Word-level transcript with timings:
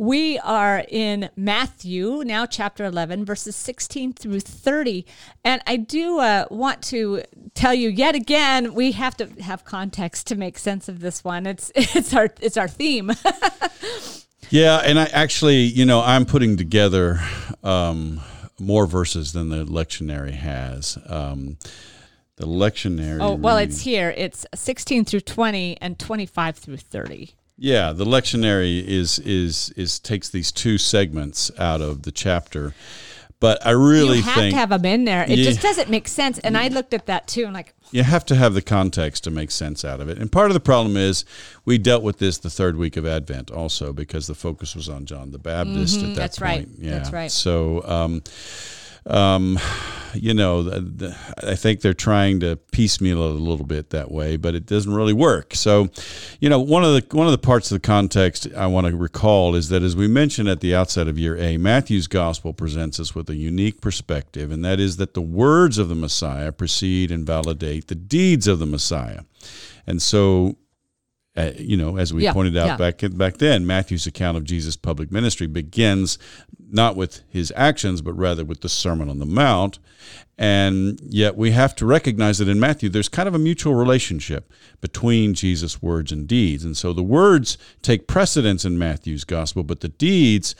We 0.00 0.38
are 0.38 0.84
in 0.88 1.28
Matthew, 1.34 2.22
now 2.24 2.46
chapter 2.46 2.84
11, 2.84 3.24
verses 3.24 3.56
16 3.56 4.12
through 4.12 4.38
30. 4.38 5.04
And 5.44 5.60
I 5.66 5.74
do 5.76 6.20
uh, 6.20 6.46
want 6.52 6.82
to 6.84 7.24
tell 7.54 7.74
you 7.74 7.88
yet 7.88 8.14
again, 8.14 8.74
we 8.74 8.92
have 8.92 9.16
to 9.16 9.26
have 9.42 9.64
context 9.64 10.28
to 10.28 10.36
make 10.36 10.56
sense 10.56 10.88
of 10.88 11.00
this 11.00 11.24
one. 11.24 11.46
It's, 11.46 11.72
it's, 11.74 12.14
our, 12.14 12.30
it's 12.40 12.56
our 12.56 12.68
theme. 12.68 13.10
yeah, 14.50 14.76
and 14.84 15.00
I 15.00 15.06
actually, 15.06 15.62
you 15.62 15.84
know, 15.84 16.00
I'm 16.00 16.26
putting 16.26 16.56
together 16.56 17.20
um, 17.64 18.20
more 18.60 18.86
verses 18.86 19.32
than 19.32 19.48
the 19.48 19.64
lectionary 19.64 20.34
has. 20.34 20.96
Um, 21.08 21.58
the 22.36 22.46
lectionary. 22.46 23.18
Oh, 23.20 23.34
well, 23.34 23.56
reading. 23.56 23.70
it's 23.70 23.80
here. 23.80 24.14
It's 24.16 24.46
16 24.54 25.06
through 25.06 25.20
20 25.22 25.76
and 25.80 25.98
25 25.98 26.56
through 26.56 26.76
30. 26.76 27.34
Yeah, 27.58 27.92
the 27.92 28.04
lectionary 28.04 28.84
is 28.84 29.18
is 29.18 29.70
is 29.70 29.98
takes 29.98 30.28
these 30.28 30.52
two 30.52 30.78
segments 30.78 31.50
out 31.58 31.80
of 31.80 32.02
the 32.02 32.12
chapter. 32.12 32.74
But 33.40 33.64
I 33.64 33.70
really 33.70 34.16
you 34.16 34.22
have 34.24 34.34
think 34.34 34.52
to 34.52 34.58
have 34.58 34.70
them 34.70 34.84
in 34.84 35.04
there. 35.04 35.24
It 35.28 35.36
just 35.36 35.60
doesn't 35.60 35.88
make 35.88 36.08
sense. 36.08 36.40
And 36.40 36.56
I 36.56 36.68
looked 36.68 36.92
at 36.92 37.06
that 37.06 37.28
too, 37.28 37.44
and 37.44 37.54
like 37.54 37.72
you 37.92 38.02
have 38.02 38.24
to 38.26 38.34
have 38.34 38.54
the 38.54 38.62
context 38.62 39.24
to 39.24 39.30
make 39.30 39.50
sense 39.52 39.84
out 39.84 40.00
of 40.00 40.08
it. 40.08 40.18
And 40.18 40.30
part 40.30 40.50
of 40.50 40.54
the 40.54 40.60
problem 40.60 40.96
is 40.96 41.24
we 41.64 41.78
dealt 41.78 42.02
with 42.02 42.18
this 42.18 42.38
the 42.38 42.50
third 42.50 42.76
week 42.76 42.96
of 42.96 43.06
Advent 43.06 43.50
also 43.50 43.92
because 43.92 44.26
the 44.26 44.34
focus 44.34 44.74
was 44.74 44.88
on 44.88 45.06
John 45.06 45.30
the 45.30 45.38
Baptist 45.38 45.98
mm-hmm, 45.98 46.10
at 46.10 46.14
that 46.16 46.20
that's 46.20 46.38
point. 46.38 46.68
Right. 46.68 46.78
Yeah, 46.78 46.90
that's 46.92 47.12
right. 47.12 47.30
So. 47.30 47.84
Um, 47.84 48.22
um, 49.08 49.58
you 50.14 50.34
know, 50.34 50.62
the, 50.62 50.80
the, 50.80 51.16
I 51.42 51.54
think 51.54 51.80
they're 51.80 51.94
trying 51.94 52.40
to 52.40 52.56
piecemeal 52.56 53.22
it 53.22 53.30
a 53.30 53.34
little 53.34 53.66
bit 53.66 53.90
that 53.90 54.10
way, 54.10 54.36
but 54.36 54.54
it 54.54 54.66
doesn't 54.66 54.92
really 54.92 55.12
work. 55.12 55.54
So, 55.54 55.88
you 56.40 56.48
know, 56.48 56.58
one 56.60 56.84
of 56.84 56.92
the 56.94 57.16
one 57.16 57.26
of 57.26 57.32
the 57.32 57.38
parts 57.38 57.70
of 57.70 57.76
the 57.76 57.86
context 57.86 58.48
I 58.56 58.66
want 58.66 58.86
to 58.86 58.96
recall 58.96 59.54
is 59.54 59.68
that 59.68 59.82
as 59.82 59.96
we 59.96 60.08
mentioned 60.08 60.48
at 60.48 60.60
the 60.60 60.74
outset 60.74 61.08
of 61.08 61.18
year 61.18 61.36
A, 61.36 61.56
Matthew's 61.56 62.06
gospel 62.06 62.52
presents 62.52 62.98
us 63.00 63.14
with 63.14 63.28
a 63.30 63.34
unique 63.34 63.80
perspective, 63.80 64.50
and 64.50 64.64
that 64.64 64.80
is 64.80 64.96
that 64.96 65.14
the 65.14 65.22
words 65.22 65.78
of 65.78 65.88
the 65.88 65.94
Messiah 65.94 66.52
precede 66.52 67.10
and 67.10 67.26
validate 67.26 67.88
the 67.88 67.94
deeds 67.94 68.46
of 68.46 68.58
the 68.58 68.66
Messiah. 68.66 69.22
And 69.86 70.02
so 70.02 70.56
uh, 71.38 71.52
you 71.56 71.76
know, 71.76 71.96
as 71.96 72.12
we 72.12 72.24
yeah, 72.24 72.32
pointed 72.32 72.56
out 72.56 72.66
yeah. 72.66 72.76
back 72.76 73.00
back 73.12 73.36
then, 73.36 73.64
Matthew's 73.64 74.08
account 74.08 74.36
of 74.36 74.42
Jesus' 74.42 74.76
public 74.76 75.12
ministry 75.12 75.46
begins 75.46 76.18
not 76.70 76.96
with 76.96 77.22
his 77.28 77.52
actions, 77.54 78.02
but 78.02 78.12
rather 78.14 78.44
with 78.44 78.60
the 78.62 78.68
Sermon 78.68 79.08
on 79.08 79.20
the 79.20 79.26
Mount. 79.26 79.78
And 80.36 81.00
yet, 81.02 81.36
we 81.36 81.52
have 81.52 81.76
to 81.76 81.86
recognize 81.86 82.38
that 82.38 82.48
in 82.48 82.58
Matthew, 82.58 82.88
there's 82.88 83.08
kind 83.08 83.28
of 83.28 83.34
a 83.36 83.38
mutual 83.38 83.74
relationship 83.74 84.52
between 84.80 85.34
Jesus' 85.34 85.80
words 85.80 86.10
and 86.10 86.26
deeds. 86.26 86.64
And 86.64 86.76
so, 86.76 86.92
the 86.92 87.04
words 87.04 87.56
take 87.82 88.08
precedence 88.08 88.64
in 88.64 88.76
Matthew's 88.76 89.24
gospel, 89.24 89.62
but 89.62 89.80
the 89.80 89.88
deeds 89.88 90.56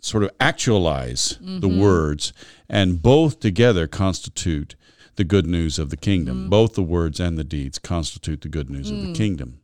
sort 0.00 0.22
of 0.22 0.30
actualize 0.38 1.38
mm-hmm. 1.42 1.58
the 1.58 1.68
words, 1.68 2.32
and 2.68 3.02
both 3.02 3.40
together 3.40 3.88
constitute 3.88 4.76
the 5.16 5.24
good 5.24 5.46
news 5.46 5.78
of 5.78 5.90
the 5.90 5.96
kingdom. 5.96 6.42
Mm-hmm. 6.42 6.50
Both 6.50 6.74
the 6.74 6.82
words 6.82 7.18
and 7.18 7.36
the 7.36 7.44
deeds 7.44 7.80
constitute 7.80 8.42
the 8.42 8.48
good 8.48 8.70
news 8.70 8.90
mm. 8.90 8.96
of 8.96 9.02
the 9.02 9.12
mm. 9.12 9.16
kingdom. 9.16 9.60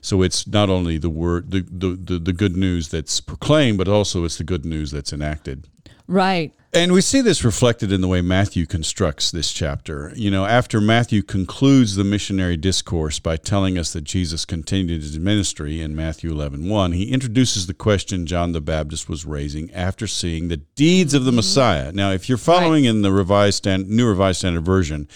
So 0.00 0.22
it's 0.22 0.46
not 0.46 0.70
only 0.70 0.98
the 0.98 1.10
word, 1.10 1.50
the, 1.50 1.60
the, 1.60 1.96
the, 1.96 2.18
the, 2.18 2.32
good 2.32 2.56
news 2.56 2.88
that's 2.88 3.20
proclaimed, 3.20 3.78
but 3.78 3.88
also 3.88 4.24
it's 4.24 4.38
the 4.38 4.44
good 4.44 4.64
news 4.64 4.90
that's 4.90 5.12
enacted. 5.12 5.68
Right. 6.06 6.54
And 6.72 6.92
we 6.92 7.00
see 7.00 7.22
this 7.22 7.44
reflected 7.44 7.92
in 7.92 8.02
the 8.02 8.08
way 8.08 8.20
Matthew 8.20 8.66
constructs 8.66 9.30
this 9.30 9.52
chapter. 9.52 10.12
You 10.14 10.30
know, 10.30 10.44
after 10.44 10.82
Matthew 10.82 11.22
concludes 11.22 11.96
the 11.96 12.04
missionary 12.04 12.58
discourse 12.58 13.18
by 13.18 13.38
telling 13.38 13.78
us 13.78 13.94
that 13.94 14.04
Jesus 14.04 14.44
continued 14.44 15.00
his 15.00 15.18
ministry 15.18 15.80
in 15.80 15.96
Matthew 15.96 16.30
11 16.30 16.68
1, 16.68 16.92
he 16.92 17.10
introduces 17.10 17.66
the 17.66 17.74
question 17.74 18.26
John 18.26 18.52
the 18.52 18.60
Baptist 18.60 19.08
was 19.08 19.24
raising 19.24 19.72
after 19.72 20.06
seeing 20.06 20.48
the 20.48 20.58
deeds 20.58 21.14
of 21.14 21.24
the 21.24 21.30
mm-hmm. 21.30 21.36
Messiah. 21.36 21.92
Now, 21.92 22.10
if 22.10 22.28
you're 22.28 22.36
following 22.36 22.84
right. 22.84 22.90
in 22.90 23.02
the 23.02 23.12
revised 23.12 23.58
stand, 23.58 23.88
New 23.88 24.06
Revised 24.06 24.40
Standard 24.40 24.66
Version, 24.66 25.08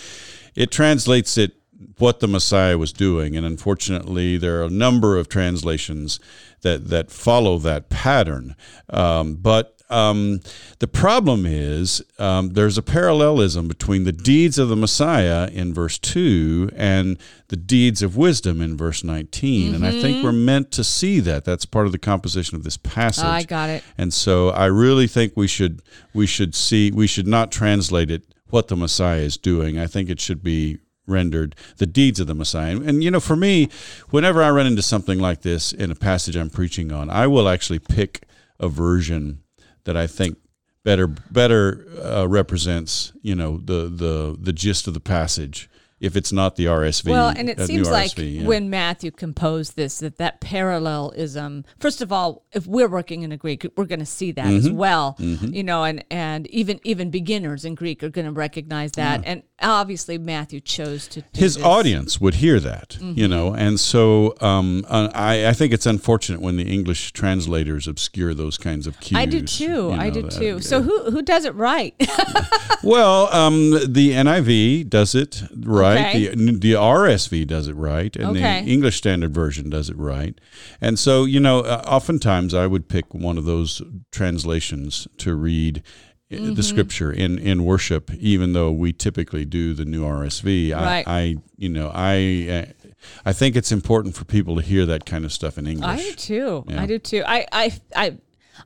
it 0.54 0.70
translates 0.70 1.36
it 1.36 1.52
what 1.98 2.20
the 2.20 2.28
Messiah 2.28 2.78
was 2.78 2.92
doing. 2.92 3.36
And 3.36 3.46
unfortunately, 3.46 4.36
there 4.36 4.60
are 4.60 4.64
a 4.64 4.70
number 4.70 5.16
of 5.16 5.28
translations 5.28 6.20
that, 6.62 6.88
that 6.88 7.10
follow 7.10 7.58
that 7.58 7.88
pattern. 7.88 8.56
Um, 8.88 9.34
but 9.34 9.82
um, 9.92 10.40
the 10.78 10.88
problem 10.88 11.44
is 11.44 12.02
um, 12.18 12.54
there's 12.54 12.78
a 12.78 12.82
parallelism 12.82 13.68
between 13.68 14.04
the 14.04 14.12
deeds 14.12 14.58
of 14.58 14.70
the 14.70 14.76
Messiah 14.76 15.48
in 15.52 15.74
verse 15.74 15.98
2 15.98 16.70
and 16.74 17.18
the 17.48 17.56
deeds 17.56 18.02
of 18.02 18.16
wisdom 18.16 18.62
in 18.62 18.76
verse 18.76 19.04
19. 19.04 19.66
Mm-hmm. 19.66 19.74
And 19.74 19.86
I 19.86 19.90
think 19.90 20.16
mm-hmm. 20.16 20.24
we're 20.24 20.32
meant 20.32 20.70
to 20.72 20.84
see 20.84 21.20
that. 21.20 21.44
That's 21.44 21.66
part 21.66 21.84
of 21.84 21.92
the 21.92 21.98
composition 21.98 22.56
of 22.56 22.64
this 22.64 22.78
passage. 22.78 23.24
I 23.24 23.42
got 23.42 23.68
it. 23.68 23.84
And 23.98 24.14
so 24.14 24.48
I 24.48 24.66
really 24.66 25.06
think 25.06 25.34
we 25.36 25.46
should 25.46 25.82
we 26.14 26.26
should 26.26 26.54
see 26.54 26.90
we 26.90 27.06
should 27.06 27.26
not 27.26 27.52
translate 27.52 28.10
it 28.10 28.24
what 28.48 28.68
the 28.68 28.76
Messiah 28.76 29.20
is 29.20 29.36
doing. 29.36 29.78
I 29.78 29.86
think 29.86 30.08
it 30.08 30.20
should 30.20 30.42
be 30.42 30.78
rendered 31.06 31.56
the 31.78 31.86
deeds 31.86 32.20
of 32.20 32.26
the 32.26 32.34
Messiah. 32.34 32.76
And, 32.76 33.02
you 33.02 33.10
know, 33.10 33.20
for 33.20 33.36
me, 33.36 33.68
whenever 34.10 34.42
I 34.42 34.50
run 34.50 34.66
into 34.66 34.82
something 34.82 35.18
like 35.18 35.42
this 35.42 35.72
in 35.72 35.90
a 35.90 35.94
passage 35.94 36.36
I'm 36.36 36.50
preaching 36.50 36.92
on, 36.92 37.10
I 37.10 37.26
will 37.26 37.48
actually 37.48 37.78
pick 37.78 38.24
a 38.60 38.68
version 38.68 39.42
that 39.84 39.96
I 39.96 40.06
think 40.06 40.38
better 40.84 41.06
better 41.06 41.86
uh, 42.02 42.26
represents, 42.28 43.12
you 43.22 43.34
know, 43.34 43.58
the 43.58 43.88
the 43.88 44.36
the 44.40 44.52
gist 44.52 44.86
of 44.86 44.94
the 44.94 45.00
passage 45.00 45.68
if 46.02 46.16
it's 46.16 46.32
not 46.32 46.56
the 46.56 46.66
RSV. 46.66 47.08
Well, 47.08 47.28
and 47.28 47.48
it 47.48 47.60
seems 47.60 47.88
like 47.88 48.18
yeah. 48.18 48.44
when 48.44 48.68
Matthew 48.68 49.12
composed 49.12 49.76
this, 49.76 50.00
that 50.00 50.18
that 50.18 50.40
parallelism. 50.40 51.64
First 51.78 52.02
of 52.02 52.12
all, 52.12 52.44
if 52.52 52.66
we're 52.66 52.88
working 52.88 53.22
in 53.22 53.30
a 53.30 53.36
Greek, 53.36 53.64
we're 53.76 53.84
going 53.84 54.00
to 54.00 54.06
see 54.06 54.32
that 54.32 54.46
mm-hmm. 54.46 54.56
as 54.56 54.70
well. 54.70 55.16
Mm-hmm. 55.20 55.54
You 55.54 55.62
know, 55.62 55.84
and 55.84 56.04
and 56.10 56.48
even 56.48 56.80
even 56.82 57.10
beginners 57.10 57.64
in 57.64 57.76
Greek 57.76 58.02
are 58.02 58.10
going 58.10 58.26
to 58.26 58.32
recognize 58.32 58.92
that. 58.92 59.22
Yeah. 59.22 59.30
And 59.30 59.42
obviously, 59.62 60.18
Matthew 60.18 60.60
chose 60.60 61.06
to. 61.08 61.22
His 61.32 61.54
this. 61.54 61.64
audience 61.64 62.20
would 62.20 62.34
hear 62.34 62.58
that, 62.58 62.98
mm-hmm. 63.00 63.18
you 63.18 63.28
know, 63.28 63.54
and 63.54 63.78
so 63.78 64.34
um, 64.40 64.84
uh, 64.88 65.08
I 65.14 65.46
I 65.46 65.52
think 65.52 65.72
it's 65.72 65.86
unfortunate 65.86 66.40
when 66.40 66.56
the 66.56 66.68
English 66.68 67.12
translators 67.12 67.86
obscure 67.86 68.34
those 68.34 68.58
kinds 68.58 68.88
of 68.88 68.98
cues. 68.98 69.18
I 69.20 69.26
do 69.26 69.42
too. 69.42 69.64
You 69.64 69.68
know, 69.68 69.92
I 69.92 70.10
do 70.10 70.28
too. 70.28 70.54
That, 70.56 70.64
so 70.64 70.82
who 70.82 71.12
who 71.12 71.22
does 71.22 71.44
it 71.44 71.54
right? 71.54 71.94
well, 72.82 73.32
um, 73.32 73.70
the 73.70 74.10
NIV 74.10 74.90
does 74.90 75.14
it 75.14 75.44
right 75.54 75.91
right. 75.94 76.16
Okay. 76.16 76.28
The 76.28 76.52
the 76.52 76.72
RSV 76.72 77.46
does 77.46 77.68
it 77.68 77.74
right, 77.74 78.14
and 78.16 78.36
okay. 78.36 78.62
the 78.62 78.70
English 78.70 78.96
Standard 78.96 79.34
Version 79.34 79.70
does 79.70 79.88
it 79.88 79.96
right. 79.96 80.38
And 80.80 80.98
so, 80.98 81.24
you 81.24 81.40
know, 81.40 81.60
uh, 81.60 81.82
oftentimes 81.86 82.54
I 82.54 82.66
would 82.66 82.88
pick 82.88 83.12
one 83.14 83.38
of 83.38 83.44
those 83.44 83.82
translations 84.10 85.08
to 85.18 85.34
read. 85.34 85.82
Mm-hmm. 86.30 86.54
the 86.54 86.62
scripture 86.62 87.12
in, 87.12 87.38
in 87.38 87.62
worship, 87.62 88.10
even 88.14 88.54
though 88.54 88.72
we 88.72 88.94
typically 88.94 89.44
do 89.44 89.74
the 89.74 89.84
new 89.84 90.02
RSV, 90.02 90.74
right. 90.74 91.06
I, 91.06 91.20
I, 91.20 91.36
you 91.58 91.68
know, 91.68 91.90
I, 91.92 92.48
uh, 92.48 92.88
I 93.26 93.34
think 93.34 93.54
it's 93.54 93.70
important 93.70 94.16
for 94.16 94.24
people 94.24 94.56
to 94.56 94.62
hear 94.62 94.86
that 94.86 95.04
kind 95.04 95.26
of 95.26 95.32
stuff 95.34 95.58
in 95.58 95.66
English. 95.66 95.86
I 95.86 95.96
do 95.96 96.12
too. 96.12 96.64
Yeah. 96.68 96.82
I 96.82 96.86
do 96.86 96.98
too. 96.98 97.22
I, 97.26 97.46
I, 97.52 97.72
I, 97.94 98.16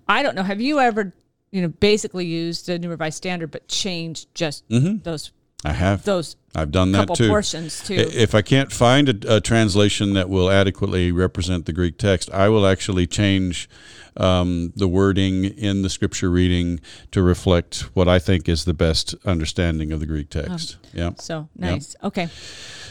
I 0.06 0.22
don't 0.22 0.36
know. 0.36 0.44
Have 0.44 0.60
you 0.60 0.78
ever, 0.78 1.12
you 1.50 1.62
know, 1.62 1.68
basically 1.68 2.26
used 2.26 2.68
a 2.68 2.78
New 2.78 2.88
Revised 2.88 3.16
Standard, 3.16 3.50
but 3.50 3.66
changed 3.66 4.32
just 4.34 4.68
mm-hmm. 4.68 4.98
those 5.02 5.32
I 5.64 5.72
have 5.72 6.04
those. 6.04 6.36
I've 6.54 6.70
done 6.70 6.92
that 6.92 7.14
too. 7.14 7.28
Portions 7.28 7.82
too. 7.82 7.94
If 7.94 8.34
I 8.34 8.42
can't 8.42 8.72
find 8.72 9.08
a, 9.08 9.36
a, 9.36 9.40
translation 9.40 10.14
that 10.14 10.28
will 10.28 10.50
adequately 10.50 11.12
represent 11.12 11.66
the 11.66 11.72
Greek 11.72 11.98
text, 11.98 12.30
I 12.30 12.48
will 12.48 12.66
actually 12.66 13.06
change 13.06 13.68
um, 14.16 14.72
the 14.76 14.88
wording 14.88 15.44
in 15.44 15.82
the 15.82 15.90
scripture 15.90 16.30
reading 16.30 16.80
to 17.10 17.20
reflect 17.20 17.94
what 17.94 18.08
I 18.08 18.18
think 18.18 18.48
is 18.48 18.64
the 18.64 18.74
best 18.74 19.14
understanding 19.24 19.92
of 19.92 20.00
the 20.00 20.06
Greek 20.06 20.30
text. 20.30 20.78
Oh, 20.82 20.88
yeah. 20.94 21.10
So 21.18 21.48
nice. 21.56 21.96
Yeah. 22.00 22.06
Okay. 22.06 22.28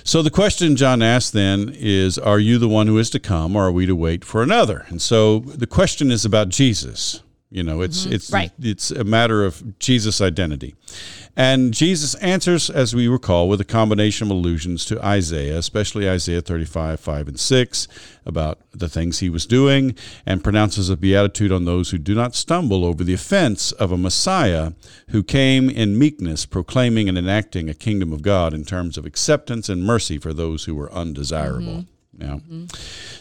So 0.04 0.22
the 0.22 0.30
question 0.30 0.76
John 0.76 1.02
asked 1.02 1.34
then 1.34 1.74
is, 1.76 2.20
"Are 2.20 2.40
you 2.40 2.60
the 2.60 2.70
one 2.70 2.88
who 2.88 2.98
is 3.00 3.10
to 3.12 3.20
come, 3.20 3.56
or 3.56 3.68
are 3.68 3.72
we 3.72 3.86
to 3.88 3.96
wait 3.96 4.24
for 4.24 4.44
another?" 4.44 4.86
And 4.90 5.02
so 5.02 5.40
the 5.40 5.68
question 5.68 6.12
is 6.12 6.26
about 6.26 6.50
Jesus 6.50 7.22
You 7.56 7.64
know, 7.64 7.80
it's 7.80 8.04
mm-hmm. 8.04 8.14
it's 8.16 8.32
Right. 8.32 8.52
it's 8.60 8.92
a 8.92 9.06
matter 9.06 9.46
of 9.46 9.80
Jesus' 9.80 10.20
identity. 10.20 10.76
And 11.38 11.74
Jesus 11.74 12.14
answers, 12.16 12.70
as 12.70 12.94
we 12.94 13.08
recall, 13.08 13.48
with 13.48 13.62
a 13.62 13.66
combination 13.66 14.28
of 14.28 14.32
allusions 14.32 14.84
to 14.86 15.02
Isaiah, 15.04 15.58
especially 15.58 16.10
Isaiah 16.10 16.42
35, 16.42 17.00
5, 17.00 17.28
and 17.30 17.40
6, 17.40 17.88
about 18.26 18.60
the 18.72 18.90
things 18.90 19.20
he 19.20 19.30
was 19.30 19.46
doing, 19.46 19.96
and 20.26 20.44
pronounces 20.44 20.90
a 20.90 20.98
beatitude 20.98 21.54
on 21.54 21.64
those 21.64 21.92
who 21.92 21.98
do 21.98 22.14
not 22.14 22.36
stumble 22.36 22.84
over 22.84 23.06
the 23.06 23.14
offense 23.14 23.72
of 23.72 23.90
a 23.90 23.98
Messiah 23.98 24.74
who 25.10 25.24
came 25.24 25.70
in 25.70 25.98
meekness, 25.98 26.46
proclaiming 26.46 27.08
and 27.08 27.18
enacting 27.18 27.70
a 27.70 27.74
kingdom 27.74 28.12
of 28.12 28.22
God 28.22 28.54
in 28.54 28.66
terms 28.66 28.98
of 28.98 29.06
acceptance 29.06 29.70
and 29.70 29.86
mercy 29.86 30.18
for 30.18 30.34
those 30.34 30.66
who 30.66 30.76
were 30.76 30.92
undesirable. 30.92 31.86
Mm-hmm. 32.18 32.22
Yeah. 32.22 32.36
Mm-hmm. 32.36 32.66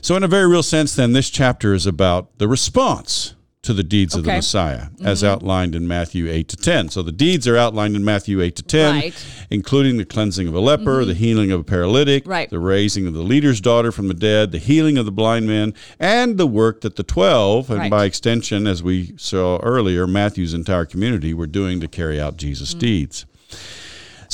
So, 0.01 0.17
in 0.17 0.25
a 0.25 0.29
very 0.29 0.49
real 0.49 0.65
sense, 0.65 0.97
then, 0.97 1.13
this 1.13 1.31
chapter 1.31 1.73
is 1.73 1.87
about 1.87 2.39
the 2.39 2.49
response 2.49 3.34
to 3.65 3.75
the 3.75 3.83
deeds 3.83 4.15
of 4.15 4.25
the 4.25 4.31
Okay. 4.31 4.39
Messiah, 4.39 4.87
mm-hmm. 4.87 5.07
as 5.07 5.25
outlined 5.25 5.75
in 5.75 5.89
Matthew 5.89 6.31
8 6.31 6.49
to 6.49 6.57
10. 6.57 6.89
So, 6.91 7.03
the 7.03 7.13
deeds 7.13 7.49
are 7.49 7.57
outlined 7.57 7.97
in 7.97 8.05
Matthew 8.05 8.41
8 8.41 8.57
to 8.57 8.63
10, 8.63 8.95
Right. 8.95 9.27
including 9.51 9.97
the 9.97 10.05
cleansing 10.05 10.47
of 10.47 10.55
a 10.55 10.61
leper, 10.61 11.01
mm-hmm. 11.01 11.09
the 11.09 11.15
healing 11.15 11.51
of 11.51 11.61
a 11.61 11.65
paralytic, 11.65 12.27
Right. 12.27 12.49
the 12.49 12.59
raising 12.59 13.07
of 13.07 13.15
the 13.15 13.23
leader's 13.23 13.61
daughter 13.61 13.91
from 13.91 14.09
the 14.09 14.15
dead, 14.15 14.53
the 14.53 14.59
healing 14.59 14.99
of 14.99 15.07
the 15.07 15.13
blind 15.13 15.47
man, 15.47 15.75
and 15.99 16.39
the 16.39 16.47
work 16.47 16.83
that 16.83 16.97
the 16.97 17.03
12, 17.03 17.71
and 17.71 17.79
Right. 17.81 17.91
by 17.91 18.05
extension, 18.05 18.67
as 18.67 18.83
we 18.83 19.15
saw 19.17 19.59
earlier, 19.63 20.07
Matthew's 20.07 20.55
entire 20.55 20.85
community 20.85 21.35
were 21.35 21.47
doing 21.47 21.81
to 21.81 21.89
carry 21.89 22.21
out 22.21 22.37
Jesus' 22.37 22.75
mm. 22.75 22.79
deeds. 22.79 23.27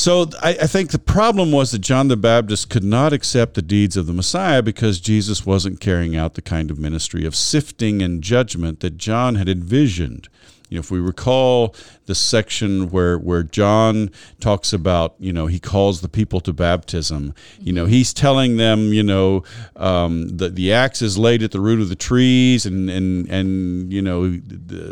So 0.01 0.31
I, 0.43 0.57
I 0.63 0.67
think 0.67 0.93
the 0.93 0.99
problem 0.99 1.53
was 1.53 1.73
that 1.73 1.81
John 1.81 2.09
the 2.09 2.17
Baptist 2.17 2.71
could 2.71 2.83
not 2.83 3.13
accept 3.13 3.53
the 3.53 3.61
deeds 3.61 3.99
of 3.99 4.07
the 4.07 4.15
Messiah 4.15 4.63
because 4.63 4.99
Jesus 4.99 5.45
wasn't 5.45 5.79
carrying 5.79 6.17
out 6.17 6.37
the 6.37 6.41
kind 6.41 6.71
of 6.71 6.79
ministry 6.79 7.27
of 7.27 7.37
sifting 7.37 8.01
and 8.01 8.23
judgment 8.23 8.81
that 8.81 8.97
John 8.97 9.35
had 9.35 9.47
envisioned. 9.47 10.31
You 10.71 10.77
know, 10.77 10.81
if 10.81 10.91
we 10.91 11.01
recall 11.01 11.75
the 12.07 12.15
section 12.15 12.91
where 12.91 13.19
where 13.19 13.43
John 13.43 14.11
talks 14.39 14.73
about, 14.73 15.17
you 15.19 15.33
know, 15.33 15.49
he 15.49 15.59
calls 15.59 16.01
the 16.01 16.09
people 16.09 16.41
to 16.43 16.53
baptism. 16.53 17.35
You 17.59 17.73
know, 17.73 17.87
he's 17.87 18.15
telling 18.15 18.57
them, 18.57 18.93
you 18.93 19.03
know, 19.03 19.43
um, 19.75 20.37
the 20.37 20.49
the 20.49 20.73
axe 20.73 21.03
is 21.03 21.19
laid 21.19 21.43
at 21.43 21.51
the 21.51 21.61
root 21.61 21.81
of 21.81 21.89
the 21.89 21.97
trees, 21.97 22.67
and 22.67 22.89
and 22.89 23.29
and 23.29 23.93
you 23.93 24.01
know, 24.01 24.31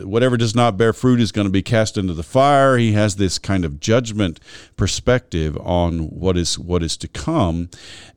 whatever 0.05 0.37
does 0.37 0.55
not 0.55 0.77
bear 0.77 0.93
fruit 0.93 1.21
is 1.21 1.31
going 1.31 1.47
to 1.47 1.53
be 1.53 1.63
cast 1.63 1.97
into 1.97 2.13
the 2.13 2.25
fire. 2.25 2.77
He 2.77 2.93
has 2.93 3.15
this 3.15 3.39
kind 3.39 3.65
of 3.65 3.79
judgment 3.79 4.41
perspective 4.77 5.57
on 5.59 6.11
what 6.11 6.37
is 6.37 6.59
what 6.59 6.83
is 6.83 6.97
to 6.97 7.09
come, 7.09 7.71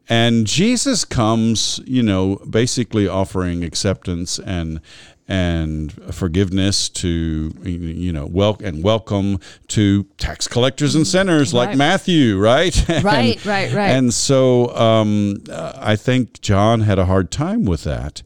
and 0.10 0.46
Jesus 0.46 1.06
comes, 1.06 1.80
you 1.86 2.04
know, 2.04 2.36
basically 2.50 3.08
offering 3.08 3.64
acceptance 3.64 4.40
and 4.40 4.82
and 5.28 5.92
forgiveness 6.14 6.90
to 6.90 7.54
you 7.64 8.12
know 8.12 8.26
wel- 8.26 8.58
and 8.64 8.84
welcome 8.84 9.40
to 9.70 10.04
tax 10.18 10.48
collectors 10.48 10.94
and 10.96 11.08
sinners 11.08 11.54
like 11.54 11.70
Right. 11.70 11.78
Matthew, 11.78 12.38
right? 12.38 12.90
And- 12.90 13.04
Right, 13.04 13.46
right, 13.46 13.72
right. 13.74 13.92
And 13.92 14.14
so 14.14 14.76
um, 14.76 15.44
I 15.50 15.96
think 15.96 16.42
John 16.42 16.82
had 16.82 17.00
a 17.00 17.06
hard 17.06 17.32
time 17.32 17.64
with 17.66 17.84
that. 17.84 18.22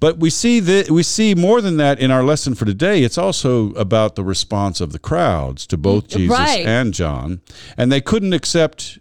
But 0.00 0.18
we 0.18 0.30
see 0.30 0.60
that 0.60 0.90
we 0.90 1.02
see 1.02 1.34
more 1.34 1.60
than 1.60 1.76
that 1.78 1.98
in 1.98 2.10
our 2.10 2.22
lesson 2.22 2.54
for 2.54 2.64
today. 2.64 3.02
It's 3.02 3.18
also 3.18 3.72
about 3.74 4.14
the 4.16 4.24
response 4.24 4.80
of 4.80 4.92
the 4.92 4.98
crowds 4.98 5.66
to 5.66 5.76
both 5.76 6.08
Jesus 6.08 6.30
Right. 6.38 6.64
and 6.66 6.94
John, 6.94 7.40
and 7.76 7.90
they 7.92 8.00
couldn't 8.00 8.32
accept 8.32 8.98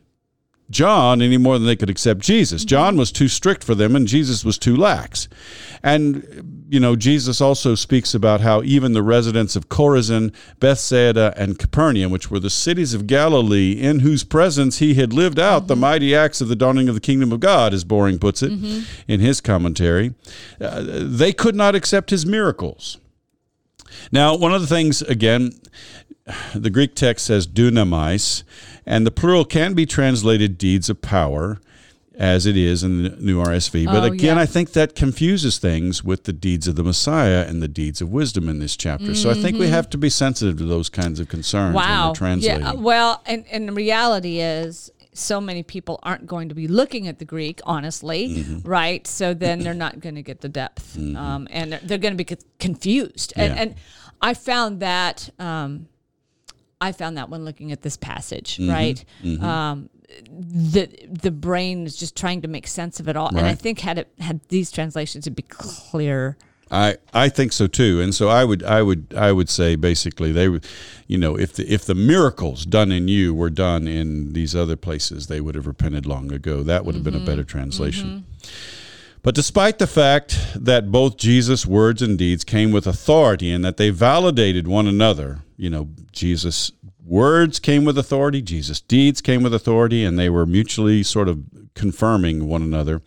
John 0.70 1.22
any 1.22 1.38
more 1.38 1.58
than 1.58 1.66
they 1.66 1.76
could 1.76 1.90
accept 1.90 2.20
Jesus. 2.20 2.62
Mm-hmm. 2.62 2.70
John 2.70 2.98
was 2.98 3.12
too 3.12 3.28
strict 3.28 3.64
for 3.64 3.74
them, 3.74 3.96
and 3.96 4.08
Jesus 4.08 4.44
was 4.44 4.58
too 4.58 4.76
lax. 4.76 5.30
And, 5.82 6.66
you 6.70 6.80
know, 6.80 6.96
Jesus 6.96 7.40
also 7.40 7.76
speaks 7.76 8.14
about 8.14 8.42
how 8.42 8.62
even 8.64 8.92
the 8.92 9.04
residents 9.04 9.56
of 9.56 9.70
Chorazin, 9.70 10.34
Bethsaida, 10.60 11.34
and 11.38 11.58
Capernaum, 11.58 12.12
which 12.12 12.30
were 12.30 12.40
the 12.40 12.50
cities 12.50 12.94
of 12.94 13.08
Galilee 13.08 13.72
in 13.72 14.00
whose 14.00 14.24
presence 14.24 14.80
he 14.80 14.96
had 14.96 15.14
lived 15.14 15.40
out 15.40 15.68
the 15.68 15.74
mm-hmm. 15.74 15.82
mighty 15.82 16.16
acts 16.16 16.42
of 16.42 16.50
the 16.50 16.56
dawning 16.56 16.90
of 16.90 16.96
the 16.96 17.02
kingdom 17.02 17.32
of 17.32 17.40
God, 17.40 17.74
as 17.74 17.84
Boring 17.84 18.20
puts 18.20 18.44
it 18.44 18.52
mm-hmm. 18.52 18.82
in 19.08 19.20
his 19.22 19.40
commentary, 19.40 20.16
uh, 20.60 20.84
they 20.86 21.32
could 21.32 21.56
not 21.56 21.76
accept 21.76 22.10
his 22.10 22.26
miracles. 22.26 22.98
Now, 24.12 24.36
one 24.36 24.54
of 24.54 24.62
the 24.62 24.68
things, 24.68 25.02
again, 25.02 25.54
the 26.54 26.70
Greek 26.70 26.94
text 26.94 27.26
says 27.26 27.48
dunameis, 27.48 28.44
and 28.88 29.06
the 29.06 29.12
plural 29.12 29.46
can 29.46 29.74
be 29.76 29.86
translated 29.86 30.58
deeds 30.58 30.90
of 30.90 31.02
power, 31.02 31.60
as 32.18 32.48
it 32.48 32.58
is 32.58 32.82
in 32.84 33.04
the 33.04 33.10
New 33.10 33.38
RSV. 33.44 33.86
But 33.86 34.02
Oh, 34.02 34.06
again, 34.08 34.38
yeah. 34.38 34.42
I 34.42 34.48
think 34.48 34.72
that 34.72 34.96
confuses 34.96 35.60
things 35.60 36.04
with 36.04 36.24
the 36.24 36.34
deeds 36.34 36.68
of 36.68 36.76
the 36.76 36.84
Messiah 36.84 37.46
and 37.48 37.62
the 37.62 37.68
deeds 37.68 38.02
of 38.02 38.10
wisdom 38.12 38.50
in 38.50 38.58
this 38.58 38.76
chapter. 38.76 39.14
So 39.14 39.30
I 39.30 39.36
think 39.36 39.60
we 39.60 39.68
have 39.68 39.88
to 39.92 40.00
be 40.00 40.10
sensitive 40.10 40.58
to 40.58 40.66
those 40.66 40.90
kinds 40.90 41.20
of 41.20 41.28
concerns 41.30 41.76
when 41.76 41.86
Mm-hmm. 41.86 42.08
We're 42.08 42.14
translating. 42.16 42.62
Yeah. 42.66 42.74
Well, 42.74 43.22
and, 43.28 43.46
and 43.52 43.68
the 43.70 43.74
reality 43.74 44.40
is, 44.40 44.90
so 45.14 45.40
many 45.42 45.62
people 45.64 46.00
aren't 46.04 46.26
going 46.28 46.50
to 46.50 46.56
be 46.56 46.68
looking 46.68 47.08
at 47.08 47.18
the 47.20 47.26
Greek, 47.26 47.60
honestly, 47.66 48.30
Mm-hmm. 48.30 48.68
right? 48.68 49.06
So 49.06 49.34
then 49.36 49.60
they're 49.60 49.74
not 49.74 50.00
going 50.00 50.16
to 50.16 50.24
get 50.24 50.42
the 50.42 50.50
depth, 50.50 50.98
um, 50.98 51.48
and 51.52 51.72
they're, 51.74 51.80
they're 51.84 51.98
going 52.00 52.18
to 52.18 52.24
be 52.24 52.38
confused. 52.60 53.34
And, 53.36 53.54
Yeah. 53.56 53.62
and 53.62 53.76
I 54.22 54.34
found 54.34 54.80
that. 54.80 55.30
Um, 55.38 55.88
I 56.80 56.92
found 56.92 57.18
that 57.18 57.30
when 57.30 57.44
looking 57.46 57.72
at 57.72 57.82
this 57.82 57.98
passage, 57.98 58.58
Mm-hmm. 58.58 58.72
right? 58.72 59.06
Um, 59.44 59.90
the 60.30 60.90
the 61.10 61.32
brain 61.32 61.86
is 61.86 61.98
just 61.98 62.16
trying 62.16 62.42
to 62.42 62.48
make 62.48 62.66
sense 62.68 63.00
of 63.00 63.10
it 63.10 63.18
all, 63.18 63.28
and 63.28 63.40
I 63.40 63.56
think 63.56 63.80
had 63.82 63.98
it 64.00 64.08
had 64.20 64.40
these 64.48 64.72
translations, 64.72 65.28
it'd 65.28 65.36
be 65.36 65.44
clear. 65.44 66.38
I, 66.70 66.98
I 67.14 67.30
think 67.30 67.54
so 67.54 67.68
too, 67.68 68.02
and 68.02 68.14
so 68.16 68.28
I 68.30 68.44
would 68.46 68.64
I 68.64 68.82
would 68.82 69.14
I 69.16 69.32
would 69.32 69.50
say 69.50 69.76
basically 69.76 70.32
they 70.32 70.48
would, 70.50 70.66
you 71.08 71.18
know, 71.18 71.38
if 71.38 71.54
the 71.54 71.66
if 71.72 71.86
the 71.86 71.96
miracles 71.96 72.66
done 72.66 72.92
in 72.92 73.08
you 73.08 73.34
were 73.34 73.50
done 73.50 73.88
in 73.88 74.34
these 74.34 74.56
other 74.56 74.76
places, 74.76 75.28
they 75.28 75.42
would 75.42 75.56
have 75.56 75.68
repented 75.68 76.06
long 76.06 76.32
ago. 76.32 76.64
That 76.64 76.86
would 76.86 76.96
have 76.96 77.04
been 77.04 77.16
a 77.16 77.26
better 77.26 77.44
translation. 77.44 78.26
But 79.24 79.36
despite 79.36 79.78
the 79.80 79.88
fact 79.88 80.38
that 80.56 80.90
both 80.92 81.18
Jesus' 81.18 81.66
words 81.66 82.02
and 82.02 82.18
deeds 82.18 82.44
came 82.46 82.72
with 82.72 82.88
authority 82.88 83.52
and 83.52 83.64
that 83.66 83.76
they 83.78 83.90
validated 83.90 84.68
one 84.68 84.88
another, 84.88 85.40
you 85.58 85.70
know, 85.70 85.90
Jesus' 86.12 86.72
words 87.04 87.60
came 87.60 87.84
with 87.84 87.98
authority, 87.98 88.42
Jesus' 88.42 88.80
deeds 88.80 89.22
came 89.22 89.44
with 89.44 89.54
authority, 89.54 90.04
and 90.04 90.18
they 90.18 90.30
were 90.30 90.46
mutually 90.46 91.04
sort 91.04 91.28
of 91.28 91.44
confirming 91.78 92.48
one 92.48 92.62
another 92.62 93.02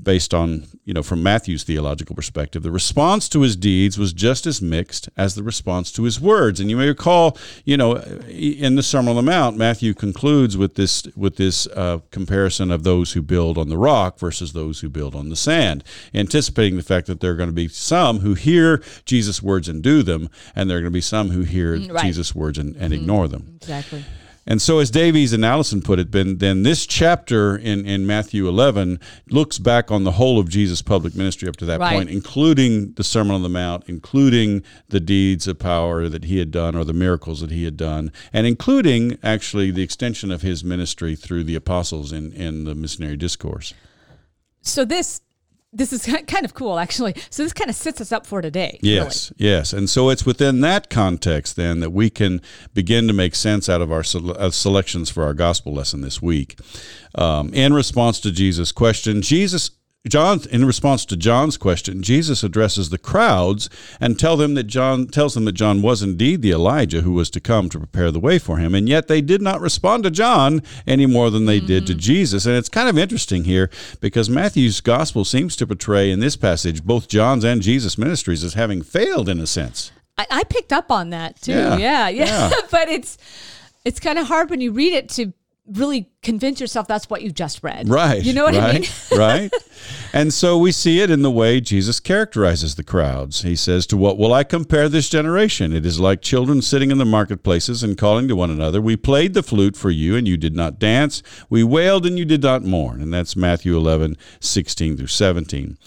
based 0.00 0.32
on, 0.32 0.66
you 0.84 0.94
know, 0.94 1.02
from 1.02 1.22
Matthew's 1.22 1.64
theological 1.64 2.16
perspective. 2.16 2.62
The 2.62 2.70
response 2.70 3.28
to 3.30 3.42
his 3.42 3.56
deeds 3.56 3.98
was 3.98 4.12
just 4.12 4.46
as 4.46 4.62
mixed 4.62 5.08
as 5.16 5.34
the 5.34 5.42
response 5.42 5.92
to 5.92 6.04
his 6.04 6.20
words. 6.20 6.60
And 6.60 6.70
you 6.70 6.76
may 6.76 6.88
recall, 6.88 7.36
you 7.64 7.76
know, 7.76 7.96
in 7.96 8.76
the 8.76 8.82
Sermon 8.82 9.10
on 9.10 9.16
the 9.16 9.30
Mount, 9.30 9.56
Matthew 9.56 9.92
concludes 9.94 10.56
with 10.56 10.76
this 10.76 11.04
with 11.16 11.36
this 11.36 11.66
uh, 11.68 11.98
comparison 12.10 12.70
of 12.70 12.84
those 12.84 13.12
who 13.12 13.22
build 13.22 13.58
on 13.58 13.68
the 13.68 13.78
rock 13.78 14.18
versus 14.18 14.52
those 14.52 14.80
who 14.80 14.88
build 14.88 15.14
on 15.14 15.28
the 15.28 15.36
sand, 15.36 15.84
anticipating 16.14 16.76
the 16.76 16.82
fact 16.82 17.06
that 17.06 17.20
there 17.20 17.32
are 17.32 17.36
going 17.36 17.48
to 17.48 17.54
be 17.54 17.68
some 17.68 18.20
who 18.20 18.34
hear 18.34 18.82
Jesus' 19.04 19.42
words 19.42 19.68
and 19.68 19.82
do 19.82 20.02
them, 20.02 20.30
and 20.54 20.70
there 20.70 20.78
are 20.78 20.80
going 20.80 20.92
to 20.92 20.96
be 20.96 21.00
some 21.00 21.30
who 21.30 21.42
hear 21.42 21.76
right. 21.76 22.02
Jesus' 22.02 22.34
words 22.34 22.58
and, 22.58 22.76
and 22.76 22.92
ignore 22.92 23.28
them. 23.28 23.54
Exactly. 23.56 24.04
And 24.44 24.60
so, 24.60 24.80
as 24.80 24.90
Davies 24.90 25.32
and 25.32 25.44
Allison 25.44 25.82
put 25.82 26.00
it, 26.00 26.10
then, 26.10 26.38
then 26.38 26.64
this 26.64 26.84
chapter 26.84 27.56
in, 27.56 27.86
in 27.86 28.06
Matthew 28.06 28.48
11 28.48 28.98
looks 29.30 29.58
back 29.58 29.90
on 29.92 30.02
the 30.02 30.12
whole 30.12 30.40
of 30.40 30.48
Jesus' 30.48 30.82
public 30.82 31.14
ministry 31.14 31.48
up 31.48 31.56
to 31.56 31.64
that 31.66 31.78
Right. 31.78 31.94
point, 31.94 32.10
including 32.10 32.92
the 32.94 33.04
Sermon 33.04 33.34
on 33.36 33.42
the 33.42 33.48
Mount, 33.48 33.84
including 33.86 34.62
the 34.88 34.98
deeds 35.00 35.46
of 35.46 35.58
power 35.60 36.08
that 36.08 36.24
he 36.24 36.38
had 36.38 36.50
done 36.50 36.74
or 36.74 36.84
the 36.84 36.92
miracles 36.92 37.40
that 37.40 37.52
he 37.52 37.64
had 37.64 37.76
done, 37.76 38.10
and 38.32 38.46
including 38.46 39.16
actually 39.22 39.70
the 39.70 39.82
extension 39.82 40.32
of 40.32 40.42
his 40.42 40.64
ministry 40.64 41.14
through 41.14 41.44
the 41.44 41.54
apostles 41.54 42.10
in, 42.12 42.32
in 42.32 42.64
the 42.64 42.74
missionary 42.74 43.16
discourse. 43.16 43.74
So 44.60 44.84
this 44.84 45.20
this 45.72 45.92
is 45.92 46.04
kind 46.26 46.44
of 46.44 46.54
cool, 46.54 46.78
actually. 46.78 47.14
So 47.30 47.42
this 47.42 47.52
kind 47.52 47.70
of 47.70 47.76
sets 47.76 48.00
us 48.00 48.12
up 48.12 48.26
for 48.26 48.42
today. 48.42 48.78
Yes, 48.82 49.32
yes. 49.36 49.72
And 49.72 49.88
so 49.88 50.10
it's 50.10 50.26
within 50.26 50.60
that 50.60 50.90
context 50.90 51.56
then 51.56 51.80
that 51.80 51.90
we 51.90 52.10
can 52.10 52.42
begin 52.74 53.06
to 53.06 53.12
make 53.12 53.34
sense 53.34 53.68
out 53.68 53.80
of 53.80 53.90
our 53.90 54.04
uh, 54.38 54.50
selections 54.50 55.10
for 55.10 55.24
our 55.24 55.34
gospel 55.34 55.72
lesson 55.72 56.02
this 56.02 56.20
week. 56.20 56.58
Um, 57.14 57.52
in 57.54 57.72
response 57.72 58.20
to 58.20 58.30
Jesus' 58.30 58.72
question, 58.72 59.22
Jesus. 59.22 59.70
John, 60.08 60.40
in 60.50 60.64
response 60.64 61.04
to 61.06 61.16
John's 61.16 61.56
question, 61.56 62.02
Jesus 62.02 62.42
addresses 62.42 62.90
the 62.90 62.98
crowds 62.98 63.70
and 64.00 64.18
tell 64.18 64.36
them 64.36 64.54
that 64.54 64.64
John 64.64 65.06
tells 65.06 65.34
them 65.34 65.44
that 65.44 65.52
John 65.52 65.80
was 65.80 66.02
indeed 66.02 66.42
the 66.42 66.50
Elijah 66.50 67.02
who 67.02 67.12
was 67.12 67.30
to 67.30 67.40
come 67.40 67.68
to 67.68 67.78
prepare 67.78 68.10
the 68.10 68.18
way 68.18 68.40
for 68.40 68.58
him, 68.58 68.74
and 68.74 68.88
yet 68.88 69.06
they 69.06 69.20
did 69.20 69.40
not 69.40 69.60
respond 69.60 70.02
to 70.02 70.10
John 70.10 70.60
any 70.88 71.06
more 71.06 71.30
than 71.30 71.46
they 71.46 71.60
did 71.60 71.86
to 71.86 71.92
hmm. 71.92 72.00
Jesus. 72.00 72.46
And 72.46 72.56
it's 72.56 72.68
kind 72.68 72.88
of 72.88 72.98
interesting 72.98 73.44
here 73.44 73.70
because 74.00 74.28
Matthew's 74.28 74.80
gospel 74.80 75.24
seems 75.24 75.54
to 75.54 75.68
portray 75.68 76.10
in 76.10 76.18
this 76.18 76.34
passage 76.34 76.82
both 76.82 77.06
John's 77.06 77.44
and 77.44 77.62
Jesus' 77.62 77.96
ministries 77.96 78.42
as 78.42 78.54
having 78.54 78.82
failed 78.82 79.28
in 79.28 79.38
a 79.38 79.46
sense. 79.46 79.92
I, 80.18 80.26
I 80.28 80.44
picked 80.44 80.72
up 80.72 80.90
on 80.90 81.10
that 81.10 81.40
too. 81.40 81.52
Yeah, 81.52 81.76
Yeah, 81.76 82.08
yeah. 82.08 82.50
yeah. 82.50 82.60
but 82.72 82.88
it's 82.88 83.18
it's 83.84 84.00
kind 84.00 84.18
of 84.18 84.26
hard 84.26 84.50
when 84.50 84.60
you 84.60 84.72
read 84.72 84.94
it 84.94 85.08
to 85.10 85.32
really 85.66 86.10
convince 86.22 86.60
yourself 86.60 86.88
that's 86.88 87.08
what 87.08 87.22
you 87.22 87.30
just 87.30 87.62
read. 87.62 87.88
Right. 87.88 88.22
You 88.22 88.32
know 88.32 88.44
what 88.44 88.54
right, 88.54 88.74
I 88.74 88.78
mean? 88.78 88.88
right. 89.18 89.52
And 90.12 90.34
so 90.34 90.58
we 90.58 90.72
see 90.72 91.00
it 91.00 91.10
in 91.10 91.22
the 91.22 91.30
way 91.30 91.60
Jesus 91.60 92.00
characterizes 92.00 92.74
the 92.74 92.82
crowds. 92.82 93.42
He 93.42 93.56
says, 93.56 93.86
To 93.86 93.96
what 93.96 94.18
will 94.18 94.32
I 94.32 94.44
compare 94.44 94.88
this 94.88 95.08
generation? 95.08 95.72
It 95.72 95.86
is 95.86 96.00
like 96.00 96.20
children 96.20 96.62
sitting 96.62 96.90
in 96.90 96.98
the 96.98 97.04
marketplaces 97.04 97.82
and 97.82 97.96
calling 97.96 98.28
to 98.28 98.36
one 98.36 98.50
another, 98.50 98.80
We 98.80 98.96
played 98.96 99.34
the 99.34 99.42
flute 99.42 99.76
for 99.76 99.90
you, 99.90 100.16
and 100.16 100.26
you 100.26 100.36
did 100.36 100.54
not 100.54 100.78
dance. 100.78 101.22
We 101.48 101.62
wailed, 101.62 102.06
and 102.06 102.18
you 102.18 102.24
did 102.24 102.42
not 102.42 102.64
mourn. 102.64 103.00
And 103.00 103.12
that's 103.12 103.36
Matthew 103.36 103.76
11, 103.76 104.16
16 104.40 104.96
through 104.96 105.06
17. 105.06 105.78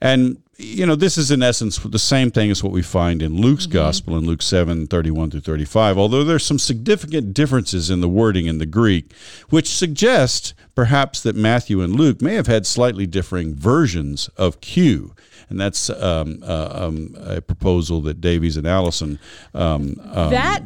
And 0.00 0.42
you 0.62 0.86
know, 0.86 0.94
this 0.94 1.18
is 1.18 1.30
in 1.30 1.42
essence 1.42 1.78
the 1.78 1.98
same 1.98 2.30
thing 2.30 2.50
as 2.50 2.62
what 2.62 2.72
we 2.72 2.82
find 2.82 3.20
in 3.22 3.36
Luke's 3.40 3.66
Mm-hmm. 3.66 3.72
gospel 3.74 4.16
in 4.16 4.24
Luke 4.26 4.42
7, 4.42 4.86
31 4.86 5.30
through 5.30 5.40
35, 5.40 5.98
although 5.98 6.24
there's 6.24 6.44
some 6.44 6.58
significant 6.58 7.34
differences 7.34 7.90
in 7.90 8.00
the 8.00 8.08
wording 8.08 8.46
in 8.46 8.58
the 8.58 8.66
Greek, 8.66 9.12
which 9.50 9.68
suggests 9.68 10.54
perhaps 10.74 11.22
that 11.22 11.36
Matthew 11.36 11.82
and 11.82 11.94
Luke 11.94 12.22
may 12.22 12.34
have 12.34 12.46
had 12.46 12.66
slightly 12.66 13.06
differing 13.06 13.54
versions 13.54 14.28
of 14.36 14.60
Q. 14.60 15.14
And 15.52 15.60
that's 15.60 15.90
um, 15.90 16.42
uh, 16.42 16.68
um, 16.72 17.14
a 17.20 17.42
proposal 17.42 18.00
that 18.02 18.22
Davies 18.22 18.56
and 18.56 18.66
Allison 18.66 19.18
um, 19.52 20.00
um, 20.02 20.30
That- 20.30 20.62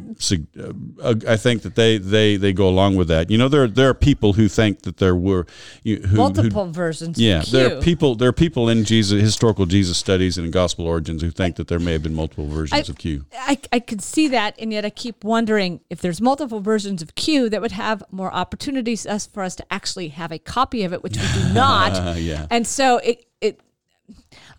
uh, 1.03 1.15
I 1.27 1.35
think 1.35 1.61
that 1.63 1.75
they, 1.75 1.97
they, 1.97 2.37
they 2.37 2.53
go 2.53 2.69
along 2.69 2.95
with 2.95 3.09
that. 3.09 3.29
You 3.29 3.37
know, 3.37 3.49
there 3.49 3.67
there 3.67 3.89
are 3.89 3.93
people 3.93 4.31
who 4.33 4.47
think 4.47 4.83
that 4.83 4.97
there 4.97 5.13
were 5.13 5.45
you, 5.83 5.97
who, 5.97 6.07
who 6.07 6.15
Multiple 6.17 6.71
versions. 6.71 7.19
yeah, 7.19 7.41
of 7.41 7.51
there 7.51 7.77
are 7.77 7.81
people. 7.81 8.15
There 8.15 8.29
are 8.29 8.33
people 8.33 8.69
in 8.69 8.85
Jesus, 8.85 9.21
historical 9.21 9.65
Jesus 9.65 9.97
studies 9.97 10.37
and 10.37 10.51
gospel 10.53 10.87
origins 10.87 11.21
who 11.21 11.31
think 11.31 11.57
that 11.57 11.67
there 11.67 11.79
may 11.79 11.91
have 11.91 12.03
been 12.03 12.15
multiple 12.15 12.47
versions 12.47 12.89
I- 12.89 12.91
of 12.91 12.97
Q. 12.97 13.25
I, 13.33 13.59
I 13.73 13.79
could 13.79 14.01
see 14.01 14.29
that, 14.29 14.55
and 14.57 14.71
yet 14.71 14.85
I 14.85 14.89
keep 14.89 15.23
wondering 15.25 15.81
if 15.89 15.99
there's 15.99 16.21
multiple 16.21 16.61
versions 16.61 17.01
of 17.01 17.13
Q 17.15 17.49
that 17.49 17.61
would 17.61 17.73
have 17.73 18.01
more 18.09 18.33
opportunities 18.33 19.05
us 19.05 19.27
for 19.27 19.43
us 19.43 19.55
to 19.57 19.65
actually 19.69 20.07
have 20.09 20.31
a 20.31 20.39
copy 20.39 20.83
of 20.85 20.93
it, 20.93 21.03
which 21.03 21.17
we 21.17 21.27
do 21.43 21.53
not. 21.53 22.17
yeah. 22.17 22.47
And 22.49 22.65
so 22.65 22.97
it 22.99 23.26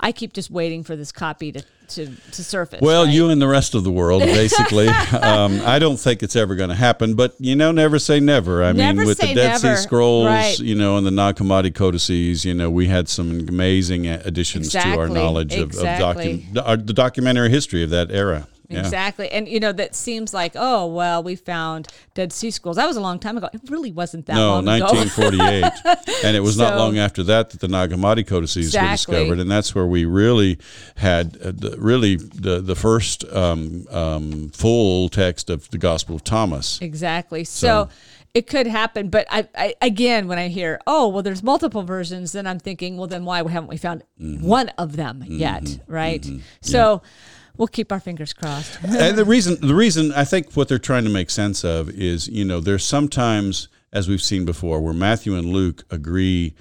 I 0.00 0.12
keep 0.12 0.32
just 0.32 0.50
waiting 0.50 0.84
for 0.84 0.96
this 0.96 1.12
copy 1.12 1.52
to 1.52 1.62
to, 1.88 2.06
to 2.06 2.44
surface. 2.44 2.82
Well, 2.82 3.04
right? 3.06 3.14
you 3.14 3.30
and 3.30 3.40
the 3.40 3.48
rest 3.48 3.74
of 3.74 3.82
the 3.82 3.90
world, 3.90 4.20
basically. 4.26 4.88
um, 4.88 5.58
I 5.64 5.78
don't 5.78 5.96
think 5.96 6.22
it's 6.22 6.36
ever 6.36 6.54
going 6.54 6.68
to 6.68 6.74
happen, 6.74 7.14
but 7.14 7.34
you 7.38 7.56
know, 7.56 7.72
never 7.72 7.98
say 7.98 8.20
never. 8.20 8.62
I 8.62 8.72
Never 8.72 8.98
mean, 8.98 9.06
with 9.08 9.18
the 9.18 9.28
Dead 9.28 9.62
never. 9.62 9.74
Sea 9.76 9.82
Scrolls, 9.82 10.26
Right. 10.26 10.58
you 10.58 10.74
know, 10.74 10.98
and 10.98 11.06
the 11.06 11.10
Nag 11.10 11.36
Hammadi 11.36 11.74
codices, 11.74 12.44
you 12.44 12.52
know, 12.52 12.68
we 12.70 12.88
had 12.88 13.08
some 13.08 13.48
amazing 13.48 14.06
additions 14.06 14.68
to 14.72 14.80
our 14.80 15.08
knowledge 15.08 15.54
of, 15.54 15.70
Exactly. 15.70 16.32
of 16.32 16.40
docu- 16.40 16.66
our, 16.68 16.76
the 16.76 16.92
documentary 16.92 17.48
history 17.48 17.82
of 17.82 17.88
that 17.90 18.10
era. 18.10 18.46
Yeah. 18.68 18.80
Exactly. 18.80 19.30
And 19.30 19.48
you 19.48 19.60
know, 19.60 19.72
that 19.72 19.94
seems 19.94 20.34
like, 20.34 20.52
oh, 20.54 20.86
well, 20.86 21.22
we 21.22 21.36
found 21.36 21.88
Dead 22.14 22.32
Sea 22.32 22.50
Scrolls. 22.50 22.76
That 22.76 22.86
was 22.86 22.96
a 22.96 23.00
long 23.00 23.18
time 23.18 23.38
ago. 23.38 23.48
It 23.52 23.62
really 23.70 23.92
wasn't 23.92 24.26
that 24.26 24.34
No, 24.34 24.60
long 24.60 24.68
ago. 24.68 24.84
1948, 24.92 26.24
and 26.24 26.36
it 26.36 26.40
was 26.40 26.58
not 26.58 26.76
long 26.78 26.98
after 26.98 27.22
that 27.24 27.50
that 27.50 27.60
the 27.60 27.68
Nag 27.68 27.90
Hammadi 27.90 28.26
codices 28.26 28.66
Exactly. 28.66 29.14
were 29.14 29.20
discovered, 29.20 29.40
and 29.40 29.50
that's 29.50 29.74
where 29.74 29.86
we 29.86 30.04
really 30.04 30.58
had 30.96 31.36
uh, 31.42 31.52
the, 31.54 31.76
really 31.78 32.16
the 32.16 32.60
the 32.60 32.74
first 32.74 33.24
um, 33.32 33.86
um, 33.90 34.50
full 34.50 35.08
text 35.08 35.48
of 35.50 35.70
the 35.70 35.78
Gospel 35.78 36.16
of 36.16 36.24
Thomas. 36.24 36.78
Exactly. 36.82 37.44
So, 37.44 37.88
it 38.34 38.46
could 38.46 38.66
happen, 38.66 39.08
but 39.08 39.26
I, 39.30 39.48
I 39.56 39.74
again, 39.80 40.28
when 40.28 40.38
I 40.38 40.48
hear, 40.48 40.78
oh, 40.86 41.08
well, 41.08 41.22
there's 41.22 41.42
multiple 41.42 41.82
versions, 41.82 42.32
then 42.32 42.46
I'm 42.46 42.58
thinking, 42.60 42.98
well, 42.98 43.06
then 43.06 43.24
why 43.24 43.38
haven't 43.38 43.68
we 43.68 43.78
found 43.78 44.02
Mm-hmm. 44.20 44.46
one 44.46 44.68
of 44.76 44.96
them 44.96 45.24
yet, 45.26 45.78
right? 45.86 46.26
So, 46.60 47.00
we'll 47.58 47.68
keep 47.68 47.92
our 47.92 48.00
fingers 48.00 48.32
crossed. 48.32 48.78
and 48.82 49.18
the 49.18 49.24
reason 49.24 49.58
the 49.60 49.74
reason 49.74 50.12
I 50.12 50.24
think 50.24 50.52
what 50.54 50.68
they're 50.68 50.78
trying 50.78 51.04
to 51.04 51.10
make 51.10 51.28
sense 51.30 51.64
of 51.64 51.90
is 51.90 52.28
you 52.28 52.44
know 52.44 52.60
there's 52.60 52.84
sometimes 52.84 53.68
as 53.92 54.08
we've 54.08 54.22
seen 54.22 54.44
before 54.44 54.80
where 54.80 54.94
Matthew 54.94 55.34
and 55.36 55.46
Luke 55.46 55.84
agree 55.90 56.54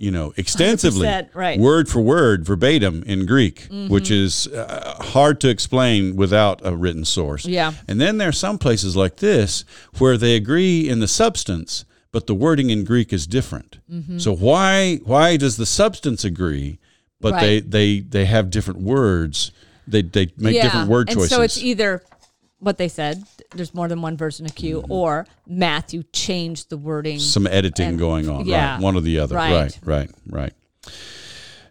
you 0.00 0.10
know 0.12 0.32
extensively 0.36 1.08
right. 1.34 1.58
word 1.58 1.88
for 1.88 2.00
word 2.00 2.44
verbatim 2.44 3.02
in 3.04 3.26
Greek 3.26 3.66
which 3.88 4.10
is 4.12 4.46
uh, 4.48 4.94
hard 5.00 5.40
to 5.40 5.48
explain 5.48 6.14
without 6.14 6.60
a 6.64 6.76
written 6.76 7.04
source 7.04 7.44
Yeah. 7.44 7.72
and 7.88 8.00
then 8.00 8.18
there 8.18 8.28
are 8.28 8.32
some 8.46 8.58
places 8.58 8.94
like 8.96 9.16
this 9.16 9.64
where 9.98 10.16
they 10.16 10.36
agree 10.36 10.88
in 10.88 11.00
the 11.00 11.08
substance 11.08 11.84
but 12.12 12.26
the 12.28 12.34
wording 12.34 12.70
in 12.70 12.84
Greek 12.84 13.12
is 13.12 13.26
different 13.26 13.78
Mm-hmm. 13.90 14.18
so 14.18 14.32
why 14.36 14.96
why 15.04 15.36
does 15.36 15.56
the 15.56 15.66
substance 15.66 16.22
agree 16.24 16.78
but 17.20 17.40
they 17.40 17.58
they 17.60 17.98
they 18.00 18.26
have 18.26 18.50
different 18.50 18.80
words 18.80 19.50
they 19.90 20.02
they 20.02 20.32
make 20.36 20.60
different 20.60 20.88
word 20.88 21.08
choices 21.08 21.22
And 21.24 21.30
so 21.30 21.42
it's 21.42 21.58
either 21.62 22.02
what 22.60 22.76
they 22.78 22.88
said, 22.88 23.22
there's 23.54 23.72
more 23.72 23.86
than 23.88 24.02
one 24.02 24.16
version 24.16 24.44
of 24.46 24.54
Q, 24.54 24.82
Mm-hmm. 24.82 24.92
or 24.92 25.26
Matthew 25.46 26.02
changed 26.12 26.70
the 26.70 26.76
wording. 26.76 27.18
some 27.20 27.46
editing 27.46 27.88
And- 27.90 27.98
going 27.98 28.28
on. 28.28 28.46
yeah. 28.46 28.74
Right. 28.74 28.80
One 28.82 28.96
or 28.96 29.00
the 29.00 29.20
other. 29.20 29.36
Right. 29.36 29.52
Right. 29.52 29.78
Right. 29.84 30.10
Right. 30.28 30.52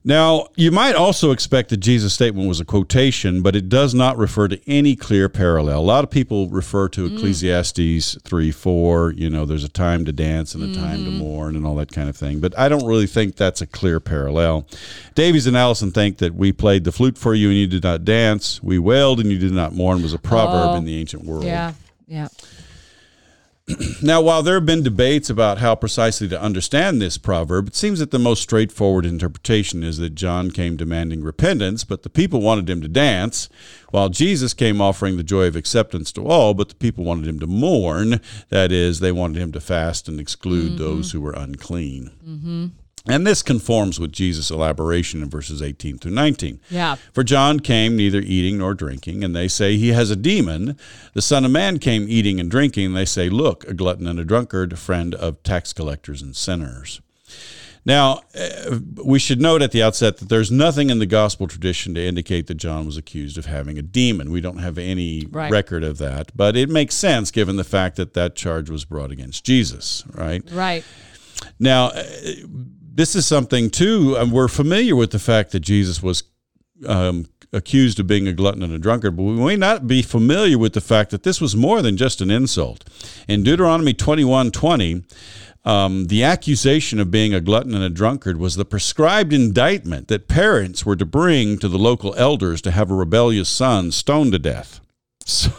Now, 0.08 0.48
you 0.56 0.72
might 0.72 0.96
also 0.96 1.32
expect 1.32 1.68
that 1.70 1.78
Jesus' 1.82 2.14
statement 2.14 2.48
was 2.48 2.62
a 2.62 2.66
quotation, 2.66 3.42
but 3.42 3.58
it 3.58 3.68
does 3.68 3.94
not 3.94 4.18
refer 4.18 4.48
to 4.48 4.58
any 4.66 4.96
clear 4.96 5.28
parallel. 5.28 5.80
A 5.80 5.82
lot 5.82 6.06
of 6.06 6.10
people 6.10 6.48
refer 6.48 6.88
to 6.88 7.10
Mm. 7.10 7.18
Ecclesiastes 7.18 8.18
3 8.24 8.52
4, 8.52 9.12
you 9.12 9.30
know, 9.30 9.46
there's 9.46 9.66
a 9.66 9.70
time 9.70 10.06
to 10.06 10.14
dance 10.14 10.56
and 10.56 10.64
a 10.64 10.74
time 10.74 11.00
Mm-hmm. 11.02 11.06
to 11.06 11.12
mourn 11.12 11.56
and 11.58 11.66
all 11.68 11.76
that 11.76 11.92
kind 11.92 12.08
of 12.08 12.16
thing. 12.16 12.40
But 12.40 12.58
I 12.58 12.70
don't 12.70 12.86
really 12.86 13.06
think 13.06 13.36
that's 13.36 13.60
a 13.60 13.68
clear 13.68 14.00
parallel. 14.00 14.66
Davies 15.14 15.46
and 15.46 15.58
Allison 15.58 15.92
think 15.92 16.20
that 16.20 16.34
we 16.36 16.54
played 16.54 16.86
the 16.86 16.94
flute 16.94 17.18
for 17.18 17.34
you 17.36 17.50
and 17.50 17.58
you 17.58 17.68
did 17.68 17.84
not 17.84 18.06
dance, 18.06 18.64
we 18.64 18.80
wailed 18.80 19.20
and 19.20 19.30
you 19.30 19.38
did 19.38 19.52
not 19.52 19.74
mourn 19.76 20.02
was 20.02 20.14
a 20.14 20.18
proverb 20.20 20.70
Oh. 20.72 20.76
in 20.78 20.86
the 20.86 20.98
ancient 20.98 21.26
world. 21.26 21.44
yeah, 21.44 21.74
yeah. 22.08 22.30
Now, 24.02 24.22
while 24.22 24.44
there 24.44 24.56
have 24.56 24.66
been 24.66 24.84
debates 24.84 25.30
about 25.30 25.58
how 25.58 25.76
precisely 25.76 26.28
to 26.30 26.42
understand 26.42 27.02
this 27.02 27.18
proverb, 27.18 27.68
it 27.68 27.76
seems 27.76 28.00
that 28.00 28.12
the 28.12 28.20
most 28.20 28.42
straightforward 28.42 29.06
interpretation 29.06 29.84
is 29.84 29.98
that 29.98 30.16
John 30.16 30.52
came 30.52 30.78
demanding 30.78 31.22
repentance, 31.22 31.84
but 31.84 32.04
the 32.04 32.10
people 32.10 32.42
wanted 32.42 32.70
him 32.70 32.82
to 32.82 32.88
dance, 32.88 33.50
while 33.90 34.08
Jesus 34.08 34.54
came 34.54 34.80
offering 34.80 35.18
the 35.18 35.24
joy 35.24 35.48
of 35.48 35.58
acceptance 35.58 36.14
to 36.14 36.26
all, 36.26 36.54
but 36.54 36.70
the 36.70 36.76
people 36.76 37.04
wanted 37.04 37.28
him 37.28 37.40
to 37.40 37.48
mourn. 37.48 38.22
That 38.50 38.72
is, 38.72 39.00
they 39.00 39.12
wanted 39.12 39.42
him 39.42 39.52
to 39.52 39.60
fast 39.60 40.08
and 40.08 40.20
exclude 40.20 40.74
mm-hmm. 40.74 40.84
those 40.84 41.12
who 41.12 41.20
were 41.20 41.34
unclean. 41.34 42.12
Mm-hmm. 42.26 42.66
And 43.10 43.26
this 43.26 43.42
conforms 43.42 44.00
with 44.00 44.12
Jesus' 44.12 44.52
elaboration 44.52 45.22
in 45.24 45.30
verses 45.30 45.62
18 45.62 45.98
through 46.00 46.12
19. 46.12 46.60
Yeah. 46.70 46.96
For 47.14 47.24
John 47.24 47.60
came 47.60 47.96
neither 47.96 48.20
eating 48.20 48.58
nor 48.58 48.74
drinking, 48.74 49.24
and 49.24 49.36
they 49.36 49.48
say 49.48 49.78
he 49.78 49.90
has 49.90 50.10
a 50.12 50.16
demon. 50.16 50.78
The 51.14 51.22
Son 51.22 51.46
of 51.46 51.52
Man 51.52 51.80
came 51.80 52.06
eating 52.10 52.40
and 52.40 52.52
drinking, 52.52 52.88
and 52.88 52.96
they 52.98 53.06
say, 53.06 53.30
Look, 53.30 53.64
a 53.68 53.74
glutton 53.74 54.08
and 54.08 54.20
a 54.20 54.26
drunkard, 54.26 54.74
a 54.74 54.78
friend 54.78 55.16
of 55.16 55.42
tax 55.44 55.74
collectors 55.74 56.22
and 56.22 56.36
sinners. 56.36 57.02
Now, 57.86 58.20
uh, 58.38 58.80
we 59.02 59.18
should 59.18 59.40
note 59.40 59.62
at 59.62 59.72
the 59.72 59.82
outset 59.82 60.18
that 60.18 60.28
there's 60.28 60.52
nothing 60.52 60.90
in 60.90 61.00
the 61.00 61.06
gospel 61.06 61.48
tradition 61.48 61.94
to 61.94 62.02
indicate 62.06 62.48
that 62.48 62.56
John 62.56 62.86
was 62.86 62.98
accused 62.98 63.38
of 63.38 63.46
having 63.46 63.78
a 63.78 63.82
demon. 63.82 64.30
We 64.30 64.42
don't 64.42 64.58
have 64.58 64.78
any 64.78 65.26
Right. 65.32 65.50
record 65.50 65.86
of 65.86 65.98
that, 66.00 66.34
but 66.36 66.58
it 66.58 66.68
makes 66.70 66.96
sense 66.96 67.32
given 67.32 67.56
the 67.56 67.64
fact 67.64 67.96
that 67.96 68.14
that 68.14 68.36
charge 68.36 68.70
was 68.70 68.84
brought 68.84 69.12
against 69.12 69.46
Jesus, 69.46 70.04
right? 70.14 70.44
Right. 70.52 70.84
Now, 71.62 71.86
uh, 71.88 72.04
this 72.98 73.16
is 73.16 73.26
something 73.26 73.70
too. 73.70 74.18
Um, 74.18 74.32
we're 74.32 74.48
familiar 74.50 74.96
with 74.96 75.12
the 75.12 75.20
fact 75.20 75.52
that 75.52 75.62
Jesus 75.62 76.04
was 76.04 76.24
um, 76.86 77.26
accused 77.54 78.00
of 78.00 78.08
being 78.08 78.28
a 78.28 78.34
glutton 78.34 78.64
and 78.64 78.74
a 78.74 78.80
drunkard, 78.80 79.16
but 79.16 79.24
we 79.24 79.34
may 79.34 79.56
not 79.56 79.88
be 79.88 80.02
familiar 80.02 80.58
with 80.58 80.74
the 80.74 80.82
fact 80.82 81.12
that 81.12 81.24
this 81.24 81.40
was 81.40 81.56
more 81.56 81.82
than 81.82 81.96
just 81.96 82.22
an 82.22 82.30
insult. 82.30 82.84
In 83.28 83.44
Deuteronomy 83.44 83.94
twenty-one 83.94 84.52
twenty, 84.52 85.04
um, 85.64 86.08
the 86.08 86.24
accusation 86.24 87.00
of 87.00 87.12
being 87.12 87.34
a 87.34 87.42
glutton 87.42 87.76
and 87.76 87.84
a 87.84 87.90
drunkard 87.90 88.38
was 88.38 88.56
the 88.56 88.66
prescribed 88.66 89.34
indictment 89.34 90.08
that 90.08 90.28
parents 90.28 90.86
were 90.86 90.96
to 90.98 91.06
bring 91.06 91.58
to 91.60 91.70
the 91.70 91.80
local 91.80 92.16
elders 92.16 92.62
to 92.62 92.72
have 92.72 92.92
a 92.92 92.96
rebellious 92.96 93.50
son 93.50 93.92
stoned 93.92 94.32
to 94.32 94.40
death. 94.40 94.80
So. 95.28 95.52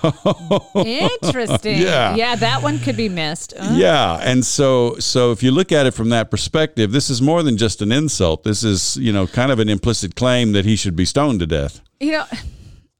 Interesting. 0.76 1.82
Yeah. 1.82 2.14
Yeah, 2.14 2.36
that 2.36 2.62
one 2.62 2.78
could 2.78 2.96
be 2.96 3.10
missed. 3.10 3.52
Uh, 3.52 3.74
Yeah, 3.74 4.18
and 4.22 4.44
so 4.44 4.96
so 4.98 5.30
if 5.30 5.42
you 5.42 5.50
look 5.50 5.72
at 5.72 5.84
it 5.84 5.92
from 5.92 6.08
that 6.08 6.30
perspective, 6.30 6.90
this 6.90 7.10
is 7.10 7.20
more 7.20 7.42
than 7.42 7.58
just 7.58 7.82
an 7.82 7.92
insult. 7.92 8.44
This 8.44 8.64
is 8.64 8.96
you 8.96 9.12
know 9.12 9.26
kind 9.26 9.52
of 9.52 9.58
an 9.58 9.68
implicit 9.68 10.16
claim 10.16 10.52
that 10.52 10.64
he 10.64 10.74
should 10.74 10.96
be 10.96 11.04
stoned 11.04 11.40
to 11.40 11.46
death. 11.46 11.82
You 12.00 12.12
know, 12.12 12.24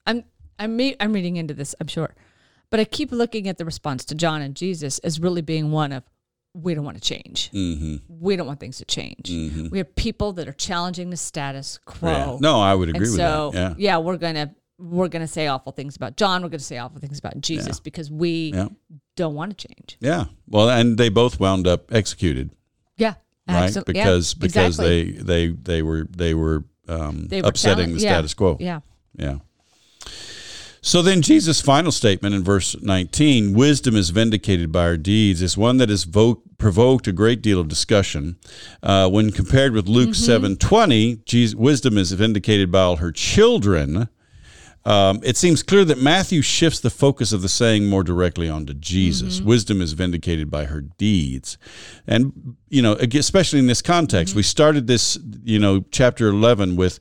I'm 0.07 0.25
I'm 0.59 0.79
I'm 1.01 1.13
reading 1.15 1.37
into 1.37 1.55
this, 1.55 1.75
I'm 1.81 1.87
sure. 1.87 2.15
But 2.71 2.81
I 2.81 2.85
keep 2.85 3.13
looking 3.13 3.49
at 3.49 3.57
the 3.57 3.65
response 3.65 4.05
to 4.07 4.15
John 4.15 4.43
and 4.43 4.55
Jesus 4.55 4.99
as 4.99 5.19
really 5.19 5.41
being 5.41 5.71
one 5.71 5.93
of 5.93 6.05
we 6.55 6.75
don't 6.75 6.85
want 6.85 6.97
to 6.97 7.03
change. 7.03 7.51
Mm-hmm. 7.53 7.97
We 8.09 8.37
don't 8.37 8.47
want 8.47 8.61
things 8.61 8.79
to 8.79 8.85
change. 8.85 9.31
We 9.71 9.79
have 9.79 9.95
people 9.97 10.33
that 10.35 10.49
are 10.49 10.53
challenging 10.53 11.11
the 11.11 11.17
status 11.17 11.79
quo. 11.85 12.11
Yeah. 12.11 12.37
No, 12.41 12.61
I 12.61 12.75
would 12.75 12.89
agree 12.89 13.07
and 13.07 13.13
with 13.13 13.17
so 13.17 13.51
that. 13.55 13.79
Yeah. 13.79 13.99
we're 13.99 14.17
gonna 14.17 14.55
we're 14.79 15.09
gonna 15.09 15.27
say 15.29 15.47
awful 15.49 15.73
things 15.73 15.97
about 15.97 16.17
John. 16.17 16.43
We're 16.43 16.49
gonna 16.51 16.61
say 16.61 16.79
awful 16.79 17.01
things 17.01 17.19
about 17.19 17.41
Jesus 17.41 17.81
because 17.81 18.11
we 18.11 18.53
Yeah. 18.55 18.69
don't 19.17 19.35
want 19.35 19.57
to 19.59 19.67
change. 19.69 19.97
Yeah. 20.01 20.27
Well, 20.49 20.71
and 20.71 20.97
they 20.99 21.09
both 21.09 21.41
wound 21.41 21.67
up 21.67 21.93
executed, 21.93 22.51
Yeah, 22.97 23.15
right? 23.49 23.65
absolutely. 23.65 23.97
Yeah, 23.97 24.05
Because 24.05 24.35
because 24.35 24.67
exactly. 24.79 25.13
they 25.13 25.23
they 25.23 25.47
they 25.63 25.83
were 25.83 26.07
they 26.11 26.35
were 26.35 26.65
um, 26.89 27.27
They 27.29 27.43
were 27.43 27.49
upsetting 27.49 27.95
the 27.95 28.01
yeah. 28.01 28.13
status 28.13 28.35
quo. 28.35 28.57
yeah. 28.61 28.81
Yeah. 29.15 29.39
So 30.81 31.03
then, 31.03 31.23
Jesus' 31.23 31.61
final 31.61 31.91
statement 31.91 32.35
in 32.37 32.45
verse 32.45 32.77
19 32.81 33.53
wisdom 33.53 33.97
is 33.97 34.11
vindicated 34.11 34.71
by 34.71 34.85
her 34.85 34.97
deeds 34.97 35.43
is 35.43 35.57
one 35.59 35.77
that 35.79 35.89
has 35.89 36.05
vo- 36.05 36.41
provoked 36.57 37.09
a 37.09 37.13
great 37.13 37.43
deal 37.43 37.59
of 37.61 37.67
discussion. 37.69 38.37
Uh, 38.83 39.09
when 39.11 39.33
compared 39.33 39.73
with 39.73 39.89
Luke 39.89 40.11
Mm-hmm. 40.11 40.47
7.20, 40.55 41.55
wisdom 41.57 41.99
is 41.99 42.13
vindicated 42.13 42.71
by 42.71 42.81
all 42.81 42.97
her 42.97 43.11
children. 43.13 44.09
Um, 44.89 45.21
it 45.23 45.37
seems 45.37 45.63
clear 45.63 45.85
that 45.85 46.01
Matthew 46.01 46.41
shifts 46.41 46.81
the 46.81 46.89
focus 46.89 47.35
of 47.35 47.43
the 47.43 47.49
saying 47.51 47.89
more 47.89 48.03
directly 48.03 48.49
onto 48.49 48.73
Jesus. 48.73 49.37
Mm-hmm. 49.37 49.47
Wisdom 49.47 49.83
is 49.83 49.93
vindicated 49.93 50.51
by 50.51 50.65
her 50.65 50.81
deeds. 50.81 51.59
And, 52.07 52.57
you 52.71 52.81
know, 52.81 52.95
especially 52.95 53.59
in 53.59 53.67
this 53.67 53.83
context, 53.83 54.35
we 54.35 54.41
mm-hmm. 54.41 54.47
started 54.47 54.87
this, 54.87 55.19
you 55.45 55.59
know, 55.59 55.85
chapter 55.91 56.29
11 56.29 56.77
with 56.77 56.99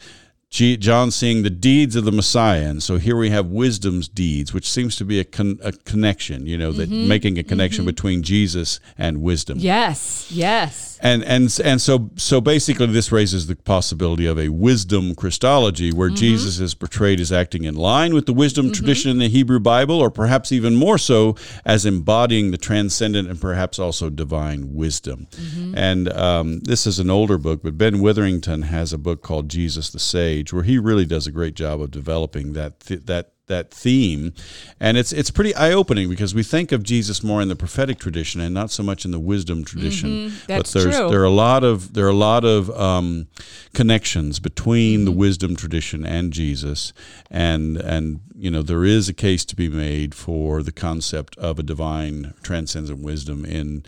John 0.50 1.12
seeing 1.12 1.44
the 1.44 1.50
deeds 1.50 1.96
of 1.96 2.04
the 2.04 2.12
Messiah. 2.12 2.70
And 2.70 2.84
so 2.84 2.98
here 2.98 3.16
we 3.16 3.30
have 3.30 3.46
wisdom's 3.46 4.10
deeds, 4.10 4.54
which 4.54 4.70
seems 4.70 4.98
to 4.98 5.06
be 5.06 5.22
a, 5.22 5.24
con- 5.24 5.60
a 5.64 5.72
connection, 5.72 6.46
you 6.46 6.58
know, 6.58 6.74
that 6.74 6.90
mm-hmm. 6.90 7.08
making 7.08 7.38
a 7.38 7.44
connection 7.44 7.86
between 7.86 8.22
Jesus 8.22 8.82
and 8.98 9.22
wisdom. 9.22 9.60
Yes, 9.60 10.30
yes. 10.30 10.97
And 11.02 11.24
and 11.24 11.60
and 11.64 11.82
so 11.82 12.10
so 12.16 12.42
basically, 12.42 12.88
this 12.88 13.12
raises 13.12 13.48
the 13.48 13.56
possibility 13.56 14.26
of 14.26 14.40
a 14.40 14.50
wisdom 14.50 15.16
Christology, 15.16 15.92
where 15.92 16.10
mm-hmm. 16.10 16.16
Jesus 16.16 16.60
is 16.60 16.74
portrayed 16.74 17.20
as 17.20 17.32
acting 17.32 17.64
in 17.66 17.76
line 17.76 18.14
with 18.14 18.26
the 18.26 18.34
wisdom 18.34 18.66
mm-hmm. 18.68 18.74
tradition 18.74 19.12
in 19.12 19.20
the 19.20 19.30
Hebrew 19.30 19.60
Bible, 19.60 20.00
or 20.00 20.10
perhaps 20.10 20.52
even 20.52 20.76
more 20.76 20.98
so 20.98 21.36
as 21.66 21.86
embodying 21.86 22.52
the 22.52 22.58
transcendent 22.58 23.30
and 23.30 23.40
perhaps 23.40 23.80
also 23.80 24.10
divine 24.10 24.74
wisdom. 24.74 25.28
Mm-hmm. 25.32 25.78
And 25.78 26.14
um, 26.14 26.60
this 26.62 26.88
is 26.88 27.00
an 27.00 27.10
older 27.10 27.38
book, 27.38 27.62
but 27.64 27.78
Ben 27.78 28.00
Witherington 28.00 28.64
has 28.64 28.94
a 28.94 28.98
book 28.98 29.22
called 29.22 29.50
Jesus 29.50 29.90
the 29.90 30.00
Sage, 30.00 30.52
where 30.52 30.64
he 30.64 30.78
really 30.78 31.06
does 31.06 31.28
a 31.28 31.32
great 31.32 31.56
job 31.56 31.82
of 31.82 31.92
developing 31.92 32.54
that 32.54 32.80
th- 32.80 33.06
that 33.06 33.34
that 33.48 33.72
theme, 33.72 34.34
and 34.80 34.98
it's 34.98 35.12
it's 35.12 35.32
pretty 35.32 35.54
eye 35.56 35.72
opening 35.72 36.10
because 36.10 36.36
we 36.36 36.44
think 36.44 36.72
of 36.72 36.84
Jesus 36.84 37.24
more 37.24 37.42
in 37.42 37.48
the 37.48 37.56
prophetic 37.56 37.98
tradition 38.00 38.40
and 38.42 38.54
not 38.54 38.72
so 38.72 38.84
much 38.84 39.04
in 39.06 39.12
the 39.12 39.20
wisdom 39.20 39.64
tradition. 39.66 40.34
That's 40.48 40.74
but 40.74 40.80
there's 40.84 40.96
true. 40.98 41.10
there 41.10 41.22
are 41.22 41.26
a 41.26 41.30
lot 41.30 41.64
of 41.64 41.94
there 41.94 42.06
are 42.06 42.10
a 42.10 42.14
lot 42.14 42.44
of 42.46 42.70
um, 42.72 43.28
connections 43.74 44.40
between 44.40 44.78
Mm-hmm. 44.78 45.06
the 45.06 45.12
wisdom 45.12 45.56
tradition 45.56 46.06
and 46.06 46.32
Jesus, 46.32 46.94
and 47.32 47.78
and 47.78 48.20
you 48.36 48.52
know 48.52 48.62
there 48.62 48.84
is 48.86 49.10
a 49.10 49.14
case 49.14 49.44
to 49.46 49.56
be 49.56 49.70
made 49.70 50.14
for 50.14 50.62
the 50.62 50.72
concept 50.72 51.38
of 51.38 51.58
a 51.58 51.64
divine 51.64 52.34
transcendent 52.44 53.00
wisdom 53.02 53.44
in 53.46 53.84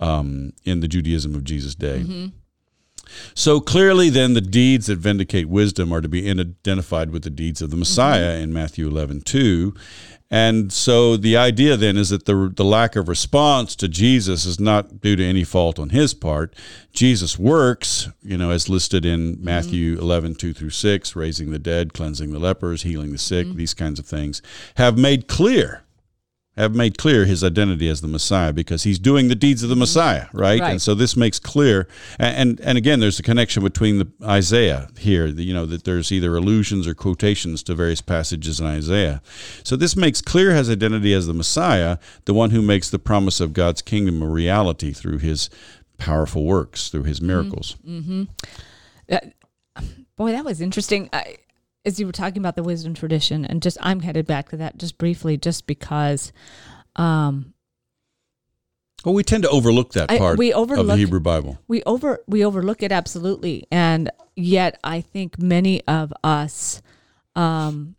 um, 0.00 0.52
in 0.64 0.80
the 0.80 0.88
Judaism 0.88 1.34
of 1.34 1.44
Jesus' 1.44 1.74
day. 1.74 2.00
Mm-hmm. 2.00 2.26
So 3.34 3.60
clearly, 3.60 4.10
then, 4.10 4.34
the 4.34 4.40
deeds 4.40 4.86
that 4.86 4.98
vindicate 4.98 5.48
wisdom 5.48 5.92
are 5.92 6.00
to 6.00 6.08
be 6.08 6.28
identified 6.28 7.10
with 7.10 7.22
the 7.22 7.30
deeds 7.30 7.62
of 7.62 7.70
the 7.70 7.74
mm-hmm. 7.74 7.80
Messiah 7.80 8.36
in 8.36 8.52
Matthew 8.52 8.88
11, 8.88 9.22
2. 9.22 9.74
And 10.32 10.72
so 10.72 11.18
the 11.18 11.36
idea 11.36 11.76
then 11.76 11.98
is 11.98 12.08
that 12.08 12.24
the, 12.24 12.50
the 12.56 12.64
lack 12.64 12.96
of 12.96 13.06
response 13.06 13.76
to 13.76 13.86
Jesus 13.86 14.46
is 14.46 14.58
not 14.58 15.02
due 15.02 15.14
to 15.14 15.22
any 15.22 15.44
fault 15.44 15.78
on 15.78 15.90
his 15.90 16.14
part. 16.14 16.56
Jesus' 16.94 17.38
works, 17.38 18.08
you 18.22 18.38
know, 18.38 18.50
as 18.50 18.70
listed 18.70 19.04
in 19.04 19.34
mm-hmm. 19.34 19.44
Matthew 19.44 19.98
11, 19.98 20.36
2 20.36 20.54
through 20.54 20.70
6, 20.70 21.14
raising 21.14 21.50
the 21.50 21.58
dead, 21.58 21.92
cleansing 21.92 22.32
the 22.32 22.38
lepers, 22.38 22.82
healing 22.82 23.12
the 23.12 23.18
sick, 23.18 23.46
mm-hmm. 23.46 23.58
these 23.58 23.74
kinds 23.74 23.98
of 23.98 24.06
things, 24.06 24.40
have 24.76 24.96
made 24.96 25.28
clear 25.28 25.81
have 26.56 26.74
made 26.74 26.98
clear 26.98 27.24
his 27.24 27.42
identity 27.42 27.88
as 27.88 28.02
the 28.02 28.08
Messiah 28.08 28.52
because 28.52 28.82
he's 28.82 28.98
doing 28.98 29.28
the 29.28 29.34
deeds 29.34 29.62
of 29.62 29.68
the 29.70 29.74
mm-hmm. 29.74 29.80
Messiah, 29.80 30.26
right? 30.32 30.60
Right. 30.60 30.70
And 30.72 30.82
so 30.82 30.94
this 30.94 31.16
makes 31.16 31.38
clear, 31.38 31.88
and, 32.18 32.36
and 32.36 32.60
and 32.60 32.78
again, 32.78 33.00
there's 33.00 33.18
a 33.18 33.22
connection 33.22 33.62
between 33.62 33.98
the 33.98 34.08
Isaiah 34.22 34.88
here. 34.98 35.32
the- 35.32 35.44
You 35.44 35.54
know 35.54 35.66
that 35.66 35.84
there's 35.84 36.12
either 36.12 36.36
allusions 36.36 36.86
or 36.86 36.94
quotations 36.94 37.62
to 37.64 37.74
various 37.74 38.00
passages 38.00 38.60
in 38.60 38.66
Isaiah. 38.66 39.22
So 39.64 39.76
this 39.76 39.96
makes 39.96 40.20
clear 40.20 40.54
his 40.54 40.68
identity 40.68 41.14
as 41.14 41.26
the 41.26 41.34
Messiah, 41.34 41.98
the 42.26 42.34
one 42.34 42.50
who 42.50 42.62
makes 42.62 42.90
the 42.90 42.98
promise 42.98 43.40
of 43.40 43.52
God's 43.52 43.82
kingdom 43.82 44.22
a 44.22 44.28
reality 44.28 44.92
through 44.92 45.18
his 45.18 45.48
powerful 45.96 46.44
works, 46.44 46.88
through 46.90 47.04
his 47.04 47.18
mm-hmm. 47.18 47.28
miracles. 47.28 47.76
mm-hmm 47.86 48.24
uh, 49.10 49.18
Boy, 50.16 50.32
that 50.32 50.44
was 50.44 50.60
interesting. 50.60 51.08
I, 51.12 51.36
as 51.84 51.98
you 51.98 52.06
were 52.06 52.12
talking 52.12 52.38
about 52.38 52.56
the 52.56 52.62
wisdom 52.62 52.94
tradition, 52.94 53.44
and 53.44 53.62
just 53.62 53.76
I'm 53.80 54.00
headed 54.00 54.26
back 54.26 54.50
to 54.50 54.56
that 54.58 54.78
just 54.78 54.98
briefly, 54.98 55.36
just 55.36 55.66
because 55.66 56.32
um, 56.96 57.54
Well, 59.04 59.14
we 59.14 59.24
tend 59.24 59.42
to 59.44 59.50
overlook 59.50 59.92
that 59.92 60.10
I- 60.10 60.18
part 60.18 60.38
we 60.38 60.52
of 60.52 60.68
the 60.68 60.96
Hebrew 60.96 61.20
Bible. 61.20 61.58
we 61.68 61.82
over 61.84 62.20
we 62.26 62.44
overlook 62.44 62.82
it 62.82 62.92
absolutely, 62.92 63.66
and 63.70 64.10
yet 64.36 64.78
I 64.84 65.00
think 65.00 65.38
many 65.38 65.82
of 65.88 66.12
us, 66.22 66.80
um, 67.34 67.96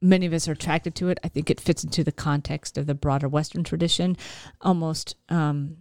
many 0.00 0.26
of 0.26 0.32
us 0.32 0.48
are 0.48 0.52
attracted 0.52 0.94
to 0.96 1.08
it. 1.10 1.18
I 1.22 1.28
think 1.28 1.50
it 1.50 1.60
fits 1.60 1.84
into 1.84 2.02
the 2.02 2.12
context 2.12 2.78
of 2.78 2.86
the 2.86 2.94
broader 2.94 3.28
Western 3.28 3.64
tradition, 3.64 4.16
almost 4.62 5.14
um, 5.28 5.78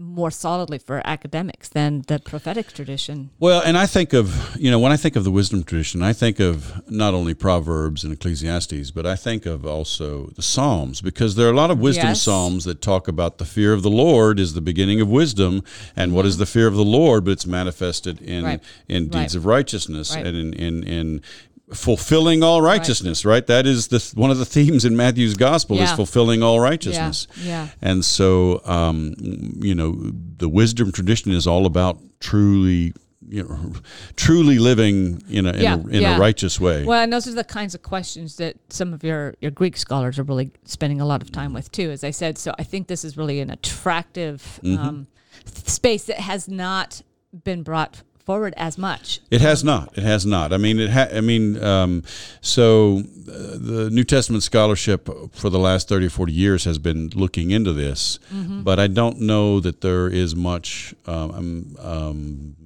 more 0.00 0.30
solidly 0.30 0.78
for 0.78 1.02
academics 1.04 1.68
than 1.68 2.02
the 2.08 2.18
prophetic 2.18 2.72
tradition. 2.72 3.30
Well, 3.38 3.60
and 3.64 3.76
I 3.76 3.86
think 3.86 4.12
of, 4.12 4.56
you 4.56 4.70
know, 4.70 4.78
when 4.78 4.92
I 4.92 4.96
think 4.96 5.14
of 5.14 5.24
the 5.24 5.30
wisdom 5.30 5.62
tradition, 5.62 6.02
I 6.02 6.12
think 6.12 6.40
of 6.40 6.82
not 6.90 7.12
only 7.14 7.34
Proverbs 7.34 8.02
and 8.02 8.12
Ecclesiastes, 8.12 8.90
but 8.90 9.04
I 9.06 9.14
think 9.16 9.44
of 9.46 9.66
also 9.66 10.28
the 10.36 10.42
Psalms 10.42 11.00
because 11.02 11.34
there 11.34 11.46
are 11.46 11.52
a 11.52 11.56
lot 11.56 11.70
of 11.70 11.78
wisdom 11.78 12.06
Yes. 12.08 12.22
Psalms 12.22 12.64
that 12.64 12.80
talk 12.80 13.08
about 13.08 13.38
the 13.38 13.44
fear 13.44 13.72
of 13.72 13.82
the 13.82 13.90
Lord 13.90 14.40
is 14.40 14.54
the 14.54 14.60
beginning 14.60 15.00
of 15.00 15.08
wisdom. 15.08 15.62
And 15.94 16.14
what 16.14 16.24
is 16.26 16.38
the 16.38 16.46
fear 16.46 16.66
of 16.66 16.74
the 16.74 16.84
Lord? 16.84 17.24
But 17.24 17.32
it's 17.32 17.46
manifested 17.46 18.20
in, 18.22 18.38
Mm-hmm. 18.40 18.46
Right. 18.46 18.60
in 18.88 19.04
deeds 19.08 19.14
Right. 19.14 19.34
of 19.34 19.44
righteousness 19.46 20.14
Right. 20.14 20.26
and 20.26 20.36
in, 20.36 20.52
in, 20.54 20.82
in 20.84 21.22
fulfilling 21.72 22.42
all 22.42 22.62
righteousness, 22.62 23.24
right? 23.24 23.46
That 23.46 23.66
is 23.66 23.88
the 23.88 23.98
one 24.14 24.30
of 24.30 24.38
the 24.38 24.44
themes 24.44 24.84
in 24.84 24.96
Matthew's 24.96 25.34
gospel 25.34 25.78
is 25.78 25.92
fulfilling 25.92 26.42
all 26.42 26.60
righteousness. 26.60 27.26
yeah. 27.36 27.44
yeah. 27.64 27.68
And 27.80 28.04
so, 28.04 28.60
um, 28.64 29.14
you 29.60 29.74
know, 29.74 29.92
the 30.38 30.48
wisdom 30.48 30.92
tradition 30.92 31.32
is 31.32 31.46
all 31.46 31.66
about 31.66 31.98
truly, 32.20 32.92
you 33.28 33.44
know, 33.44 33.72
truly 34.16 34.58
living 34.58 35.22
in 35.28 35.46
a 35.46 35.52
in, 35.52 35.60
Yeah, 35.62 35.74
a, 35.76 35.78
in 35.88 36.02
yeah. 36.02 36.16
a 36.16 36.20
righteous 36.20 36.60
way. 36.60 36.84
Well, 36.84 37.02
and 37.02 37.12
those 37.12 37.28
are 37.28 37.34
the 37.34 37.44
kinds 37.44 37.74
of 37.74 37.82
questions 37.82 38.36
that 38.36 38.56
some 38.68 38.92
of 38.92 39.04
your, 39.04 39.34
your 39.40 39.50
Greek 39.52 39.76
scholars 39.76 40.18
are 40.18 40.24
really 40.24 40.50
spending 40.64 41.00
a 41.00 41.06
lot 41.06 41.22
of 41.22 41.30
time 41.30 41.52
with 41.52 41.70
too, 41.70 41.90
as 41.90 42.02
I 42.02 42.10
said. 42.10 42.38
So 42.38 42.54
I 42.58 42.64
think 42.64 42.88
this 42.88 43.04
is 43.04 43.16
really 43.16 43.40
an 43.40 43.50
attractive 43.50 44.60
Mm-hmm. 44.62 44.82
um, 44.82 45.06
space 45.46 46.04
that 46.04 46.18
has 46.18 46.48
not 46.48 47.02
been 47.44 47.62
brought 47.62 48.02
forward 48.30 48.54
as 48.56 48.76
much. 48.78 49.20
It 49.30 49.40
has 49.40 49.62
not. 49.64 49.84
It 49.98 50.04
has 50.04 50.24
not. 50.24 50.52
I 50.52 50.58
mean, 50.58 50.78
it. 50.78 50.90
Ha- 50.90 51.08
I 51.18 51.20
mean, 51.20 51.44
um, 51.72 52.02
so 52.40 52.98
uh, 52.98 53.58
the 53.72 53.88
New 53.92 54.04
Testament 54.04 54.42
scholarship 54.42 55.08
for 55.32 55.50
the 55.50 55.58
last 55.58 55.88
30 55.88 56.06
or 56.06 56.10
40 56.10 56.32
years 56.32 56.64
has 56.64 56.78
been 56.78 57.10
looking 57.14 57.50
into 57.50 57.72
this, 57.72 58.18
Mm-hmm. 58.32 58.62
but 58.62 58.78
I 58.78 58.86
don't 58.86 59.18
know 59.20 59.60
that 59.60 59.80
there 59.80 60.08
is 60.08 60.34
much 60.36 60.94
um, 61.06 61.76
um, 61.80 62.56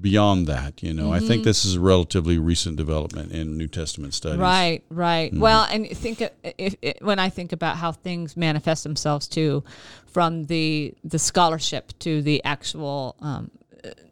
beyond 0.00 0.46
that. 0.46 0.82
You 0.82 0.94
know, 0.94 1.12
I 1.12 1.18
Mm-hmm. 1.18 1.26
think 1.28 1.44
this 1.44 1.64
is 1.64 1.74
a 1.74 1.80
relatively 1.80 2.38
recent 2.38 2.76
development 2.76 3.32
in 3.32 3.56
New 3.58 3.66
Testament 3.68 4.14
studies. 4.14 4.38
Right, 4.38 4.82
right. 4.90 5.30
Mm-hmm. 5.32 5.40
Well, 5.42 5.66
and 5.70 5.88
think 5.90 6.20
of- 6.20 6.30
if, 6.44 6.74
if, 6.82 6.96
when 7.02 7.18
I 7.18 7.28
think 7.30 7.52
about 7.52 7.76
how 7.76 7.90
things 7.92 8.36
manifest 8.36 8.84
themselves 8.84 9.26
too, 9.28 9.64
from 10.06 10.44
the 10.46 10.94
the 11.04 11.18
scholarship 11.18 11.92
to 11.98 12.22
the 12.22 12.42
actual, 12.44 13.14
um, 13.20 13.50
uh, 13.54 13.57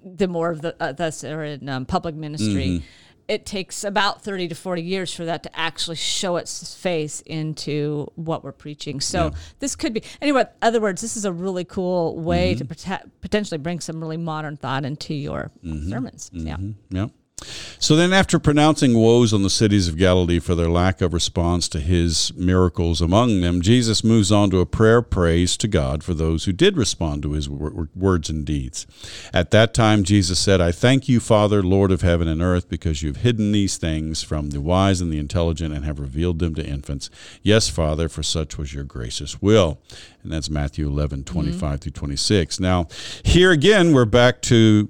the 0.05 0.29
more 0.29 0.51
of 0.51 0.63
the 0.63 0.75
uh, 0.81 0.93
thus 0.93 1.25
are 1.25 1.45
in 1.45 1.69
um, 1.69 1.87
public 1.87 2.15
ministry. 2.15 2.67
Mm-hmm. 2.67 2.85
It 3.29 3.45
takes 3.45 3.83
about 3.83 4.23
thirty 4.23 4.47
to 4.47 4.55
forty 4.55 4.83
years 4.83 5.13
for 5.13 5.25
that 5.25 5.43
to 5.43 5.59
actually 5.59 5.97
show 5.97 6.37
its 6.37 6.75
face 6.77 7.23
into 7.27 8.07
what 8.15 8.45
we're 8.45 8.53
preaching. 8.53 9.01
So 9.01 9.33
this 9.59 9.75
could 9.75 9.93
be 9.93 10.05
anyway. 10.23 10.45
Other 10.63 10.81
words, 10.81 11.03
this 11.03 11.17
is 11.17 11.25
a 11.25 11.33
really 11.33 11.65
cool 11.65 12.17
way 12.17 12.55
Mm-hmm. 12.55 12.69
to 12.73 13.01
potentially 13.21 13.59
bring 13.59 13.81
some 13.81 14.01
really 14.01 14.17
modern 14.17 14.57
thought 14.57 14.85
into 14.85 15.13
your 15.13 15.51
Mm-hmm. 15.65 15.91
sermons. 15.91 16.31
Yeah. 16.33 16.57
Yeah. 16.91 17.07
So 17.79 17.95
then, 17.95 18.15
after 18.15 18.39
pronouncing 18.39 18.95
woes 18.95 19.35
on 19.35 19.43
the 19.43 19.51
cities 19.51 19.89
of 19.89 19.99
Galilee 19.99 20.39
for 20.39 20.55
their 20.55 20.71
lack 20.71 21.03
of 21.03 21.13
response 21.13 21.69
to 21.69 21.81
his 21.81 22.33
miracles 22.35 23.03
among 23.03 23.43
them, 23.43 23.61
Jesus 23.61 24.03
moves 24.03 24.33
on 24.33 24.49
to 24.51 24.61
a 24.61 24.67
prayer 24.67 25.03
praise 25.03 25.59
to 25.59 25.69
God 25.69 26.03
for 26.03 26.15
those 26.15 26.45
who 26.45 26.53
did 26.53 26.79
respond 26.79 27.23
to 27.23 27.33
his 27.33 27.49
words 27.51 28.31
and 28.31 28.47
deeds. 28.47 28.87
At 29.35 29.51
that 29.51 29.75
time, 29.75 30.03
Jesus 30.03 30.39
said, 30.39 30.63
I 30.63 30.73
thank 30.73 31.09
you, 31.09 31.21
Father, 31.21 31.63
Lord 31.63 31.93
of 31.93 32.01
heaven 32.01 32.27
and 32.27 32.41
earth, 32.41 32.71
because 32.71 33.03
you've 33.03 33.19
hidden 33.19 33.53
these 33.53 33.77
things 33.77 34.23
from 34.23 34.51
the 34.51 34.61
wise 34.63 35.03
and 35.03 35.13
the 35.13 35.19
intelligent 35.19 35.75
and 35.75 35.85
have 35.85 36.01
revealed 36.01 36.39
them 36.39 36.55
to 36.55 36.67
infants. 36.67 37.11
Yes, 37.43 37.69
Father, 37.69 38.09
for 38.09 38.23
such 38.23 38.57
was 38.57 38.73
your 38.73 38.85
gracious 38.85 39.43
will. 39.43 39.79
And 40.23 40.33
that's 40.33 40.49
Matthew 40.49 40.89
11, 40.89 41.25
mm-hmm. 41.25 41.33
25 41.35 41.81
through 41.83 41.93
26. 41.93 42.61
Now, 42.61 42.89
here 43.23 43.51
again, 43.51 43.93
we're 43.93 44.07
back 44.07 44.41
to 44.43 44.89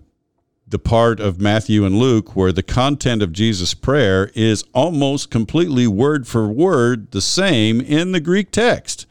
the 0.69 0.79
part 0.79 1.21
of 1.21 1.41
Matthew 1.41 1.85
and 1.85 1.99
Luke 1.99 2.35
where 2.35 2.53
the 2.53 2.63
content 2.63 3.23
of 3.23 3.33
Jesus' 3.33 3.75
prayer 3.75 4.31
is 4.35 4.65
almost 4.75 5.31
completely 5.31 5.87
word 5.87 6.27
for 6.27 6.49
word 6.49 7.13
the 7.13 7.21
same 7.21 7.81
in 7.81 8.13
the 8.13 8.21
Greek 8.21 8.51
text. 8.51 9.07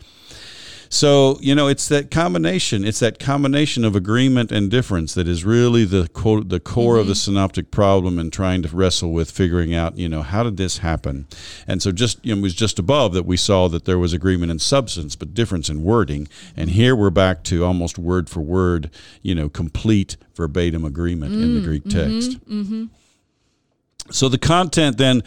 So, 0.95 1.37
you 1.41 1.53
know, 1.55 1.67
it's 1.67 1.89
that 1.89 2.09
combination. 2.09 2.85
It's 2.85 2.99
that 2.99 3.19
combination 3.19 3.83
of 3.83 3.97
agreement 3.97 4.49
and 4.49 4.71
difference 4.71 5.13
that 5.15 5.27
is 5.27 5.43
really 5.43 5.83
the 5.83 6.07
quote, 6.13 6.47
the 6.47 6.61
core 6.61 6.93
Mm-hmm. 6.93 7.01
of 7.01 7.07
the 7.07 7.15
synoptic 7.15 7.69
problem 7.69 8.17
and 8.17 8.31
trying 8.31 8.61
to 8.61 8.69
wrestle 8.73 9.11
with 9.11 9.29
figuring 9.29 9.73
out, 9.75 9.97
you 9.97 10.07
know, 10.07 10.21
how 10.21 10.43
did 10.43 10.55
this 10.55 10.77
happen? 10.77 11.27
And 11.67 11.81
so 11.81 11.91
just 11.91 12.25
you 12.25 12.33
know, 12.33 12.39
it 12.39 12.43
was 12.43 12.53
just 12.55 12.79
above 12.79 13.11
that 13.13 13.25
we 13.25 13.35
saw 13.35 13.67
that 13.67 13.83
there 13.83 13.99
was 13.99 14.13
agreement 14.13 14.51
in 14.53 14.59
substance 14.59 15.17
but 15.17 15.33
difference 15.33 15.67
in 15.69 15.83
wording. 15.83 16.29
And 16.55 16.69
here 16.69 16.95
we're 16.95 17.09
back 17.09 17.43
to 17.45 17.65
almost 17.65 17.97
word 17.99 18.29
for 18.29 18.39
word, 18.39 18.89
you 19.21 19.35
know, 19.35 19.49
complete 19.49 20.15
verbatim 20.35 20.85
agreement 20.85 21.33
in 21.33 21.55
the 21.55 21.59
Mm, 21.59 21.63
Greek 21.65 21.83
text. 21.89 22.39
mm-hmm, 22.49 22.85
So 24.11 24.29
the 24.29 24.37
content 24.37 24.99
then 24.99 25.23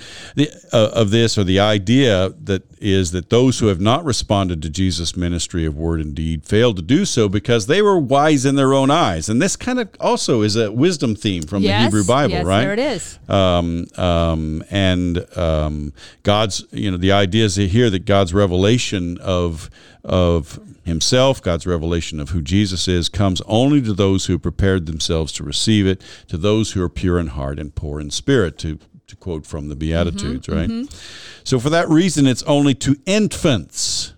uh, 0.73 0.91
of 0.95 1.11
this, 1.11 1.37
or 1.37 1.43
the 1.43 1.59
idea 1.59 2.29
that 2.45 2.63
is 2.81 3.11
that 3.11 3.29
those 3.29 3.59
who 3.59 3.67
have 3.67 3.81
not 3.81 4.05
responded 4.05 4.63
to 4.63 4.71
Jesus' 4.71 5.17
ministry 5.17 5.65
of 5.65 5.77
word 5.77 6.01
and 6.01 6.15
deed 6.15 6.45
failed 6.45 6.77
to 6.77 6.83
do 6.83 7.05
so 7.05 7.29
because 7.29 7.67
they 7.67 7.83
were 7.83 7.99
wise 7.99 8.45
in 8.45 8.55
their 8.55 8.73
own 8.73 8.89
eyes, 8.89 9.29
and 9.29 9.43
this 9.43 9.57
kind 9.57 9.81
of 9.81 9.89
also 9.99 10.43
is 10.43 10.55
a 10.55 10.71
wisdom 10.71 11.17
theme 11.17 11.43
from 11.43 11.63
the 11.63 11.73
Hebrew 11.73 12.05
Bible, 12.05 12.35
yes, 12.35 12.47
right? 12.47 12.61
there 12.61 12.73
it 12.73 12.79
is. 12.79 13.19
Um, 13.29 13.87
um, 13.97 14.63
and 14.71 15.27
um, 15.37 15.93
God's, 16.23 16.65
you 16.71 16.93
know, 16.93 16.99
the 16.99 17.11
idea 17.13 17.47
is 17.47 17.57
here 17.57 17.91
that 17.91 18.05
God's 18.05 18.33
revelation 18.33 19.19
of 19.19 19.71
of 20.05 20.59
Himself, 20.89 21.41
God's 21.41 21.67
revelation 21.67 22.19
of 22.19 22.31
who 22.31 22.43
Jesus 22.43 22.89
is, 22.89 23.09
comes 23.09 23.41
only 23.43 23.81
to 23.83 23.93
those 23.93 24.27
who 24.27 24.39
prepared 24.39 24.87
themselves 24.87 25.33
to 25.35 25.45
receive 25.45 25.87
it, 25.87 26.03
to 26.27 26.37
those 26.37 26.73
who 26.73 26.83
are 26.83 26.89
pure 26.89 27.21
in 27.21 27.29
heart 27.29 27.61
and 27.61 27.75
poor 27.75 28.01
in 28.01 28.11
spirit. 28.11 28.59
To 28.59 28.79
to 29.07 29.17
quote 29.17 29.47
from 29.47 29.69
the 29.69 29.77
Beatitudes, 29.77 30.47
mm-hmm, 30.47 30.59
right? 30.59 30.69
Mm-hmm. 30.69 30.95
So 31.43 31.59
for 31.59 31.71
that 31.71 31.89
reason, 31.89 32.27
it's 32.27 32.43
only 32.43 32.75
to 32.75 32.97
infants, 33.07 34.13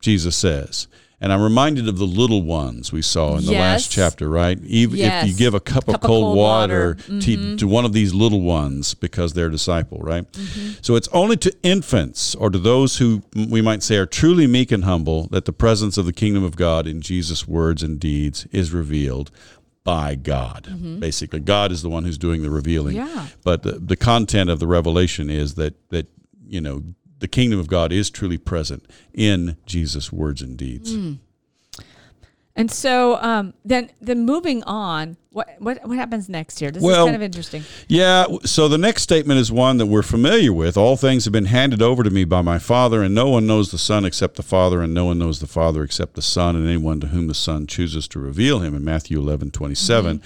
Jesus 0.00 0.36
says. 0.36 0.88
And 1.22 1.32
I'm 1.32 1.40
reminded 1.40 1.88
of 1.88 1.98
the 1.98 2.04
little 2.04 2.42
ones 2.42 2.92
we 2.92 3.00
saw 3.00 3.36
in 3.36 3.46
the 3.46 3.52
Yes. 3.52 3.60
last 3.60 3.92
chapter, 3.92 4.28
right? 4.28 4.58
Even 4.64 4.98
if 4.98 5.28
you 5.28 5.34
give 5.34 5.54
a 5.54 5.60
cup, 5.60 5.86
of 5.86 5.94
Cup 5.94 5.94
of 5.94 6.00
cold, 6.00 6.24
cold 6.24 6.36
water, 6.36 6.96
water. 6.98 7.20
to, 7.20 7.36
mm-hmm. 7.36 7.56
to 7.56 7.68
one 7.68 7.84
of 7.84 7.92
these 7.92 8.12
little 8.12 8.40
ones 8.40 8.94
because 8.94 9.32
they're 9.32 9.46
a 9.46 9.50
disciple, 9.50 9.98
right? 10.00 10.30
Mm-hmm. 10.32 10.72
So 10.82 10.96
it's 10.96 11.06
only 11.12 11.36
to 11.36 11.54
infants 11.62 12.34
or 12.34 12.50
to 12.50 12.58
those 12.58 12.98
who 12.98 13.22
we 13.36 13.62
might 13.62 13.84
say 13.84 13.98
are 13.98 14.06
truly 14.06 14.48
meek 14.48 14.72
and 14.72 14.82
humble 14.82 15.28
that 15.28 15.44
the 15.44 15.52
presence 15.52 15.96
of 15.96 16.06
the 16.06 16.12
kingdom 16.12 16.42
of 16.42 16.56
God 16.56 16.88
in 16.88 17.00
Jesus' 17.00 17.46
words 17.46 17.84
and 17.84 18.00
deeds 18.00 18.46
is 18.50 18.72
revealed 18.72 19.30
by 19.84 20.16
God. 20.16 20.64
Mm-hmm. 20.70 20.98
Basically, 20.98 21.38
God 21.38 21.70
is 21.70 21.82
the 21.82 21.88
one 21.88 22.04
who's 22.04 22.18
doing 22.18 22.42
the 22.42 22.50
revealing. 22.50 22.96
Yeah. 22.96 23.28
But 23.44 23.62
the, 23.62 23.72
the 23.72 23.96
content 23.96 24.50
of 24.50 24.58
the 24.58 24.66
revelation 24.66 25.30
is 25.30 25.54
that 25.54 25.74
that 25.90 26.08
you 26.48 26.60
know 26.60 26.82
the 27.22 27.28
kingdom 27.28 27.58
of 27.60 27.68
God 27.68 27.92
is 27.92 28.10
truly 28.10 28.36
present 28.36 28.84
in 29.14 29.56
Jesus' 29.64 30.12
words 30.12 30.42
and 30.42 30.56
deeds. 30.56 30.94
And 32.54 32.70
so 32.70 33.16
um, 33.22 33.54
then, 33.64 33.90
then 34.00 34.26
moving 34.26 34.62
on, 34.64 35.16
what 35.30 35.48
what 35.58 35.86
what 35.88 35.96
happens 35.96 36.28
next 36.28 36.58
here? 36.58 36.70
This 36.70 36.82
Well- 36.82 37.04
is 37.04 37.06
kind 37.06 37.16
of 37.16 37.22
interesting. 37.22 37.62
Yeah, 37.88 38.26
so 38.44 38.68
the 38.68 38.76
next 38.76 39.02
statement 39.02 39.40
is 39.40 39.50
one 39.50 39.78
that 39.78 39.86
we're 39.86 40.02
familiar 40.02 40.52
with. 40.52 40.76
All 40.76 40.98
things 40.98 41.24
have 41.24 41.32
been 41.32 41.46
handed 41.46 41.80
over 41.80 42.02
to 42.02 42.10
me 42.10 42.24
by 42.24 42.42
my 42.42 42.58
Father, 42.58 43.02
and 43.02 43.14
no 43.14 43.30
one 43.30 43.46
knows 43.46 43.70
the 43.70 43.78
Son 43.78 44.04
except 44.04 44.34
the 44.36 44.42
Father, 44.42 44.82
and 44.82 44.92
no 44.92 45.06
one 45.06 45.18
knows 45.18 45.38
the 45.40 45.46
Father 45.46 45.82
except 45.82 46.14
the 46.14 46.20
Son, 46.20 46.54
and 46.54 46.66
anyone 46.66 47.00
to 47.00 47.06
whom 47.06 47.26
the 47.28 47.34
Son 47.34 47.66
chooses 47.66 48.06
to 48.08 48.18
reveal 48.18 48.58
him 48.58 48.74
in 48.74 48.84
Matthew 48.84 49.18
11, 49.18 49.52
27. 49.52 50.20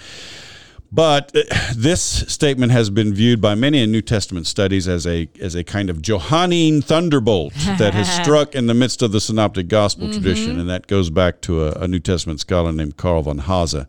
But 0.91 1.35
uh, 1.35 1.41
this 1.75 2.01
statement 2.01 2.71
has 2.71 2.89
been 2.89 3.13
viewed 3.13 3.41
by 3.41 3.55
many 3.55 3.81
in 3.83 3.91
New 3.91 4.01
Testament 4.01 4.47
studies 4.47 4.87
as 4.87 5.05
a 5.05 5.29
as 5.41 5.55
a 5.55 5.63
kind 5.63 5.89
of 5.89 6.01
Johannine 6.01 6.81
thunderbolt 6.81 7.53
that 7.77 7.93
has 7.93 8.09
struck 8.23 8.55
in 8.55 8.67
the 8.67 8.73
midst 8.73 9.01
of 9.01 9.11
the 9.11 9.19
Synoptic 9.21 9.67
Gospel 9.67 10.11
tradition, 10.11 10.59
and 10.59 10.69
that 10.69 10.87
goes 10.87 11.09
back 11.09 11.41
to 11.41 11.63
a, 11.67 11.71
a 11.83 11.87
New 11.87 11.99
Testament 11.99 12.39
scholar 12.39 12.71
named 12.71 12.97
Karl 12.97 13.21
von 13.23 13.39
Hase. 13.39 13.85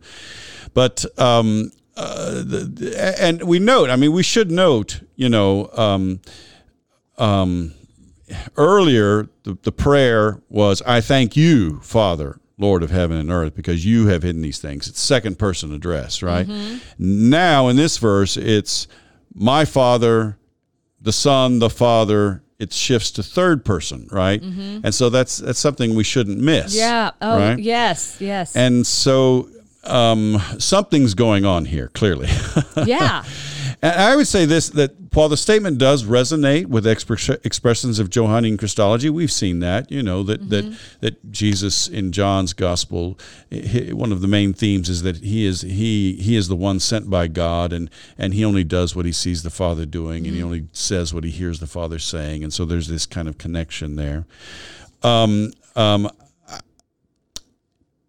But 0.74 1.04
um, 1.18 1.70
uh, 1.96 2.42
the- 2.44 3.16
and 3.20 3.42
we 3.44 3.58
note, 3.58 3.90
I 3.90 3.96
mean, 3.96 4.12
we 4.12 4.22
should 4.22 4.50
note, 4.50 5.00
you 5.16 5.28
know, 5.28 5.70
um, 5.74 6.20
um, 7.16 7.74
earlier 8.56 9.28
the, 9.44 9.56
the 9.62 9.72
prayer 9.72 10.40
was, 10.48 10.82
"I 10.82 11.00
thank 11.00 11.36
you, 11.36 11.80
Father." 11.80 12.38
Lord 12.58 12.82
of 12.82 12.90
heaven 12.90 13.16
and 13.16 13.30
earth, 13.30 13.54
because 13.54 13.86
you 13.86 14.08
have 14.08 14.22
hidden 14.22 14.42
these 14.42 14.58
things. 14.58 14.88
It's 14.88 15.00
second 15.00 15.38
person 15.38 15.72
address, 15.72 16.22
right? 16.22 16.48
Now 16.98 17.68
in 17.68 17.76
this 17.76 17.98
verse, 17.98 18.36
it's 18.36 18.88
my 19.34 19.64
Father, 19.64 20.36
the 21.00 21.12
Son, 21.12 21.58
the 21.60 21.70
Father. 21.70 22.42
It 22.58 22.72
shifts 22.72 23.12
to 23.12 23.22
third 23.22 23.64
person, 23.64 24.08
right? 24.10 24.42
And 24.42 24.92
so 24.92 25.10
that's 25.10 25.38
that's 25.38 25.60
something 25.60 25.94
we 25.94 26.02
shouldn't 26.02 26.40
miss. 26.40 26.74
Yeah. 26.74 27.12
Oh, 27.22 27.38
right? 27.38 27.58
yes, 27.58 28.20
yes. 28.20 28.56
And 28.56 28.84
so 28.84 29.48
um, 29.84 30.42
something's 30.58 31.14
going 31.14 31.44
on 31.44 31.64
here, 31.64 31.88
clearly. 31.94 32.28
yeah. 32.84 33.24
And 33.80 33.92
I 34.00 34.16
would 34.16 34.26
say 34.26 34.44
this 34.44 34.68
that 34.70 34.92
while 35.12 35.28
the 35.28 35.36
statement 35.36 35.78
does 35.78 36.04
resonate 36.04 36.66
with 36.66 36.86
expres- 36.86 37.28
expressions 37.44 37.98
of 37.98 38.10
Johannine 38.10 38.56
Christology, 38.56 39.08
we've 39.10 39.32
seen 39.32 39.60
that, 39.60 39.90
you 39.90 40.02
know, 40.02 40.22
that, 40.24 40.50
that, 40.50 40.76
that 41.00 41.30
Jesus 41.32 41.88
in 41.88 42.12
John's 42.12 42.52
gospel, 42.52 43.18
he- 43.50 43.92
one 43.92 44.12
of 44.12 44.20
the 44.20 44.28
main 44.28 44.52
themes 44.52 44.88
is 44.88 45.02
that 45.02 45.18
he 45.18 45.44
is, 45.46 45.62
he, 45.62 46.14
he 46.14 46.36
is 46.36 46.48
the 46.48 46.56
one 46.56 46.80
sent 46.80 47.08
by 47.08 47.28
God 47.28 47.72
and, 47.72 47.88
and 48.16 48.34
he 48.34 48.44
only 48.44 48.64
does 48.64 48.94
what 48.96 49.06
he 49.06 49.12
sees 49.12 49.42
the 49.42 49.50
Father 49.50 49.86
doing 49.86 50.26
and 50.26 50.34
he 50.34 50.42
only 50.42 50.66
says 50.72 51.14
what 51.14 51.24
he 51.24 51.30
hears 51.30 51.60
the 51.60 51.66
Father 51.66 51.98
saying. 51.98 52.42
And 52.42 52.52
so 52.52 52.64
there's 52.64 52.88
this 52.88 53.06
kind 53.06 53.28
of 53.28 53.38
connection 53.38 53.96
there. 53.96 54.24
Um, 55.02 55.52
um, 55.76 56.10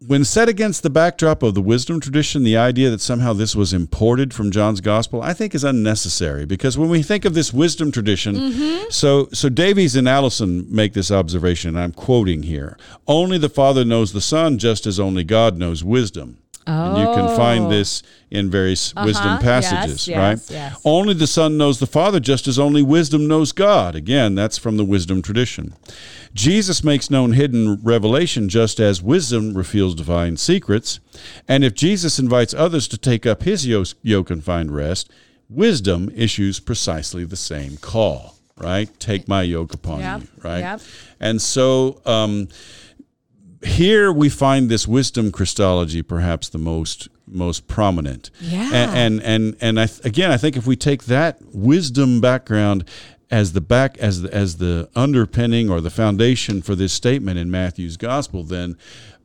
when 0.07 0.23
set 0.23 0.47
against 0.47 0.81
the 0.81 0.89
backdrop 0.89 1.43
of 1.43 1.53
the 1.55 1.61
wisdom 1.61 1.99
tradition, 1.99 2.43
the 2.43 2.55
idea 2.55 2.89
that 2.89 3.01
somehow 3.01 3.33
this 3.33 3.53
was 3.53 3.73
imported 3.73 4.33
from 4.33 4.49
John's 4.49 4.79
gospel, 4.79 5.21
I 5.21 5.33
think 5.33 5.53
is 5.53 5.65
unnecessary 5.65 6.45
because 6.45 6.77
when 6.77 6.89
we 6.89 7.03
think 7.03 7.25
of 7.25 7.33
this 7.33 7.51
wisdom 7.53 7.91
tradition, 7.91 8.89
so 8.89 9.27
so 9.33 9.49
Davies 9.49 9.95
and 9.97 10.07
Allison 10.07 10.65
make 10.73 10.93
this 10.93 11.11
observation, 11.11 11.69
and 11.69 11.79
I'm 11.79 11.91
quoting 11.91 12.43
here: 12.43 12.77
only 13.07 13.37
the 13.37 13.49
Father 13.49 13.83
knows 13.83 14.13
the 14.13 14.21
Son, 14.21 14.57
just 14.57 14.87
as 14.87 14.99
only 15.01 15.23
God 15.25 15.57
knows 15.57 15.83
wisdom. 15.83 16.37
And 16.67 16.99
you 16.99 17.05
can 17.15 17.35
find 17.35 17.65
Oh. 17.65 17.69
this 17.69 18.03
in 18.29 18.51
various 18.51 18.93
wisdom 19.03 19.25
Uh-huh. 19.27 19.41
passages, 19.41 20.07
Yes, 20.07 20.17
right? 20.17 20.37
yes, 20.37 20.51
yes. 20.51 20.81
Only 20.85 21.15
the 21.15 21.25
Son 21.25 21.57
knows 21.57 21.79
the 21.79 21.87
Father, 21.87 22.19
just 22.19 22.47
as 22.47 22.59
only 22.59 22.83
wisdom 22.83 23.27
knows 23.27 23.51
God. 23.51 23.95
Again, 23.95 24.35
that's 24.35 24.59
from 24.59 24.77
the 24.77 24.85
wisdom 24.85 25.23
tradition. 25.23 25.73
Jesus 26.33 26.83
makes 26.83 27.09
known 27.09 27.33
hidden 27.33 27.79
revelation 27.83 28.49
just 28.49 28.79
as 28.79 29.01
wisdom 29.01 29.53
reveals 29.55 29.95
divine 29.95 30.37
secrets. 30.37 30.99
And 31.47 31.63
if 31.63 31.73
Jesus 31.73 32.19
invites 32.19 32.53
others 32.53 32.87
to 32.89 32.97
take 32.97 33.25
up 33.25 33.43
his 33.43 33.65
yoke 33.67 34.29
and 34.29 34.43
find 34.43 34.71
rest, 34.71 35.09
wisdom 35.49 36.11
issues 36.15 36.59
precisely 36.59 37.23
the 37.25 37.35
same 37.35 37.77
call, 37.77 38.35
right? 38.57 38.89
Take 38.99 39.27
my 39.27 39.41
yoke 39.41 39.73
upon 39.73 39.99
Yep, 40.01 40.21
you, 40.21 40.27
right? 40.43 40.59
yep. 40.59 40.81
And 41.19 41.41
so, 41.41 42.01
um, 42.05 42.47
here 43.63 44.11
we 44.11 44.29
find 44.29 44.69
this 44.69 44.87
wisdom 44.87 45.31
Christology 45.31 46.01
perhaps 46.01 46.47
the 46.49 46.57
most 46.57 47.09
most 47.27 47.67
prominent. 47.67 48.31
Yeah. 48.39 48.69
And 48.73 48.91
and 48.97 49.21
and, 49.23 49.55
and 49.61 49.79
I 49.79 49.85
th- 49.85 50.05
again 50.05 50.31
I 50.31 50.37
think 50.37 50.55
if 50.55 50.65
we 50.65 50.75
take 50.75 51.03
that 51.05 51.39
wisdom 51.53 52.21
background 52.21 52.85
as 53.31 53.53
the 53.53 53.61
back 53.61 53.97
as 53.99 54.23
the, 54.23 54.33
as 54.33 54.57
the 54.57 54.89
underpinning 54.95 55.69
or 55.69 55.81
the 55.81 55.89
foundation 55.89 56.61
for 56.61 56.75
this 56.75 56.93
statement 56.93 57.37
in 57.37 57.51
Matthew's 57.51 57.97
gospel, 57.97 58.43
then 58.43 58.75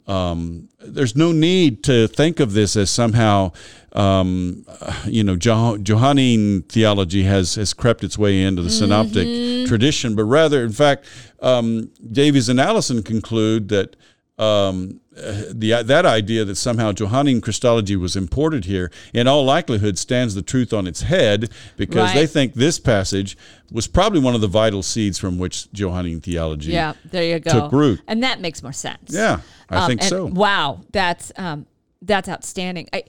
um, 0.07 0.69
there's 0.81 1.17
no 1.17 1.33
need 1.33 1.83
to 1.85 2.07
think 2.09 2.39
of 2.39 2.53
this 2.53 2.77
as 2.77 2.91
somehow, 2.91 3.53
um, 3.93 4.67
you 5.07 5.25
know, 5.25 5.37
Jo- 5.37 5.79
Johannine 5.79 6.63
theology 6.63 7.23
has 7.23 7.55
has 7.55 7.73
crept 7.73 8.05
its 8.05 8.19
way 8.19 8.43
into 8.43 8.63
the 8.63 8.71
synoptic 8.71 9.67
tradition, 9.67 10.15
but 10.15 10.25
rather, 10.25 10.63
in 10.63 10.73
fact, 10.73 11.07
um, 11.41 11.91
Davies 12.13 12.49
and 12.51 12.61
Allison 12.61 13.03
conclude 13.03 13.69
that 13.71 13.97
um, 14.39 15.01
uh, 15.17 15.45
the 15.51 15.83
that 15.85 16.05
idea 16.05 16.45
that 16.45 16.57
somehow 16.57 16.93
Johannine 16.93 17.41
Christology 17.41 17.95
was 17.97 18.17
imported 18.17 18.65
here, 18.65 18.91
in 19.13 19.29
all 19.29 19.45
likelihood, 19.45 19.97
stands 19.99 20.35
the 20.35 20.43
truth 20.43 20.73
on 20.73 20.87
its 20.87 21.03
head 21.03 21.51
because 21.77 22.13
they 22.15 22.27
think 22.27 22.55
this 22.55 22.79
passage 22.81 23.37
was 23.71 23.87
probably 23.87 24.21
one 24.21 24.35
of 24.35 24.41
the 24.41 24.49
vital 24.49 24.83
seeds 24.83 25.19
from 25.19 25.39
which 25.39 25.71
Johannine 25.73 26.21
theology. 26.21 26.73
Yeah, 26.73 26.95
there 27.11 27.25
you 27.25 27.39
go. 27.39 27.51
took 27.53 27.73
root. 27.73 28.01
and 28.09 28.23
that 28.25 28.41
makes 28.41 28.63
more 28.63 28.73
sense. 28.73 29.13
Yeah, 29.13 29.41
I 29.71 29.77
Um, 29.83 29.89
think 29.89 30.03
so. 30.03 30.27
Wow, 30.27 30.81
that's 30.93 31.31
um, 31.37 31.67
that's 32.03 32.29
outstanding. 32.29 32.89
I 32.93 33.05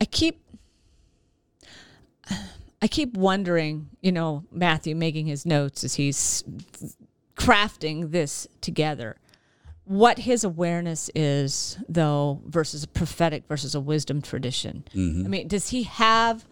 I 0.00 0.06
keep 0.06 0.40
I 2.82 2.88
keep 2.88 3.14
wondering, 3.16 3.90
you 4.00 4.12
know, 4.12 4.44
Matthew 4.50 4.96
making 4.96 5.26
his 5.26 5.44
notes 5.44 5.84
as 5.84 5.96
he's 5.96 6.42
crafting 7.36 8.10
this 8.10 8.46
together. 8.62 9.16
What 9.90 10.20
his 10.20 10.44
awareness 10.44 11.10
is, 11.16 11.76
though, 11.88 12.40
versus 12.46 12.84
a 12.84 12.86
prophetic 12.86 13.48
versus 13.48 13.74
a 13.74 13.80
wisdom 13.80 14.22
tradition. 14.22 14.84
Mm-hmm. 14.94 15.24
I 15.24 15.28
mean, 15.28 15.48
does 15.48 15.70
he 15.70 15.82
have? 15.82 16.46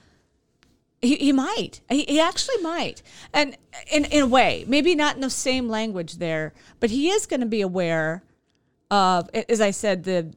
He, 1.01 1.15
he 1.15 1.33
might. 1.33 1.81
He, 1.89 2.03
he 2.03 2.19
actually 2.19 2.61
might. 2.63 3.01
And 3.33 3.57
in, 3.93 4.07
in 4.07 4.25
a 4.25 4.27
way, 4.27 4.65
maybe 4.67 4.97
not 4.97 5.15
in 5.15 5.21
the 5.21 5.31
same 5.31 5.69
language 5.69 6.15
there, 6.15 6.53
but 6.81 6.91
he 6.91 7.11
is 7.11 7.27
going 7.27 7.39
to 7.39 7.47
be 7.47 7.61
aware 7.61 8.25
of, 8.91 9.31
as 9.33 9.61
I 9.61 9.71
said, 9.71 10.03
the 10.03 10.35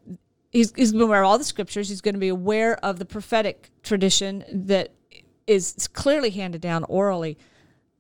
he's, 0.52 0.72
he's 0.76 0.92
going 0.92 1.00
to 1.00 1.06
be 1.06 1.10
aware 1.10 1.24
of 1.24 1.30
all 1.32 1.38
the 1.40 1.44
scriptures. 1.44 1.90
He's 1.90 2.02
going 2.02 2.14
to 2.14 2.20
be 2.20 2.28
aware 2.28 2.78
of 2.86 3.00
the 3.00 3.06
prophetic 3.06 3.72
tradition 3.82 4.44
that 4.52 4.94
is 5.48 5.90
clearly 5.94 6.30
handed 6.30 6.62
down 6.62 6.84
orally, 6.84 7.40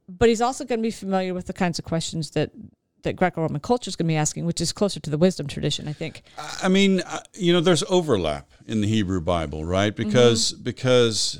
but 0.08 0.30
he's 0.30 0.42
also 0.42 0.64
going 0.64 0.78
to 0.78 0.84
be 0.84 0.92
familiar 0.92 1.34
with 1.34 1.48
the 1.48 1.54
kinds 1.54 1.80
of 1.80 1.86
questions 1.86 2.30
that 2.32 2.52
that 3.04 3.16
Greco-Roman 3.16 3.62
culture 3.62 3.90
is 3.90 3.96
going 3.96 4.08
to 4.08 4.12
be 4.12 4.16
asking, 4.18 4.46
which 4.46 4.62
is 4.62 4.72
closer 4.74 5.00
to 5.00 5.10
the 5.10 5.18
wisdom 5.18 5.48
tradition, 5.48 5.88
I 5.88 5.94
think. 5.94 6.24
I 6.62 6.68
mean, 6.68 7.02
uh, 7.02 7.20
you 7.34 7.52
know, 7.54 7.62
there's 7.62 7.84
overlap 7.90 8.50
in 8.68 8.82
the 8.82 8.88
Hebrew 8.88 9.22
Bible, 9.22 9.66
right? 9.66 9.96
Because 9.96 10.54
Mm-hmm. 10.54 10.64
because 10.64 11.40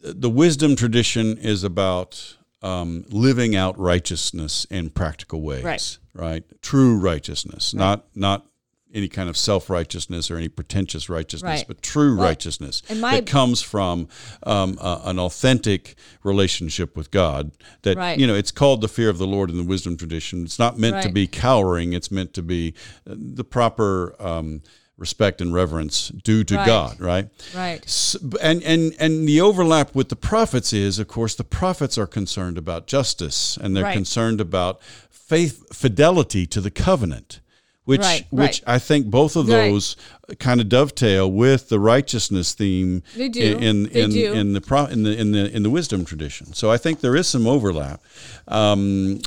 the 0.00 0.30
wisdom 0.30 0.74
tradition 0.76 1.38
is 1.38 1.62
about 1.64 2.36
um, 2.62 3.04
living 3.08 3.54
out 3.56 3.78
righteousness 3.78 4.66
in 4.70 4.90
practical 4.90 5.42
ways, 5.42 5.64
Right. 5.64 5.98
right? 6.14 6.44
True 6.62 6.96
righteousness, 6.98 7.74
not 7.74 8.04
not 8.14 8.46
any 8.94 9.08
kind 9.08 9.28
of 9.28 9.36
self 9.36 9.70
righteousness 9.70 10.30
or 10.30 10.36
any 10.36 10.48
pretentious 10.48 11.08
righteousness, 11.08 11.60
Right. 11.60 11.64
but 11.66 11.82
true 11.82 12.14
Well, 12.16 12.26
righteousness 12.26 12.82
my- 12.94 13.16
that 13.16 13.26
comes 13.26 13.62
from 13.62 14.08
um, 14.42 14.76
uh, 14.80 15.00
an 15.04 15.18
authentic 15.18 15.94
relationship 16.22 16.96
with 16.96 17.10
God. 17.10 17.52
That 17.82 17.96
Right. 17.96 18.18
you 18.18 18.26
know, 18.26 18.34
it's 18.34 18.50
called 18.50 18.80
the 18.80 18.88
fear 18.88 19.08
of 19.08 19.18
the 19.18 19.26
Lord 19.26 19.50
in 19.50 19.56
the 19.56 19.62
wisdom 19.64 19.96
tradition. 19.96 20.44
It's 20.44 20.58
not 20.58 20.78
meant 20.78 21.02
to 21.02 21.08
be 21.08 21.26
cowering. 21.26 21.92
It's 21.92 22.10
meant 22.10 22.34
to 22.34 22.42
be 22.42 22.74
uh, 23.08 23.14
the 23.16 23.44
proper 23.44 24.14
um, 24.20 24.62
respect 24.98 25.40
and 25.40 25.52
reverence 25.54 26.08
due 26.22 26.44
to 26.44 26.56
Right. 26.56 26.66
God, 26.66 27.00
right? 27.00 27.28
Right. 27.54 27.82
S- 27.84 28.14
And 28.40 28.62
and 28.62 28.94
and 28.98 29.26
the 29.26 29.40
overlap 29.40 29.94
with 29.94 30.10
the 30.10 30.16
prophets 30.16 30.72
is, 30.72 30.98
of 30.98 31.08
course, 31.08 31.34
the 31.34 31.44
prophets 31.44 31.96
are 31.98 32.06
concerned 32.06 32.58
about 32.58 32.86
justice 32.86 33.56
and 33.60 33.74
they're 33.74 33.84
Right. 33.84 33.94
concerned 33.94 34.40
about 34.40 34.80
faith 35.10 35.64
fidelity 35.74 36.46
to 36.46 36.60
the 36.60 36.70
covenant. 36.70 37.40
Which, 37.84 38.00
Right, 38.00 38.26
which 38.30 38.62
right. 38.66 38.74
I 38.74 38.78
think 38.78 39.06
both 39.06 39.34
of 39.36 39.46
those 39.46 39.96
kind 40.38 40.60
of 40.60 40.68
dovetail 40.68 41.30
with 41.30 41.68
the 41.68 41.78
righteousness 41.80 42.54
theme 42.54 43.02
They 43.16 43.28
do. 43.28 43.40
in 43.40 43.58
in 43.60 43.82
They 43.92 44.02
in, 44.02 44.10
do. 44.10 44.32
in 44.32 44.52
the 44.52 44.60
pro, 44.60 44.86
in 44.86 45.02
the 45.02 45.16
in 45.18 45.32
the 45.32 45.54
in 45.54 45.62
the 45.62 45.70
wisdom 45.70 46.04
tradition. 46.04 46.52
So 46.54 46.70
I 46.70 46.76
think 46.78 47.00
there 47.00 47.16
is 47.16 47.26
some 47.26 47.46
overlap. 47.46 48.00
Um, 48.48 49.20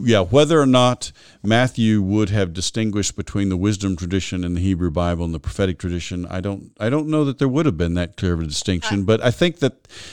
yeah, 0.00 0.20
whether 0.20 0.60
or 0.60 0.66
not 0.66 1.12
Matthew 1.42 2.00
would 2.02 2.30
have 2.30 2.52
distinguished 2.52 3.16
between 3.16 3.48
the 3.48 3.56
wisdom 3.56 3.96
tradition 3.96 4.44
and 4.44 4.56
the 4.56 4.60
Hebrew 4.60 4.90
Bible 4.90 5.24
and 5.24 5.34
the 5.34 5.40
prophetic 5.40 5.78
tradition, 5.78 6.26
I 6.26 6.40
don't 6.40 6.72
I 6.78 6.88
don't 6.90 7.08
know 7.08 7.24
that 7.24 7.38
there 7.38 7.48
would 7.48 7.66
have 7.66 7.76
been 7.78 7.94
that 7.94 8.16
clear 8.16 8.34
of 8.34 8.40
a 8.40 8.44
distinction. 8.46 9.04
but 9.04 9.22
I 9.24 9.30
think 9.30 9.58
that 9.60 9.72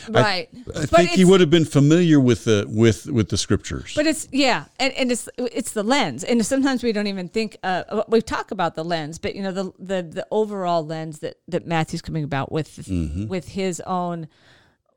Right. 0.10 0.50
I, 0.54 0.64
But 0.66 0.90
think 0.90 1.10
he 1.12 1.26
would 1.26 1.40
have 1.42 1.50
been 1.50 1.66
familiar 1.66 2.20
with 2.20 2.46
the 2.46 2.66
with 2.68 3.06
with 3.08 3.30
the 3.30 3.38
scriptures. 3.38 3.94
But 3.96 4.08
it's 4.08 4.28
yeah, 4.32 4.66
and, 4.80 4.94
and 4.94 5.12
it's 5.12 5.30
it's 5.38 5.72
the 5.72 5.84
lens, 5.84 6.24
and 6.24 6.46
sometimes 6.46 6.84
we 6.84 6.92
don't 6.92 7.08
even 7.08 7.28
think 7.30 7.58
uh, 7.64 8.04
we 8.08 8.22
talk 8.22 8.52
about 8.52 8.76
the 8.76 8.84
lens, 8.84 9.20
but 9.20 9.36
you 9.36 9.44
know 9.44 9.52
the 9.52 9.72
the 9.80 10.02
the 10.04 10.28
overall 10.32 10.86
lens 10.86 11.20
that 11.20 11.38
that 11.48 11.66
Matthew's 11.68 12.02
coming 12.02 12.24
about 12.24 12.52
with 12.52 12.70
Mm-hmm. 12.88 13.28
with 13.28 13.50
his 13.50 13.80
own 13.82 14.28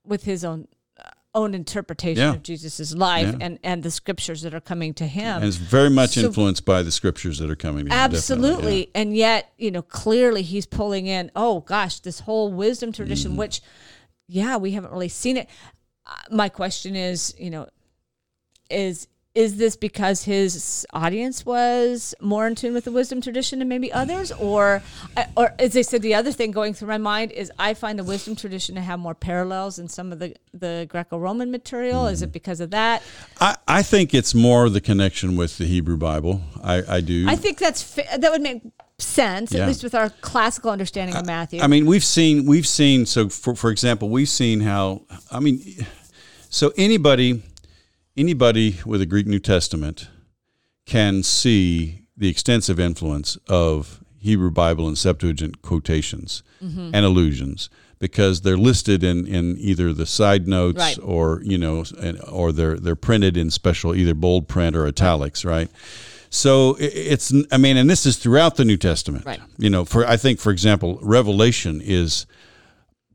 with 0.05 0.25
his 0.25 0.45
own 0.45 0.67
uh, 0.99 1.09
own 1.35 1.55
interpretation 1.55 2.23
Yeah. 2.23 2.35
of 2.35 2.43
Jesus's 2.43 2.95
life 2.95 3.29
Yeah. 3.29 3.39
and 3.47 3.59
and 3.63 3.83
the 3.83 3.91
scriptures 3.91 4.43
that 4.43 4.53
are 4.55 4.61
coming 4.61 4.95
to 4.95 5.07
him. 5.07 5.37
and 5.37 5.45
it's 5.45 5.57
very 5.57 5.91
much 5.91 6.11
So- 6.11 6.23
influenced 6.27 6.65
by 6.65 6.83
the 6.83 6.91
scriptures 6.91 7.39
that 7.39 7.51
are 7.51 7.57
coming. 7.57 7.87
to 7.87 7.91
him, 7.93 7.99
Absolutely. 7.99 8.81
yeah. 8.81 8.87
And 9.01 9.17
yet, 9.17 9.53
you 9.59 9.71
know, 9.71 9.83
clearly 9.83 10.43
he's 10.43 10.67
pulling 10.67 11.07
in, 11.07 11.31
oh 11.37 11.61
gosh, 11.61 12.01
this 12.01 12.21
whole 12.21 12.53
wisdom 12.53 12.93
tradition, 12.93 13.31
Mm-hmm. 13.33 13.39
which, 13.39 13.61
yeah, 14.29 14.57
we 14.57 14.73
haven't 14.73 14.93
really 14.93 15.09
seen 15.09 15.37
it. 15.37 15.49
Uh, 16.07 16.15
my 16.31 16.49
question 16.49 16.97
is, 16.97 17.35
you 17.39 17.51
know, 17.51 17.69
is 18.71 19.07
is 19.35 19.57
this 19.57 19.77
because 19.77 20.25
his 20.25 20.87
audience 20.93 21.47
was 21.47 22.15
more 22.21 22.47
in 22.47 22.55
tune 22.55 22.75
with 22.75 22.85
the 22.85 22.93
wisdom 22.93 23.21
tradition 23.23 23.61
than 23.61 23.69
maybe 23.69 23.91
others 23.91 24.31
or 24.33 24.83
or 25.37 25.55
as 25.59 25.75
I 25.75 25.81
said 25.83 26.03
the 26.03 26.15
other 26.15 26.33
thing 26.33 26.51
going 26.51 26.75
through 26.75 26.89
my 26.89 26.99
mind 26.99 27.33
is 27.33 27.51
I 27.59 27.73
find 27.73 27.99
the 27.99 28.05
wisdom 28.05 28.37
tradition 28.37 28.75
to 28.75 28.83
have 28.83 28.99
more 28.99 29.15
parallels 29.15 29.79
in 29.79 29.89
some 29.89 30.13
of 30.13 30.19
the 30.19 30.35
the 30.53 30.87
Greco-Roman 30.91 31.51
material 31.51 32.07
is 32.09 32.19
Mm-hmm. 32.19 32.25
it 32.29 32.33
because 32.33 32.61
of 32.61 32.71
that 32.73 33.03
I, 33.41 33.57
I 33.67 33.83
think 33.83 34.13
it's 34.13 34.35
more 34.35 34.69
the 34.69 34.83
connection 34.83 35.37
with 35.37 35.57
the 35.57 35.65
Hebrew 35.65 35.97
Bible. 35.97 36.43
I, 36.63 36.83
I 36.97 37.01
do. 37.01 37.25
I 37.27 37.37
think 37.37 37.59
that's 37.59 37.83
fa- 37.83 38.19
that 38.19 38.31
would 38.31 38.43
make 38.43 38.61
sense 38.99 39.53
Yeah. 39.53 39.63
at 39.63 39.69
least 39.69 39.83
with 39.83 39.95
our 39.95 40.11
classical 40.21 40.71
understanding 40.71 41.17
of 41.17 41.25
Matthew. 41.25 41.61
I 41.63 41.69
mean, 41.69 41.87
we've 41.87 42.05
seen 42.05 42.45
we've 42.45 42.67
seen 42.67 43.07
so 43.07 43.31
for 43.31 43.55
for 43.55 43.71
example, 43.71 44.11
we've 44.11 44.29
seen 44.29 44.61
how 44.61 45.03
I 45.31 45.41
mean, 45.41 45.87
so 46.51 46.73
anybody 46.77 47.43
anybody 48.17 48.79
with 48.85 49.01
a 49.01 49.07
Greek 49.07 49.27
New 49.27 49.39
Testament 49.39 50.09
can 50.87 51.23
see 51.23 52.07
the 52.17 52.29
extensive 52.29 52.79
influence 52.79 53.37
of 53.49 54.03
Hebrew 54.19 54.51
Bible 54.51 54.87
and 54.87 54.97
Septuagint 54.99 55.63
quotations 55.63 56.43
Mm-hmm. 56.63 56.91
and 56.95 57.05
allusions 57.05 57.69
because 57.99 58.43
they're 58.43 58.57
listed 58.57 59.03
in, 59.03 59.27
in 59.27 59.57
either 59.59 59.93
the 59.93 60.07
side 60.07 60.47
notes 60.47 60.79
Right. 60.79 60.97
or 61.03 61.41
you 61.43 61.59
know 61.59 61.85
or 62.31 62.53
they're 62.53 62.77
they're 62.79 62.95
printed 62.95 63.37
in 63.37 63.51
special 63.51 63.97
either 63.97 64.15
bold 64.15 64.47
print 64.47 64.77
or 64.77 64.87
italics 64.87 65.45
right 65.45 65.69
so 66.31 66.77
it's 66.79 67.33
I 67.51 67.57
mean 67.59 67.77
and 67.77 67.91
this 67.91 68.07
is 68.07 68.17
throughout 68.17 68.55
the 68.55 68.65
New 68.65 68.77
Testament 68.77 69.27
Right. 69.27 69.41
you 69.59 69.71
know 69.71 69.85
for 69.85 70.07
I 70.07 70.17
think 70.17 70.39
for 70.39 70.53
example 70.53 71.01
Revelation 71.03 71.81
is 71.83 72.27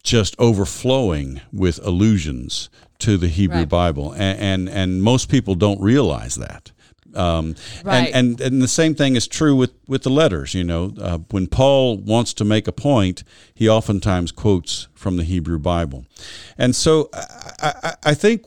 just 0.03 0.35
overflowing 0.39 1.39
with 1.53 1.79
allusions 1.85 2.69
to 2.99 3.17
the 3.17 3.27
Hebrew 3.27 3.59
Right. 3.59 3.69
Bible, 3.69 4.11
and, 4.13 4.39
and 4.39 4.69
and 4.69 5.03
most 5.03 5.29
people 5.29 5.55
don't 5.55 5.79
realize 5.81 6.35
that. 6.35 6.71
Um, 7.15 7.55
Right. 7.83 8.11
and, 8.13 8.39
and 8.39 8.41
and 8.41 8.61
the 8.61 8.67
same 8.67 8.93
thing 8.95 9.15
is 9.15 9.27
true 9.27 9.55
with 9.55 9.71
with 9.87 10.03
the 10.03 10.09
letters. 10.09 10.53
You 10.53 10.63
know, 10.63 10.93
uh, 10.99 11.19
when 11.31 11.47
Paul 11.47 11.97
wants 11.97 12.33
to 12.35 12.45
make 12.45 12.67
a 12.67 12.71
point, 12.71 13.23
he 13.53 13.67
oftentimes 13.69 14.31
quotes 14.31 14.87
from 14.93 15.17
the 15.17 15.23
Hebrew 15.23 15.57
Bible, 15.59 16.05
and 16.57 16.75
so 16.75 17.09
I, 17.13 17.73
I, 17.83 17.93
I 18.11 18.13
think 18.13 18.45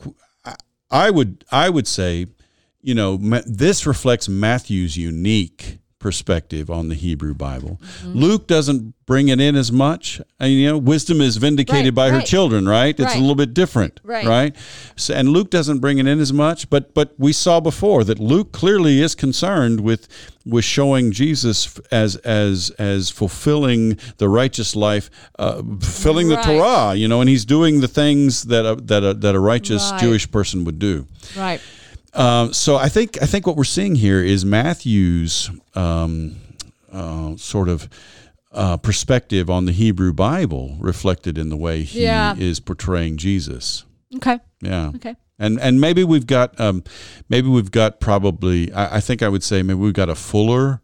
I 0.89 1.09
would 1.09 1.43
I 1.51 1.69
would 1.69 1.87
say, 1.87 2.27
you 2.81 2.93
know, 2.93 3.17
this 3.45 3.85
reflects 3.85 4.29
Matthew's 4.29 4.95
unique 4.97 5.79
perspective 6.01 6.69
on 6.69 6.89
the 6.89 6.95
Hebrew 6.95 7.33
Bible. 7.33 7.79
Mm-hmm. 7.81 8.17
Luke 8.19 8.47
doesn't 8.47 8.93
bring 9.05 9.27
it 9.29 9.39
in 9.39 9.55
as 9.55 9.71
much. 9.71 10.21
And, 10.39 10.51
you 10.53 10.67
know, 10.69 10.77
wisdom 10.77 11.21
is 11.21 11.37
vindicated 11.37 11.95
Right, 11.95 11.95
by 11.95 12.09
her 12.11 12.21
children, 12.21 12.67
right? 12.67 12.97
It's 12.97 13.01
Right. 13.13 13.17
a 13.17 13.19
little 13.19 13.35
bit 13.35 13.53
different, 13.53 13.99
Right. 14.03 14.25
right? 14.25 14.55
So, 14.95 15.13
and 15.13 15.29
Luke 15.29 15.49
doesn't 15.49 15.79
bring 15.79 15.97
it 15.99 16.07
in 16.07 16.19
as 16.19 16.31
much, 16.33 16.69
but 16.69 16.93
but 16.93 17.13
we 17.17 17.33
saw 17.33 17.59
before 17.59 18.03
that 18.05 18.19
Luke 18.19 18.51
clearly 18.51 19.01
is 19.01 19.15
concerned 19.15 19.81
with 19.81 20.07
with 20.45 20.65
showing 20.65 21.11
Jesus 21.11 21.77
as 21.91 22.15
as 22.17 22.69
as 22.79 23.09
fulfilling 23.09 23.97
the 24.17 24.27
righteous 24.29 24.75
life, 24.75 25.09
uh, 25.37 25.61
fulfilling 25.81 26.29
the 26.29 26.37
Torah, 26.37 26.95
you 26.95 27.07
know, 27.07 27.21
and 27.21 27.29
he's 27.29 27.45
doing 27.45 27.81
the 27.81 27.87
things 27.87 28.43
that 28.43 28.65
a, 28.65 28.75
that 28.75 29.03
a, 29.03 29.13
that 29.13 29.35
a 29.35 29.39
righteous 29.39 29.91
Right. 29.91 30.01
Jewish 30.01 30.29
person 30.31 30.63
would 30.65 30.79
do. 30.79 31.05
right. 31.37 31.61
Um, 32.13 32.53
so 32.53 32.75
I 32.75 32.89
think 32.89 33.21
I 33.21 33.25
think 33.25 33.47
what 33.47 33.55
we're 33.55 33.63
seeing 33.63 33.95
here 33.95 34.21
is 34.23 34.43
Matthew's 34.45 35.49
um, 35.75 36.35
uh, 36.91 37.35
sort 37.37 37.69
of 37.69 37.87
uh, 38.51 38.77
perspective 38.77 39.49
on 39.49 39.65
the 39.65 39.71
Hebrew 39.71 40.11
Bible 40.13 40.75
reflected 40.79 41.37
in 41.37 41.49
the 41.49 41.55
way 41.57 41.83
he 41.83 42.03
Yeah. 42.03 42.35
is 42.37 42.59
portraying 42.59 43.15
Jesus. 43.17 43.85
Okay. 44.17 44.39
Yeah. 44.61 44.91
Okay. 44.95 45.15
And 45.39 45.59
and 45.59 45.79
maybe 45.79 46.03
we've 46.03 46.27
got 46.27 46.59
um, 46.59 46.83
maybe 47.29 47.47
we've 47.47 47.71
got 47.71 47.99
probably 47.99 48.71
I, 48.73 48.97
I 48.97 48.99
think 48.99 49.23
I 49.23 49.29
would 49.29 49.43
say 49.43 49.63
maybe 49.63 49.79
we've 49.79 49.93
got 49.93 50.09
a 50.09 50.15
fuller 50.15 50.81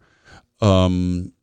um, 0.62 1.34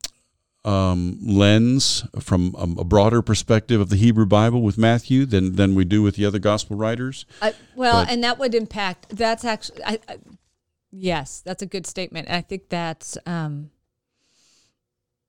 um, 0.64 1.18
lens 1.22 2.04
from 2.20 2.54
um, 2.56 2.76
a 2.78 2.84
broader 2.84 3.20
perspective 3.22 3.80
of 3.80 3.90
the 3.90 3.96
Hebrew 3.96 4.26
Bible 4.26 4.62
with 4.62 4.78
Matthew 4.78 5.26
than 5.26 5.56
than 5.56 5.74
we 5.74 5.84
do 5.84 6.02
with 6.02 6.16
the 6.16 6.24
other 6.24 6.38
gospel 6.38 6.76
writers. 6.76 7.26
I, 7.42 7.54
well, 7.76 8.02
But- 8.04 8.10
and 8.10 8.24
that 8.24 8.38
would 8.38 8.54
impact. 8.54 9.08
That's 9.10 9.44
actually, 9.44 9.84
I, 9.84 9.98
I, 10.08 10.16
yes, 10.90 11.42
that's 11.44 11.62
a 11.62 11.66
good 11.66 11.86
statement. 11.86 12.30
I 12.30 12.40
think 12.40 12.68
that's, 12.70 13.18
um, 13.26 13.70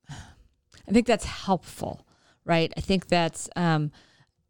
I 0.08 0.92
think 0.92 1.06
that's 1.06 1.24
helpful, 1.24 2.06
right? 2.44 2.72
I 2.76 2.80
think 2.80 3.08
that's 3.08 3.48
um, 3.56 3.90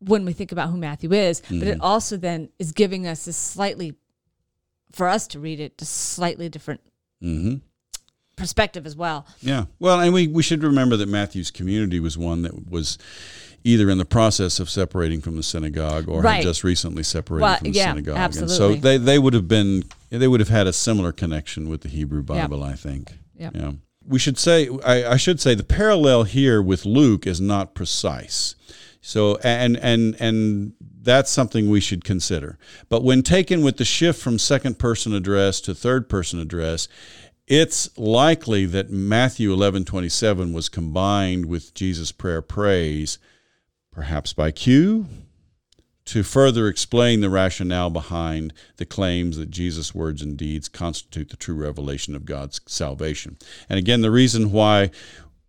when 0.00 0.24
we 0.24 0.32
think 0.34 0.52
about 0.52 0.68
who 0.70 0.76
Matthew 0.76 1.12
is, 1.12 1.40
but 1.40 1.48
Mm-hmm. 1.50 1.66
it 1.68 1.80
also 1.80 2.16
then 2.16 2.50
is 2.58 2.72
giving 2.72 3.06
us 3.06 3.26
a 3.26 3.32
slightly, 3.32 3.94
for 4.92 5.08
us 5.08 5.26
to 5.28 5.40
read 5.40 5.58
it, 5.60 5.80
a 5.80 5.84
slightly 5.84 6.48
different 6.48 6.80
Mm-hmm. 7.22 7.56
Perspective 8.36 8.86
as 8.86 8.94
well. 8.96 9.26
Yeah. 9.40 9.64
Well, 9.78 10.00
and 10.00 10.12
we, 10.12 10.28
we 10.28 10.42
should 10.42 10.62
remember 10.62 10.96
that 10.98 11.08
Matthew's 11.08 11.50
community 11.50 11.98
was 12.00 12.16
one 12.18 12.42
that 12.42 12.70
was 12.70 12.98
either 13.64 13.90
in 13.90 13.98
the 13.98 14.04
process 14.04 14.60
of 14.60 14.70
separating 14.70 15.20
from 15.20 15.36
the 15.36 15.42
synagogue 15.42 16.08
or 16.08 16.20
Right. 16.20 16.36
had 16.36 16.42
just 16.44 16.62
recently 16.62 17.02
separated 17.02 17.42
Well, 17.42 17.56
from 17.56 17.72
the 17.72 17.76
yeah, 17.78 17.90
synagogue. 17.92 18.16
absolutely. 18.16 18.54
And 18.66 18.74
so 18.76 18.80
they, 18.80 18.96
they 18.98 19.18
would 19.18 19.34
have 19.34 19.48
been 19.48 19.84
they 20.10 20.28
would 20.28 20.40
have 20.40 20.48
had 20.50 20.66
a 20.68 20.72
similar 20.72 21.10
connection 21.12 21.68
with 21.68 21.80
the 21.80 21.88
Hebrew 21.88 22.22
Bible, 22.22 22.62
I 22.62 22.74
think. 22.74 23.14
Yeah. 23.36 23.50
Yeah. 23.54 23.72
We 24.06 24.20
should 24.20 24.38
say 24.38 24.68
I, 24.84 25.12
I 25.12 25.16
should 25.16 25.40
say 25.40 25.54
the 25.56 25.64
parallel 25.64 26.22
here 26.24 26.62
with 26.62 26.84
Luke 26.86 27.26
is 27.26 27.40
not 27.40 27.74
precise. 27.74 28.54
So 29.00 29.36
and 29.42 29.76
and 29.78 30.14
and 30.20 30.74
that's 31.02 31.30
something 31.30 31.68
we 31.68 31.80
should 31.80 32.04
consider. 32.04 32.58
But 32.88 33.02
when 33.02 33.22
taken 33.22 33.62
with 33.62 33.78
the 33.78 33.84
shift 33.84 34.20
from 34.20 34.38
second 34.38 34.78
person 34.78 35.12
address 35.12 35.60
to 35.62 35.74
third 35.74 36.08
person 36.08 36.38
address, 36.40 36.86
it's 37.46 37.96
likely 37.96 38.66
that 38.66 38.90
Matthew 38.90 39.52
11 39.52 39.84
27 39.84 40.52
was 40.52 40.68
combined 40.68 41.46
with 41.46 41.74
Jesus' 41.74 42.12
prayer 42.12 42.42
praise, 42.42 43.18
perhaps 43.92 44.32
by 44.32 44.50
Q, 44.50 45.06
to 46.06 46.22
further 46.22 46.68
explain 46.68 47.20
the 47.20 47.30
rationale 47.30 47.90
behind 47.90 48.52
the 48.76 48.86
claims 48.86 49.36
that 49.36 49.50
Jesus' 49.50 49.94
words 49.94 50.22
and 50.22 50.36
deeds 50.36 50.68
constitute 50.68 51.30
the 51.30 51.36
true 51.36 51.54
revelation 51.54 52.14
of 52.14 52.24
God's 52.24 52.60
salvation. 52.66 53.36
And 53.68 53.78
again, 53.78 54.00
the 54.00 54.10
reason 54.10 54.52
why 54.52 54.90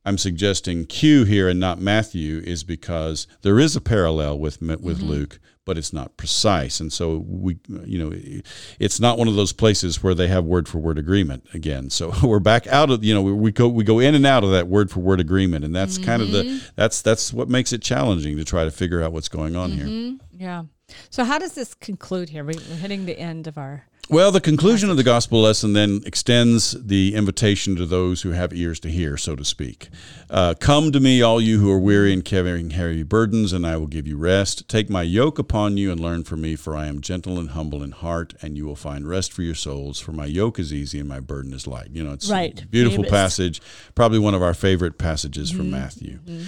I'm 0.07 0.17
suggesting 0.17 0.85
Q 0.85 1.25
here 1.25 1.49
and 1.49 1.59
not 1.59 1.81
Matthew 1.81 2.39
is 2.39 2.63
because 2.63 3.27
there 3.41 3.59
is 3.59 3.75
a 3.75 3.81
parallel 3.81 4.39
with 4.39 4.61
with 4.61 4.99
mm-hmm. 4.99 5.05
Luke, 5.05 5.39
but 5.65 5.77
it's 5.77 5.91
not 5.91 6.15
precise, 6.15 6.79
and 6.79 6.93
so 6.93 7.25
we, 7.27 7.59
you 7.83 7.99
know, 7.99 8.41
it's 8.79 9.01
not 9.01 9.17
one 9.17 9.27
of 9.27 9.35
those 9.35 9.51
places 9.51 10.01
where 10.01 10.15
they 10.15 10.29
have 10.29 10.45
word 10.45 10.69
for 10.69 10.77
word 10.77 10.97
agreement 10.97 11.45
again. 11.53 11.89
So 11.89 12.13
we're 12.23 12.39
back 12.39 12.67
out 12.67 12.89
of, 12.89 13.03
you 13.03 13.13
know, 13.13 13.21
we 13.21 13.51
go 13.51 13.67
we 13.67 13.83
go 13.83 13.99
in 13.99 14.15
and 14.15 14.25
out 14.25 14.45
of 14.45 14.51
that 14.51 14.69
word 14.69 14.89
for 14.89 15.01
word 15.01 15.19
agreement, 15.19 15.65
and 15.65 15.75
that's 15.75 15.95
mm-hmm. 15.95 16.05
kind 16.05 16.21
of 16.21 16.31
the 16.31 16.43
mm-hmm. 16.43 16.65
that's 16.77 17.01
that's 17.01 17.33
what 17.33 17.49
makes 17.49 17.73
it 17.73 17.81
challenging 17.81 18.37
to 18.37 18.45
try 18.45 18.63
to 18.63 18.71
figure 18.71 19.03
out 19.03 19.11
what's 19.11 19.29
going 19.29 19.57
on 19.57 19.71
mm-hmm. 19.71 19.87
here. 19.87 20.17
Yeah. 20.37 20.63
So 21.09 21.25
how 21.25 21.37
does 21.37 21.53
this 21.53 21.73
conclude 21.73 22.29
here? 22.29 22.45
We're 22.45 22.57
hitting 22.61 23.05
the 23.05 23.19
end 23.19 23.45
of 23.47 23.57
our 23.57 23.87
well, 24.09 24.31
the 24.31 24.39
conclusion 24.41 24.89
of 24.89 24.97
the 24.97 25.03
gospel 25.03 25.41
lesson 25.41 25.73
then 25.73 26.01
extends 26.05 26.71
the 26.71 27.13
invitation 27.13 27.75
to 27.75 27.85
those 27.85 28.21
who 28.21 28.31
have 28.31 28.53
ears 28.53 28.79
to 28.81 28.89
hear, 28.89 29.17
so 29.17 29.35
to 29.35 29.43
speak. 29.43 29.89
Uh, 30.29 30.53
Come 30.59 30.91
to 30.91 30.99
me, 30.99 31.21
all 31.21 31.41
you 31.41 31.59
who 31.59 31.69
are 31.71 31.79
weary 31.79 32.13
and 32.13 32.23
carrying 32.23 32.69
heavy 32.69 33.03
burdens, 33.03 33.51
and 33.51 33.67
I 33.67 33.75
will 33.77 33.87
give 33.87 34.07
you 34.07 34.17
rest. 34.17 34.67
Take 34.69 34.89
my 34.89 35.01
yoke 35.01 35.37
upon 35.37 35.77
you 35.77 35.91
and 35.91 35.99
learn 35.99 36.23
from 36.23 36.41
me, 36.41 36.55
for 36.55 36.75
I 36.75 36.87
am 36.87 37.01
gentle 37.01 37.37
and 37.37 37.49
humble 37.49 37.83
in 37.83 37.91
heart, 37.91 38.33
and 38.41 38.57
you 38.57 38.65
will 38.65 38.75
find 38.75 39.07
rest 39.07 39.33
for 39.33 39.41
your 39.41 39.55
souls. 39.55 39.99
For 39.99 40.13
my 40.13 40.25
yoke 40.25 40.57
is 40.57 40.73
easy 40.73 40.99
and 40.99 41.09
my 41.09 41.19
burden 41.19 41.53
is 41.53 41.67
light. 41.67 41.89
You 41.91 42.03
know, 42.03 42.13
it's 42.13 42.29
right. 42.29 42.61
a 42.61 42.65
beautiful 42.65 43.03
passage, 43.03 43.61
probably 43.93 44.19
one 44.19 44.33
of 44.33 44.41
our 44.41 44.53
favorite 44.53 44.97
passages 44.97 45.49
mm-hmm. 45.49 45.57
from 45.57 45.71
Matthew. 45.71 46.19
Mm-hmm. 46.19 46.45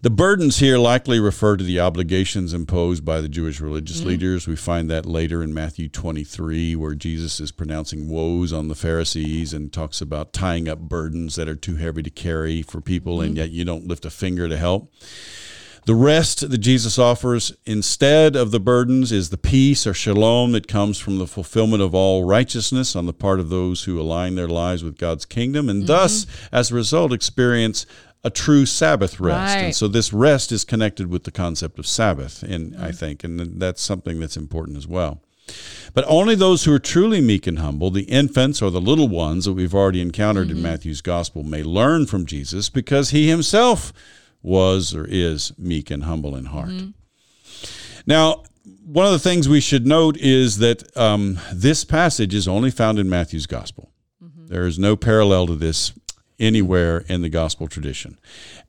The 0.00 0.10
burdens 0.10 0.58
here 0.58 0.78
likely 0.78 1.18
refer 1.18 1.56
to 1.56 1.64
the 1.64 1.80
obligations 1.80 2.54
imposed 2.54 3.04
by 3.04 3.20
the 3.20 3.28
Jewish 3.28 3.60
religious 3.60 3.98
mm-hmm. 3.98 4.10
leaders. 4.10 4.46
We 4.46 4.54
find 4.54 4.88
that 4.88 5.06
later 5.06 5.42
in 5.42 5.52
Matthew 5.52 5.88
23, 5.88 6.76
where 6.76 6.94
Jesus 6.94 7.40
is 7.40 7.50
pronouncing 7.50 8.08
woes 8.08 8.52
on 8.52 8.68
the 8.68 8.76
Pharisees 8.76 9.52
and 9.52 9.72
talks 9.72 10.00
about 10.00 10.32
tying 10.32 10.68
up 10.68 10.78
burdens 10.78 11.34
that 11.34 11.48
are 11.48 11.56
too 11.56 11.76
heavy 11.76 12.04
to 12.04 12.10
carry 12.10 12.62
for 12.62 12.80
people, 12.80 13.16
mm-hmm. 13.16 13.26
and 13.26 13.36
yet 13.36 13.50
you 13.50 13.64
don't 13.64 13.88
lift 13.88 14.04
a 14.04 14.10
finger 14.10 14.48
to 14.48 14.56
help. 14.56 14.92
The 15.88 15.94
rest 15.94 16.50
that 16.50 16.58
Jesus 16.58 16.98
offers 16.98 17.56
instead 17.64 18.36
of 18.36 18.50
the 18.50 18.60
burdens 18.60 19.10
is 19.10 19.30
the 19.30 19.38
peace 19.38 19.86
or 19.86 19.94
shalom 19.94 20.52
that 20.52 20.68
comes 20.68 20.98
from 20.98 21.16
the 21.16 21.26
fulfillment 21.26 21.82
of 21.82 21.94
all 21.94 22.24
righteousness 22.24 22.94
on 22.94 23.06
the 23.06 23.14
part 23.14 23.40
of 23.40 23.48
those 23.48 23.84
who 23.84 23.98
align 23.98 24.34
their 24.34 24.48
lives 24.48 24.84
with 24.84 24.98
God's 24.98 25.24
kingdom 25.24 25.68
and 25.70 25.80
mm-hmm. 25.80 25.86
thus, 25.86 26.26
as 26.52 26.70
a 26.70 26.74
result, 26.74 27.10
experience 27.10 27.86
a 28.24 28.30
true 28.30 28.66
Sabbath 28.66 29.20
rest. 29.20 29.54
Right. 29.54 29.64
And 29.64 29.74
so 29.74 29.88
this 29.88 30.12
rest 30.12 30.52
is 30.52 30.64
connected 30.64 31.08
with 31.08 31.24
the 31.24 31.30
concept 31.30 31.78
of 31.78 31.86
Sabbath, 31.86 32.42
and 32.42 32.72
mm-hmm. 32.72 32.84
I 32.84 32.92
think, 32.92 33.24
and 33.24 33.60
that's 33.60 33.82
something 33.82 34.20
that's 34.20 34.36
important 34.36 34.76
as 34.76 34.86
well. 34.86 35.22
But 35.94 36.04
only 36.08 36.34
those 36.34 36.64
who 36.64 36.74
are 36.74 36.78
truly 36.78 37.20
meek 37.20 37.46
and 37.46 37.58
humble, 37.58 37.90
the 37.90 38.02
infants 38.02 38.60
or 38.60 38.70
the 38.70 38.80
little 38.80 39.08
ones 39.08 39.46
that 39.46 39.54
we've 39.54 39.74
already 39.74 40.02
encountered 40.02 40.48
mm-hmm. 40.48 40.58
in 40.58 40.62
Matthew's 40.62 41.00
gospel, 41.00 41.42
may 41.42 41.62
learn 41.62 42.06
from 42.06 42.26
Jesus 42.26 42.68
because 42.68 43.10
he 43.10 43.28
himself 43.28 43.92
was 44.42 44.94
or 44.94 45.06
is 45.08 45.52
meek 45.58 45.90
and 45.90 46.04
humble 46.04 46.36
in 46.36 46.46
heart. 46.46 46.68
Mm-hmm. 46.68 46.90
Now, 48.06 48.44
one 48.84 49.06
of 49.06 49.12
the 49.12 49.18
things 49.18 49.48
we 49.48 49.60
should 49.60 49.86
note 49.86 50.16
is 50.16 50.58
that 50.58 50.96
um, 50.96 51.38
this 51.52 51.84
passage 51.84 52.34
is 52.34 52.48
only 52.48 52.70
found 52.70 52.98
in 52.98 53.08
Matthew's 53.08 53.46
gospel. 53.46 53.92
Mm-hmm. 54.22 54.46
There 54.46 54.66
is 54.66 54.78
no 54.78 54.96
parallel 54.96 55.46
to 55.48 55.54
this 55.54 55.92
anywhere 56.38 57.04
in 57.08 57.22
the 57.22 57.28
gospel 57.28 57.66
tradition. 57.68 58.18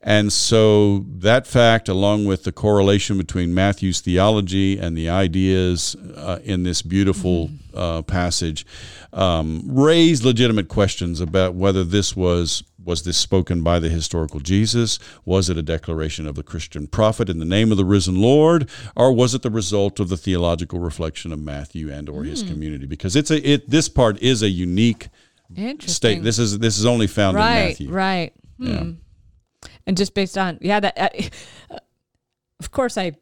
And 0.02 0.32
so 0.32 1.04
that 1.08 1.46
fact, 1.46 1.88
along 1.88 2.24
with 2.24 2.44
the 2.44 2.52
correlation 2.52 3.18
between 3.18 3.54
Matthew's 3.54 4.00
theology 4.00 4.78
and 4.78 4.96
the 4.96 5.08
ideas 5.08 5.94
uh, 6.16 6.40
in 6.42 6.62
this 6.62 6.82
beautiful 6.82 7.48
mm-hmm. 7.48 7.78
uh, 7.78 8.02
passage, 8.02 8.66
um, 9.12 9.62
raised 9.66 10.24
legitimate 10.24 10.68
questions 10.68 11.20
about 11.20 11.54
whether 11.54 11.84
this 11.84 12.16
was 12.16 12.64
was 12.82 13.02
this 13.02 13.18
spoken 13.18 13.62
by 13.62 13.78
the 13.78 13.88
historical 13.88 14.40
Jesus? 14.40 14.98
Was 15.24 15.50
it 15.50 15.58
a 15.58 15.62
declaration 15.62 16.26
of 16.26 16.34
the 16.34 16.42
Christian 16.42 16.86
prophet 16.86 17.28
in 17.28 17.38
the 17.38 17.44
name 17.44 17.70
of 17.70 17.76
the 17.76 17.84
risen 17.84 18.20
Lord, 18.20 18.68
or 18.96 19.12
was 19.12 19.34
it 19.34 19.42
the 19.42 19.50
result 19.50 20.00
of 20.00 20.08
the 20.08 20.16
theological 20.16 20.80
reflection 20.80 21.32
of 21.32 21.38
Matthew 21.38 21.92
and 21.92 22.08
or 22.08 22.22
mm. 22.22 22.28
his 22.28 22.42
community? 22.42 22.86
Because 22.86 23.16
it's 23.16 23.30
a 23.30 23.48
it 23.48 23.70
this 23.70 23.88
part 23.88 24.18
is 24.22 24.42
a 24.42 24.48
unique. 24.48 25.08
State. 25.88 26.22
This 26.22 26.38
is 26.38 26.58
this 26.58 26.78
is 26.78 26.86
only 26.86 27.06
found 27.06 27.36
right, 27.36 27.58
in 27.58 27.68
Matthew. 27.68 27.90
Right. 27.90 28.32
Hmm. 28.58 28.66
Yeah. 28.66 28.84
And 29.86 29.96
just 29.96 30.14
based 30.14 30.38
on 30.38 30.58
yeah 30.60 30.80
that 30.80 30.98
uh, 30.98 31.78
of 32.60 32.70
course 32.70 32.96
I 32.96 33.12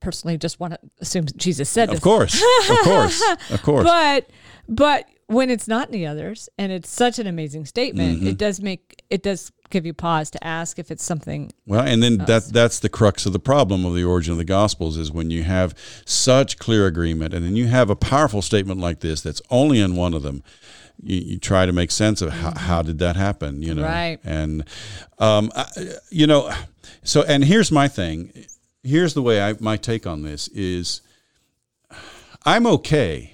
personally 0.00 0.36
just 0.36 0.60
want 0.60 0.74
to 0.74 0.78
assume 1.00 1.26
Jesus 1.36 1.68
said 1.68 1.88
this. 1.88 1.96
Of 1.96 2.02
course. 2.02 2.42
of 2.70 2.78
course. 2.78 3.22
Of 3.50 3.62
course. 3.64 3.84
But 3.84 4.30
but 4.68 5.06
when 5.26 5.50
it's 5.50 5.66
not 5.66 5.88
in 5.88 5.92
the 5.92 6.06
others 6.06 6.48
and 6.58 6.70
it's 6.70 6.90
such 6.90 7.18
an 7.18 7.26
amazing 7.26 7.64
statement, 7.64 8.18
mm-hmm. 8.18 8.28
it 8.28 8.38
does 8.38 8.60
make 8.60 9.02
it 9.10 9.22
does 9.22 9.50
give 9.70 9.86
you 9.86 9.94
pause 9.94 10.30
to 10.30 10.46
ask 10.46 10.78
if 10.78 10.90
it's 10.90 11.02
something 11.02 11.50
well 11.66 11.80
and 11.80 12.00
then 12.02 12.20
else. 12.20 12.28
that 12.28 12.52
that's 12.52 12.78
the 12.78 12.88
crux 12.88 13.26
of 13.26 13.32
the 13.32 13.40
problem 13.40 13.84
of 13.84 13.94
the 13.94 14.04
origin 14.04 14.30
of 14.30 14.38
the 14.38 14.44
gospels 14.44 14.96
is 14.96 15.10
when 15.10 15.30
you 15.30 15.42
have 15.42 15.74
such 16.04 16.58
clear 16.58 16.86
agreement 16.86 17.34
and 17.34 17.44
then 17.44 17.56
you 17.56 17.66
have 17.66 17.90
a 17.90 17.96
powerful 17.96 18.40
statement 18.40 18.78
like 18.78 19.00
this 19.00 19.20
that's 19.20 19.42
only 19.50 19.80
in 19.80 19.96
one 19.96 20.14
of 20.14 20.22
them 20.22 20.44
you, 21.02 21.18
you 21.18 21.38
try 21.38 21.66
to 21.66 21.72
make 21.72 21.90
sense 21.90 22.22
of 22.22 22.30
how, 22.30 22.56
how 22.56 22.82
did 22.82 22.98
that 22.98 23.16
happen, 23.16 23.62
you 23.62 23.74
know? 23.74 23.84
Right. 23.84 24.18
And, 24.24 24.64
um, 25.18 25.50
I, 25.54 25.66
you 26.10 26.26
know, 26.26 26.52
so, 27.02 27.22
and 27.22 27.44
here's 27.44 27.70
my 27.70 27.88
thing. 27.88 28.32
Here's 28.82 29.14
the 29.14 29.22
way 29.22 29.42
I, 29.42 29.54
my 29.60 29.76
take 29.76 30.06
on 30.06 30.22
this 30.22 30.48
is 30.48 31.00
I'm 32.44 32.66
okay 32.66 33.30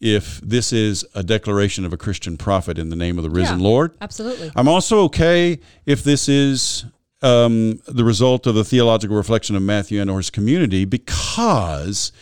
if 0.00 0.40
this 0.40 0.72
is 0.72 1.04
a 1.14 1.22
declaration 1.22 1.84
of 1.84 1.92
a 1.92 1.96
Christian 1.96 2.36
prophet 2.36 2.78
in 2.78 2.90
the 2.90 2.96
name 2.96 3.18
of 3.18 3.24
the 3.24 3.30
risen 3.30 3.58
yeah, 3.58 3.64
Lord. 3.64 3.96
Absolutely. 4.00 4.50
I'm 4.54 4.68
also 4.68 5.00
okay 5.04 5.58
if 5.86 6.04
this 6.04 6.28
is 6.28 6.84
um, 7.22 7.80
the 7.88 8.04
result 8.04 8.46
of 8.46 8.54
the 8.54 8.64
theological 8.64 9.16
reflection 9.16 9.56
of 9.56 9.62
Matthew 9.62 10.00
and 10.00 10.10
or 10.10 10.18
his 10.18 10.30
community 10.30 10.84
because 10.84 12.12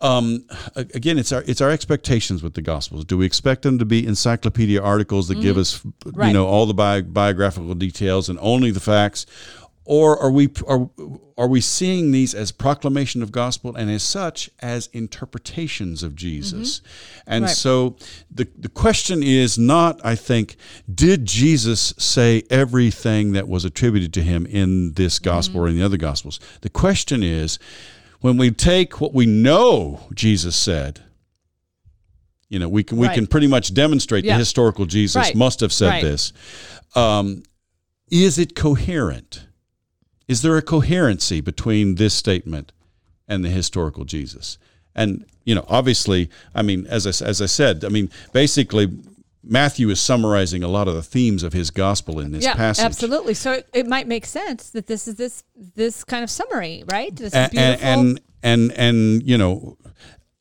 um, 0.00 0.46
again, 0.76 1.18
it's 1.18 1.32
our 1.32 1.42
it's 1.46 1.60
our 1.60 1.70
expectations 1.70 2.42
with 2.42 2.54
the 2.54 2.62
Gospels. 2.62 3.04
Do 3.04 3.18
we 3.18 3.26
expect 3.26 3.62
them 3.62 3.78
to 3.78 3.84
be 3.84 4.06
encyclopedia 4.06 4.80
articles 4.80 5.28
that 5.28 5.34
mm-hmm. 5.34 5.42
give 5.42 5.58
us, 5.58 5.84
right. 6.06 6.28
you 6.28 6.32
know, 6.32 6.46
all 6.46 6.66
the 6.66 6.74
bi- 6.74 7.02
biographical 7.02 7.74
details 7.74 8.28
and 8.28 8.38
only 8.40 8.70
the 8.70 8.80
facts, 8.80 9.26
or 9.84 10.18
are 10.18 10.30
we 10.30 10.48
are 10.66 10.88
are 11.36 11.48
we 11.48 11.60
seeing 11.60 12.12
these 12.12 12.34
as 12.34 12.52
proclamation 12.52 13.22
of 13.22 13.32
gospel 13.32 13.74
and 13.74 13.90
as 13.90 14.02
such 14.02 14.48
as 14.60 14.88
interpretations 14.92 16.02
of 16.02 16.14
Jesus? 16.14 16.80
Mm-hmm. 16.80 17.30
And 17.32 17.44
right. 17.44 17.50
so 17.50 17.96
the 18.30 18.48
the 18.56 18.68
question 18.70 19.22
is 19.22 19.58
not, 19.58 20.00
I 20.04 20.14
think, 20.14 20.56
did 20.92 21.26
Jesus 21.26 21.92
say 21.98 22.44
everything 22.48 23.32
that 23.32 23.48
was 23.48 23.66
attributed 23.66 24.14
to 24.14 24.22
him 24.22 24.46
in 24.46 24.94
this 24.94 25.18
gospel 25.18 25.56
mm-hmm. 25.56 25.64
or 25.66 25.68
in 25.68 25.76
the 25.76 25.82
other 25.82 25.98
gospels? 25.98 26.40
The 26.62 26.70
question 26.70 27.22
is 27.22 27.58
when 28.20 28.36
we 28.36 28.50
take 28.50 29.00
what 29.00 29.14
we 29.14 29.26
know 29.26 30.00
Jesus 30.14 30.56
said, 30.56 31.00
you 32.48 32.58
know, 32.58 32.68
we 32.68 32.82
can 32.82 32.98
we 32.98 33.06
right. 33.06 33.14
can 33.14 33.26
pretty 33.26 33.46
much 33.46 33.72
demonstrate 33.72 34.24
yeah. 34.24 34.34
the 34.34 34.38
historical 34.38 34.84
Jesus 34.84 35.16
right. 35.16 35.34
must 35.34 35.60
have 35.60 35.72
said 35.72 35.88
right. 35.88 36.02
this. 36.02 36.32
Um, 36.94 37.44
is 38.10 38.38
it 38.38 38.56
coherent? 38.56 39.46
Is 40.26 40.42
there 40.42 40.56
a 40.56 40.62
coherency 40.62 41.40
between 41.40 41.94
this 41.94 42.12
statement 42.12 42.72
and 43.28 43.44
the 43.44 43.48
historical 43.48 44.04
Jesus? 44.04 44.58
And 44.94 45.24
you 45.44 45.54
know, 45.54 45.64
obviously, 45.68 46.28
I 46.54 46.62
mean, 46.62 46.86
as 46.88 47.06
I, 47.06 47.24
as 47.24 47.40
I 47.40 47.46
said, 47.46 47.84
I 47.84 47.88
mean, 47.88 48.10
basically, 48.32 48.86
Matthew 49.42 49.88
is 49.88 50.00
summarizing 50.00 50.62
a 50.62 50.68
lot 50.68 50.86
of 50.86 50.94
the 50.94 51.02
themes 51.02 51.42
of 51.42 51.52
his 51.52 51.70
gospel 51.70 52.20
in 52.20 52.32
this 52.32 52.44
yeah, 52.44 52.54
passage. 52.54 52.84
Absolutely. 52.84 53.34
So 53.34 53.52
it, 53.52 53.68
it, 53.72 53.86
might 53.86 54.06
make 54.06 54.26
sense 54.26 54.70
that 54.70 54.86
this 54.86 55.08
is 55.08 55.14
this 55.14 55.44
this 55.56 56.04
kind 56.04 56.22
of 56.22 56.30
summary, 56.30 56.84
right? 56.90 57.14
This 57.14 57.32
and, 57.32 57.50
beautiful. 57.50 57.86
And, 57.86 58.20
and 58.42 58.72
and 58.72 59.22
you 59.22 59.38
know, 59.38 59.78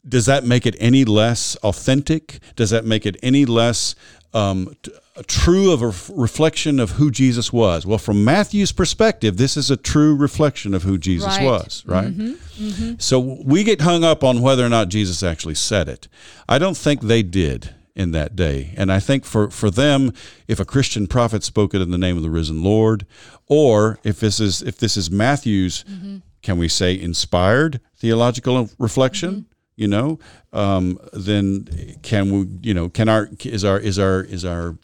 does 0.08 0.26
that 0.26 0.44
make 0.44 0.66
it 0.66 0.76
any 0.80 1.06
less 1.06 1.56
authentic? 1.58 2.40
Does 2.56 2.72
that 2.72 2.84
make 2.84 3.06
it 3.06 3.16
any 3.24 3.46
less 3.46 3.96
um, 4.34 4.76
t- 4.84 4.92
true 5.28 5.72
of 5.72 5.82
a 5.82 5.88
f- 5.88 6.12
reflection 6.14 6.80
of 6.80 6.92
who 6.92 7.10
Jesus 7.10 7.54
was? 7.54 7.86
Well, 7.86 7.98
from 7.98 8.26
Matthew's 8.26 8.74
perspective, 8.74 9.38
this 9.38 9.56
is 9.56 9.72
a 9.72 9.78
true 9.78 10.14
reflection 10.14 10.74
of 10.74 10.84
who 10.84 10.98
Jesus 10.98 11.38
right. 11.38 11.46
was, 11.46 11.84
right? 11.86 12.10
Mm-hmm. 12.10 12.68
Mm-hmm. 12.68 12.94
So 12.98 13.20
we 13.20 13.64
get 13.64 13.80
hung 13.80 14.04
up 14.04 14.26
on 14.26 14.42
whether 14.42 14.66
or 14.66 14.70
not 14.70 14.90
Jesus 14.90 15.24
actually 15.24 15.56
said 15.56 15.88
it. 15.88 16.10
I 16.50 16.58
don't 16.58 16.78
think 16.78 17.02
they 17.02 17.24
did 17.24 17.74
in 18.00 18.12
that 18.12 18.34
day. 18.36 18.74
And 18.78 18.92
I 18.92 19.00
think 19.00 19.26
for, 19.26 19.52
for 19.52 19.70
them, 19.70 20.14
if 20.48 20.58
a 20.60 20.66
Christian 20.66 21.06
prophet 21.06 21.44
spoke 21.44 21.74
it 21.76 21.82
in 21.82 21.92
the 21.92 21.98
name 21.98 22.16
of 22.16 22.24
the 22.24 22.30
risen 22.30 22.64
Lord, 22.64 23.06
or 23.48 24.00
if 24.06 24.22
this 24.22 24.40
is 24.40 24.62
if 24.62 24.78
this 24.78 24.96
is 24.96 25.12
Matthew's, 25.12 25.84
mm-hmm. 25.84 26.18
can 26.42 26.58
we 26.58 26.70
say 26.70 26.98
inspired 27.00 27.82
theological 27.98 28.70
reflection? 28.80 29.32
Mm-hmm. 29.32 29.42
you 29.76 29.88
know, 29.88 30.20
um, 30.54 30.98
then 31.12 31.68
can 32.02 32.32
we, 32.32 32.48
you 32.62 32.74
know, 32.74 32.88
can 32.88 33.10
our 33.10 33.30
is 33.44 33.66
our 33.66 33.78
is 33.78 34.00
our 34.00 34.24
is 34.24 34.46
our 34.46 34.78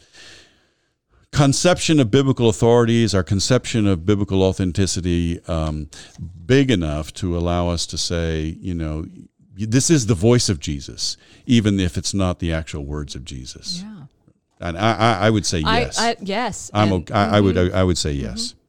conception 1.32 2.00
of 2.00 2.12
biblical 2.12 2.50
authorities, 2.50 3.16
our 3.16 3.24
conception 3.24 3.88
of 3.88 4.06
biblical 4.06 4.44
authenticity 4.44 5.40
um, 5.48 5.90
big 6.46 6.70
enough 6.70 7.14
to 7.14 7.38
allow 7.38 7.70
us 7.70 7.86
to 7.86 7.98
say, 7.98 8.58
you 8.60 8.74
know, 8.74 9.06
this 9.56 9.90
is 9.90 10.08
the 10.08 10.16
voice 10.16 10.50
of 10.50 10.60
Jesus, 10.60 11.18
even 11.46 11.80
if 11.80 11.98
it's 11.98 12.14
not 12.14 12.40
the 12.40 12.52
actual 12.52 12.86
words 12.86 13.16
of 13.16 13.24
Jesus. 13.24 13.82
Yeah. 13.82 14.04
And 14.60 14.78
I, 14.78 14.94
I, 14.94 15.28
I 15.28 15.30
would 15.30 15.46
say 15.46 15.60
yes. 15.60 16.00
I, 16.00 16.10
I, 16.12 16.16
yes. 16.22 16.72
I'm 16.74 16.92
And- 16.92 17.04
okay. 17.04 17.14
I, 17.14 17.38
I 17.38 17.42
would 17.42 17.56
mm-hmm. 17.56 17.76
I 17.76 17.84
would 17.84 17.98
say 17.98 18.12
yes. 18.12 18.50
Mm-hmm. 18.50 18.60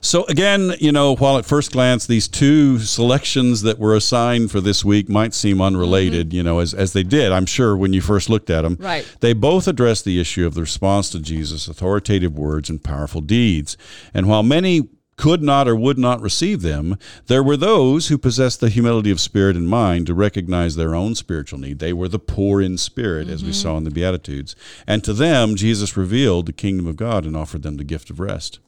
So 0.00 0.24
again, 0.24 0.72
you 0.80 0.90
know, 0.90 1.14
while 1.14 1.38
at 1.38 1.44
first 1.44 1.72
glance 1.72 2.06
these 2.06 2.26
two 2.26 2.80
selections 2.80 3.62
that 3.62 3.78
were 3.78 3.94
assigned 3.94 4.50
for 4.50 4.60
this 4.60 4.84
week 4.84 5.08
might 5.08 5.34
seem 5.34 5.60
unrelated, 5.60 6.28
mm-hmm. 6.28 6.36
you 6.36 6.42
know, 6.42 6.58
as 6.58 6.74
as 6.74 6.92
they 6.92 7.02
did, 7.02 7.32
I'm 7.32 7.46
sure 7.46 7.76
when 7.76 7.92
you 7.92 8.00
first 8.00 8.28
looked 8.28 8.50
at 8.50 8.62
them, 8.62 8.76
Right. 8.80 9.06
They 9.20 9.32
both 9.32 9.68
address 9.68 10.02
the 10.02 10.20
issue 10.20 10.46
of 10.46 10.54
the 10.54 10.62
response 10.62 11.10
to 11.10 11.20
Jesus' 11.20 11.68
authoritative 11.68 12.36
words 12.36 12.70
and 12.70 12.82
powerful 12.82 13.20
deeds. 13.20 13.76
And 14.14 14.28
while 14.28 14.42
many 14.42 14.88
could 15.18 15.42
not 15.42 15.68
or 15.68 15.76
would 15.76 15.98
not 15.98 16.22
receive 16.22 16.62
them, 16.62 16.96
there 17.26 17.42
were 17.42 17.56
those 17.56 18.08
who 18.08 18.16
possessed 18.16 18.60
the 18.60 18.70
humility 18.70 19.10
of 19.10 19.20
spirit 19.20 19.56
and 19.56 19.68
mind 19.68 20.06
to 20.06 20.14
recognize 20.14 20.76
their 20.76 20.94
own 20.94 21.14
spiritual 21.14 21.58
need. 21.58 21.80
They 21.80 21.92
were 21.92 22.08
the 22.08 22.18
poor 22.18 22.62
in 22.62 22.78
spirit, 22.78 23.28
as 23.28 23.42
we 23.42 23.50
mm-hmm. 23.50 23.60
saw 23.60 23.76
in 23.76 23.84
the 23.84 23.90
Beatitudes. 23.90 24.56
And 24.86 25.04
to 25.04 25.12
them, 25.12 25.56
Jesus 25.56 25.96
revealed 25.96 26.46
the 26.46 26.52
kingdom 26.54 26.86
of 26.86 26.96
God 26.96 27.26
and 27.26 27.36
offered 27.36 27.62
them 27.62 27.76
the 27.76 27.84
gift 27.84 28.08
of 28.08 28.20
rest. 28.20 28.60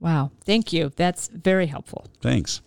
Wow. 0.00 0.30
Thank 0.44 0.72
you. 0.72 0.92
That's 0.96 1.28
very 1.28 1.66
helpful. 1.66 2.06
Thanks. 2.22 2.62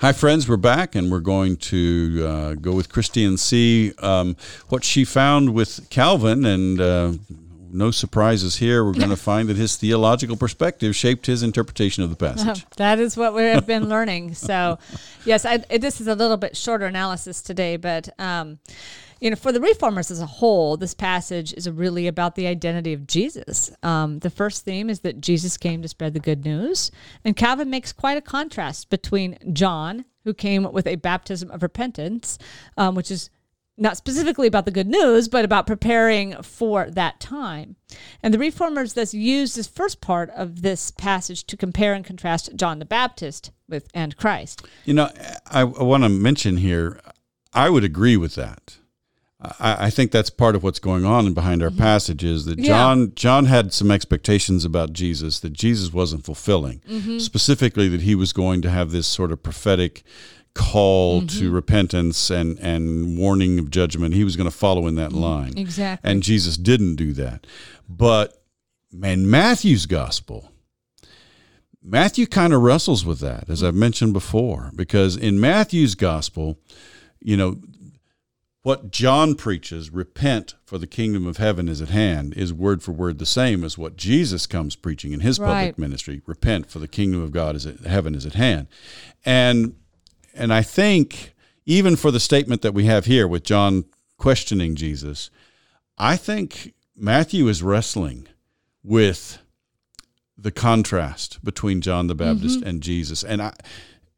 Hi, 0.00 0.14
friends. 0.14 0.48
We're 0.48 0.56
back, 0.56 0.94
and 0.94 1.12
we're 1.12 1.20
going 1.20 1.58
to 1.58 2.24
uh, 2.26 2.54
go 2.54 2.72
with 2.72 2.88
Christy 2.88 3.22
and 3.22 3.38
see 3.38 3.92
um, 3.98 4.34
what 4.70 4.82
she 4.82 5.04
found 5.04 5.52
with 5.52 5.90
Calvin. 5.90 6.46
And 6.46 6.80
uh, 6.80 7.12
no 7.70 7.90
surprises 7.90 8.56
here. 8.56 8.82
We're 8.82 8.94
going 8.94 9.10
to 9.10 9.16
find 9.16 9.46
that 9.50 9.58
his 9.58 9.76
theological 9.76 10.38
perspective 10.38 10.96
shaped 10.96 11.26
his 11.26 11.42
interpretation 11.42 12.02
of 12.02 12.08
the 12.08 12.16
passage. 12.28 12.64
That 12.78 12.98
is 12.98 13.14
what 13.14 13.34
we 13.34 13.42
have 13.42 13.66
been 13.66 13.88
learning. 13.90 14.36
So, 14.36 14.78
yes, 15.26 15.44
I, 15.44 15.58
this 15.58 16.00
is 16.00 16.06
a 16.06 16.14
little 16.14 16.38
bit 16.38 16.56
shorter 16.56 16.86
analysis 16.86 17.42
today, 17.42 17.76
but 17.76 18.08
um, 18.18 18.58
you 19.20 19.30
know, 19.30 19.36
for 19.36 19.52
the 19.52 19.60
reformers 19.60 20.10
as 20.10 20.20
a 20.20 20.26
whole, 20.26 20.76
this 20.76 20.94
passage 20.94 21.52
is 21.52 21.68
really 21.68 22.06
about 22.06 22.34
the 22.34 22.46
identity 22.46 22.92
of 22.92 23.06
Jesus. 23.06 23.70
Um, 23.82 24.18
the 24.20 24.30
first 24.30 24.64
theme 24.64 24.88
is 24.88 25.00
that 25.00 25.20
Jesus 25.20 25.56
came 25.56 25.82
to 25.82 25.88
spread 25.88 26.14
the 26.14 26.20
good 26.20 26.44
news, 26.44 26.90
and 27.24 27.36
Calvin 27.36 27.70
makes 27.70 27.92
quite 27.92 28.16
a 28.16 28.22
contrast 28.22 28.88
between 28.90 29.38
John, 29.52 30.06
who 30.24 30.34
came 30.34 30.70
with 30.72 30.86
a 30.86 30.96
baptism 30.96 31.50
of 31.50 31.62
repentance, 31.62 32.38
um, 32.76 32.94
which 32.94 33.10
is 33.10 33.30
not 33.76 33.96
specifically 33.96 34.46
about 34.46 34.66
the 34.66 34.70
good 34.70 34.86
news, 34.86 35.26
but 35.26 35.44
about 35.44 35.66
preparing 35.66 36.42
for 36.42 36.90
that 36.90 37.18
time. 37.18 37.76
And 38.22 38.32
the 38.32 38.38
reformers 38.38 38.92
thus 38.92 39.14
used 39.14 39.56
this 39.56 39.66
first 39.66 40.02
part 40.02 40.28
of 40.30 40.60
this 40.60 40.90
passage 40.90 41.44
to 41.44 41.56
compare 41.56 41.94
and 41.94 42.04
contrast 42.04 42.54
John 42.56 42.78
the 42.78 42.84
Baptist 42.84 43.50
with 43.68 43.88
and 43.94 44.16
Christ. 44.16 44.66
You 44.84 44.94
know, 44.94 45.08
I, 45.46 45.60
I 45.60 45.82
want 45.82 46.02
to 46.02 46.10
mention 46.10 46.58
here, 46.58 47.00
I 47.54 47.70
would 47.70 47.84
agree 47.84 48.18
with 48.18 48.34
that. 48.34 48.76
I, 49.42 49.86
I 49.86 49.90
think 49.90 50.10
that's 50.10 50.28
part 50.28 50.54
of 50.54 50.62
what's 50.62 50.78
going 50.78 51.04
on 51.04 51.32
behind 51.32 51.62
our 51.62 51.70
mm-hmm. 51.70 51.78
passage 51.78 52.22
is 52.22 52.44
that 52.44 52.58
Yeah. 52.58 52.66
John 52.66 53.12
John 53.14 53.46
had 53.46 53.72
some 53.72 53.90
expectations 53.90 54.64
about 54.64 54.92
Jesus 54.92 55.40
that 55.40 55.52
Jesus 55.52 55.92
wasn't 55.92 56.24
fulfilling. 56.24 56.80
Mm-hmm. 56.88 57.18
Specifically, 57.18 57.88
that 57.88 58.02
he 58.02 58.14
was 58.14 58.32
going 58.32 58.60
to 58.62 58.70
have 58.70 58.90
this 58.90 59.06
sort 59.06 59.32
of 59.32 59.42
prophetic 59.42 60.02
call 60.52 61.20
to 61.22 61.44
mm-hmm. 61.44 61.54
repentance 61.54 62.28
and 62.28 62.58
and 62.58 63.16
warning 63.16 63.58
of 63.58 63.70
judgment. 63.70 64.14
He 64.14 64.24
was 64.24 64.36
going 64.36 64.50
to 64.50 64.56
follow 64.56 64.86
in 64.86 64.96
that 64.96 65.12
mm, 65.12 65.20
line. 65.20 65.56
Exactly. 65.56 66.10
And 66.10 66.22
Jesus 66.22 66.56
didn't 66.56 66.96
do 66.96 67.12
that. 67.14 67.46
But 67.88 68.42
in 69.02 69.30
Matthew's 69.30 69.86
gospel, 69.86 70.50
Matthew 71.82 72.26
kind 72.26 72.52
of 72.52 72.60
wrestles 72.60 73.06
with 73.06 73.20
that, 73.20 73.48
as 73.48 73.62
mm. 73.62 73.68
I've 73.68 73.74
mentioned 73.74 74.12
before, 74.12 74.70
because 74.74 75.16
in 75.16 75.40
Matthew's 75.40 75.94
gospel, 75.94 76.58
you 77.20 77.36
know, 77.36 77.56
what 78.62 78.90
John 78.90 79.34
preaches, 79.34 79.90
repent 79.90 80.54
for 80.64 80.76
the 80.76 80.86
kingdom 80.86 81.26
of 81.26 81.38
heaven 81.38 81.68
is 81.68 81.80
at 81.80 81.88
hand, 81.88 82.34
is 82.34 82.52
word 82.52 82.82
for 82.82 82.92
word 82.92 83.18
the 83.18 83.26
same 83.26 83.64
as 83.64 83.78
what 83.78 83.96
Jesus 83.96 84.46
comes 84.46 84.76
preaching 84.76 85.12
in 85.12 85.20
his 85.20 85.38
public 85.38 85.78
ministry. 85.78 86.20
Repent 86.26 86.70
for 86.70 86.78
the 86.78 86.88
kingdom 86.88 87.22
of 87.22 87.32
God 87.32 87.56
is 87.56 87.64
at 87.64 87.80
heaven 87.80 88.14
is 88.14 88.26
at 88.26 88.34
hand. 88.34 88.66
And 89.24 89.76
and 90.34 90.52
I 90.52 90.62
think 90.62 91.34
even 91.64 91.96
for 91.96 92.10
the 92.10 92.20
statement 92.20 92.62
that 92.62 92.74
we 92.74 92.84
have 92.84 93.06
here 93.06 93.26
with 93.26 93.44
John 93.44 93.84
questioning 94.18 94.74
Jesus, 94.74 95.30
I 95.96 96.16
think 96.16 96.74
Matthew 96.94 97.48
is 97.48 97.62
wrestling 97.62 98.28
with 98.82 99.38
the 100.36 100.50
contrast 100.50 101.42
between 101.44 101.80
John 101.80 102.06
the 102.06 102.14
Baptist 102.14 102.60
mm-hmm. 102.60 102.68
and 102.68 102.82
Jesus. 102.82 103.22
And 103.22 103.42
I, 103.42 103.54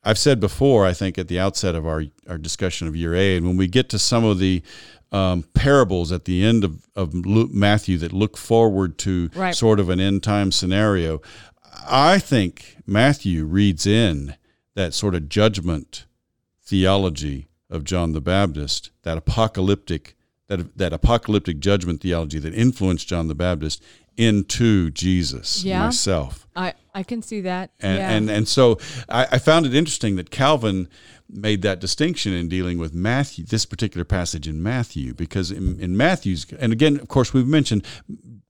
I've 0.04 0.18
said 0.18 0.40
before, 0.40 0.84
I 0.84 0.92
think 0.92 1.16
at 1.18 1.28
the 1.28 1.38
outset 1.38 1.74
of 1.74 1.86
our, 1.86 2.04
our 2.28 2.38
discussion 2.38 2.88
of 2.88 2.96
year 2.96 3.14
A, 3.14 3.36
and 3.36 3.46
when 3.46 3.56
we 3.56 3.68
get 3.68 3.88
to 3.90 3.98
some 3.98 4.24
of 4.24 4.38
the 4.38 4.62
um, 5.12 5.44
parables 5.54 6.10
at 6.10 6.24
the 6.24 6.42
end 6.44 6.64
of, 6.64 6.86
of 6.96 7.14
Luke, 7.14 7.52
Matthew 7.52 7.98
that 7.98 8.12
look 8.12 8.36
forward 8.36 8.98
to 8.98 9.30
Right. 9.34 9.54
sort 9.54 9.78
of 9.78 9.88
an 9.90 10.00
end 10.00 10.22
time 10.22 10.50
scenario, 10.50 11.20
I 11.86 12.18
think 12.18 12.76
Matthew 12.86 13.44
reads 13.44 13.86
in 13.86 14.34
that 14.74 14.94
sort 14.94 15.14
of 15.14 15.28
judgment 15.28 16.06
theology 16.62 17.48
of 17.70 17.84
John 17.84 18.12
the 18.12 18.20
Baptist, 18.20 18.90
that 19.02 19.18
apocalyptic 19.18 20.16
that 20.48 20.76
that 20.76 20.92
apocalyptic 20.92 21.60
judgment 21.60 22.00
theology 22.02 22.38
that 22.38 22.52
influenced 22.54 23.08
John 23.08 23.28
the 23.28 23.34
Baptist 23.34 23.82
into 24.16 24.90
Jesus 24.90 25.64
Yeah. 25.64 25.84
myself. 25.84 26.46
I, 26.54 26.74
I 26.94 27.02
can 27.02 27.22
see 27.22 27.40
that. 27.42 27.70
And, 27.80 27.98
yeah. 27.98 28.10
and 28.10 28.30
and 28.30 28.48
so 28.48 28.78
I, 29.08 29.26
I 29.32 29.38
found 29.38 29.66
it 29.66 29.74
interesting 29.74 30.16
that 30.16 30.30
Calvin 30.30 30.88
made 31.28 31.62
that 31.62 31.80
distinction 31.80 32.32
in 32.32 32.48
dealing 32.48 32.78
with 32.78 32.92
Matthew, 32.92 33.44
this 33.44 33.64
particular 33.64 34.04
passage 34.04 34.46
in 34.46 34.62
Matthew, 34.62 35.14
because 35.14 35.50
in, 35.50 35.80
in 35.80 35.96
Matthew's, 35.96 36.46
and 36.58 36.72
again, 36.72 37.00
of 37.00 37.08
course, 37.08 37.32
we've 37.32 37.46
mentioned 37.46 37.86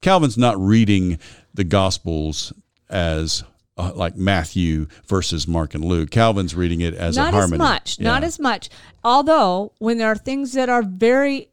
Calvin's 0.00 0.36
not 0.36 0.58
reading 0.58 1.18
the 1.54 1.64
Gospels 1.64 2.52
as 2.90 3.44
uh, 3.78 3.92
like 3.94 4.16
Matthew 4.16 4.86
versus 5.06 5.46
Mark 5.46 5.74
and 5.74 5.84
Luke. 5.84 6.10
Calvin's 6.10 6.54
reading 6.54 6.80
it 6.80 6.94
as 6.94 7.16
not 7.16 7.32
a 7.32 7.36
harmony. 7.36 7.54
as 7.54 7.58
much 7.58 8.00
not 8.00 8.22
as 8.22 8.38
much 8.38 8.68
although 9.02 9.72
when 9.78 9.96
there 9.96 10.08
are 10.08 10.16
things 10.16 10.52
that 10.52 10.68
are 10.68 10.82
very 10.82 11.48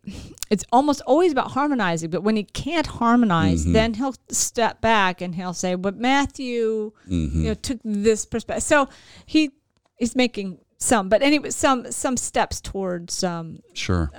it's 0.50 0.64
almost 0.72 1.02
always 1.06 1.32
about 1.32 1.52
harmonizing 1.52 2.10
but 2.10 2.24
when 2.24 2.36
he 2.36 2.44
can't 2.44 2.88
harmonize 2.88 3.64
Mm-hmm. 3.64 3.74
then 3.74 3.94
he'll 3.94 4.16
step 4.30 4.82
back 4.82 5.22
and 5.22 5.36
he'll 5.36 5.54
say 5.54 5.76
but 5.76 5.98
matthew 5.98 6.92
Mm-hmm. 7.08 7.42
you 7.42 7.48
know 7.50 7.54
took 7.54 7.80
this 7.84 8.26
perspective 8.26 8.64
so 8.64 8.90
he 9.26 9.52
is 10.00 10.16
making 10.16 10.58
some 10.78 11.10
but 11.10 11.22
anyway 11.22 11.50
some 11.50 11.92
some 11.92 12.16
steps 12.18 12.62
towards 12.62 13.24
um 13.24 13.60
Sure. 13.74 14.10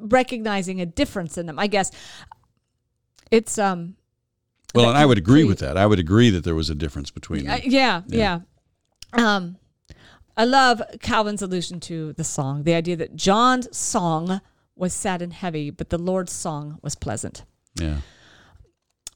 recognizing 0.00 0.80
a 0.80 0.86
difference 0.86 1.36
in 1.36 1.46
them 1.46 1.58
i 1.58 1.66
guess 1.66 1.90
it's 3.30 3.58
um 3.58 3.96
well, 4.74 4.90
and 4.90 4.98
I 4.98 5.06
would 5.06 5.16
agree 5.16 5.44
with 5.44 5.60
that. 5.60 5.78
I 5.78 5.86
would 5.86 5.98
agree 5.98 6.28
that 6.28 6.44
there 6.44 6.54
was 6.54 6.68
a 6.68 6.74
difference 6.74 7.10
between 7.10 7.44
them. 7.46 7.54
Uh, 7.54 7.60
yeah, 7.64 8.02
yeah. 8.08 8.40
Um, 9.14 9.56
I 10.36 10.44
love 10.44 10.82
Calvin's 11.00 11.40
allusion 11.40 11.80
to 11.80 12.12
the 12.12 12.24
song, 12.24 12.64
the 12.64 12.74
idea 12.74 12.94
that 12.96 13.16
John's 13.16 13.74
song 13.74 14.42
was 14.76 14.92
sad 14.92 15.22
and 15.22 15.32
heavy, 15.32 15.70
but 15.70 15.90
the 15.90 15.98
Lord's 15.98 16.32
song 16.32 16.78
was 16.82 16.94
pleasant. 16.94 17.44
yeah. 17.74 18.00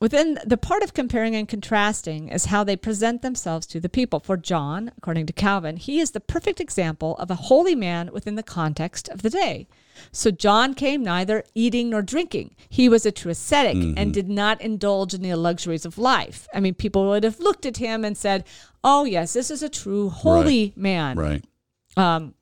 Within 0.01 0.39
the 0.47 0.57
part 0.57 0.83
of 0.83 0.95
comparing 0.95 1.37
and 1.37 1.47
contrasting 1.47 2.31
is 2.31 2.47
how 2.47 2.65
they 2.65 2.75
present 2.75 3.21
themselves 3.21 3.67
to 3.67 3.81
the 3.81 3.91
people. 3.91 4.19
For 4.19 4.39
John, 4.39 4.91
according 4.97 5.27
to 5.27 5.35
Calvin, 5.35 5.77
he 5.77 6.01
is 6.01 6.13
the 6.13 6.21
perfect 6.21 6.59
example 6.59 7.17
of 7.19 7.31
a 7.31 7.35
holy 7.35 7.75
man 7.75 8.11
within 8.11 8.35
the 8.35 8.43
context 8.43 9.11
of 9.11 9.21
the 9.21 9.29
day. 9.29 9.69
So 10.11 10.31
John 10.31 10.73
came 10.73 11.03
neither 11.03 11.45
eating 11.55 11.91
nor 11.91 12.01
drinking. 12.01 12.57
He 12.71 12.89
was 12.89 13.05
a 13.05 13.13
true 13.13 13.33
ascetic 13.33 13.75
and 13.75 13.95
mm-hmm. 13.95 14.11
did 14.13 14.31
not 14.31 14.63
indulge 14.63 15.13
in 15.13 15.21
the 15.21 15.35
luxuries 15.35 15.85
of 15.85 15.99
life. 15.99 16.49
I 16.55 16.61
mean, 16.61 16.73
people 16.73 17.07
would 17.09 17.25
have 17.25 17.39
looked 17.39 17.67
at 17.67 17.77
him 17.77 18.03
and 18.03 18.17
said, 18.17 18.45
"Oh, 18.83 19.05
yes, 19.05 19.35
this 19.35 19.51
is 19.51 19.63
a 19.63 19.69
true 19.69 20.09
holy 20.09 20.73
man." 20.77 21.19
Right. 21.19 21.45
Um, 21.99 22.35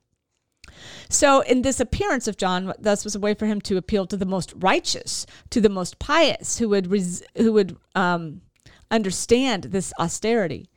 So, 1.08 1.40
in 1.40 1.62
this 1.62 1.80
appearance 1.80 2.28
of 2.28 2.36
John, 2.36 2.72
thus 2.78 3.04
was 3.04 3.14
a 3.14 3.20
way 3.20 3.34
for 3.34 3.46
him 3.46 3.60
to 3.62 3.76
appeal 3.76 4.06
to 4.06 4.16
the 4.16 4.26
most 4.26 4.52
righteous, 4.56 5.26
to 5.50 5.60
the 5.60 5.68
most 5.68 5.98
pious, 5.98 6.58
who 6.58 6.68
would 6.70 6.88
res- 6.88 7.22
who 7.36 7.52
would 7.52 7.76
um, 7.94 8.42
understand 8.90 9.64
this 9.64 9.92
austerity. 9.98 10.68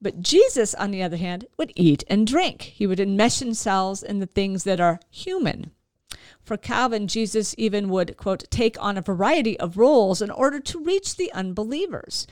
But 0.00 0.20
Jesus, 0.20 0.74
on 0.74 0.90
the 0.90 1.02
other 1.02 1.16
hand, 1.16 1.46
would 1.56 1.72
eat 1.74 2.04
and 2.08 2.26
drink. 2.26 2.62
He 2.62 2.86
would 2.86 3.00
enmesh 3.00 3.40
himself 3.40 4.02
in 4.02 4.20
the 4.20 4.26
things 4.26 4.64
that 4.64 4.80
are 4.80 5.00
human. 5.10 5.72
For 6.40 6.56
Calvin, 6.56 7.08
Jesus 7.08 7.54
even 7.58 7.88
would, 7.90 8.16
quote, 8.16 8.44
take 8.50 8.80
on 8.82 8.96
a 8.96 9.02
variety 9.02 9.58
of 9.60 9.76
roles 9.76 10.22
in 10.22 10.30
order 10.30 10.60
to 10.60 10.82
reach 10.82 11.16
the 11.16 11.32
unbelievers. 11.32 12.26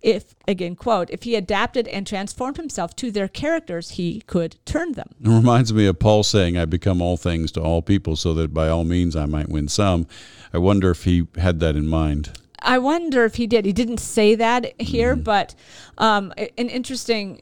If, 0.00 0.34
again, 0.46 0.76
quote, 0.76 1.10
if 1.10 1.24
he 1.24 1.34
adapted 1.34 1.88
and 1.88 2.06
transformed 2.06 2.56
himself 2.56 2.94
to 2.96 3.10
their 3.10 3.26
characters, 3.26 3.92
he 3.92 4.20
could 4.26 4.56
turn 4.64 4.92
them. 4.92 5.10
It 5.20 5.28
reminds 5.28 5.72
me 5.72 5.86
of 5.86 5.98
Paul 5.98 6.22
saying, 6.22 6.56
I 6.56 6.66
become 6.66 7.02
all 7.02 7.16
things 7.16 7.50
to 7.52 7.60
all 7.60 7.82
people 7.82 8.14
so 8.14 8.32
that 8.34 8.54
by 8.54 8.68
all 8.68 8.84
means 8.84 9.16
I 9.16 9.26
might 9.26 9.48
win 9.48 9.66
some. 9.66 10.06
I 10.52 10.58
wonder 10.58 10.90
if 10.90 11.04
he 11.04 11.26
had 11.36 11.58
that 11.60 11.74
in 11.74 11.86
mind. 11.86 12.38
I 12.60 12.78
wonder 12.78 13.24
if 13.24 13.36
he 13.36 13.46
did. 13.46 13.64
He 13.64 13.72
didn't 13.72 13.98
say 13.98 14.34
that 14.34 14.80
here, 14.80 15.14
but 15.14 15.54
um, 15.96 16.32
an 16.36 16.68
interesting 16.68 17.40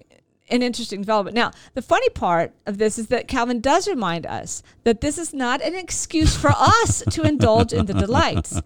an 0.48 0.62
interesting 0.62 1.00
development. 1.00 1.34
Now, 1.34 1.50
the 1.74 1.82
funny 1.82 2.08
part 2.10 2.52
of 2.66 2.78
this 2.78 2.98
is 2.98 3.08
that 3.08 3.26
Calvin 3.26 3.60
does 3.60 3.88
remind 3.88 4.26
us 4.26 4.62
that 4.84 5.00
this 5.00 5.18
is 5.18 5.34
not 5.34 5.60
an 5.60 5.74
excuse 5.74 6.36
for 6.36 6.50
us 6.56 7.02
to 7.10 7.22
indulge 7.22 7.72
in 7.72 7.86
the 7.86 7.94
delights. 7.94 8.60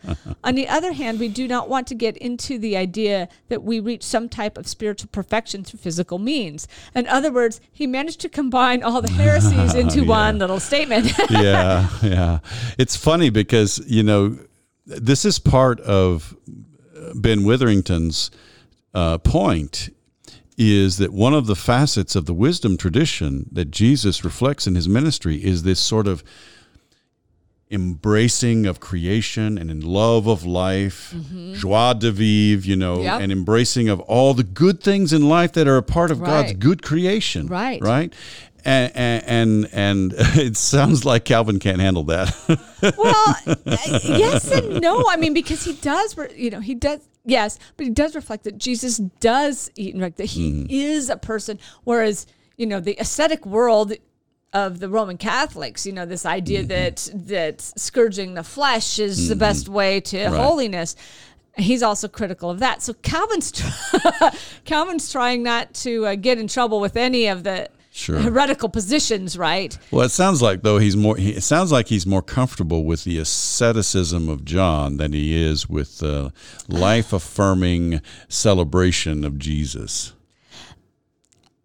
On 0.45 0.55
the 0.55 0.69
other 0.69 0.93
hand, 0.93 1.19
we 1.19 1.29
do 1.29 1.49
not 1.49 1.69
want 1.71 1.87
to 1.87 1.95
get 1.95 2.17
into 2.19 2.59
the 2.59 2.77
idea 2.77 3.29
that 3.49 3.63
we 3.63 3.81
reach 3.81 4.03
some 4.03 4.29
type 4.29 4.59
of 4.59 4.67
spiritual 4.67 5.09
perfection 5.11 5.65
through 5.65 5.79
physical 5.79 6.19
means. 6.19 6.69
In 6.95 7.07
other 7.07 7.33
words, 7.33 7.61
he 7.73 7.87
managed 7.87 8.21
to 8.21 8.29
combine 8.29 8.83
all 8.83 9.01
the 9.01 9.11
heresies 9.13 9.75
into 9.83 10.01
Yeah. 10.03 10.07
one 10.09 10.39
little 10.39 10.61
statement. 10.61 11.13
yeah, 11.31 11.89
yeah. 12.03 12.39
It's 12.79 12.95
funny 12.97 13.31
because, 13.31 13.79
you 13.87 14.03
know, 14.03 14.39
this 14.87 15.25
is 15.25 15.39
part 15.39 15.81
of 15.81 16.37
Ben 17.15 17.45
Witherington's 17.45 18.31
uh, 18.93 19.19
point 19.19 19.89
is 20.63 20.99
that 20.99 21.11
one 21.11 21.33
of 21.33 21.47
the 21.47 21.57
facets 21.57 22.15
of 22.15 22.27
the 22.27 22.35
wisdom 22.35 22.77
tradition 22.77 23.47
that 23.51 23.71
Jesus 23.71 24.23
reflects 24.25 24.67
in 24.67 24.75
his 24.75 24.87
ministry 24.87 25.43
is 25.43 25.63
this 25.63 25.81
sort 25.81 26.07
of 26.07 26.23
embracing 27.71 28.67
of 28.67 28.81
creation 28.81 29.57
and 29.57 29.71
in 29.71 29.81
love 29.81 30.27
of 30.27 30.45
life, 30.45 31.15
joie 31.55 31.95
de 31.95 32.11
vivre, 32.11 32.67
you 32.69 32.77
know, 32.77 32.97
Mm-hmm. 32.97 33.05
Yep. 33.05 33.21
and 33.23 33.33
embracing 33.33 33.89
of 33.89 34.01
all 34.01 34.35
the 34.35 34.43
good 34.43 34.83
things 34.83 35.13
in 35.13 35.29
life 35.29 35.53
that 35.53 35.67
are 35.69 35.77
a 35.77 35.83
part 35.83 36.11
of 36.11 36.21
God's 36.23 36.53
good 36.55 36.83
creation. 36.83 37.47
Right. 37.47 37.81
Right. 37.81 38.13
And, 38.65 39.25
and 39.27 39.69
and 39.73 40.15
it 40.37 40.57
sounds 40.57 41.05
like 41.05 41.25
Calvin 41.25 41.59
can't 41.59 41.81
handle 41.81 42.05
that. 42.05 42.35
well, 42.99 43.37
uh, 43.47 44.01
yes 44.05 44.51
and 44.51 44.81
no. 44.81 45.05
I 45.09 45.17
mean, 45.17 45.35
because 45.35 45.65
he 45.65 45.75
does, 45.75 46.17
you 46.37 46.51
know, 46.51 46.61
he 46.61 46.75
does. 46.75 47.01
Yes, 47.25 47.59
but 47.77 47.85
he 47.85 47.91
does 47.91 48.15
reflect 48.15 48.45
that 48.45 48.57
Jesus 48.59 48.97
does 48.99 49.71
eat 49.77 49.95
and 49.95 50.01
drink. 50.01 50.17
That 50.17 50.25
he 50.27 50.51
Mm-hmm. 50.53 50.67
is 50.71 51.11
a 51.11 51.17
person, 51.17 51.59
whereas 51.85 52.27
you 52.57 52.67
know 52.67 52.81
the 52.81 52.97
ascetic 52.99 53.45
world 53.47 53.93
of 54.53 54.81
the 54.81 54.89
Roman 54.89 55.17
Catholics, 55.17 55.87
you 55.87 55.93
know, 55.93 56.07
this 56.07 56.27
idea 56.27 56.61
Mm-hmm. 56.61 56.69
that 56.69 57.27
that 57.29 57.61
scourging 57.61 58.35
the 58.35 58.43
flesh 58.43 58.99
is 58.99 59.29
the 59.29 59.37
best 59.37 59.69
way 59.69 60.01
to 60.01 60.29
holiness. 60.31 60.97
He's 61.57 61.83
also 61.83 62.09
critical 62.09 62.49
of 62.49 62.61
that. 62.61 62.81
So 62.83 62.95
Calvin's 62.95 63.53
Calvin's 64.65 65.11
trying 65.13 65.43
not 65.43 65.75
to 65.75 66.07
uh, 66.07 66.15
get 66.15 66.39
in 66.39 66.49
trouble 66.49 66.81
with 66.81 66.97
any 66.97 67.27
of 67.27 67.43
the 67.45 67.69
Sure. 68.01 68.19
heretical 68.19 68.69
positions, 68.69 69.37
right? 69.37 69.77
Well, 69.91 70.07
it 70.07 70.11
sounds 70.11 70.41
like 70.41 70.63
though 70.63 70.79
he's 70.79 70.97
more. 70.97 71.17
He, 71.17 71.33
it 71.33 71.43
sounds 71.43 71.71
like 71.71 71.89
he's 71.89 72.07
more 72.07 72.23
comfortable 72.23 72.85
with 72.85 73.05
the 73.05 73.19
asceticism 73.19 74.29
of 74.29 74.45
John 74.45 74.97
than 74.97 75.13
he 75.13 75.41
is 75.43 75.69
with 75.69 75.99
the 75.99 76.33
life-affirming 76.69 78.01
celebration 78.29 79.25
of 79.25 79.39
Jesus. 79.39 80.15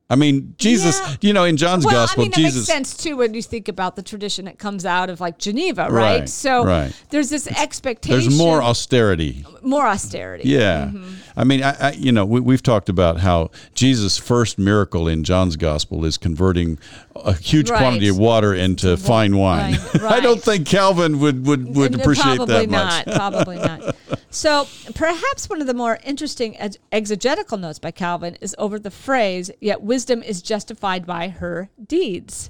I 0.07 0.15
mean, 0.15 0.53
Jesus. 0.59 0.99
Yeah. 0.99 1.15
You 1.21 1.33
know, 1.33 1.43
in 1.45 1.57
John's 1.57 1.83
well, 1.83 1.95
gospel, 1.95 2.21
I 2.21 2.25
mean, 2.25 2.31
that 2.31 2.38
Jesus. 2.38 2.55
makes 2.55 2.67
sense 2.67 2.95
too 2.95 3.17
when 3.17 3.33
you 3.33 3.41
think 3.41 3.67
about 3.67 3.95
the 3.95 4.03
tradition 4.03 4.45
that 4.45 4.59
comes 4.59 4.86
out 4.86 5.09
of 5.09 5.19
like 5.19 5.39
Geneva, 5.39 5.88
right? 5.89 6.19
Right, 6.19 6.29
So 6.29 6.63
right. 6.63 6.93
there's 7.09 7.29
this 7.29 7.47
expectation. 7.47 8.19
There's 8.19 8.38
more 8.38 8.61
austerity. 8.61 9.43
more 9.63 9.88
austerity. 9.88 10.47
Yeah. 10.47 10.86
Mm-hmm. 10.86 11.13
I 11.38 11.43
mean, 11.43 11.63
I, 11.63 11.75
I, 11.79 11.91
you 11.93 12.11
know, 12.11 12.25
we, 12.25 12.39
we've 12.39 12.63
talked 12.63 12.88
about 12.89 13.19
how 13.19 13.51
Jesus' 13.73 14.17
first 14.17 14.57
miracle 14.57 15.07
in 15.07 15.23
John's 15.23 15.55
gospel 15.57 16.05
is 16.05 16.17
converting 16.17 16.77
a 17.15 17.33
huge 17.33 17.69
Right. 17.69 17.79
quantity 17.79 18.07
of 18.07 18.17
water 18.17 18.53
into 18.53 18.95
fine 18.97 19.38
wine. 19.38 19.77
wine, 19.93 20.01
I 20.03 20.19
don't 20.19 20.41
think 20.41 20.67
Calvin 20.67 21.19
would 21.19 21.45
would, 21.45 21.75
would 21.75 21.95
appreciate 21.95 22.38
probably 22.38 22.65
that 22.65 22.69
not. 22.69 23.05
much. 23.07 23.15
Probably 23.15 23.57
not. 23.57 23.95
So 24.31 24.67
perhaps 24.95 25.47
one 25.49 25.61
of 25.61 25.67
the 25.67 25.73
more 25.73 25.97
interesting 26.03 26.57
ex- 26.59 26.77
exegetical 26.91 27.57
notes 27.57 27.79
by 27.79 27.91
Calvin 27.91 28.36
is 28.41 28.53
over 28.59 28.77
the 28.77 28.91
phrase, 28.91 29.49
"Yet 29.61 29.81
wisdom 29.81 30.21
is 30.21 30.41
justified 30.41 31.05
by 31.05 31.29
her 31.29 31.69
deeds," 31.88 32.49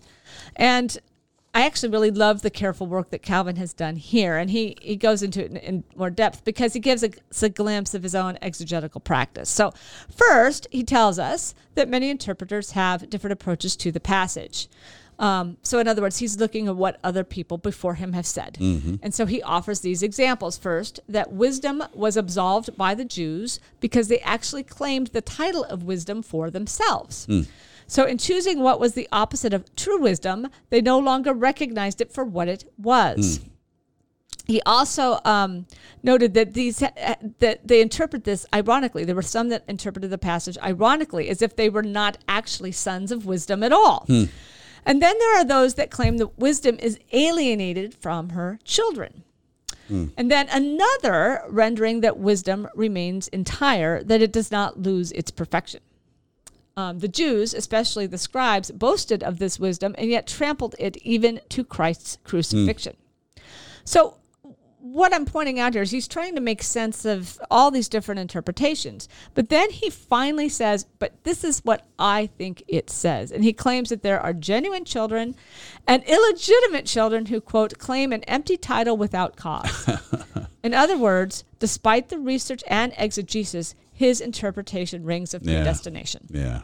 and 0.55 0.97
I 1.55 1.65
actually 1.65 1.89
really 1.89 2.11
love 2.11 2.41
the 2.41 2.49
careful 2.49 2.85
work 2.85 3.11
that 3.11 3.21
Calvin 3.21 3.55
has 3.55 3.73
done 3.73 3.95
here, 3.95 4.35
and 4.35 4.49
he 4.49 4.77
he 4.81 4.97
goes 4.97 5.23
into 5.23 5.43
it 5.43 5.51
in, 5.51 5.57
in 5.57 5.83
more 5.95 6.09
depth 6.09 6.43
because 6.43 6.73
he 6.73 6.81
gives 6.81 7.01
us 7.01 7.41
a 7.41 7.49
glimpse 7.49 7.93
of 7.93 8.03
his 8.03 8.13
own 8.13 8.37
exegetical 8.41 8.99
practice. 8.99 9.49
So 9.49 9.73
first, 10.13 10.67
he 10.69 10.83
tells 10.83 11.17
us 11.17 11.55
that 11.75 11.87
many 11.87 12.09
interpreters 12.09 12.71
have 12.71 13.09
different 13.09 13.31
approaches 13.31 13.77
to 13.77 13.91
the 13.91 14.01
passage. 14.01 14.67
Um, 15.17 15.55
so, 15.61 15.79
in 15.79 15.87
other 15.87 16.01
words, 16.01 16.17
he's 16.17 16.37
looking 16.41 16.67
at 16.67 16.75
what 16.75 16.99
other 17.01 17.23
people 17.23 17.57
before 17.57 17.93
him 17.95 18.11
have 18.11 18.25
said. 18.25 18.57
And 19.01 19.13
so 19.15 19.25
he 19.25 19.41
offers 19.41 19.79
these 19.79 20.03
examples. 20.03 20.57
First, 20.57 20.99
that 21.07 21.31
wisdom 21.31 21.81
was 21.93 22.17
absolved 22.17 22.75
by 22.75 22.95
the 22.95 23.05
Jews 23.05 23.61
because 23.79 24.09
they 24.09 24.19
actually 24.19 24.63
claimed 24.63 25.07
the 25.07 25.21
title 25.21 25.63
of 25.63 25.83
wisdom 25.83 26.21
for 26.21 26.49
themselves. 26.51 27.27
So, 27.87 28.05
in 28.05 28.17
choosing 28.17 28.61
what 28.61 28.79
was 28.79 28.93
the 28.93 29.07
opposite 29.11 29.53
of 29.53 29.73
true 29.75 29.99
wisdom, 29.99 30.47
they 30.69 30.81
no 30.81 30.97
longer 30.99 31.33
recognized 31.33 32.01
it 32.01 32.11
for 32.11 32.23
what 32.23 32.47
it 32.47 32.71
was. 32.77 33.39
He 34.47 34.61
also 34.65 35.19
um, 35.25 35.65
noted 36.03 36.33
that 36.35 36.53
these 36.53 36.81
uh, 36.81 37.15
that 37.39 37.67
they 37.67 37.81
interpret 37.81 38.23
this 38.23 38.45
ironically. 38.53 39.03
There 39.03 39.15
were 39.15 39.21
some 39.23 39.49
that 39.49 39.63
interpreted 39.67 40.11
the 40.11 40.17
passage 40.19 40.57
ironically, 40.63 41.29
as 41.29 41.41
if 41.41 41.55
they 41.55 41.69
were 41.69 41.81
not 41.83 42.17
actually 42.27 42.71
sons 42.71 43.11
of 43.11 43.25
wisdom 43.25 43.63
at 43.63 43.71
all. 43.71 44.05
And 44.85 45.01
then 45.01 45.17
there 45.17 45.39
are 45.39 45.43
those 45.45 45.73
that 45.75 45.89
claim 45.89 46.17
that 46.17 46.37
wisdom 46.37 46.77
is 46.79 46.99
alienated 47.11 47.95
from 47.95 48.29
her 48.29 48.59
children. 48.63 49.23
And 50.17 50.29
then 50.31 50.47
another 50.51 51.43
rendering 51.47 52.01
that 52.01 52.17
wisdom 52.17 52.67
remains 52.75 53.27
entire, 53.29 54.03
that 54.03 54.21
it 54.21 54.31
does 54.31 54.51
not 54.51 54.79
lose 54.79 55.11
its 55.11 55.29
perfection. 55.31 55.81
Um, 56.77 56.99
the 56.99 57.07
Jews, 57.07 57.53
especially 57.53 58.05
the 58.05 58.17
scribes, 58.17 58.69
boasted 58.69 59.23
of 59.23 59.39
this 59.39 59.57
wisdom 59.57 59.95
and 59.97 60.09
yet 60.09 60.27
trampled 60.27 60.75
it 60.77 60.97
even 60.97 61.39
to 61.49 61.63
Christ's 61.63 62.17
crucifixion. 62.25 62.97
So, 63.85 64.17
what 64.79 65.15
I'm 65.15 65.25
pointing 65.25 65.59
out 65.59 65.73
here 65.73 65.81
is 65.81 65.89
he's 65.89 66.07
trying 66.07 66.35
to 66.35 66.41
make 66.41 66.61
sense 66.61 67.05
of 67.05 67.39
all 67.49 67.71
these 67.71 67.89
different 67.89 68.19
interpretations. 68.19 69.09
But 69.33 69.49
then 69.49 69.71
he 69.71 69.89
finally 69.89 70.47
says, 70.47 70.85
But 70.99 71.23
this 71.23 71.43
is 71.43 71.59
what 71.65 71.87
I 71.97 72.27
think 72.37 72.61
it 72.67 72.91
says. 72.91 73.31
And 73.31 73.43
he 73.43 73.51
claims 73.51 73.89
that 73.89 74.03
there 74.03 74.19
are 74.19 74.31
genuine 74.31 74.85
children 74.85 75.35
and 75.87 76.03
illegitimate 76.03 76.85
children 76.85 77.25
who, 77.25 77.41
quote, 77.41 77.79
claim 77.79 78.13
an 78.13 78.23
empty 78.25 78.57
title 78.57 78.95
without 78.95 79.35
cause. 79.35 79.89
In 80.63 80.75
other 80.75 80.97
words, 80.97 81.45
despite 81.57 82.09
the 82.09 82.19
research 82.19 82.63
and 82.67 82.93
exegesis, 82.97 83.73
his 83.95 84.21
interpretation 84.21 85.03
rings 85.03 85.33
of 85.33 85.41
Yeah. 85.43 85.55
predestination. 85.55 86.27
Yeah. 86.29 86.61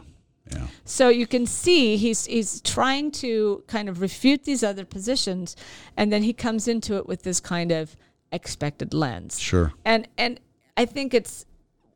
Yeah. 0.52 0.66
So 0.84 1.08
you 1.08 1.26
can 1.26 1.46
see 1.46 1.96
he's 1.96 2.26
he's 2.26 2.60
trying 2.60 3.10
to 3.12 3.64
kind 3.68 3.88
of 3.88 4.00
refute 4.00 4.44
these 4.44 4.62
other 4.62 4.84
positions, 4.84 5.56
and 5.96 6.12
then 6.12 6.22
he 6.22 6.32
comes 6.32 6.68
into 6.68 6.96
it 6.96 7.06
with 7.06 7.22
this 7.22 7.40
kind 7.40 7.72
of 7.72 7.96
expected 8.30 8.92
lens. 8.92 9.40
Sure. 9.40 9.72
And 9.84 10.06
and 10.18 10.38
I 10.76 10.84
think 10.84 11.14
it's 11.14 11.46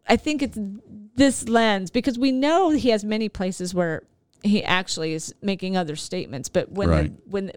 I 0.09 0.17
think 0.17 0.43
it's 0.43 0.59
this 1.17 1.49
lens 1.49 1.91
because 1.91 2.19
we 2.19 2.33
know 2.33 2.71
he 2.71 2.91
has 2.91 3.05
many 3.05 3.29
places 3.29 3.75
where 3.75 4.03
he 4.43 4.63
actually 4.65 5.13
is 5.13 5.35
making 5.43 5.77
other 5.77 5.97
statements, 5.97 6.49
but 6.49 6.71
when 6.71 6.89
Right. 6.89 7.17
the, 7.17 7.31
when 7.31 7.53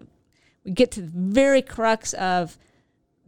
we 0.64 0.72
get 0.72 0.90
to 0.92 1.00
the 1.02 1.10
very 1.14 1.62
crux 1.62 2.12
of 2.14 2.58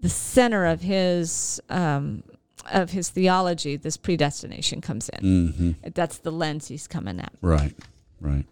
the 0.01 0.09
center 0.09 0.67
of 0.67 0.81
his 0.83 1.61
um, 1.71 2.25
of 2.73 2.91
his 2.91 3.09
theology, 3.11 3.77
this 3.77 3.97
predestination 3.97 4.81
comes 4.81 5.09
in. 5.09 5.21
Mm-hmm. 5.23 5.91
That's 5.95 6.19
the 6.19 6.31
lens 6.33 6.69
he's 6.69 6.87
coming 6.87 7.21
at 7.21 7.33
Right. 7.41 7.75
Right. 8.21 8.45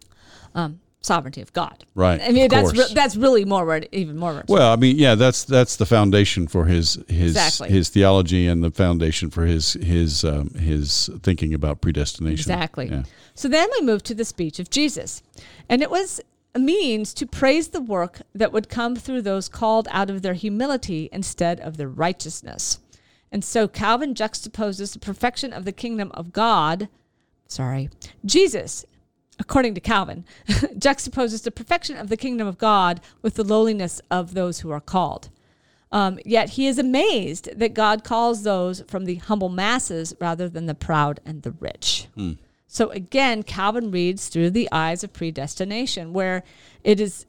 Um, 0.55 0.79
sovereignty 1.01 1.41
of 1.41 1.51
God. 1.53 1.85
Right, 1.95 2.21
I 2.21 2.31
mean, 2.31 2.47
that's 2.49 2.73
re- 2.73 2.93
that's 2.93 3.15
really 3.15 3.43
more 3.45 3.75
it, 3.77 3.89
even 3.91 4.17
more. 4.17 4.31
It's- 4.31 4.49
Well, 4.49 4.71
I 4.71 4.75
mean, 4.75 4.97
yeah, 4.97 5.15
that's 5.15 5.43
that's 5.45 5.77
the 5.77 5.85
foundation 5.85 6.47
for 6.47 6.65
his 6.65 6.99
his 7.07 7.31
Exactly. 7.31 7.69
his 7.69 7.89
theology 7.89 8.47
and 8.47 8.63
the 8.63 8.69
foundation 8.71 9.29
for 9.29 9.45
his 9.45 9.73
his 9.73 10.23
um, 10.23 10.49
his 10.55 11.09
thinking 11.23 11.53
about 11.53 11.81
predestination. 11.81 12.51
exactly. 12.51 12.89
Yeah. 12.89 13.03
So 13.33 13.47
then 13.47 13.67
we 13.79 13.85
move 13.85 14.03
to 14.03 14.13
the 14.13 14.25
speech 14.25 14.59
of 14.59 14.69
Jesus, 14.69 15.23
and 15.69 15.81
it 15.81 15.89
was 15.89 16.21
a 16.53 16.59
means 16.59 17.13
to 17.15 17.25
praise 17.25 17.69
the 17.69 17.81
work 17.81 18.21
that 18.35 18.51
would 18.51 18.67
come 18.69 18.95
through 18.95 19.21
those 19.21 19.47
called 19.47 19.87
out 19.89 20.09
of 20.09 20.21
their 20.21 20.33
humility 20.33 21.09
instead 21.13 21.59
of 21.61 21.77
their 21.77 21.87
righteousness. 21.87 22.77
And 23.31 23.43
so 23.43 23.67
Calvin 23.67 24.13
juxtaposes 24.13 24.93
the 24.93 24.99
perfection 24.99 25.53
of 25.53 25.65
the 25.65 25.71
kingdom 25.71 26.11
of 26.13 26.33
God, 26.33 26.89
sorry, 27.47 27.89
Jesus, 28.25 28.85
according 29.39 29.73
to 29.75 29.81
Calvin, 29.81 30.25
juxtaposes 30.47 31.43
the 31.43 31.51
perfection 31.51 31.97
of 31.97 32.09
the 32.09 32.17
kingdom 32.17 32.47
of 32.47 32.57
God 32.57 32.99
with 33.21 33.35
the 33.35 33.43
lowliness 33.43 34.01
of 34.11 34.33
those 34.33 34.59
who 34.59 34.69
are 34.69 34.81
called. 34.81 35.29
Um, 35.93 36.19
yet 36.25 36.51
he 36.51 36.67
is 36.67 36.77
amazed 36.79 37.49
that 37.57 37.73
God 37.73 38.03
calls 38.03 38.43
those 38.43 38.81
from 38.87 39.05
the 39.05 39.15
humble 39.15 39.49
masses 39.49 40.13
rather 40.21 40.47
than 40.47 40.65
the 40.65 40.75
proud 40.75 41.19
and 41.25 41.41
the 41.41 41.51
rich. 41.51 42.07
So 42.67 42.89
again, 42.91 43.43
Calvin 43.43 43.91
reads 43.91 44.29
through 44.29 44.51
the 44.51 44.69
eyes 44.71 45.03
of 45.03 45.11
predestination, 45.11 46.13
where 46.13 46.43
it 46.83 47.01
is 47.01 47.25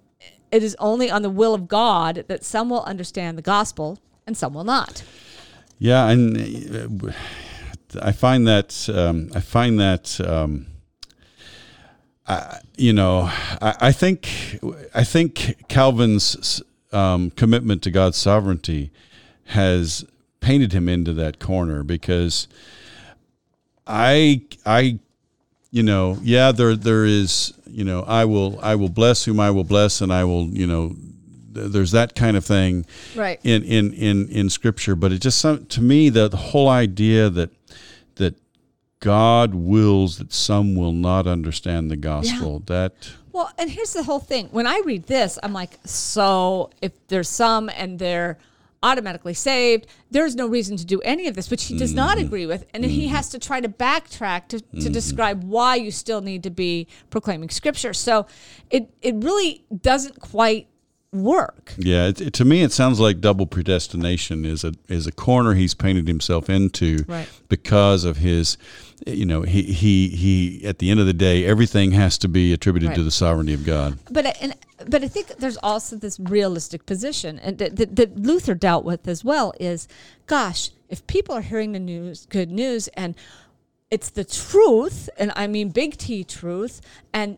it 0.52 0.62
is 0.62 0.76
only 0.78 1.10
on 1.10 1.22
the 1.22 1.30
will 1.30 1.54
of 1.54 1.66
God 1.66 2.26
that 2.28 2.44
some 2.44 2.68
will 2.70 2.82
understand 2.84 3.36
the 3.36 3.42
gospel 3.42 3.98
and 4.26 4.36
some 4.36 4.52
will 4.54 4.64
not. 4.64 5.02
Yeah, 5.82 6.10
and 6.10 7.02
uh, 7.02 7.12
I 8.00 8.12
find 8.12 8.46
that 8.46 8.88
um, 8.88 9.30
I 9.34 9.40
find 9.40 9.80
that 9.80 10.20
um, 10.20 10.68
I, 12.24 12.60
you 12.76 12.92
know 12.92 13.22
I, 13.60 13.74
I 13.80 13.92
think 13.92 14.60
I 14.94 15.02
think 15.02 15.56
Calvin's 15.66 16.62
um, 16.92 17.32
commitment 17.32 17.82
to 17.82 17.90
God's 17.90 18.16
sovereignty 18.16 18.92
has 19.46 20.04
painted 20.38 20.72
him 20.72 20.88
into 20.88 21.12
that 21.14 21.40
corner 21.40 21.82
because 21.82 22.46
I 23.84 24.42
I 24.64 25.00
you 25.72 25.82
know 25.82 26.16
yeah 26.22 26.52
there 26.52 26.76
there 26.76 27.04
is 27.04 27.54
you 27.66 27.82
know 27.82 28.04
I 28.04 28.24
will 28.24 28.60
I 28.62 28.76
will 28.76 28.88
bless 28.88 29.24
whom 29.24 29.40
I 29.40 29.50
will 29.50 29.64
bless 29.64 30.00
and 30.00 30.12
I 30.12 30.22
will 30.22 30.46
you 30.46 30.68
know 30.68 30.94
there's 31.52 31.92
that 31.92 32.14
kind 32.14 32.36
of 32.36 32.44
thing 32.44 32.86
Right. 33.14 33.40
in 33.44 33.62
in 33.62 33.92
in 33.92 34.28
in 34.28 34.50
scripture 34.50 34.94
but 34.94 35.12
it 35.12 35.20
just 35.20 35.38
some, 35.38 35.66
to 35.66 35.80
me 35.80 36.08
the, 36.08 36.28
the 36.28 36.36
whole 36.36 36.68
idea 36.68 37.30
that 37.30 37.50
that 38.16 38.36
God 39.00 39.54
wills 39.54 40.18
that 40.18 40.32
some 40.32 40.76
will 40.76 40.92
not 40.92 41.26
understand 41.26 41.90
the 41.90 41.96
gospel 41.96 42.60
that 42.66 43.10
Well, 43.32 43.50
and 43.58 43.70
here's 43.70 43.94
the 43.94 44.02
whole 44.02 44.20
thing. 44.20 44.48
When 44.52 44.66
I 44.66 44.82
read 44.84 45.06
this, 45.06 45.38
I'm 45.42 45.52
like, 45.54 45.78
so 45.84 46.70
if 46.82 46.92
there's 47.08 47.28
some 47.28 47.70
and 47.70 47.98
they're 47.98 48.38
automatically 48.82 49.34
saved, 49.34 49.86
there's 50.10 50.34
no 50.34 50.46
reason 50.46 50.76
to 50.76 50.84
do 50.84 51.00
any 51.00 51.28
of 51.28 51.34
this, 51.34 51.50
which 51.50 51.64
he 51.64 51.78
does 51.78 51.94
not 51.94 52.16
mm-hmm. 52.16 52.26
agree 52.26 52.46
with. 52.46 52.66
And 52.74 52.82
then 52.82 52.90
he 52.90 53.08
has 53.08 53.28
to 53.30 53.38
try 53.38 53.60
to 53.60 53.68
backtrack 53.68 54.48
to, 54.48 54.60
to 54.60 54.66
mm-hmm. 54.66 54.92
describe 54.92 55.44
why 55.44 55.76
you 55.76 55.90
still 55.90 56.20
need 56.20 56.42
to 56.42 56.50
be 56.50 56.88
proclaiming 57.10 57.48
scripture. 57.48 57.94
So 57.94 58.26
it, 58.70 58.92
it 59.00 59.14
really 59.16 59.64
doesn't 59.80 60.20
quite 60.20 60.68
work. 61.12 61.74
Yeah, 61.76 62.06
it, 62.08 62.20
it- 62.20 62.32
to 62.34 62.44
me, 62.44 62.62
it 62.62 62.72
sounds 62.72 62.98
like 62.98 63.20
double 63.20 63.46
predestination 63.46 64.44
is 64.44 64.64
a 64.64 64.72
is 64.88 65.06
a 65.06 65.12
corner 65.12 65.54
he's 65.54 65.74
painted 65.74 66.08
himself 66.08 66.48
into 66.48 67.04
Right. 67.06 67.28
because 67.48 68.04
of 68.04 68.16
his, 68.18 68.56
you 69.06 69.26
know, 69.26 69.42
he 69.42 69.62
he 69.62 70.08
he. 70.08 70.64
At 70.66 70.78
the 70.78 70.90
end 70.90 71.00
of 71.00 71.06
the 71.06 71.12
day, 71.12 71.44
everything 71.44 71.92
has 71.92 72.16
to 72.18 72.28
be 72.28 72.52
attributed 72.52 72.94
to 72.94 73.02
the 73.02 73.10
sovereignty 73.10 73.52
of 73.54 73.64
God. 73.64 73.98
But 74.10 74.26
I- 74.26 74.34
and 74.40 74.54
but 74.86 75.04
I 75.04 75.08
think 75.08 75.28
there's 75.38 75.58
also 75.58 75.96
this 75.96 76.18
realistic 76.18 76.86
position, 76.86 77.38
and 77.38 77.58
that, 77.58 77.76
that, 77.76 77.94
that 77.96 78.18
Luther 78.18 78.54
dealt 78.54 78.84
with 78.84 79.06
as 79.06 79.22
well. 79.24 79.52
Is, 79.60 79.86
gosh, 80.26 80.70
if 80.88 81.06
people 81.06 81.34
are 81.36 81.42
hearing 81.42 81.72
the 81.72 81.78
news, 81.78 82.26
good 82.26 82.50
news, 82.50 82.88
and 82.88 83.14
it's 83.92 84.10
the 84.10 84.24
truth, 84.24 85.08
and 85.18 85.30
I 85.36 85.46
mean 85.46 85.68
big 85.68 85.98
T 85.98 86.24
truth, 86.24 86.80
and 87.12 87.36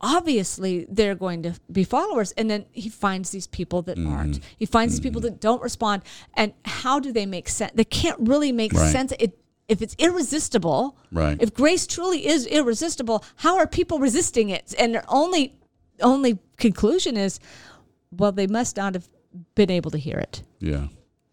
obviously 0.00 0.86
they're 0.88 1.14
going 1.14 1.42
to 1.42 1.54
be 1.72 1.82
followers 1.84 2.32
and 2.32 2.50
then 2.50 2.66
he 2.72 2.88
finds 2.88 3.30
these 3.30 3.46
people 3.46 3.82
that 3.82 3.96
Mm-hmm. 3.96 4.12
aren't 4.12 4.40
he 4.58 4.66
finds 4.66 4.94
these 4.94 5.00
people 5.00 5.20
that 5.22 5.40
don't 5.40 5.62
respond 5.62 6.02
and 6.34 6.52
how 6.64 7.00
do 7.00 7.12
they 7.12 7.24
make 7.26 7.48
sense 7.48 7.72
they 7.74 7.84
can't 7.84 8.18
really 8.20 8.52
make 8.52 8.72
Right. 8.72 8.92
sense 8.92 9.12
it 9.18 9.38
if 9.68 9.80
it's 9.82 9.96
irresistible 9.98 10.96
Right. 11.10 11.38
if 11.40 11.54
grace 11.54 11.86
truly 11.86 12.26
is 12.26 12.46
irresistible 12.46 13.24
how 13.36 13.56
are 13.56 13.66
people 13.66 13.98
resisting 13.98 14.50
it 14.50 14.74
and 14.78 14.94
their 14.94 15.04
only 15.08 15.54
only 16.02 16.38
conclusion 16.58 17.16
is 17.16 17.40
well 18.10 18.32
they 18.32 18.46
must 18.46 18.76
not 18.76 18.94
have 18.94 19.08
been 19.54 19.70
able 19.70 19.90
to 19.90 19.98
hear 19.98 20.18
it 20.18 20.42
Yeah, 20.60 20.88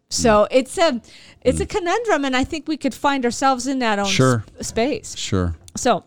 so 0.10 0.48
it's 0.52 0.78
a 0.78 1.02
it's 1.42 1.60
a 1.60 1.66
conundrum 1.66 2.24
and 2.24 2.36
i 2.36 2.44
think 2.46 2.68
we 2.68 2.78
could 2.78 2.94
find 2.94 3.26
ourselves 3.26 3.68
in 3.68 3.80
that 3.80 4.00
own 4.00 4.06
Mm. 4.06 4.10
Sure. 4.10 4.44
s- 4.60 4.68
space 4.68 5.18
sure. 5.18 5.56
so 5.76 6.06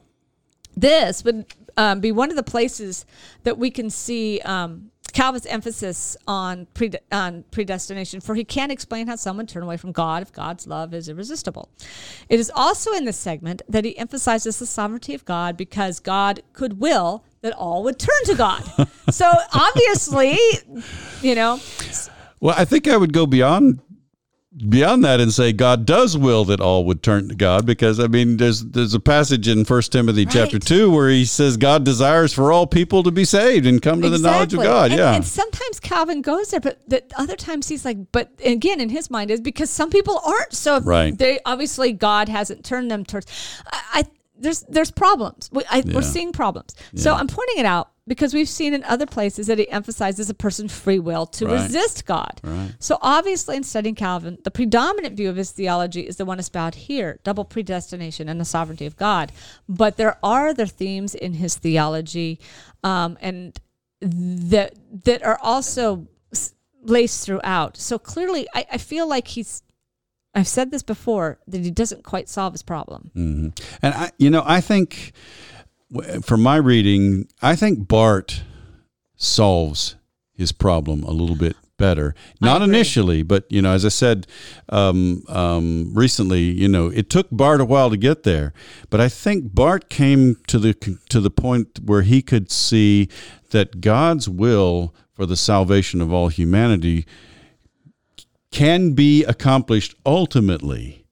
this 0.74 1.22
would 1.24 1.44
um, 1.76 2.00
be 2.00 2.12
one 2.12 2.30
of 2.30 2.36
the 2.36 2.42
places 2.42 3.04
that 3.42 3.58
we 3.58 3.70
can 3.70 3.90
see 3.90 4.40
um, 4.40 4.90
Calvin's 5.12 5.46
emphasis 5.46 6.16
on, 6.28 6.66
pre- 6.74 6.92
on 7.10 7.44
predestination, 7.50 8.20
for 8.20 8.34
he 8.34 8.44
can't 8.44 8.70
explain 8.70 9.06
how 9.06 9.16
someone 9.16 9.46
turn 9.46 9.62
away 9.62 9.78
from 9.78 9.92
God 9.92 10.22
if 10.22 10.30
God's 10.30 10.66
love 10.66 10.92
is 10.92 11.08
irresistible. 11.08 11.70
It 12.28 12.38
is 12.38 12.52
also 12.54 12.92
in 12.92 13.06
this 13.06 13.16
segment 13.16 13.62
that 13.68 13.84
he 13.84 13.96
emphasizes 13.96 14.58
the 14.58 14.66
sovereignty 14.66 15.14
of 15.14 15.24
God 15.24 15.56
because 15.56 16.00
God 16.00 16.42
could 16.52 16.80
will 16.80 17.24
that 17.40 17.54
all 17.54 17.82
would 17.84 17.98
turn 17.98 18.24
to 18.24 18.34
God. 18.34 18.62
so 19.10 19.30
obviously, 19.54 20.38
you 21.22 21.34
know, 21.34 21.60
Well, 22.40 22.54
I 22.58 22.66
think 22.66 22.86
I 22.86 22.98
would 22.98 23.14
go 23.14 23.26
beyond 23.26 23.80
beyond 24.68 25.04
that 25.04 25.20
and 25.20 25.32
say 25.32 25.52
God 25.52 25.84
does 25.84 26.16
will 26.16 26.44
that 26.46 26.60
all 26.60 26.84
would 26.86 27.02
turn 27.02 27.28
to 27.28 27.34
God 27.34 27.66
because 27.66 28.00
I 28.00 28.06
mean 28.06 28.38
there's 28.38 28.64
there's 28.64 28.94
a 28.94 29.00
passage 29.00 29.48
in 29.48 29.64
First 29.64 29.92
Timothy 29.92 30.24
chapter 30.24 30.58
2 30.58 30.90
where 30.90 31.10
he 31.10 31.24
says 31.24 31.56
God 31.56 31.84
desires 31.84 32.32
for 32.32 32.50
all 32.50 32.66
people 32.66 33.02
to 33.02 33.10
be 33.10 33.24
saved 33.24 33.66
and 33.66 33.82
come 33.82 34.00
to 34.00 34.08
the 34.08 34.18
knowledge 34.18 34.54
of 34.54 34.62
God. 34.62 34.90
And, 34.90 34.98
yeah. 34.98 35.14
And 35.14 35.24
sometimes 35.24 35.78
Calvin 35.80 36.22
goes 36.22 36.50
there, 36.50 36.60
but 36.60 36.80
the 36.88 37.02
other 37.16 37.36
times 37.36 37.68
he's 37.68 37.84
like, 37.84 37.98
but 38.12 38.30
again, 38.44 38.80
in 38.80 38.88
his 38.88 39.10
mind 39.10 39.30
is 39.30 39.40
because 39.40 39.68
some 39.68 39.90
people 39.90 40.20
aren't. 40.24 40.54
So 40.54 40.80
Right. 40.80 41.16
they 41.16 41.38
obviously 41.44 41.92
God 41.92 42.28
hasn't 42.28 42.64
turned 42.64 42.90
them 42.90 43.04
towards. 43.04 43.26
I, 43.66 43.82
I 43.92 44.04
there's 44.38 44.62
there's 44.62 44.90
problems. 44.90 45.50
We, 45.52 45.64
I, 45.70 45.82
Yeah. 45.84 45.94
We're 45.94 46.02
seeing 46.02 46.32
problems. 46.32 46.74
So 46.94 47.12
I'm 47.14 47.26
pointing 47.26 47.58
it 47.58 47.66
out 47.66 47.90
because 48.08 48.32
we've 48.34 48.48
seen 48.48 48.72
in 48.74 48.84
other 48.84 49.06
places 49.06 49.46
that 49.48 49.58
he 49.58 49.68
emphasizes 49.70 50.30
a 50.30 50.34
person's 50.34 50.72
free 50.76 50.98
will 50.98 51.26
to 51.26 51.46
Right. 51.46 51.54
resist 51.62 52.06
God. 52.06 52.40
Right. 52.44 52.70
So 52.78 52.98
obviously, 53.02 53.56
in 53.56 53.64
studying 53.64 53.94
Calvin, 53.94 54.38
the 54.44 54.50
predominant 54.50 55.16
view 55.16 55.28
of 55.28 55.36
his 55.36 55.50
theology 55.50 56.02
is 56.06 56.16
the 56.16 56.24
one 56.24 56.38
espoused 56.38 56.76
here: 56.76 57.18
double 57.24 57.44
predestination 57.44 58.28
and 58.28 58.40
the 58.40 58.44
sovereignty 58.44 58.86
of 58.86 58.96
God. 58.96 59.32
But 59.68 59.96
there 59.96 60.18
are 60.22 60.48
other 60.48 60.66
themes 60.66 61.14
in 61.14 61.34
his 61.34 61.56
theology, 61.56 62.38
um, 62.84 63.18
and 63.20 63.58
that 64.00 64.74
that 65.04 65.22
are 65.24 65.38
also 65.42 66.06
laced 66.82 67.26
throughout. 67.26 67.76
So 67.76 67.98
clearly, 67.98 68.46
I, 68.54 68.66
I 68.72 68.78
feel 68.78 69.08
like 69.08 69.28
he's. 69.28 69.62
I've 70.34 70.46
said 70.46 70.70
this 70.70 70.82
before 70.82 71.38
that 71.48 71.62
he 71.62 71.70
doesn't 71.70 72.04
quite 72.04 72.28
solve 72.28 72.52
his 72.52 72.62
problem. 72.62 73.10
hmm 73.14 73.48
And 73.80 73.94
I, 73.94 74.10
you 74.18 74.28
know, 74.28 74.42
I 74.44 74.60
think 74.60 75.12
from 76.22 76.42
my 76.42 76.56
reading, 76.56 77.28
I 77.42 77.56
think 77.56 77.86
Barth 77.88 78.42
solves 79.16 79.96
his 80.34 80.52
problem 80.52 81.02
a 81.02 81.10
little 81.10 81.36
bit 81.36 81.56
better. 81.78 82.14
Not 82.40 82.62
initially, 82.62 83.22
but 83.22 83.44
you 83.50 83.62
know, 83.62 83.72
as 83.72 83.84
I 83.84 83.90
said 83.90 84.26
um, 84.68 85.22
um, 85.28 85.92
recently, 85.94 86.42
you 86.42 86.68
know, 86.68 86.88
it 86.88 87.10
took 87.10 87.28
Barth 87.30 87.60
a 87.60 87.64
while 87.64 87.90
to 87.90 87.96
get 87.96 88.22
there, 88.22 88.52
but 88.90 89.00
I 89.00 89.08
think 89.08 89.54
Barth 89.54 89.88
came 89.88 90.36
to 90.46 90.58
the 90.58 90.74
to 91.08 91.20
the 91.20 91.30
point 91.30 91.80
where 91.84 92.02
he 92.02 92.22
could 92.22 92.50
see 92.50 93.08
that 93.50 93.80
God's 93.80 94.28
will 94.28 94.94
for 95.12 95.26
the 95.26 95.36
salvation 95.36 96.00
of 96.00 96.12
all 96.12 96.28
humanity 96.28 97.06
can 98.50 98.92
be 98.92 99.24
accomplished 99.24 99.94
ultimately 100.04 101.06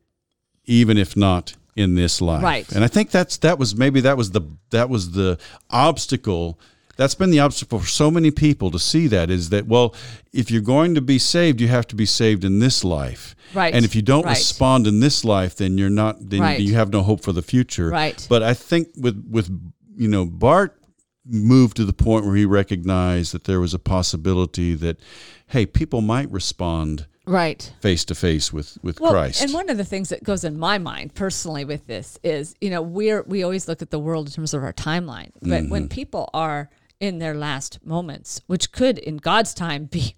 even 0.67 0.97
if 0.97 1.17
not 1.17 1.55
in 1.77 1.95
this 1.95 2.21
life. 2.21 2.43
Right. 2.43 2.71
And 2.73 2.85
I 2.85 2.89
think 2.89 3.11
that's 3.11 3.37
that 3.39 3.59
was 3.59 3.75
maybe 3.75 4.01
that 4.03 4.17
was 4.17 4.31
the 4.31 4.43
that 4.71 4.89
was 4.89 5.13
the 5.13 5.39
obstacle. 5.71 6.59
That's 6.97 7.17
been 7.17 7.31
the 7.31 7.41
obstacle 7.41 7.81
for 7.81 7.89
so 7.89 8.09
many 8.09 8.31
people 8.31 8.71
to 8.71 8.79
see 8.79 9.09
that 9.09 9.29
is 9.29 9.49
that 9.51 9.67
well, 9.67 9.95
if 10.33 10.51
you're 10.51 10.63
going 10.63 10.95
to 10.95 11.01
be 11.01 11.19
saved, 11.19 11.61
you 11.61 11.67
have 11.69 11.87
to 11.89 11.97
be 11.97 12.07
saved 12.07 12.45
in 12.45 12.61
this 12.61 12.85
life. 12.85 13.35
Right. 13.53 13.75
And 13.75 13.85
if 13.85 13.95
you 13.97 14.03
don't 14.03 14.25
Right. 14.25 14.37
respond 14.37 14.87
in 14.87 15.01
this 15.01 15.25
life, 15.25 15.57
then 15.57 15.77
you're 15.77 15.91
not 15.91 16.31
then 16.31 16.41
Right. 16.41 16.61
you 16.61 16.75
have 16.75 16.93
no 16.93 17.03
hope 17.03 17.23
for 17.23 17.33
the 17.33 17.43
future. 17.43 17.89
Right. 17.89 18.25
But 18.29 18.43
I 18.43 18.55
think 18.55 18.89
with 18.97 19.25
with 19.29 19.51
you 19.97 20.09
know 20.09 20.25
Barth 20.25 20.71
moved 21.27 21.77
to 21.79 21.85
the 21.85 21.93
point 21.93 22.27
where 22.27 22.37
he 22.37 22.45
recognized 22.45 23.33
that 23.33 23.45
there 23.45 23.59
was 23.59 23.75
a 23.75 23.79
possibility 23.79 24.75
that 24.75 24.99
hey, 25.49 25.67
people 25.67 26.01
might 26.01 26.31
respond 26.31 27.07
Right. 27.27 27.73
face 27.81 28.05
to 28.07 28.15
face 28.15 28.53
with 28.53 28.77
with 28.83 29.01
Well, 29.01 29.13
Christ. 29.13 29.43
and 29.43 29.53
one 29.55 29.71
of 29.71 29.77
the 29.79 29.85
things 29.85 30.11
that 30.11 30.23
goes 30.23 30.45
in 30.45 30.59
my 30.59 30.77
mind 30.79 31.15
personally 31.15 31.65
with 31.65 31.87
this 31.87 32.19
is, 32.23 32.55
you 32.61 32.69
know, 32.71 32.83
we're 32.83 33.23
we 33.23 33.43
always 33.43 33.67
look 33.67 33.81
at 33.81 33.91
the 33.91 33.99
world 33.99 34.27
in 34.27 34.33
terms 34.33 34.53
of 34.53 34.63
our 34.63 34.73
timeline, 34.75 35.31
but 35.41 35.49
Mm-hmm. 35.63 35.71
when 35.71 35.89
people 35.89 36.29
are 36.35 36.69
in 37.01 37.19
their 37.19 37.35
last 37.35 37.79
moments, 37.85 38.41
which 38.47 38.73
could 38.73 38.99
in 38.99 39.17
God's 39.17 39.55
time 39.55 39.85
be 39.87 40.15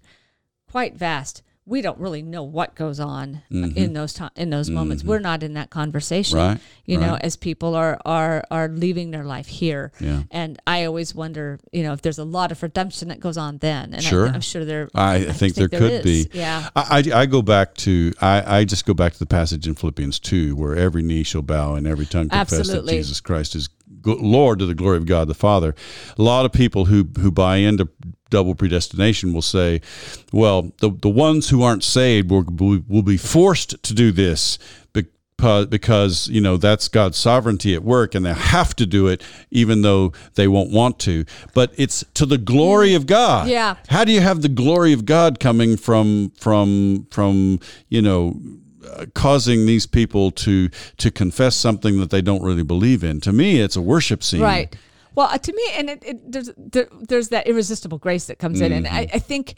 quite 0.69 0.95
vast, 0.95 1.41
we 1.67 1.81
don't 1.81 1.99
really 1.99 2.21
know 2.21 2.43
what 2.43 2.75
goes 2.75 2.99
on 2.99 3.41
in 3.51 3.91
those 3.93 4.13
time 4.13 4.31
in 4.37 4.49
those 4.49 4.69
moments. 4.69 5.03
We're 5.03 5.19
not 5.19 5.43
in 5.43 5.53
that 5.55 5.69
conversation, 5.69 6.37
Mm-hmm. 6.37 6.47
Right, 6.53 6.59
you 6.85 6.97
know, 6.97 7.17
as 7.19 7.35
people 7.35 7.75
are 7.75 7.99
are 8.05 8.43
are 8.49 8.69
leaving 8.69 9.11
their 9.11 9.25
life 9.25 9.47
here. 9.47 9.91
Yeah. 9.99 10.23
And 10.31 10.59
I 10.65 10.85
always 10.85 11.13
wonder, 11.13 11.59
you 11.71 11.83
know, 11.83 11.93
if 11.93 12.01
there's 12.01 12.19
a 12.19 12.23
lot 12.23 12.51
of 12.51 12.63
redemption 12.63 13.09
that 13.09 13.19
goes 13.19 13.37
on 13.37 13.57
then, 13.57 13.93
and 13.93 14.01
Sure. 14.03 14.27
I, 14.29 14.33
am 14.33 14.41
sure 14.41 14.63
there. 14.63 14.87
I, 14.95 15.23
think, 15.25 15.55
there 15.55 15.67
could 15.67 15.91
is. 15.91 16.03
be. 16.03 16.29
Yeah. 16.37 16.69
I, 16.75 17.03
I, 17.13 17.21
I 17.21 17.25
go 17.25 17.41
back 17.41 17.75
to 17.75 18.13
I, 18.21 18.59
I 18.59 18.63
just 18.63 18.85
go 18.85 18.93
back 18.93 19.13
to 19.13 19.19
the 19.19 19.25
passage 19.25 19.67
in 19.67 19.75
Philippians 19.75 20.19
two 20.19 20.55
where 20.55 20.75
every 20.75 21.01
knee 21.03 21.23
shall 21.23 21.41
bow 21.41 21.75
and 21.75 21.85
every 21.85 22.05
tongue 22.05 22.29
confess 22.29 22.59
Absolutely. 22.59 22.93
that 22.93 22.99
Jesus 22.99 23.19
Christ 23.19 23.55
is 23.55 23.69
Lord 24.05 24.59
to 24.59 24.65
the 24.65 24.75
glory 24.75 24.97
of 24.97 25.05
God 25.05 25.27
the 25.27 25.33
Father. 25.33 25.75
A 26.17 26.21
lot 26.21 26.45
of 26.45 26.53
people 26.53 26.85
who 26.85 27.09
who 27.19 27.29
buy 27.31 27.57
into 27.57 27.89
double 28.29 28.55
predestination 28.55 29.33
will 29.33 29.41
say, 29.41 29.81
well, 30.31 30.71
the 30.79 30.89
the 30.89 31.09
ones 31.09 31.49
who 31.49 31.63
aren't 31.63 31.83
saved 31.83 32.29
will 32.29 32.45
will, 32.87 33.01
be 33.01 33.17
forced 33.17 33.81
to 33.83 33.93
do 33.93 34.11
this 34.11 34.57
because 34.93 35.67
because 35.67 36.27
you 36.29 36.41
know 36.41 36.57
that's 36.57 36.87
God's 36.87 37.17
sovereignty 37.17 37.75
at 37.75 37.83
work 37.83 38.15
and 38.15 38.25
they 38.25 38.33
have 38.33 38.75
to 38.77 38.85
do 38.87 39.07
it 39.07 39.21
even 39.51 39.81
though 39.83 40.11
they 40.33 40.47
won't 40.47 40.71
want 40.71 40.97
to 40.99 41.25
but 41.53 41.71
it's 41.77 42.03
to 42.15 42.25
the 42.25 42.39
glory 42.39 42.95
of 42.95 43.05
God 43.05 43.47
Yeah. 43.47 43.75
how 43.89 44.03
do 44.03 44.11
you 44.11 44.21
have 44.21 44.41
the 44.41 44.49
glory 44.49 44.93
of 44.93 45.05
God 45.05 45.39
coming 45.39 45.77
from 45.77 46.31
from 46.39 47.05
from 47.11 47.59
you 47.87 48.01
know 48.01 48.39
uh, 48.91 49.05
causing 49.13 49.67
these 49.67 49.85
people 49.85 50.31
to 50.31 50.69
to 50.97 51.11
confess 51.11 51.55
something 51.55 51.99
that 51.99 52.09
they 52.09 52.21
don't 52.21 52.41
really 52.41 52.63
believe 52.63 53.03
in 53.03 53.21
to 53.21 53.31
me 53.31 53.59
it's 53.59 53.75
a 53.75 53.81
worship 53.81 54.23
scene 54.23 54.41
Right. 54.41 54.75
Well, 55.17 55.29
uh, 55.31 55.39
to 55.39 55.51
me, 55.51 55.65
and 55.77 55.89
it, 55.89 56.03
it, 56.05 56.31
there's 56.31 56.51
there, 56.55 56.87
there's 57.09 57.29
that 57.29 57.47
irresistible 57.47 57.97
grace 57.97 58.25
that 58.27 58.37
comes 58.37 58.61
in, 58.61 58.71
and 58.71 58.85
Mm-hmm. 58.85 58.95
I, 58.95 59.17
I 59.17 59.19
think 59.31 59.55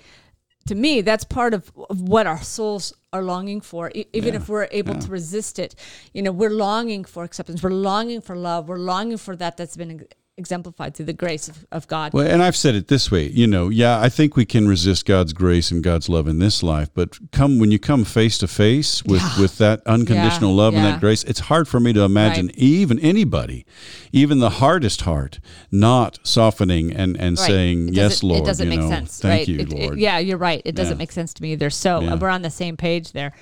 to 0.67 0.75
me 0.75 1.01
that's 1.01 1.25
part 1.25 1.53
of, 1.53 1.69
of 1.89 2.01
what 2.01 2.25
our 2.27 2.41
souls 2.41 2.93
are 3.11 3.21
longing 3.21 3.59
for. 3.59 3.91
E- 3.93 4.05
even 4.13 4.35
if 4.35 4.47
we're 4.47 4.69
able 4.71 4.95
to 4.95 5.11
resist 5.11 5.59
it, 5.59 5.75
you 6.13 6.21
know, 6.21 6.31
we're 6.31 6.57
longing 6.67 7.03
for 7.03 7.25
acceptance. 7.25 7.61
We're 7.61 7.71
longing 7.91 8.21
for 8.21 8.37
love. 8.37 8.69
We're 8.69 8.85
longing 8.93 9.17
for 9.17 9.35
that 9.35 9.57
that's 9.57 9.75
been 9.75 10.07
exemplified 10.39 10.95
through 10.95 11.05
the 11.05 11.13
grace 11.13 11.47
of, 11.47 11.67
of 11.71 11.87
God. 11.87 12.13
Well, 12.13 12.25
and 12.25 12.41
I've 12.41 12.55
said 12.55 12.73
it 12.73 12.87
this 12.87 13.11
way, 13.11 13.27
you 13.29 13.45
know, 13.45 13.69
yeah, 13.69 13.99
I 13.99 14.09
think 14.09 14.35
we 14.35 14.45
can 14.45 14.67
resist 14.67 15.05
God's 15.05 15.33
grace 15.33 15.69
and 15.69 15.83
God's 15.83 16.09
love 16.09 16.27
in 16.27 16.39
this 16.39 16.63
life, 16.63 16.89
but 16.95 17.19
come 17.31 17.59
when 17.59 17.69
you 17.71 17.77
come 17.77 18.05
face 18.05 18.37
to 18.39 18.47
face 18.47 19.03
with 19.03 19.21
with 19.37 19.57
that 19.59 19.81
unconditional 19.85 20.51
Yeah, 20.51 20.61
love 20.63 20.73
and 20.73 20.85
that 20.85 20.99
grace, 20.99 21.23
it's 21.25 21.41
hard 21.41 21.67
for 21.67 21.79
me 21.79 21.93
to 21.93 22.01
imagine 22.01 22.47
Right. 22.47 22.57
even 22.57 22.97
anybody, 22.99 23.65
even 24.11 24.39
the 24.39 24.49
hardest 24.49 25.01
heart, 25.01 25.39
not 25.71 26.17
softening 26.23 26.91
and 26.93 27.15
and 27.17 27.37
Right. 27.37 27.47
saying 27.47 27.89
yes, 27.93 28.23
Lord. 28.23 28.43
It 28.43 28.45
doesn't 28.45 28.65
you 28.71 28.77
make 28.77 28.79
know, 28.79 28.89
sense, 28.89 29.19
Thank 29.19 29.39
right? 29.39 29.47
you, 29.47 29.59
It- 29.59 29.73
it- 29.73 29.79
Lord. 29.79 29.99
yeah, 29.99 30.17
you're 30.19 30.37
right. 30.37 30.61
It 30.65 30.73
doesn't 30.75 30.93
Yeah. 30.93 30.97
make 31.03 31.11
sense 31.11 31.33
to 31.35 31.43
me 31.43 31.51
either. 31.53 31.69
So 31.69 31.99
Yeah. 31.99 32.15
we're 32.15 32.29
on 32.29 32.41
the 32.41 32.49
same 32.49 32.77
page 32.77 33.11
there. 33.11 33.33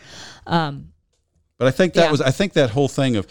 Um, 0.47 0.89
But 1.59 1.67
I 1.67 1.71
think 1.71 1.93
that 1.93 2.05
Yeah. 2.05 2.11
was 2.11 2.21
I 2.21 2.31
think 2.31 2.53
that 2.53 2.71
whole 2.71 2.87
thing 2.87 3.15
of 3.15 3.25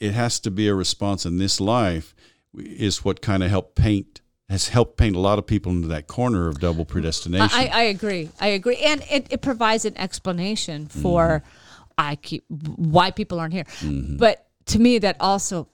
it 0.00 0.12
has 0.12 0.38
to 0.40 0.50
be 0.50 0.68
a 0.68 0.74
response 0.74 1.24
in 1.26 1.38
this 1.38 1.60
life 1.60 2.14
is 2.56 3.04
what 3.04 3.20
kind 3.20 3.42
of 3.42 3.50
helped 3.50 3.74
paint 3.74 4.20
has 4.48 4.68
helped 4.68 4.96
paint 4.96 5.14
a 5.14 5.18
lot 5.18 5.38
of 5.38 5.46
people 5.46 5.72
into 5.72 5.88
that 5.88 6.06
corner 6.06 6.48
of 6.48 6.58
double 6.58 6.84
predestination. 6.84 7.50
I, 7.52 7.66
I 7.66 7.82
agree. 7.82 8.30
I 8.40 8.48
agree, 8.48 8.76
and 8.76 9.04
it, 9.10 9.26
it 9.30 9.42
provides 9.42 9.84
an 9.84 9.96
explanation 9.98 10.86
for 10.86 11.42
mm-hmm. 11.44 11.92
I 11.98 12.16
keep 12.16 12.44
why 12.48 13.10
people 13.10 13.38
aren't 13.40 13.52
here. 13.52 13.64
Mm-hmm. 13.80 14.16
But 14.16 14.46
to 14.66 14.78
me, 14.78 14.98
that 15.00 15.16
also 15.20 15.68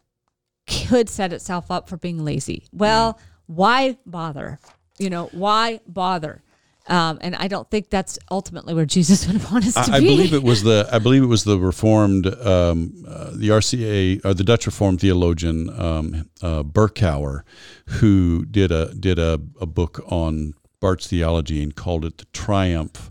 could 0.66 1.08
set 1.08 1.32
itself 1.32 1.70
up 1.70 1.88
for 1.88 1.96
being 1.96 2.24
lazy. 2.24 2.66
Well, 2.72 3.14
mm. 3.14 3.18
why 3.46 3.98
bother? 4.06 4.58
You 4.98 5.10
know, 5.10 5.28
why 5.32 5.80
bother? 5.86 6.42
Um, 6.86 7.18
and 7.22 7.34
I 7.34 7.48
don't 7.48 7.70
think 7.70 7.88
that's 7.88 8.18
ultimately 8.30 8.74
where 8.74 8.84
Jesus 8.84 9.26
would 9.26 9.42
want 9.50 9.66
us 9.66 9.74
to 9.74 9.92
I, 9.92 9.96
I 9.96 10.00
believe 10.00 10.34
it 10.34 10.42
was 10.42 10.62
the 10.64 10.86
I 10.92 10.98
believe 10.98 11.22
it 11.22 11.26
was 11.26 11.44
the 11.44 11.58
Reformed 11.58 12.26
um, 12.26 13.04
uh, 13.08 13.30
the 13.32 13.48
RCA 13.48 14.22
or 14.24 14.34
the 14.34 14.44
Dutch 14.44 14.66
Reformed 14.66 15.00
theologian 15.00 15.70
um, 15.80 16.28
uh, 16.42 16.62
Berkouwer 16.62 17.42
who 17.86 18.44
did 18.44 18.70
a 18.70 18.94
did 18.94 19.18
a, 19.18 19.40
a 19.60 19.66
book 19.66 20.00
on 20.08 20.52
Barth's 20.80 21.06
theology 21.06 21.62
and 21.62 21.74
called 21.74 22.04
it 22.04 22.18
the 22.18 22.26
triumph 22.34 23.10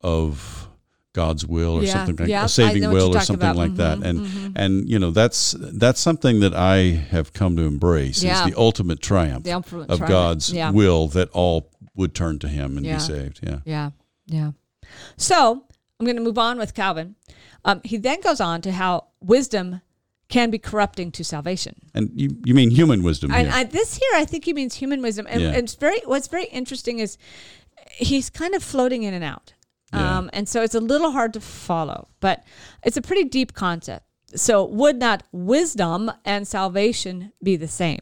of 0.00 0.68
God's 1.12 1.46
will 1.46 1.76
or 1.78 1.82
Yeah, 1.84 1.92
something 1.92 2.16
like 2.16 2.28
yeah, 2.28 2.44
a 2.46 2.48
saving 2.48 2.90
will 2.90 3.14
or 3.14 3.20
something 3.20 3.46
about. 3.50 3.56
like 3.56 3.74
that 3.76 3.98
Mhm, 3.98 4.04
and 4.06 4.56
and 4.58 4.88
you 4.88 4.98
know 4.98 5.10
that's 5.10 5.54
that's 5.58 6.00
something 6.00 6.40
that 6.40 6.54
I 6.54 6.76
have 7.10 7.34
come 7.34 7.54
to 7.56 7.62
embrace 7.64 8.22
Yeah. 8.22 8.46
is 8.46 8.50
the 8.50 8.58
ultimate 8.58 9.02
triumph 9.02 9.44
The 9.44 9.52
ultimate 9.52 9.90
of 9.90 9.98
triumph. 9.98 10.08
God's 10.08 10.52
Yeah. 10.52 10.70
will 10.70 11.08
that 11.08 11.28
all 11.32 11.68
would 11.94 12.14
turn 12.14 12.38
to 12.38 12.48
him 12.48 12.76
and 12.76 12.86
Yeah. 12.86 12.94
be 12.96 13.00
saved 13.00 13.40
yeah 13.42 13.58
Yeah, 13.64 13.90
yeah. 14.26 14.52
So 15.16 15.64
I'm 15.98 16.06
going 16.06 16.16
to 16.16 16.22
move 16.22 16.38
on 16.38 16.58
with 16.58 16.74
Calvin. 16.74 17.14
Um, 17.64 17.80
he 17.84 17.96
then 17.96 18.20
goes 18.20 18.40
on 18.40 18.60
to 18.62 18.72
how 18.72 19.08
wisdom 19.20 19.80
can 20.28 20.50
be 20.50 20.58
corrupting 20.58 21.12
to 21.12 21.22
salvation. 21.24 21.74
and 21.94 22.10
you 22.14 22.36
you 22.44 22.54
mean 22.54 22.70
human 22.70 23.02
wisdom 23.02 23.30
And 23.32 23.46
here 23.48 23.56
I, 23.56 23.64
this 23.64 23.96
here, 23.98 24.10
I 24.14 24.24
think 24.24 24.44
he 24.44 24.52
means 24.54 24.74
human 24.76 25.02
wisdom. 25.02 25.26
And, 25.28 25.40
Yeah. 25.42 25.48
and 25.48 25.64
it's 25.64 25.74
very 25.74 26.00
what's 26.06 26.28
very 26.28 26.46
interesting 26.46 26.98
is 27.00 27.18
he's 27.92 28.30
kind 28.30 28.54
of 28.54 28.62
floating 28.64 29.02
in 29.02 29.12
and 29.14 29.22
out, 29.24 29.52
Yeah. 29.92 30.18
um, 30.18 30.30
and 30.32 30.48
so 30.48 30.62
it's 30.62 30.74
a 30.74 30.80
little 30.80 31.10
hard 31.12 31.32
to 31.34 31.40
follow. 31.40 32.08
But 32.20 32.42
it's 32.82 32.96
a 32.96 33.02
pretty 33.02 33.24
deep 33.24 33.52
concept. 33.52 34.06
So 34.34 34.64
would 34.64 34.96
not 34.98 35.22
wisdom 35.32 36.10
and 36.24 36.48
salvation 36.48 37.32
be 37.42 37.56
the 37.56 37.68
same? 37.68 38.00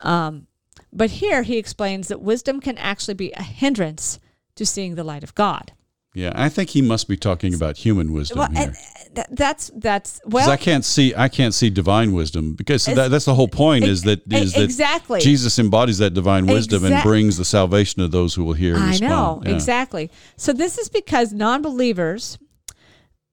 Um, 0.00 0.46
but 0.94 1.10
here 1.10 1.42
he 1.42 1.58
explains 1.58 2.08
that 2.08 2.20
wisdom 2.22 2.60
can 2.60 2.78
actually 2.78 3.14
be 3.14 3.32
a 3.32 3.42
hindrance 3.42 4.18
to 4.56 4.64
seeing 4.64 4.94
the 4.94 5.04
light 5.04 5.24
of 5.24 5.34
God. 5.34 5.72
Yeah, 6.16 6.30
I 6.36 6.48
think 6.48 6.70
he 6.70 6.80
must 6.80 7.08
be 7.08 7.16
talking 7.16 7.54
about 7.54 7.78
human 7.78 8.12
wisdom 8.12 8.38
Well, 8.38 8.48
here. 8.52 8.72
that, 9.14 9.34
that's 9.34 9.72
that's 9.74 10.20
well. 10.24 10.48
I 10.48 10.56
can't 10.56 10.84
see 10.84 11.12
I 11.16 11.28
can't 11.28 11.52
see 11.52 11.70
divine 11.70 12.12
wisdom 12.12 12.54
because 12.54 12.84
that, 12.84 13.10
that's 13.10 13.24
the 13.24 13.34
whole 13.34 13.48
point 13.48 13.84
is 13.84 14.02
that 14.02 14.22
is 14.32 14.40
e- 14.40 14.44
is 14.44 14.52
that 14.52 14.62
exactly. 14.62 15.20
Jesus 15.20 15.58
embodies 15.58 15.98
that 15.98 16.14
divine 16.14 16.46
wisdom 16.46 16.84
and 16.84 17.02
brings 17.02 17.36
the 17.36 17.44
salvation 17.44 18.00
of 18.00 18.12
those 18.12 18.32
who 18.32 18.44
will 18.44 18.52
hear 18.52 18.76
I 18.76 18.96
know 18.98 19.42
Yeah. 19.44 19.54
exactly. 19.54 20.08
So 20.36 20.52
this 20.52 20.78
is 20.78 20.88
because 20.88 21.32
non-believers 21.32 22.38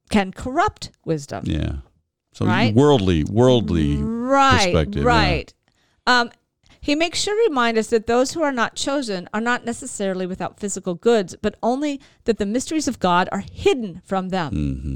can 0.10 0.32
corrupt 0.32 0.90
wisdom. 1.06 1.44
Yeah. 1.46 1.74
So 2.34 2.46
Right? 2.48 2.74
worldly 2.74 3.24
worldly 3.26 3.98
Right, 3.98 4.74
perspective, 4.74 5.04
yeah. 5.04 5.08
right. 5.08 5.54
Um, 6.08 6.32
he 6.82 6.96
makes 6.96 7.20
sure 7.20 7.36
to 7.36 7.50
remind 7.50 7.78
us 7.78 7.88
that 7.88 8.08
those 8.08 8.34
who 8.34 8.42
are 8.42 8.52
not 8.52 8.76
chosen 8.76 9.30
are 9.34 9.42
not 9.42 9.66
necessarily 9.66 10.26
without 10.26 10.60
physical 10.60 10.96
goods, 10.96 11.36
but 11.42 11.56
only 11.62 12.02
that 12.26 12.38
the 12.38 12.46
mysteries 12.46 12.88
of 12.88 13.00
God 13.00 13.30
are 13.32 13.44
hidden 13.52 14.02
from 14.04 14.30
them. 14.30 14.52
Mm-hmm. 14.54 14.96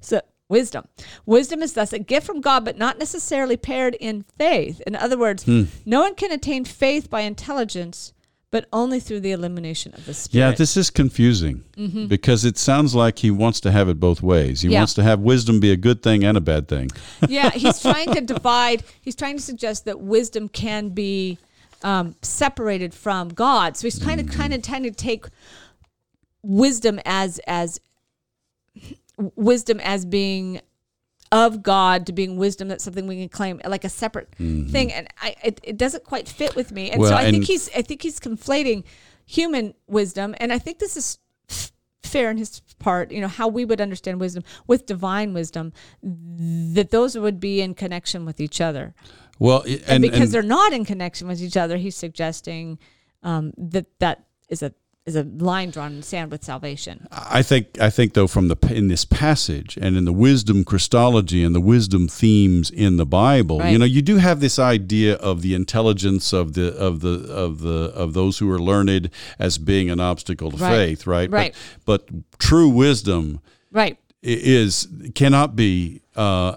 So, 0.00 0.22
wisdom. 0.48 0.86
Wisdom 1.26 1.62
is 1.62 1.74
thus 1.74 1.92
a 1.92 1.98
gift 1.98 2.26
from 2.26 2.40
God, 2.40 2.64
but 2.64 2.78
not 2.78 2.98
necessarily 2.98 3.56
paired 3.56 3.96
in 3.96 4.24
faith. 4.38 4.80
In 4.86 4.96
other 4.96 5.18
words, 5.18 5.44
Hmm. 5.44 5.64
no 5.84 6.00
one 6.00 6.14
can 6.14 6.32
attain 6.32 6.64
faith 6.64 7.10
by 7.10 7.20
intelligence, 7.20 8.12
but 8.52 8.66
only 8.72 9.00
through 9.00 9.20
the 9.20 9.32
elimination 9.32 9.92
of 9.94 10.06
the 10.06 10.14
spirit. 10.14 10.38
Yeah, 10.50 10.54
this 10.56 10.76
is 10.76 10.88
confusing 10.88 11.64
because 12.08 12.44
it 12.44 12.56
sounds 12.56 12.94
like 12.94 13.18
he 13.18 13.30
wants 13.30 13.60
to 13.60 13.72
have 13.72 13.88
it 13.88 13.98
both 14.00 14.22
ways. 14.22 14.60
He 14.62 14.68
Mm-hmm. 14.68 14.72
Yeah. 14.72 14.80
wants 14.80 14.94
to 14.94 15.02
have 15.02 15.20
wisdom 15.20 15.58
be 15.60 15.72
a 15.72 15.76
good 15.76 16.02
thing 16.02 16.24
and 16.24 16.36
a 16.36 16.40
bad 16.40 16.68
thing. 16.68 16.90
yeah, 17.28 17.50
he's 17.50 17.80
trying 17.88 18.12
to 18.14 18.20
divide. 18.20 18.84
He's 19.02 19.16
trying 19.16 19.36
to 19.36 19.42
suggest 19.42 19.84
that 19.86 20.00
wisdom 20.00 20.48
can 20.48 20.90
be 20.90 21.38
um, 21.82 22.14
separated 22.22 22.94
from 22.94 23.28
God. 23.30 23.76
So 23.76 23.86
he's 23.86 23.98
trying 23.98 24.18
to 24.18 24.24
kind 24.24 24.54
of 24.54 24.62
trying 24.62 24.84
to 24.84 24.90
take 24.92 25.26
wisdom 26.42 27.00
as 27.04 27.40
as 27.46 27.80
wisdom 29.34 29.80
as 29.80 30.04
being 30.04 30.60
of 31.44 31.62
God 31.62 32.06
to 32.06 32.12
being 32.12 32.36
wisdom 32.38 32.68
that's 32.68 32.84
something 32.84 33.06
we 33.06 33.16
can 33.22 33.28
claim 33.28 33.60
like 33.66 33.84
a 33.84 33.88
separate 33.90 34.28
thing, 34.74 34.92
and 34.96 35.06
I 35.20 35.28
it, 35.44 35.60
it 35.62 35.76
doesn't 35.76 36.04
quite 36.04 36.26
fit 36.28 36.56
with 36.56 36.72
me. 36.72 36.90
And 36.90 36.98
so 37.02 37.10
Well, 37.10 37.18
I 37.18 37.30
think 37.30 37.44
he's 37.44 37.68
I 37.76 37.82
think 37.82 38.02
he's 38.02 38.18
conflating 38.18 38.84
human 39.26 39.74
wisdom, 39.86 40.34
and 40.40 40.52
I 40.52 40.58
think 40.58 40.78
this 40.78 40.96
is 40.96 41.18
fair 42.02 42.30
in 42.30 42.38
his 42.38 42.62
part. 42.78 43.12
You 43.12 43.20
know 43.20 43.28
how 43.40 43.48
we 43.48 43.64
would 43.64 43.80
understand 43.80 44.18
wisdom 44.20 44.44
with 44.66 44.86
divine 44.86 45.34
wisdom, 45.34 45.72
that 46.02 46.90
those 46.90 47.18
would 47.18 47.38
be 47.38 47.60
in 47.60 47.74
connection 47.74 48.24
with 48.24 48.40
each 48.40 48.60
other, 48.60 48.94
Well, 49.38 49.62
and, 49.62 49.82
and, 49.86 50.02
because 50.02 50.20
and- 50.20 50.32
they're 50.32 50.42
not 50.58 50.72
in 50.72 50.84
connection 50.84 51.28
with 51.28 51.42
each 51.42 51.56
other, 51.56 51.76
he's 51.76 51.96
suggesting 51.96 52.78
um, 53.22 53.52
that 53.58 53.86
that 53.98 54.24
is 54.48 54.62
a 54.62 54.72
is 55.06 55.14
a 55.14 55.22
line 55.22 55.70
drawn 55.70 55.92
in 55.92 55.96
the 55.98 56.02
sand 56.02 56.32
with 56.32 56.42
salvation. 56.44 57.06
I 57.12 57.40
think 57.42 57.80
I 57.80 57.90
think 57.90 58.14
though 58.14 58.26
from 58.26 58.48
the 58.48 58.56
in 58.74 58.88
this 58.88 59.04
passage 59.04 59.78
and 59.80 59.96
in 59.96 60.04
the 60.04 60.12
wisdom 60.12 60.64
Christology 60.64 61.44
and 61.44 61.54
the 61.54 61.60
wisdom 61.60 62.08
themes 62.08 62.70
in 62.70 62.96
the 62.96 63.06
Bible, 63.06 63.60
Right. 63.60 63.70
you 63.70 63.78
know, 63.78 63.84
you 63.84 64.02
do 64.02 64.16
have 64.16 64.40
this 64.40 64.58
idea 64.58 65.14
of 65.14 65.42
the 65.42 65.54
intelligence 65.54 66.32
of 66.32 66.54
the 66.54 66.74
of 66.76 67.00
the 67.00 67.24
of 67.32 67.60
the 67.60 67.92
of 67.94 68.14
those 68.14 68.38
who 68.38 68.50
are 68.50 68.58
learned 68.60 69.08
as 69.38 69.58
being 69.58 69.88
an 69.90 70.00
obstacle 70.00 70.50
to 70.50 70.56
Right. 70.56 70.70
faith, 70.76 71.06
right? 71.06 71.30
Right. 71.30 71.54
But, 71.84 72.08
but 72.10 72.38
true 72.38 72.68
wisdom 72.68 73.40
Right. 73.72 73.98
Is 74.26 74.88
cannot 75.14 75.54
be 75.56 76.02
uh, 76.16 76.56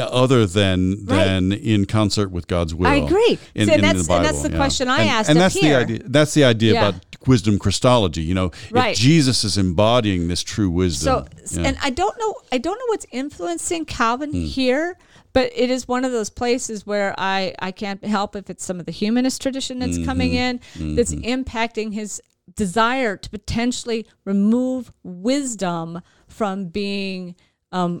other 0.00 0.46
than 0.46 1.04
Right. 1.04 1.24
than 1.24 1.52
in 1.52 1.84
concert 1.84 2.30
with 2.30 2.46
God's 2.46 2.74
will. 2.74 2.88
I 2.88 2.96
agree. 2.96 3.38
In, 3.54 3.66
See, 3.68 3.74
in 3.74 3.80
that's- 3.82 4.06
the 4.06 4.12
and 4.14 4.24
that's 4.24 4.42
the 4.42 4.50
yeah. 4.50 4.56
question 4.56 4.88
I 4.88 5.00
and, 5.02 5.10
asked 5.10 5.30
and 5.30 5.38
that's 5.40 5.54
here. 5.54 5.78
the 5.78 5.84
idea. 5.94 6.00
That's 6.06 6.34
the 6.34 6.44
idea 6.44 6.72
Yeah. 6.72 6.88
about 6.88 7.04
wisdom 7.26 7.58
Christology. 7.58 8.22
You 8.22 8.34
know, 8.34 8.50
Right. 8.70 8.92
if 8.92 8.98
Jesus 8.98 9.44
is 9.44 9.58
embodying 9.58 10.28
this 10.28 10.42
true 10.42 10.70
wisdom. 10.70 11.26
So, 11.44 11.60
yeah. 11.60 11.68
and 11.68 11.76
I 11.82 11.90
don't 11.90 12.18
know, 12.18 12.34
I 12.50 12.58
don't 12.58 12.78
know 12.78 12.86
what's 12.88 13.06
influencing 13.12 13.84
Calvin 13.84 14.30
Hmm. 14.32 14.40
here, 14.44 14.96
but 15.34 15.52
it 15.54 15.68
is 15.70 15.86
one 15.86 16.04
of 16.06 16.12
those 16.12 16.30
places 16.30 16.86
where 16.86 17.14
I 17.18 17.54
I 17.58 17.70
can't 17.72 18.02
help 18.04 18.34
if 18.34 18.48
it's 18.48 18.64
some 18.64 18.80
of 18.80 18.86
the 18.86 18.92
humanist 18.92 19.42
tradition 19.42 19.78
that's 19.80 19.98
coming 20.04 20.32
Mm-hmm. 20.32 20.80
in 20.82 20.94
that's 20.96 21.14
impacting 21.14 21.92
his 21.92 22.20
desire 22.56 23.16
to 23.18 23.28
potentially 23.28 24.06
remove 24.24 24.90
wisdom 25.04 26.00
from 26.38 26.66
being 26.66 27.34
um, 27.72 28.00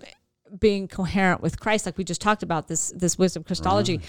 being 0.58 0.88
coherent 0.88 1.42
with 1.42 1.60
Christ, 1.60 1.84
like 1.84 1.98
we 1.98 2.04
just 2.04 2.20
talked 2.22 2.42
about 2.42 2.68
this 2.68 2.92
this 2.96 3.18
wisdom 3.18 3.42
Christology. 3.44 4.00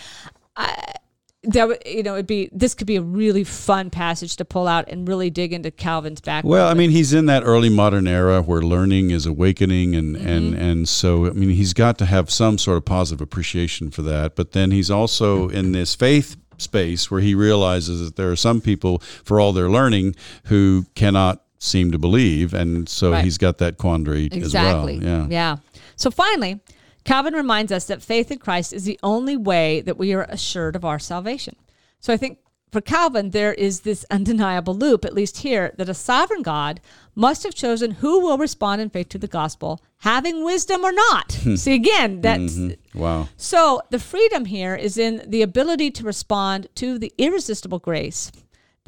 that 1.44 1.68
would- 1.70 1.82
you 1.86 2.04
know 2.04 2.14
it'd 2.16 2.28
be 2.28 2.50
this 2.52 2.74
could 2.76 2.86
be 2.88 2.98
a 2.98 3.02
really 3.02 3.44
fun 3.46 3.90
passage 3.90 4.36
to 4.36 4.44
pull 4.46 4.68
out 4.68 4.86
and 4.90 5.08
really 5.08 5.30
dig 5.30 5.54
into 5.54 5.72
Calvin's 5.72 6.20
background. 6.22 6.52
Well, 6.52 6.68
I 6.68 6.74
mean, 6.74 6.90
he's 6.92 7.14
in 7.14 7.26
that 7.28 7.44
early 7.46 7.70
modern 7.70 8.08
era 8.08 8.42
where 8.42 8.62
learning 8.62 9.12
is 9.12 9.26
awakening, 9.26 9.96
and 9.96 10.16
and 10.18 10.54
Mm-hmm. 10.54 10.62
and 10.62 10.90
so 10.90 11.26
I 11.28 11.32
mean, 11.32 11.50
he's 11.50 11.74
got 11.74 11.98
to 12.00 12.06
have 12.06 12.30
some 12.30 12.58
sort 12.58 12.78
of 12.78 12.86
positive 12.86 13.22
appreciation 13.22 13.90
for 13.90 14.02
that. 14.04 14.36
But 14.36 14.52
then 14.52 14.72
he's 14.72 14.92
also 14.92 15.48
in 15.50 15.72
this 15.72 15.96
faith 15.96 16.36
space 16.58 17.10
where 17.10 17.22
he 17.22 17.34
realizes 17.34 18.02
that 18.02 18.16
there 18.18 18.30
are 18.32 18.36
some 18.36 18.60
people, 18.60 19.00
for 19.24 19.40
all 19.40 19.54
their 19.54 19.70
learning, 19.70 20.16
who 20.46 20.86
cannot 20.94 21.42
seem 21.60 21.92
to 21.92 21.98
believe, 22.00 22.54
and 22.54 22.88
so 22.90 23.12
Right. 23.12 23.24
he's 23.24 23.38
got 23.38 23.58
that 23.60 23.78
quandary 23.78 24.26
exactly. 24.32 24.98
as 24.98 25.04
well. 25.04 25.28
Yeah. 25.28 25.28
Yeah. 25.30 25.58
So 25.96 26.10
finally, 26.10 26.62
Calvin 27.04 27.34
reminds 27.34 27.72
us 27.72 27.86
that 27.86 28.02
faith 28.02 28.32
in 28.32 28.40
Christ 28.40 28.74
is 28.74 28.86
the 28.86 29.00
only 29.04 29.38
way 29.38 29.82
that 29.82 29.98
we 29.98 30.14
are 30.14 30.26
assured 30.30 30.76
of 30.76 30.86
our 30.86 31.00
salvation. 31.00 31.56
So 32.00 32.14
I 32.14 32.18
think 32.18 32.40
for 32.72 32.82
Calvin, 32.82 33.32
there 33.32 33.54
is 33.54 33.82
this 33.82 34.06
undeniable 34.12 34.76
loop, 34.76 35.04
at 35.04 35.14
least 35.14 35.40
here, 35.40 35.74
that 35.78 35.90
a 35.90 35.94
sovereign 35.94 36.44
God 36.44 36.80
must 37.16 37.44
have 37.44 37.56
chosen 37.56 37.92
who 37.92 38.20
will 38.20 38.38
respond 38.38 38.80
in 38.80 38.90
faith 38.92 39.10
to 39.10 39.18
the 39.18 39.28
gospel, 39.28 39.82
having 40.02 40.44
wisdom 40.46 40.84
or 40.84 40.92
not. 40.92 41.34
Hmm. 41.44 41.56
See, 41.56 41.74
again, 41.74 42.22
that's 42.22 42.54
mm-hmm. 42.58 43.00
Wow. 43.00 43.28
so 43.38 43.82
the 43.90 44.00
freedom 44.00 44.46
here 44.46 44.76
is 44.76 44.98
in 44.98 45.24
the 45.28 45.42
ability 45.42 45.90
to 45.92 46.04
respond 46.04 46.68
to 46.76 47.00
the 47.00 47.12
irresistible 47.18 47.80
grace. 47.80 48.32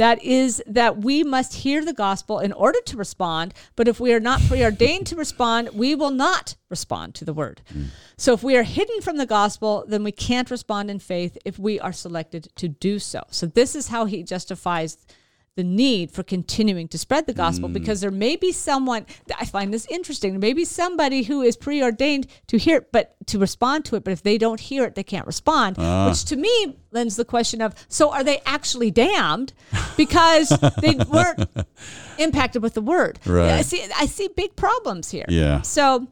That 0.01 0.23
is 0.23 0.63
that 0.65 0.97
we 0.97 1.23
must 1.23 1.53
hear 1.53 1.85
the 1.85 1.93
gospel 1.93 2.39
in 2.39 2.51
order 2.53 2.79
to 2.87 2.97
respond, 2.97 3.53
but 3.75 3.87
if 3.87 3.99
we 3.99 4.13
are 4.13 4.19
not 4.19 4.41
preordained 4.47 5.05
to 5.05 5.15
respond, 5.15 5.69
we 5.73 5.93
will 5.93 6.09
not 6.09 6.55
respond 6.71 7.13
to 7.13 7.23
the 7.23 7.35
word. 7.35 7.61
So 8.17 8.33
if 8.33 8.41
we 8.41 8.57
are 8.57 8.63
hidden 8.63 9.01
from 9.01 9.17
the 9.17 9.27
gospel, 9.27 9.85
then 9.87 10.03
we 10.03 10.11
can't 10.11 10.49
respond 10.49 10.89
in 10.89 10.97
faith 10.97 11.37
if 11.45 11.59
we 11.59 11.79
are 11.79 11.93
selected 11.93 12.47
to 12.55 12.67
do 12.67 12.97
so. 12.97 13.21
So 13.29 13.45
this 13.45 13.75
is 13.75 13.89
how 13.89 14.05
he 14.05 14.23
justifies 14.23 14.97
the 15.55 15.63
need 15.63 16.11
for 16.11 16.23
continuing 16.23 16.87
to 16.87 16.97
spread 16.97 17.25
the 17.25 17.33
gospel 17.33 17.67
mm. 17.67 17.73
because 17.73 17.99
there 17.99 18.11
may 18.11 18.37
be 18.37 18.51
someone 18.53 19.05
I 19.37 19.45
find 19.45 19.73
this 19.73 19.85
interesting. 19.87 20.31
There 20.31 20.39
may 20.39 20.53
be 20.53 20.63
somebody 20.63 21.23
who 21.23 21.41
is 21.41 21.57
preordained 21.57 22.27
to 22.47 22.57
hear 22.57 22.77
it, 22.77 22.91
but 22.91 23.15
to 23.27 23.37
respond 23.37 23.83
to 23.85 23.97
it, 23.97 24.03
but 24.05 24.11
if 24.11 24.23
they 24.23 24.37
don't 24.37 24.59
hear 24.59 24.85
it, 24.85 24.95
they 24.95 25.03
can't 25.03 25.27
respond. 25.27 25.75
Ah. 25.77 26.07
Which 26.07 26.23
to 26.25 26.37
me 26.37 26.77
lends 26.91 27.17
the 27.17 27.25
question 27.25 27.61
of 27.61 27.75
so 27.89 28.11
are 28.11 28.23
they 28.23 28.39
actually 28.45 28.91
damned 28.91 29.51
because 29.97 30.49
they 30.81 30.95
weren't 31.09 31.49
impacted 32.17 32.61
with 32.61 32.73
the 32.73 32.81
word? 32.81 33.19
Right. 33.25 33.51
I 33.51 33.61
see 33.61 33.85
I 33.97 34.05
see 34.05 34.29
big 34.29 34.55
problems 34.55 35.11
here. 35.11 35.25
Yeah. 35.27 35.61
So 35.61 36.07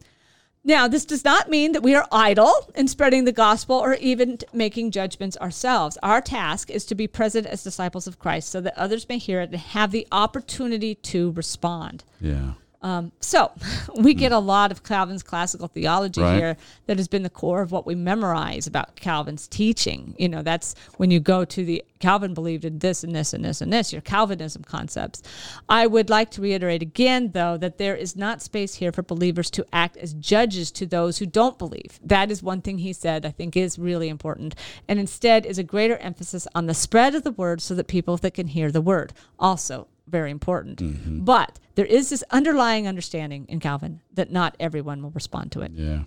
now, 0.64 0.88
this 0.88 1.05
does 1.05 1.24
not 1.24 1.49
mean 1.49 1.72
that 1.72 1.84
we 1.84 1.95
are 1.95 2.07
idle 2.12 2.53
in 2.76 2.88
spreading 2.88 3.24
the 3.24 3.32
gospel 3.32 3.78
or 3.78 3.93
even 3.95 4.39
making 4.51 4.91
judgments 4.91 5.38
ourselves. 5.38 5.97
Our 6.03 6.20
task 6.22 6.70
is 6.70 6.86
to 6.86 6.95
be 6.95 7.07
present 7.07 7.47
as 7.47 7.64
disciples 7.64 8.07
of 8.07 8.20
Christ 8.20 8.49
so 8.49 8.60
that 8.62 8.78
others 8.78 9.07
may 9.07 9.18
hear 9.20 9.39
it 9.39 9.51
and 9.51 9.60
have 9.60 9.91
the 9.91 10.07
opportunity 10.12 10.95
to 10.95 11.32
respond. 11.32 12.03
Yeah. 12.20 12.53
Um, 12.82 13.11
so, 13.19 13.51
we 13.95 14.13
get 14.13 14.32
hmm. 14.32 14.38
a 14.38 14.39
lot 14.39 14.71
of 14.71 14.84
Calvin's 14.84 15.23
classical 15.23 15.67
theology 15.67 16.21
Right. 16.21 16.38
here 16.38 16.57
that 16.88 16.97
has 16.97 17.07
been 17.07 17.23
the 17.23 17.30
core 17.30 17.61
of 17.61 17.71
what 17.71 17.86
we 17.86 17.95
memorize 17.95 18.67
about 18.67 18.95
Calvin's 18.95 19.47
teaching. 19.47 20.15
You 20.17 20.30
know, 20.30 20.41
that's 20.41 20.75
when 20.97 21.11
you 21.11 21.19
go 21.19 21.45
to 21.45 21.65
the 21.65 21.84
Calvin 21.99 22.34
believed 22.34 22.63
in 22.63 22.80
this 22.80 23.03
and 23.03 23.13
this 23.13 23.34
and 23.34 23.43
this 23.43 23.61
and 23.61 23.71
this, 23.71 23.91
your 23.91 24.01
Calvinism 24.01 24.63
concepts. 24.63 25.21
I 25.67 25.86
would 25.86 26.09
like 26.09 26.32
to 26.32 26.41
reiterate 26.41 26.82
again, 26.82 27.32
though, 27.32 27.57
that 27.57 27.77
there 27.77 27.95
is 27.95 28.15
not 28.15 28.41
space 28.41 28.75
here 28.75 28.91
for 28.91 29.03
believers 29.03 29.51
to 29.51 29.65
act 29.73 29.97
as 29.97 30.13
judges 30.13 30.71
to 30.71 30.86
those 30.86 31.17
who 31.17 31.25
don't 31.25 31.59
believe. 31.59 31.99
That 32.03 32.32
is 32.32 32.41
one 32.41 32.61
thing 32.61 32.77
he 32.77 32.93
said 32.93 33.25
I 33.25 33.32
think 33.32 33.57
is 33.57 33.77
really 33.77 34.07
important. 34.09 34.55
And 34.88 34.99
instead 34.99 35.45
is 35.45 35.59
a 35.59 35.63
greater 35.63 35.97
emphasis 35.97 36.47
on 36.55 36.67
the 36.67 36.73
spread 36.73 37.15
of 37.15 37.23
the 37.23 37.32
word 37.32 37.61
so 37.61 37.75
that 37.75 37.88
people 37.88 38.15
that 38.17 38.34
can 38.34 38.47
hear 38.47 38.71
the 38.71 38.82
word. 38.82 39.13
Also, 39.38 39.88
very 40.10 40.32
important. 40.32 40.80
Mm-hmm. 40.80 41.24
But 41.24 41.60
there 41.76 41.86
is 41.86 42.10
this 42.10 42.24
underlying 42.32 42.88
understanding 42.88 43.45
in 43.47 43.60
Calvin 43.60 44.01
that 44.14 44.32
not 44.32 44.55
everyone 44.60 45.01
will 45.01 45.12
respond 45.12 45.51
to 45.53 45.62
it. 45.62 45.72
Yeah, 45.74 46.03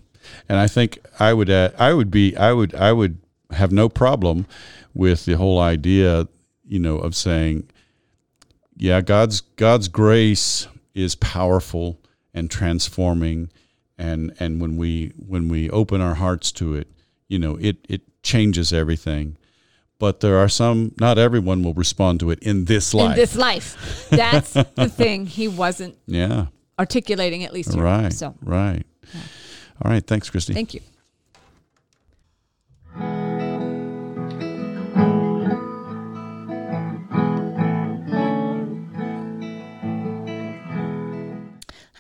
and 0.49 0.59
I 0.59 0.67
think 0.67 0.99
I 1.19 1.33
would 1.33 1.51
add, 1.51 1.75
I 1.79 1.95
would 1.95 2.11
be 2.11 2.37
I 2.37 2.53
would 2.53 2.75
I 2.75 2.93
would 2.93 3.19
have 3.51 3.73
no 3.73 3.89
problem 3.89 4.47
with 4.95 5.25
the 5.25 5.35
whole 5.35 5.59
idea, 5.61 6.29
you 6.65 6.79
know, 6.79 6.99
of 6.99 7.15
saying, 7.15 7.71
yeah, 8.77 9.01
God's 9.01 9.41
God's 9.41 9.89
grace 9.89 10.67
is 10.95 11.15
powerful 11.15 12.01
and 12.35 12.51
transforming, 12.51 13.51
and 13.99 14.35
and 14.39 14.61
when 14.61 14.77
we 14.77 15.13
when 15.17 15.49
we 15.49 15.71
open 15.71 16.01
our 16.01 16.15
hearts 16.15 16.53
to 16.53 16.75
it, 16.75 16.89
you 17.29 17.39
know, 17.39 17.57
it 17.57 17.77
it 17.89 18.03
changes 18.23 18.73
everything. 18.73 19.37
But 20.03 20.19
there 20.19 20.37
are 20.39 20.49
some, 20.49 20.97
not 20.99 21.17
everyone 21.17 21.63
will 21.63 21.75
respond 21.75 22.19
to 22.19 22.33
it 22.33 22.41
in 22.41 22.65
this 22.65 22.93
life. 22.93 23.11
In 23.11 23.17
this 23.17 23.37
life. 23.37 24.09
That's 24.11 24.53
the 24.53 24.65
thing 24.93 25.27
he 25.27 25.47
wasn't 25.47 25.97
yeah, 26.07 26.47
articulating, 26.77 27.45
at 27.45 27.53
least 27.53 27.75
right, 27.75 28.13
So 28.13 28.35
right. 28.43 28.83
All 29.81 29.93
right, 29.93 30.05
thanks, 30.05 30.29
Christy. 30.29 30.55
thank 30.55 30.75
you. 30.75 30.81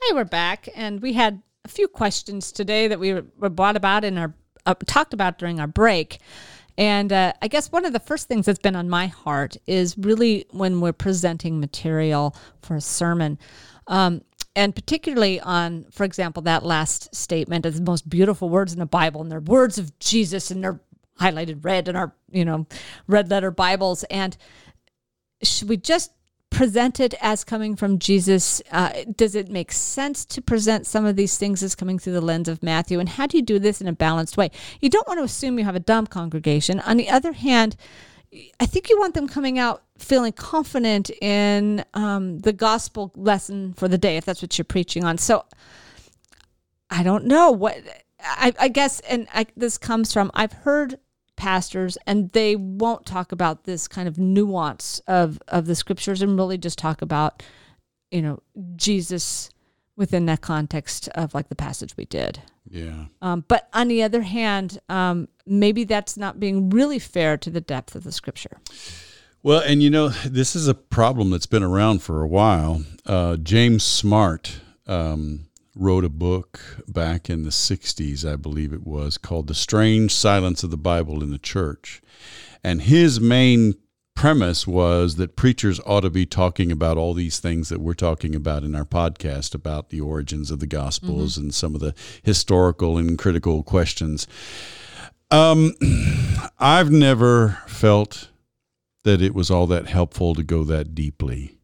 Hi, 0.00 0.12
we're 0.12 0.24
back, 0.24 0.68
and 0.74 1.00
we 1.00 1.12
had 1.12 1.40
a 1.64 1.68
few 1.68 1.86
questions 1.86 2.50
today 2.50 2.88
that 2.88 2.98
we 2.98 3.14
were, 3.14 3.26
were 3.38 3.48
brought 3.48 3.76
about 3.76 4.02
in 4.02 4.18
our 4.18 4.34
uh, 4.66 4.74
talked 4.86 5.14
about 5.14 5.38
during 5.38 5.60
our 5.60 5.66
break. 5.66 6.18
And 6.78 7.12
uh, 7.12 7.32
I 7.42 7.48
guess 7.48 7.70
one 7.70 7.84
of 7.84 7.92
the 7.92 8.00
first 8.00 8.28
things 8.28 8.46
that's 8.46 8.58
been 8.58 8.76
on 8.76 8.88
my 8.88 9.06
heart 9.06 9.56
is 9.66 9.96
really 9.98 10.46
when 10.50 10.80
we're 10.80 10.92
presenting 10.92 11.60
material 11.60 12.34
for 12.62 12.76
a 12.76 12.80
sermon. 12.80 13.38
Um, 13.86 14.22
and 14.54 14.74
particularly 14.74 15.40
on, 15.40 15.86
for 15.90 16.04
example, 16.04 16.42
that 16.42 16.64
last 16.64 17.14
statement 17.14 17.66
of 17.66 17.74
the 17.74 17.82
most 17.82 18.08
beautiful 18.08 18.48
words 18.48 18.72
in 18.72 18.78
the 18.78 18.86
Bible, 18.86 19.22
and 19.22 19.30
they're 19.30 19.40
words 19.40 19.78
of 19.78 19.98
Jesus, 19.98 20.50
and 20.50 20.62
they're 20.62 20.80
highlighted 21.20 21.64
red 21.64 21.88
in 21.88 21.96
our, 21.96 22.14
you 22.30 22.44
know, 22.44 22.66
red 23.06 23.30
letter 23.30 23.50
Bibles. 23.50 24.04
And 24.04 24.36
should 25.42 25.68
we 25.68 25.76
just 25.76 26.12
present 26.52 27.00
it 27.00 27.14
as 27.20 27.42
coming 27.42 27.74
from 27.74 27.98
Jesus? 27.98 28.62
Uh, 28.70 28.92
does 29.16 29.34
it 29.34 29.50
make 29.50 29.72
sense 29.72 30.24
to 30.26 30.42
present 30.42 30.86
some 30.86 31.04
of 31.04 31.16
these 31.16 31.38
things 31.38 31.62
as 31.62 31.74
coming 31.74 31.98
through 31.98 32.12
the 32.12 32.20
lens 32.20 32.48
of 32.48 32.62
Matthew? 32.62 33.00
And 33.00 33.08
how 33.08 33.26
do 33.26 33.36
you 33.36 33.42
do 33.42 33.58
this 33.58 33.80
in 33.80 33.88
a 33.88 33.92
balanced 33.92 34.36
way? 34.36 34.50
You 34.80 34.90
don't 34.90 35.08
want 35.08 35.18
to 35.18 35.24
assume 35.24 35.58
you 35.58 35.64
have 35.64 35.74
a 35.74 35.80
dumb 35.80 36.06
congregation. 36.06 36.78
On 36.80 36.96
the 36.96 37.08
other 37.08 37.32
hand, 37.32 37.74
I 38.60 38.66
think 38.66 38.88
you 38.88 38.98
want 38.98 39.14
them 39.14 39.26
coming 39.26 39.58
out 39.58 39.82
feeling 39.98 40.32
confident 40.32 41.10
in 41.20 41.84
um, 41.94 42.38
the 42.40 42.52
gospel 42.52 43.12
lesson 43.16 43.72
for 43.74 43.88
the 43.88 43.98
day, 43.98 44.16
if 44.16 44.24
that's 44.24 44.42
what 44.42 44.56
you're 44.58 44.64
preaching 44.64 45.04
on. 45.04 45.18
So 45.18 45.44
I 46.90 47.02
don't 47.02 47.24
know 47.24 47.50
what 47.50 47.78
I, 48.20 48.52
I 48.58 48.68
guess, 48.68 49.00
and 49.00 49.26
I, 49.34 49.46
this 49.56 49.78
comes 49.78 50.12
from 50.12 50.30
I've 50.34 50.52
heard 50.52 50.98
pastors 51.36 51.96
and 52.06 52.30
they 52.30 52.56
won't 52.56 53.06
talk 53.06 53.32
about 53.32 53.64
this 53.64 53.88
kind 53.88 54.06
of 54.06 54.18
nuance 54.18 55.00
of 55.06 55.40
of 55.48 55.66
the 55.66 55.74
scriptures 55.74 56.22
and 56.22 56.36
really 56.36 56.58
just 56.58 56.78
talk 56.78 57.02
about 57.02 57.42
you 58.10 58.22
know 58.22 58.40
Jesus 58.76 59.50
within 59.96 60.26
that 60.26 60.40
context 60.40 61.08
of 61.14 61.34
like 61.34 61.48
the 61.48 61.54
passage 61.54 61.96
we 61.96 62.04
did. 62.06 62.40
Yeah. 62.68 63.06
Um, 63.20 63.44
but 63.48 63.68
on 63.74 63.88
the 63.88 64.02
other 64.02 64.22
hand, 64.22 64.80
um, 64.88 65.28
maybe 65.46 65.84
that's 65.84 66.16
not 66.16 66.40
being 66.40 66.70
really 66.70 66.98
fair 66.98 67.36
to 67.38 67.50
the 67.50 67.60
depth 67.60 67.94
of 67.94 68.04
the 68.04 68.12
scripture. 68.12 68.58
Well, 69.42 69.60
and 69.60 69.82
you 69.82 69.90
know, 69.90 70.08
this 70.08 70.54
is 70.54 70.68
a 70.68 70.74
problem 70.74 71.30
that's 71.30 71.46
been 71.46 71.62
around 71.62 72.02
for 72.02 72.22
a 72.22 72.28
while. 72.28 72.84
Uh, 73.04 73.36
James 73.36 73.82
Smart 73.82 74.60
um, 74.86 75.48
wrote 75.74 76.04
a 76.04 76.10
book 76.10 76.60
back 76.86 77.30
in 77.30 77.44
the 77.44 77.50
60s, 77.50 78.30
I 78.30 78.36
believe 78.36 78.72
it 78.72 78.86
was, 78.86 79.18
called 79.18 79.46
The 79.46 79.54
Strange 79.54 80.14
Silence 80.14 80.62
of 80.62 80.70
the 80.70 80.76
Bible 80.76 81.22
in 81.22 81.30
the 81.30 81.38
Church. 81.38 82.02
And 82.62 82.82
his 82.82 83.20
main 83.20 83.74
premise 84.14 84.66
was 84.66 85.16
that 85.16 85.36
preachers 85.36 85.80
ought 85.86 86.02
to 86.02 86.10
be 86.10 86.26
talking 86.26 86.70
about 86.70 86.98
all 86.98 87.14
these 87.14 87.40
things 87.40 87.70
that 87.70 87.80
we're 87.80 87.94
talking 87.94 88.34
about 88.34 88.62
in 88.62 88.74
our 88.74 88.84
podcast 88.84 89.54
about 89.54 89.88
the 89.88 90.00
origins 90.00 90.50
of 90.50 90.60
the 90.60 90.66
Gospels 90.66 91.38
and 91.38 91.54
some 91.54 91.74
of 91.74 91.80
the 91.80 91.94
historical 92.22 92.98
and 92.98 93.18
critical 93.18 93.62
questions. 93.62 94.26
Um, 95.30 95.72
I've 96.58 96.90
never 96.90 97.62
felt 97.66 98.28
that 99.04 99.22
it 99.22 99.34
was 99.34 99.50
all 99.50 99.66
that 99.68 99.86
helpful 99.86 100.34
to 100.34 100.42
go 100.42 100.62
that 100.64 100.94
deeply 100.94 101.58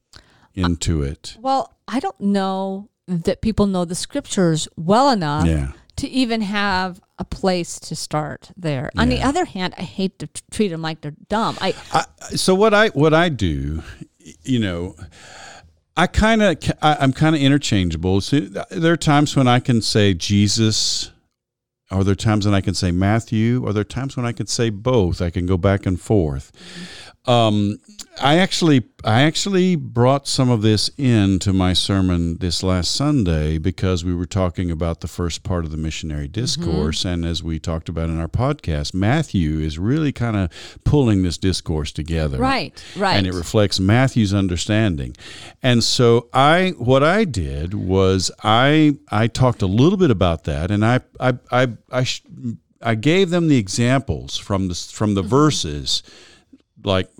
into 0.55 1.03
it. 1.03 1.37
Well, 1.39 1.77
I 1.87 2.01
don't 2.01 2.21
know 2.21 2.89
that 3.09 3.41
people 3.41 3.67
know 3.67 3.85
the 3.85 3.95
scriptures 3.95 4.69
well 4.77 5.11
enough 5.11 5.47
Yeah. 5.47 5.73
to 5.97 6.09
even 6.09 6.43
have 6.43 7.01
a 7.19 7.25
place 7.25 7.81
to 7.81 7.97
start 7.97 8.51
there. 8.57 8.91
On 8.97 9.09
the 9.09 9.21
other 9.23 9.45
hand, 9.45 9.75
I 9.77 9.83
hate 9.83 10.19
to 10.21 10.27
t- 10.29 10.43
treat 10.51 10.69
them 10.69 10.83
like 10.83 11.01
they're 11.01 11.17
dumb. 11.29 11.57
I 11.61 11.75
I, 11.93 12.05
so 12.37 12.55
what 12.55 12.73
I 12.75 12.89
what 12.89 13.13
I 13.15 13.29
do, 13.29 13.83
you 14.45 14.61
know, 14.61 14.95
I 15.97 16.07
kind 16.07 16.43
of 16.43 16.57
I'm 16.81 17.13
kind 17.13 17.35
of 17.35 17.43
interchangeable. 17.43 18.21
So 18.21 18.37
uh, 18.55 18.65
there 18.71 18.93
are 18.93 18.97
times 18.97 19.35
when 19.35 19.49
I 19.49 19.59
can 19.59 19.83
say 19.83 20.15
Jesus 20.15 21.11
Are 21.91 22.05
there 22.05 22.15
times 22.15 22.45
when 22.47 22.55
I 22.55 22.61
can 22.61 22.75
say 22.75 22.93
Matthew? 22.93 23.67
Are 23.67 23.73
there 23.73 23.83
times 23.85 24.17
when 24.17 24.27
I 24.27 24.33
can 24.33 24.47
say 24.47 24.71
both? 24.71 25.21
I 25.23 25.31
can 25.31 25.47
go 25.47 25.57
back 25.57 25.87
and 25.87 25.99
forth. 26.01 26.53
Mm-hmm. 26.53 27.18
Um, 27.29 27.79
I 28.21 28.39
actually, 28.39 28.85
I 29.05 29.23
actually 29.23 29.77
brought 29.77 30.27
some 30.27 30.49
of 30.51 30.63
this 30.63 30.89
into 30.97 31.53
my 31.53 31.73
sermon 31.73 32.39
this 32.39 32.63
last 32.63 32.91
Sunday 32.93 33.59
because 33.59 34.05
we 34.05 34.15
were 34.15 34.27
talking 34.27 34.71
about 34.71 35.03
the 35.03 35.09
first 35.09 35.45
part 35.45 35.65
of 35.65 35.71
the 35.71 35.77
missionary 35.77 36.27
discourse, 36.27 37.05
and 37.05 37.25
as 37.25 37.43
we 37.43 37.59
talked 37.61 37.89
about 37.89 38.09
in 38.09 38.19
our 38.19 38.27
podcast, 38.27 38.95
Matthew 38.95 39.61
is 39.61 39.79
really 39.79 40.11
kind 40.11 40.37
of 40.37 40.51
pulling 40.85 41.23
this 41.23 41.39
discourse 41.39 41.93
together, 41.93 42.39
Right, 42.39 42.83
right. 42.97 43.17
and 43.17 43.27
it 43.27 43.35
reflects 43.35 43.79
Matthew's 43.79 44.35
understanding. 44.35 45.15
And 45.63 45.85
so 45.85 46.29
I, 46.33 46.71
what 46.79 47.05
I 47.05 47.25
did 47.25 47.75
was 47.75 48.31
I, 48.43 48.97
I 49.11 49.27
talked 49.29 49.63
a 49.63 49.67
little 49.67 49.99
bit 49.99 50.11
about 50.11 50.45
that, 50.45 50.71
and 50.71 50.85
I, 50.85 51.01
I, 51.21 51.35
I, 51.53 51.69
I, 51.93 52.03
sh- 52.05 52.23
I 52.83 52.95
gave 52.95 53.31
them 53.31 53.49
the 53.49 53.59
examples 53.59 54.39
from 54.39 54.69
the 54.69 54.75
from 54.75 55.15
the 55.15 55.23
verses 55.23 56.03
like 56.85 57.11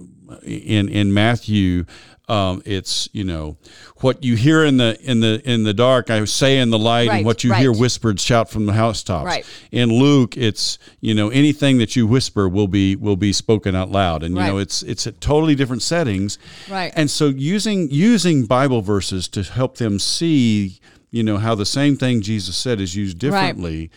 in 0.43 0.89
in 0.89 1.13
Matthew, 1.13 1.85
um, 2.29 2.63
it's 2.67 3.09
you 3.13 3.25
know 3.25 3.57
what 3.99 4.23
you 4.23 4.37
hear 4.37 4.65
in 4.65 4.77
the 4.77 4.99
in 5.03 5.21
the 5.21 5.41
in 5.51 5.65
the 5.65 5.73
dark, 5.73 6.11
I 6.11 6.25
say 6.27 6.59
in 6.59 6.71
the 6.71 6.79
light, 6.79 7.09
Right, 7.09 7.17
and 7.17 7.27
what 7.27 7.43
you 7.43 7.55
hear 7.55 7.73
whispered, 7.73 8.21
shout 8.21 8.51
from 8.51 8.67
the 8.67 8.75
housetops. 8.75 9.25
Right. 9.25 9.47
In 9.73 9.89
Luke, 9.89 10.37
it's 10.37 10.79
you 11.01 11.15
know 11.15 11.31
anything 11.31 11.79
that 11.79 11.97
you 11.97 12.07
whisper 12.07 12.49
will 12.49 12.69
be 12.69 12.97
will 12.97 13.17
be 13.17 13.33
spoken 13.33 13.75
out 13.75 13.91
loud, 13.91 14.23
and 14.23 14.37
you 14.37 14.43
know 14.43 14.59
it's 14.59 14.83
it's 14.83 15.07
at 15.07 15.21
totally 15.21 15.55
different 15.55 15.83
settings. 15.83 16.39
Right. 16.69 16.93
And 16.95 17.11
so 17.11 17.29
using 17.29 17.91
using 17.91 18.45
Bible 18.45 18.83
verses 18.83 19.27
to 19.29 19.43
help 19.43 19.79
them 19.79 19.99
see, 19.99 20.81
you 21.11 21.23
know, 21.23 21.39
how 21.39 21.55
the 21.55 21.67
same 21.67 21.97
thing 21.97 22.21
Jesus 22.21 22.57
said 22.57 22.79
is 22.79 22.95
used 22.95 23.19
differently. 23.19 23.91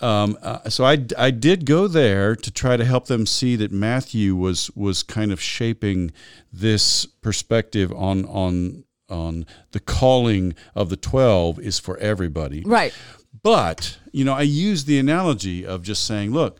Um, 0.00 0.38
uh, 0.42 0.68
so 0.68 0.84
I, 0.84 1.04
I 1.16 1.30
did 1.30 1.66
go 1.66 1.88
there 1.88 2.36
to 2.36 2.50
try 2.50 2.76
to 2.76 2.84
help 2.84 3.06
them 3.06 3.26
see 3.26 3.56
that 3.56 3.72
Matthew 3.72 4.36
was 4.36 4.70
was 4.76 5.02
kind 5.02 5.32
of 5.32 5.40
shaping 5.40 6.12
this 6.52 7.06
perspective 7.06 7.92
on 7.92 8.24
on 8.26 8.84
on 9.08 9.46
the 9.72 9.80
calling 9.80 10.54
of 10.74 10.88
the 10.88 10.96
twelve 10.96 11.58
is 11.58 11.78
for 11.78 11.96
everybody. 11.98 12.62
right. 12.64 12.94
But, 13.42 13.98
you 14.10 14.24
know, 14.24 14.34
I 14.34 14.42
use 14.42 14.84
the 14.84 14.98
analogy 14.98 15.64
of 15.64 15.82
just 15.82 16.04
saying, 16.04 16.32
look, 16.32 16.58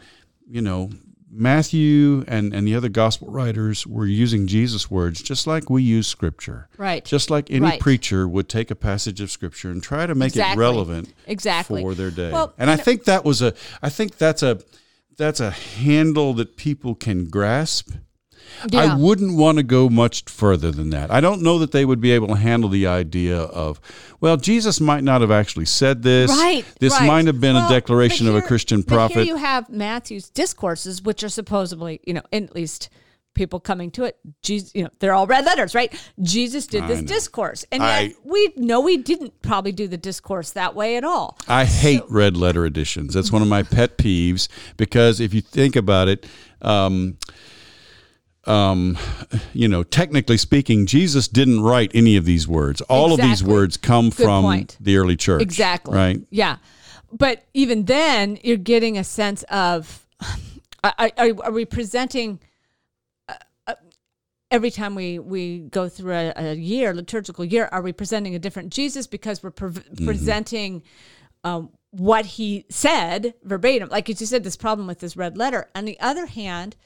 you 0.49 0.62
know, 0.62 0.91
Matthew 1.30 2.24
and, 2.26 2.54
and 2.54 2.66
the 2.66 2.74
other 2.74 2.88
gospel 2.88 3.28
writers 3.28 3.86
were 3.86 4.06
using 4.06 4.46
Jesus' 4.46 4.90
words 4.90 5.22
just 5.22 5.46
like 5.46 5.68
we 5.70 5.82
use 5.82 6.06
scripture. 6.06 6.68
Right. 6.76 7.04
Just 7.04 7.30
like 7.30 7.50
any 7.50 7.60
Right. 7.60 7.80
preacher 7.80 8.26
would 8.26 8.48
take 8.48 8.70
a 8.70 8.74
passage 8.74 9.20
of 9.20 9.30
scripture 9.30 9.70
and 9.70 9.82
try 9.82 10.06
to 10.06 10.14
make 10.14 10.28
Exactly. 10.28 10.52
it 10.56 10.66
relevant 10.66 11.14
Exactly. 11.26 11.82
for 11.82 11.94
their 11.94 12.10
day. 12.10 12.32
Well, 12.32 12.54
and 12.58 12.70
I 12.70 12.76
know- 12.76 12.82
think 12.82 13.04
that 13.04 13.24
was 13.24 13.42
a 13.42 13.54
I 13.82 13.88
think 13.90 14.16
that's 14.18 14.42
a 14.42 14.60
that's 15.16 15.40
a 15.40 15.50
handle 15.50 16.32
that 16.34 16.56
people 16.56 16.94
can 16.94 17.26
grasp. 17.26 17.90
I 18.72 18.94
wouldn't 18.96 19.36
want 19.36 19.59
to 19.59 19.62
go 19.62 19.88
much 19.88 20.24
further 20.28 20.70
than 20.70 20.90
that. 20.90 21.11
I 21.11 21.20
don't 21.20 21.42
know 21.42 21.59
that 21.59 21.72
they 21.72 21.84
would 21.84 22.01
be 22.01 22.11
able 22.12 22.28
to 22.28 22.36
handle 22.36 22.68
the 22.70 22.86
idea 22.86 23.38
of, 23.38 23.80
well, 24.20 24.36
Jesus 24.36 24.80
might 24.80 25.05
not 25.05 25.20
have 25.20 25.30
actually 25.30 25.66
said 25.66 26.03
this. 26.03 26.30
Right. 26.30 26.64
This 26.80 26.92
right. 26.94 27.07
might 27.07 27.26
have 27.26 27.40
been 27.40 27.55
Well, 27.55 27.66
a 27.66 27.68
declaration 27.70 28.26
but 28.26 28.30
of 28.30 28.36
a 28.36 28.40
here- 28.40 28.49
Christian 28.49 28.80
but 28.82 28.94
prophet. 28.94 29.14
here 29.18 29.24
you 29.24 29.36
have 29.36 29.68
Matthew's 29.70 30.28
discourses, 30.30 31.03
which 31.03 31.22
are 31.22 31.28
supposedly, 31.28 32.01
you 32.07 32.14
know, 32.14 32.22
at 32.32 32.55
least 32.55 32.88
people 33.34 33.61
coming 33.61 33.88
to 33.92 34.03
it. 34.03 34.16
Jesus, 34.42 34.74
you 34.74 34.82
know, 34.82 34.90
they're 34.99 35.12
all 35.14 35.26
red 35.28 35.44
letters, 35.44 35.72
right? 35.72 35.94
Jesus 36.20 36.66
did 36.66 36.88
this 36.88 37.03
discourse, 37.03 37.64
and 37.70 37.80
I- 37.84 38.01
yet 38.01 38.12
we 38.24 38.53
know 38.57 38.84
he 38.86 38.96
didn't 38.96 39.42
probably 39.42 39.70
do 39.70 39.86
the 39.86 39.96
discourse 39.96 40.51
that 40.53 40.74
way 40.74 40.96
at 40.96 41.05
all. 41.05 41.38
I 41.46 41.64
hate 41.64 42.03
red 42.09 42.36
letter 42.36 42.66
editions. 42.66 43.14
That's 43.14 43.30
one 43.30 43.42
of 43.42 43.46
my 43.46 43.62
pet 43.62 43.96
peeves 43.96 44.49
because 44.76 45.20
if 45.20 45.32
you 45.34 45.40
think 45.40 45.76
about 45.76 46.09
it, 46.09 46.26
um, 46.62 47.16
um, 48.49 48.96
you 49.53 49.68
know, 49.68 49.82
technically 49.82 50.38
speaking, 50.38 50.86
Jesus 50.86 51.28
didn't 51.28 51.61
write 51.61 51.90
any 51.94 52.16
of 52.16 52.24
these 52.24 52.49
words. 52.49 52.80
All 52.82 53.12
of 53.12 53.20
these 53.20 53.44
words 53.44 53.76
come 53.76 54.11
from 54.11 54.42
point. 54.42 54.76
the 54.80 54.96
early 54.96 55.16
church. 55.16 55.42
Exactly. 55.42 55.94
Right. 55.96 56.20
Yeah. 56.30 56.57
But 57.12 57.44
even 57.55 57.84
then, 57.84 58.38
you're 58.42 58.57
getting 58.57 58.99
a 58.99 59.05
sense 59.05 59.42
of 59.44 60.07
are, 60.84 60.94
are, 60.99 61.30
are 61.44 61.53
we 61.53 61.64
presenting 61.64 62.38
uh, 63.28 63.34
uh, 63.66 63.74
every 64.51 64.70
time 64.70 64.94
we, 64.94 65.18
we 65.18 65.61
go 65.61 65.88
through 65.88 66.12
a, 66.14 66.32
a 66.36 66.55
year, 66.55 66.94
liturgical 66.94 67.44
year, 67.44 67.68
are 67.72 67.82
we 67.82 67.92
presenting 67.92 68.34
a 68.34 68.38
different 68.38 68.72
Jesus 68.72 69.07
because 69.07 69.42
we're 69.42 69.51
pre- 69.51 69.70
Mm-hmm. 69.70 70.07
presenting 70.07 70.82
um, 71.44 71.70
what 71.90 72.24
he 72.26 72.64
said 72.68 73.34
verbatim? 73.42 73.88
Like 73.88 74.09
you 74.09 74.14
said, 74.14 74.44
this 74.44 74.57
problem 74.57 74.86
with 74.86 75.01
this 75.01 75.16
red 75.16 75.36
letter. 75.36 75.68
On 75.74 75.84
the 75.84 75.99
other 76.01 76.26
hand, 76.26 76.76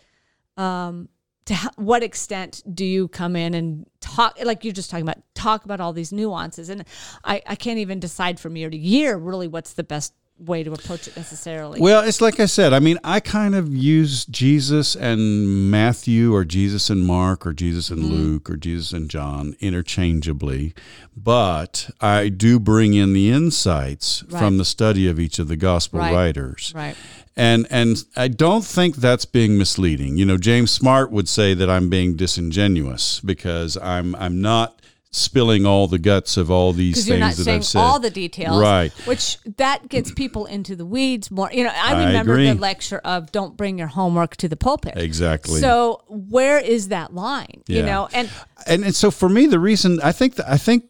um, 0.57 1.09
to 1.47 1.55
what 1.76 2.03
extent 2.03 2.62
do 2.72 2.84
you 2.84 3.09
come 3.09 3.34
in 3.36 3.55
and 3.55 3.86
talk 4.01 4.36
like 4.45 4.62
you're 4.64 4.72
just 4.72 4.90
talking 4.90 5.03
about 5.09 5.18
talk 5.34 5.64
about 5.64 5.80
all 5.80 5.93
these 5.93 6.12
nuances 6.12 6.68
and 6.68 6.84
I, 7.24 7.43
I 7.47 7.55
can't 7.57 7.78
even 7.78 7.99
decide 8.01 8.38
from 8.38 8.57
year 8.57 8.70
to 8.70 8.76
year 8.76 9.16
really 9.16 9.49
what's 9.49 9.72
the 9.72 9.82
best 9.84 10.14
way 10.38 10.62
to 10.64 10.72
approach 10.72 11.07
it 11.07 11.16
necessarily 11.16 11.80
Well, 11.80 12.03
it's 12.03 12.20
like 12.20 12.40
I 12.40 12.47
said. 12.47 12.72
I 12.72 12.80
mean, 12.80 12.99
I 13.05 13.20
kind 13.20 13.55
of 13.55 13.68
use 13.72 14.24
Jesus 14.24 14.97
and 14.97 15.70
Matthew, 15.70 16.34
or 16.34 16.45
Jesus 16.45 16.90
and 16.90 17.05
Mark, 17.07 17.47
or 17.47 17.53
Jesus 17.53 17.90
and 17.90 18.01
Mm-hmm. 18.01 18.12
Luke, 18.12 18.51
or 18.51 18.57
Jesus 18.57 18.93
and 18.93 19.09
John 19.09 19.55
interchangeably, 19.61 20.74
but 21.16 21.90
I 22.01 22.28
do 22.28 22.59
bring 22.59 22.95
in 22.95 23.12
the 23.12 23.30
insights 23.30 24.24
Right. 24.28 24.38
from 24.40 24.59
the 24.59 24.64
study 24.64 25.07
of 25.07 25.20
each 25.20 25.38
of 25.38 25.47
the 25.47 25.57
gospel 25.57 26.01
Right. 26.01 26.12
writers. 26.12 26.72
right 26.74 26.97
And 27.37 27.66
and 27.70 28.05
I 28.14 28.28
don't 28.28 28.64
think 28.64 28.97
that's 28.97 29.24
being 29.24 29.57
misleading. 29.57 30.18
You 30.18 30.26
know, 30.26 30.37
James 30.37 30.70
Smart 30.70 31.11
would 31.11 31.28
say 31.28 31.55
that 31.55 31.70
I'm 31.70 31.89
being 31.89 32.14
disingenuous 32.16 33.20
because 33.20 33.76
I'm 33.78 34.14
I'm 34.16 34.41
not 34.43 34.78
spilling 35.14 35.66
all 35.66 35.87
the 35.89 35.99
guts 35.99 36.39
of 36.39 36.51
all 36.51 36.72
these 36.72 36.95
things 36.97 37.09
you're 37.09 37.18
not 37.18 37.35
that 37.35 37.45
saying 37.45 37.59
I've 37.59 37.64
said. 37.66 37.78
all 37.80 37.99
the 38.01 38.09
details 38.09 38.59
Right. 38.59 38.91
which 39.07 39.37
that 39.59 39.87
gets 39.91 40.11
people 40.11 40.47
into 40.47 40.74
the 40.74 40.87
weeds 40.87 41.30
more 41.30 41.51
you 41.53 41.64
know 41.64 41.70
i 41.74 41.93
I 41.93 42.07
remember 42.07 42.33
agree. 42.33 42.47
the 42.51 42.55
lecture 42.55 42.97
of 43.05 43.30
don't 43.30 43.55
bring 43.55 43.76
your 43.78 43.89
homework 43.89 44.37
to 44.39 44.49
the 44.49 44.57
pulpit 44.57 44.95
Exactly. 44.97 45.61
so 45.61 46.01
where 46.09 46.59
is 46.59 46.89
that 46.89 47.12
line 47.14 47.62
you 47.66 47.83
know 47.83 48.09
and 48.14 48.30
and 48.66 48.85
and 48.85 48.95
so 48.97 49.11
for 49.11 49.28
me 49.28 49.45
the 49.45 49.59
reason 49.59 50.01
i 50.03 50.12
think 50.12 50.37
that 50.37 50.51
i 50.51 50.57
think 50.57 50.85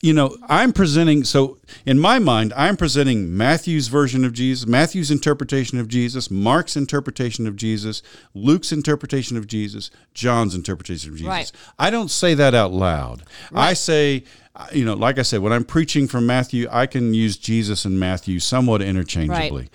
you 0.00 0.12
know 0.12 0.36
i'm 0.48 0.72
presenting 0.72 1.24
so 1.24 1.58
in 1.86 1.98
my 1.98 2.18
mind 2.18 2.52
i'm 2.56 2.76
presenting 2.76 3.36
matthew's 3.36 3.88
version 3.88 4.24
of 4.24 4.32
jesus 4.32 4.66
matthew's 4.66 5.10
interpretation 5.10 5.78
of 5.78 5.88
jesus 5.88 6.30
mark's 6.30 6.76
interpretation 6.76 7.46
of 7.46 7.56
jesus 7.56 8.02
luke's 8.34 8.72
interpretation 8.72 9.36
of 9.36 9.46
jesus 9.46 9.90
john's 10.14 10.54
interpretation 10.54 11.10
of 11.10 11.16
jesus. 11.16 11.28
Right. 11.28 11.52
i 11.78 11.90
don't 11.90 12.10
say 12.10 12.34
that 12.34 12.54
out 12.54 12.72
loud. 12.72 13.22
I 13.54 13.72
say 13.74 14.24
you 14.72 14.84
know 14.84 14.94
like 14.94 15.18
i 15.18 15.22
said 15.22 15.40
when 15.40 15.52
i'm 15.52 15.64
preaching 15.64 16.06
from 16.06 16.26
matthew 16.26 16.68
i 16.70 16.86
can 16.86 17.14
use 17.14 17.36
jesus 17.36 17.84
and 17.84 17.98
matthew 17.98 18.38
somewhat 18.38 18.82
interchangeably. 18.82 19.70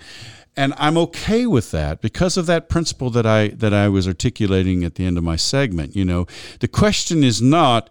And 0.56 0.74
I'm 0.76 0.98
okay 0.98 1.46
with 1.46 1.70
that 1.70 2.00
because 2.00 2.36
of 2.36 2.46
that 2.46 2.68
principle 2.68 3.10
that 3.10 3.24
I 3.24 3.48
that 3.48 3.72
I 3.72 3.88
was 3.88 4.08
articulating 4.08 4.82
at 4.82 4.96
the 4.96 5.06
end 5.06 5.16
of 5.16 5.22
my 5.22 5.36
segment. 5.36 5.94
You 5.94 6.04
know, 6.04 6.26
the 6.58 6.66
question 6.66 7.22
is 7.22 7.40
not, 7.40 7.88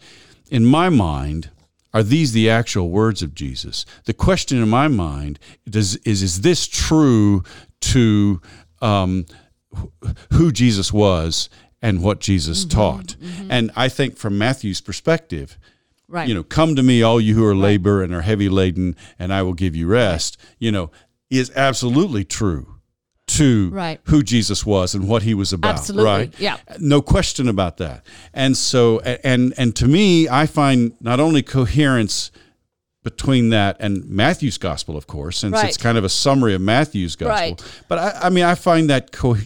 in 0.52 0.66
my 0.66 0.90
mind, 0.90 1.50
are 1.94 2.04
these 2.04 2.32
the 2.32 2.50
actual 2.50 2.90
words 2.90 3.22
of 3.22 3.34
Jesus? 3.34 3.86
The 4.06 4.14
question 4.14 4.62
in 4.62 4.70
my 4.70 4.88
mind 4.88 5.40
does 5.70 5.96
is 5.98 6.22
is 6.22 6.42
this 6.42 6.68
true 6.68 7.44
to 7.82 8.42
um, 8.82 9.26
who 10.34 10.52
Jesus 10.52 10.92
was 10.92 11.50
and 11.82 12.04
what 12.04 12.20
Jesus 12.20 12.66
taught? 12.66 13.16
And 13.50 13.72
I 13.76 13.90
think 13.90 14.18
from 14.18 14.38
Matthew's 14.38 14.82
perspective, 14.82 15.58
right. 16.08 16.28
you 16.28 16.34
know, 16.34 16.44
come 16.44 16.76
to 16.76 16.84
me, 16.84 17.02
all 17.02 17.22
you 17.22 17.36
who 17.36 17.46
are 17.46 17.56
labor 17.56 18.04
and 18.04 18.14
are 18.14 18.22
heavy 18.22 18.50
laden, 18.50 18.96
and 19.20 19.34
I 19.34 19.42
will 19.44 19.54
give 19.54 19.76
you 19.76 19.88
rest, 19.88 20.38
you 20.60 20.72
know, 20.72 20.92
is 21.30 21.52
absolutely 21.56 22.24
true 22.24 22.77
to 23.28 23.70
Right. 23.70 24.00
who 24.06 24.24
Jesus 24.24 24.66
was 24.66 24.96
and 24.96 25.08
what 25.08 25.24
he 25.24 25.34
was 25.34 25.54
about. 25.54 25.76
Absolutely, 25.76 26.06
Right. 26.10 26.34
yeah. 26.40 26.58
No 26.80 27.02
question 27.02 27.48
about 27.50 27.78
that. 27.78 28.06
And 28.34 28.56
so, 28.58 29.00
and, 29.00 29.54
and 29.58 29.76
to 29.76 29.88
me, 29.88 30.28
I 30.30 30.46
find 30.46 30.94
not 31.02 31.20
only 31.20 31.42
coherence 31.44 32.32
between 33.12 33.50
that 33.50 33.78
and 33.80 34.04
Matthew's 34.10 34.58
gospel, 34.58 34.98
of 34.98 35.08
course, 35.08 35.38
since 35.38 35.54
Right. 35.54 35.68
it's 35.70 35.78
kind 35.78 35.98
of 35.98 36.04
a 36.04 36.10
summary 36.10 36.54
of 36.54 36.62
Matthew's 36.62 37.16
gospel. 37.16 37.34
Right. 37.52 37.64
But 37.88 37.98
I, 38.00 38.20
I 38.28 38.30
mean, 38.30 38.44
I 38.44 38.56
find 38.56 38.90
that 38.90 39.12
co- 39.12 39.38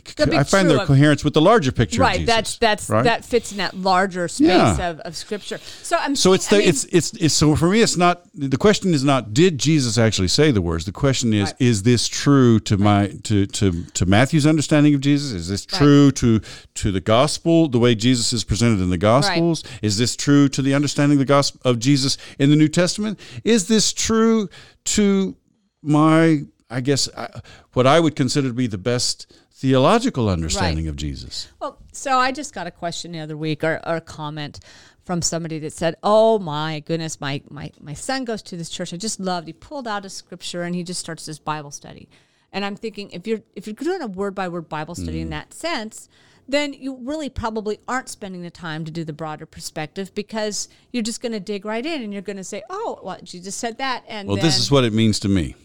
I 0.41 0.43
find 0.43 0.70
their 0.70 0.82
of- 0.82 0.88
coherence 0.88 1.24
with 1.24 1.34
the 1.36 1.41
larger 1.41 1.72
picture. 1.72 2.01
of 2.01 2.07
right 2.07 2.20
Jesus, 2.22 2.34
that's 2.36 2.57
that's 2.57 2.89
right? 2.89 3.03
that 3.03 3.24
fits 3.24 3.51
in 3.51 3.57
that 3.59 3.74
larger 3.78 4.28
space 4.28 4.47
Yeah. 4.47 4.89
of, 4.89 4.99
of 5.01 5.16
scripture 5.16 5.59
so 5.84 5.95
i'm 5.99 6.16
So 6.16 6.34
it's 6.34 6.47
the 6.47 6.55
I 6.57 6.59
mean, 6.59 6.70
it's 6.70 6.84
it's 6.86 7.14
it's 7.26 7.34
so 7.36 7.55
for 7.55 7.68
me 7.70 7.82
it's 7.82 7.97
not 7.97 8.24
the 8.34 8.57
question 8.57 8.93
is 8.93 9.03
not 9.03 9.34
did 9.34 9.57
Jesus 9.59 9.97
actually 9.97 10.28
say 10.30 10.51
the 10.51 10.62
words 10.62 10.86
the 10.86 10.91
question 10.91 11.34
is 11.34 11.53
is 11.59 11.84
this 11.84 12.07
true 12.07 12.59
to 12.62 12.78
my 12.78 13.07
to 13.24 13.45
to 13.59 13.84
to 13.97 14.05
Matthew's 14.05 14.47
understanding 14.47 14.93
of 14.95 15.01
Jesus 15.01 15.32
is 15.34 15.47
this 15.49 15.66
true 15.66 16.12
to 16.22 16.39
to 16.82 16.91
the 16.91 17.01
gospel 17.01 17.68
the 17.68 17.80
way 17.80 17.93
Jesus 17.95 18.34
is 18.34 18.43
presented 18.43 18.80
in 18.82 18.89
the 18.89 18.97
gospels 18.97 19.64
is 19.82 19.97
this 19.97 20.16
true 20.16 20.47
to 20.49 20.62
the 20.62 20.74
understanding 20.74 21.18
of 21.18 21.20
the 21.28 21.34
gospel 21.38 21.59
of 21.70 21.78
Jesus 21.80 22.18
in 22.39 22.49
the 22.49 22.55
New 22.55 22.68
Testament 22.82 23.20
is 23.52 23.68
this 23.68 23.93
true 23.93 24.49
to 24.86 25.36
my 25.82 26.43
I 26.74 26.80
guess, 26.80 27.10
I, 27.18 27.41
what 27.74 27.86
I 27.86 27.99
would 27.99 28.16
consider 28.16 28.47
to 28.47 28.54
be 28.54 28.66
the 28.68 28.78
best 28.78 29.32
theological 29.52 30.30
understanding 30.30 30.88
of 30.88 30.95
Jesus. 30.95 31.49
Well, 31.60 31.78
so 31.91 32.18
I 32.18 32.32
just 32.32 32.54
got 32.54 32.66
a 32.66 32.72
question 32.72 33.12
the 33.12 33.20
other 33.20 33.36
week 33.36 33.62
or, 33.64 33.82
or 33.86 33.97
a 33.97 34.02
comment 34.02 34.62
from 35.04 35.22
somebody 35.22 35.60
that 35.60 35.74
said, 35.74 35.95
"Oh 36.02 36.39
my 36.39 36.80
goodness, 36.80 37.20
my 37.20 37.41
my 37.49 37.72
my 37.82 37.93
son 37.93 38.24
goes 38.24 38.41
to 38.43 38.56
this 38.56 38.70
church. 38.70 38.93
I 38.93 38.97
just 38.97 39.20
loved. 39.20 39.47
He 39.47 39.54
pulled 39.54 39.88
out 39.88 40.06
a 40.06 40.10
scripture 40.10 40.64
and 40.64 40.74
he 40.74 40.84
just 40.84 40.99
starts 41.02 41.26
this 41.26 41.39
Bible 41.39 41.72
study." 41.72 42.08
And 42.54 42.64
I'm 42.64 42.78
thinking, 42.78 43.12
if 43.12 43.28
you're 43.28 43.41
if 43.56 43.68
you're 43.68 43.74
doing 43.74 44.02
a 44.02 44.08
word 44.08 44.34
by 44.34 44.47
word 44.47 44.70
Bible 44.70 44.95
study 44.95 45.20
Mm. 45.20 45.24
in 45.24 45.30
that 45.32 45.54
sense, 45.54 46.08
then 46.47 46.73
you 46.73 46.97
really 47.01 47.29
probably 47.29 47.79
aren't 47.87 48.09
spending 48.09 48.41
the 48.41 48.51
time 48.51 48.85
to 48.85 48.91
do 48.91 49.03
the 49.03 49.13
broader 49.13 49.45
perspective 49.45 50.13
because 50.15 50.67
you're 50.91 51.03
just 51.03 51.21
going 51.21 51.31
to 51.31 51.39
dig 51.39 51.65
right 51.65 51.85
in 51.85 52.01
and 52.01 52.13
you're 52.13 52.21
going 52.21 52.37
to 52.37 52.43
say, 52.43 52.63
"Oh, 52.69 52.99
well, 53.03 53.19
Jesus 53.23 53.55
said 53.55 53.77
that," 53.77 54.03
and 54.07 54.27
Well, 54.27 54.37
then, 54.37 54.45
this 54.45 54.57
is 54.57 54.71
what 54.71 54.83
it 54.83 54.93
means 54.93 55.19
to 55.21 55.29
me. 55.29 55.55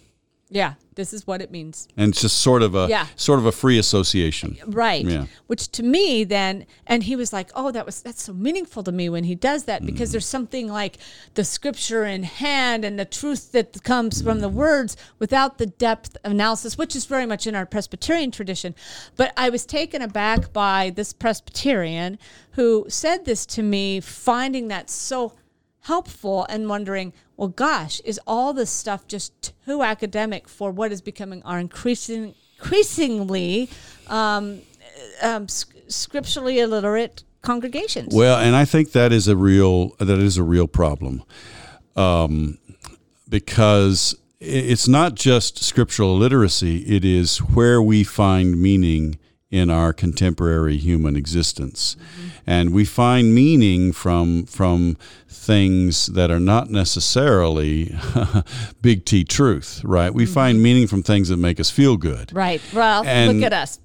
Yeah, 0.48 0.74
this 0.94 1.12
is 1.12 1.26
what 1.26 1.42
it 1.42 1.50
means. 1.50 1.88
And 1.96 2.10
it's 2.10 2.20
just 2.22 2.38
sort 2.38 2.62
of 2.62 2.74
a 2.76 2.86
Yeah. 2.88 3.06
sort 3.16 3.38
of 3.40 3.46
a 3.46 3.52
free 3.52 3.78
association. 3.78 4.56
right 4.66 5.04
Yeah. 5.04 5.26
which 5.48 5.68
to 5.72 5.82
me 5.82 6.24
then 6.24 6.66
and 6.86 7.02
he 7.02 7.16
was 7.16 7.32
like 7.32 7.50
oh 7.54 7.70
that 7.72 7.84
was 7.84 8.00
that's 8.00 8.22
so 8.22 8.32
meaningful 8.32 8.82
to 8.84 8.92
me 8.92 9.08
when 9.08 9.24
he 9.24 9.34
does 9.34 9.64
that 9.64 9.82
Mm. 9.82 9.86
because 9.86 10.12
there's 10.12 10.26
something 10.26 10.68
like 10.68 10.98
the 11.34 11.44
scripture 11.44 12.04
in 12.04 12.22
hand 12.22 12.84
and 12.84 12.98
the 12.98 13.04
truth 13.04 13.52
that 13.52 13.82
comes 13.82 14.22
from 14.22 14.40
the 14.40 14.48
words 14.48 14.96
without 15.18 15.58
the 15.58 15.66
depth 15.66 16.16
of 16.24 16.30
analysis 16.30 16.78
which 16.78 16.94
is 16.96 17.04
very 17.06 17.26
much 17.26 17.46
in 17.46 17.54
our 17.54 17.66
presbyterian 17.66 18.30
tradition 18.30 18.74
but 19.16 19.32
i 19.36 19.48
was 19.50 19.66
taken 19.66 20.00
aback 20.00 20.52
by 20.52 20.90
this 20.94 21.12
presbyterian 21.12 22.18
who 22.52 22.86
said 22.88 23.24
this 23.24 23.44
to 23.46 23.62
me 23.62 24.00
finding 24.00 24.68
that 24.68 24.88
so 24.90 25.32
helpful 25.86 26.44
and 26.48 26.68
wondering, 26.68 27.12
well, 27.36 27.48
gosh, 27.48 28.00
is 28.00 28.20
all 28.26 28.52
this 28.52 28.70
stuff 28.70 29.06
just 29.06 29.54
too 29.64 29.82
academic 29.82 30.48
for 30.48 30.72
what 30.72 30.90
is 30.90 31.00
becoming 31.00 31.42
our 31.44 31.60
increasing, 31.60 32.34
increasingly 32.58 33.70
um, 34.08 34.60
um, 35.22 35.46
scripturally 35.48 36.58
illiterate 36.58 37.22
congregations? 37.42 38.12
Well, 38.12 38.38
and 38.38 38.56
I 38.56 38.64
think 38.64 38.92
that 38.92 39.12
is 39.12 39.28
a 39.28 39.36
real 39.36 39.90
that 40.00 40.18
is 40.18 40.36
a 40.36 40.42
real 40.42 40.66
problem, 40.66 41.22
um, 41.94 42.58
because 43.28 44.16
it's 44.40 44.88
not 44.88 45.14
just 45.14 45.62
scriptural 45.62 46.16
literacy; 46.16 46.78
it 46.96 47.04
is 47.04 47.38
where 47.38 47.80
we 47.80 48.02
find 48.02 48.60
meaning 48.60 49.18
in 49.50 49.70
our 49.70 49.92
contemporary 49.92 50.76
human 50.76 51.14
existence, 51.16 51.96
and 52.46 52.72
we 52.72 52.84
find 52.84 53.34
meaning 53.34 53.92
from 53.92 54.44
from 54.44 54.96
things 55.28 56.06
that 56.06 56.30
are 56.30 56.40
not 56.40 56.68
necessarily 56.70 57.94
big 58.82 59.04
T 59.04 59.22
truth, 59.24 59.80
right? 59.84 60.12
We 60.12 60.26
find 60.26 60.60
meaning 60.60 60.88
from 60.88 61.02
things 61.04 61.28
that 61.28 61.36
make 61.36 61.60
us 61.60 61.70
feel 61.70 61.96
good. 61.96 62.32
right. 62.34 62.60
Well, 62.74 63.04
And- 63.06 63.38
look 63.38 63.46
at 63.46 63.52
us. 63.52 63.78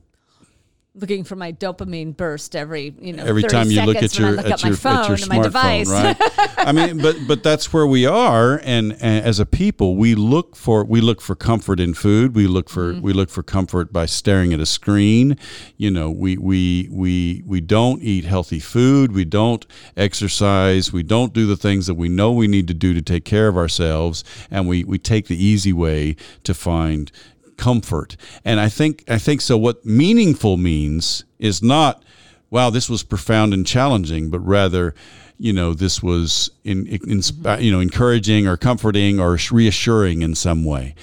Looking 0.93 1.23
for 1.23 1.37
my 1.37 1.53
dopamine 1.53 2.17
burst 2.17 2.53
every 2.53 2.93
you 2.99 3.13
know 3.13 3.23
every 3.23 3.43
time 3.43 3.71
you 3.71 3.81
look 3.83 3.95
at 3.95 4.19
your 4.19 4.31
look 4.31 4.45
at 4.45 4.51
at 4.51 4.63
my 4.63 4.69
your, 4.69 4.77
phone 4.77 4.97
at 4.97 5.07
your 5.07 5.15
and 5.15 5.27
my 5.29 5.37
smartphone, 5.37 5.43
device. 5.43 5.89
right? 5.89 6.17
I 6.67 6.73
mean, 6.73 6.97
but 6.97 7.15
but 7.29 7.43
that's 7.43 7.71
where 7.71 7.87
we 7.87 8.05
are, 8.05 8.59
and, 8.61 8.91
and 8.99 9.25
as 9.25 9.39
a 9.39 9.45
people, 9.45 9.95
we 9.95 10.15
look 10.15 10.57
for 10.57 10.83
we 10.83 10.99
look 10.99 11.21
for 11.21 11.33
comfort 11.33 11.79
in 11.79 11.93
food. 11.93 12.35
We 12.35 12.45
look 12.45 12.69
for 12.69 12.91
Mm-hmm. 12.91 13.01
we 13.03 13.13
look 13.13 13.29
for 13.29 13.41
comfort 13.41 13.93
by 13.93 14.05
staring 14.05 14.53
at 14.53 14.59
a 14.59 14.65
screen. 14.65 15.37
You 15.77 15.91
know, 15.91 16.11
we 16.11 16.35
we 16.37 16.89
we 16.91 17.41
we 17.45 17.61
don't 17.61 18.01
eat 18.03 18.25
healthy 18.25 18.59
food. 18.59 19.13
We 19.13 19.23
don't 19.23 19.65
exercise. 19.95 20.91
We 20.91 21.03
don't 21.03 21.31
do 21.31 21.47
the 21.47 21.55
things 21.55 21.87
that 21.87 21.95
we 21.95 22.09
know 22.09 22.33
we 22.33 22.47
need 22.49 22.67
to 22.67 22.73
do 22.73 22.93
to 22.93 23.01
take 23.01 23.23
care 23.23 23.47
of 23.47 23.55
ourselves, 23.55 24.25
and 24.49 24.67
we 24.67 24.83
we 24.83 24.97
take 24.97 25.27
the 25.27 25.41
easy 25.41 25.71
way 25.71 26.17
to 26.43 26.53
find 26.53 27.13
comfort. 27.61 28.17
And 28.43 28.59
I 28.59 28.69
think 28.69 29.03
I 29.07 29.19
think 29.19 29.39
so. 29.39 29.55
What 29.55 29.85
meaningful 29.85 30.57
means 30.57 31.23
is 31.37 31.61
not, 31.61 32.03
wow, 32.49 32.71
this 32.71 32.89
was 32.89 33.03
profound 33.03 33.53
and 33.53 33.65
challenging, 33.65 34.31
but 34.31 34.39
rather, 34.39 34.95
you 35.37 35.53
know, 35.53 35.75
this 35.75 36.01
was 36.01 36.49
in, 36.63 36.87
in 36.87 36.99
mm-hmm. 36.99 37.11
inspi- 37.11 37.61
you 37.61 37.71
know 37.71 37.79
encouraging 37.79 38.47
or 38.47 38.57
comforting 38.57 39.19
or 39.19 39.37
reassuring 39.51 40.23
in 40.23 40.33
some 40.35 40.65
way. 40.65 40.95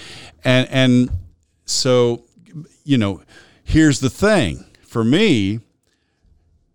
And 0.44 0.68
and 0.70 1.10
so, 1.64 2.24
you 2.84 2.98
know, 2.98 3.22
here's 3.62 4.00
the 4.00 4.10
thing 4.10 4.64
for 4.82 5.04
me. 5.04 5.60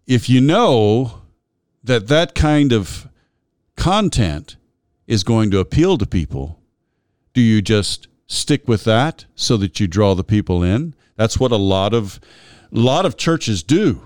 If 0.08 0.30
you 0.30 0.42
know 0.42 1.22
that 1.84 2.08
that 2.08 2.36
kind 2.36 2.74
of 2.74 3.08
content 3.76 4.56
is 5.08 5.24
going 5.24 5.52
to 5.52 5.60
appeal 5.60 5.98
to 5.98 6.06
people, 6.06 6.60
do 7.34 7.42
you 7.42 7.62
just 7.62 8.08
stick 8.28 8.68
with 8.68 8.84
that 8.86 9.26
so 9.36 9.58
that 9.58 9.80
you 9.80 9.88
draw 9.88 10.16
the 10.16 10.24
people 10.24 10.64
in? 10.64 10.94
That's 11.16 11.40
what 11.40 11.52
a 11.52 11.58
lot 11.58 11.94
of 11.94 12.20
a 12.72 12.80
lot 12.80 13.06
of 13.06 13.18
churches 13.18 13.64
do. 13.64 14.02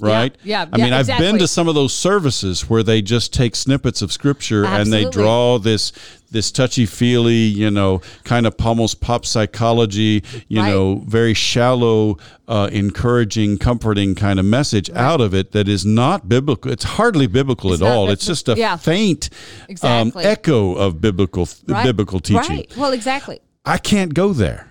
Right? 0.00 0.32
Mm-hmm. 0.38 0.48
yeah, 0.48 0.66
I 0.72 0.76
mean, 0.76 0.88
yeah, 0.88 0.98
I've 0.98 1.06
been 1.06 1.38
to 1.38 1.46
some 1.46 1.68
of 1.68 1.76
those 1.76 1.94
services 1.94 2.68
where 2.68 2.82
they 2.82 3.00
just 3.00 3.32
take 3.32 3.54
snippets 3.54 4.02
of 4.02 4.10
scripture 4.10 4.66
and 4.66 4.92
they 4.92 5.08
draw 5.08 5.56
this 5.60 5.92
this 6.32 6.50
touchy 6.50 6.84
feely, 6.84 7.44
you 7.44 7.70
know, 7.70 8.02
kind 8.24 8.44
of 8.44 8.56
almost 8.58 9.00
pop 9.00 9.24
psychology, 9.24 10.24
you 10.48 10.60
Right. 10.60 10.70
know, 10.70 10.96
very 11.06 11.32
shallow, 11.32 12.18
uh, 12.48 12.68
encouraging, 12.72 13.56
comforting 13.58 14.16
kind 14.16 14.40
of 14.40 14.44
message 14.44 14.90
out 14.90 15.20
of 15.20 15.32
it 15.32 15.52
that 15.52 15.68
is 15.68 15.86
not 15.86 16.28
biblical. 16.28 16.72
It's 16.72 16.84
hardly 16.84 17.28
biblical 17.28 17.72
It's 17.72 17.80
at 17.80 17.88
all. 17.88 18.06
bib- 18.06 18.14
It's 18.14 18.26
just 18.26 18.48
a 18.48 18.56
yeah. 18.56 18.76
faint 18.76 19.30
Exactly. 19.68 20.24
um, 20.24 20.28
echo 20.28 20.74
of 20.74 21.00
biblical 21.00 21.48
Right. 21.68 21.84
biblical 21.84 22.18
teaching. 22.18 22.56
Right. 22.56 22.76
Well, 22.76 22.92
exactly. 22.92 23.40
I 23.68 23.78
can't 23.78 24.14
go 24.14 24.32
there. 24.32 24.68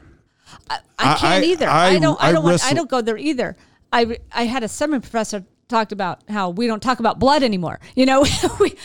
I 0.69 0.79
I- 0.99 1.15
can't 1.15 1.43
I- 1.43 1.43
either. 1.43 1.67
I- 1.67 1.87
I, 1.89 1.99
don't. 1.99 2.21
I, 2.23 2.31
don't. 2.31 2.43
want, 2.43 2.63
I 2.65 2.73
don't 2.73 2.89
go 2.89 3.01
there 3.01 3.17
either. 3.17 3.55
I 3.93 4.17
I 4.33 4.43
had 4.45 4.63
a 4.63 4.67
seminary 4.67 5.01
professor 5.01 5.45
talked 5.69 5.91
about 5.91 6.21
how 6.29 6.49
we 6.49 6.65
don't 6.67 6.81
talk 6.81 6.99
about 6.99 7.19
blood 7.19 7.43
anymore. 7.43 7.79
You 7.95 8.05
know, 8.05 8.25
we, 8.59 8.75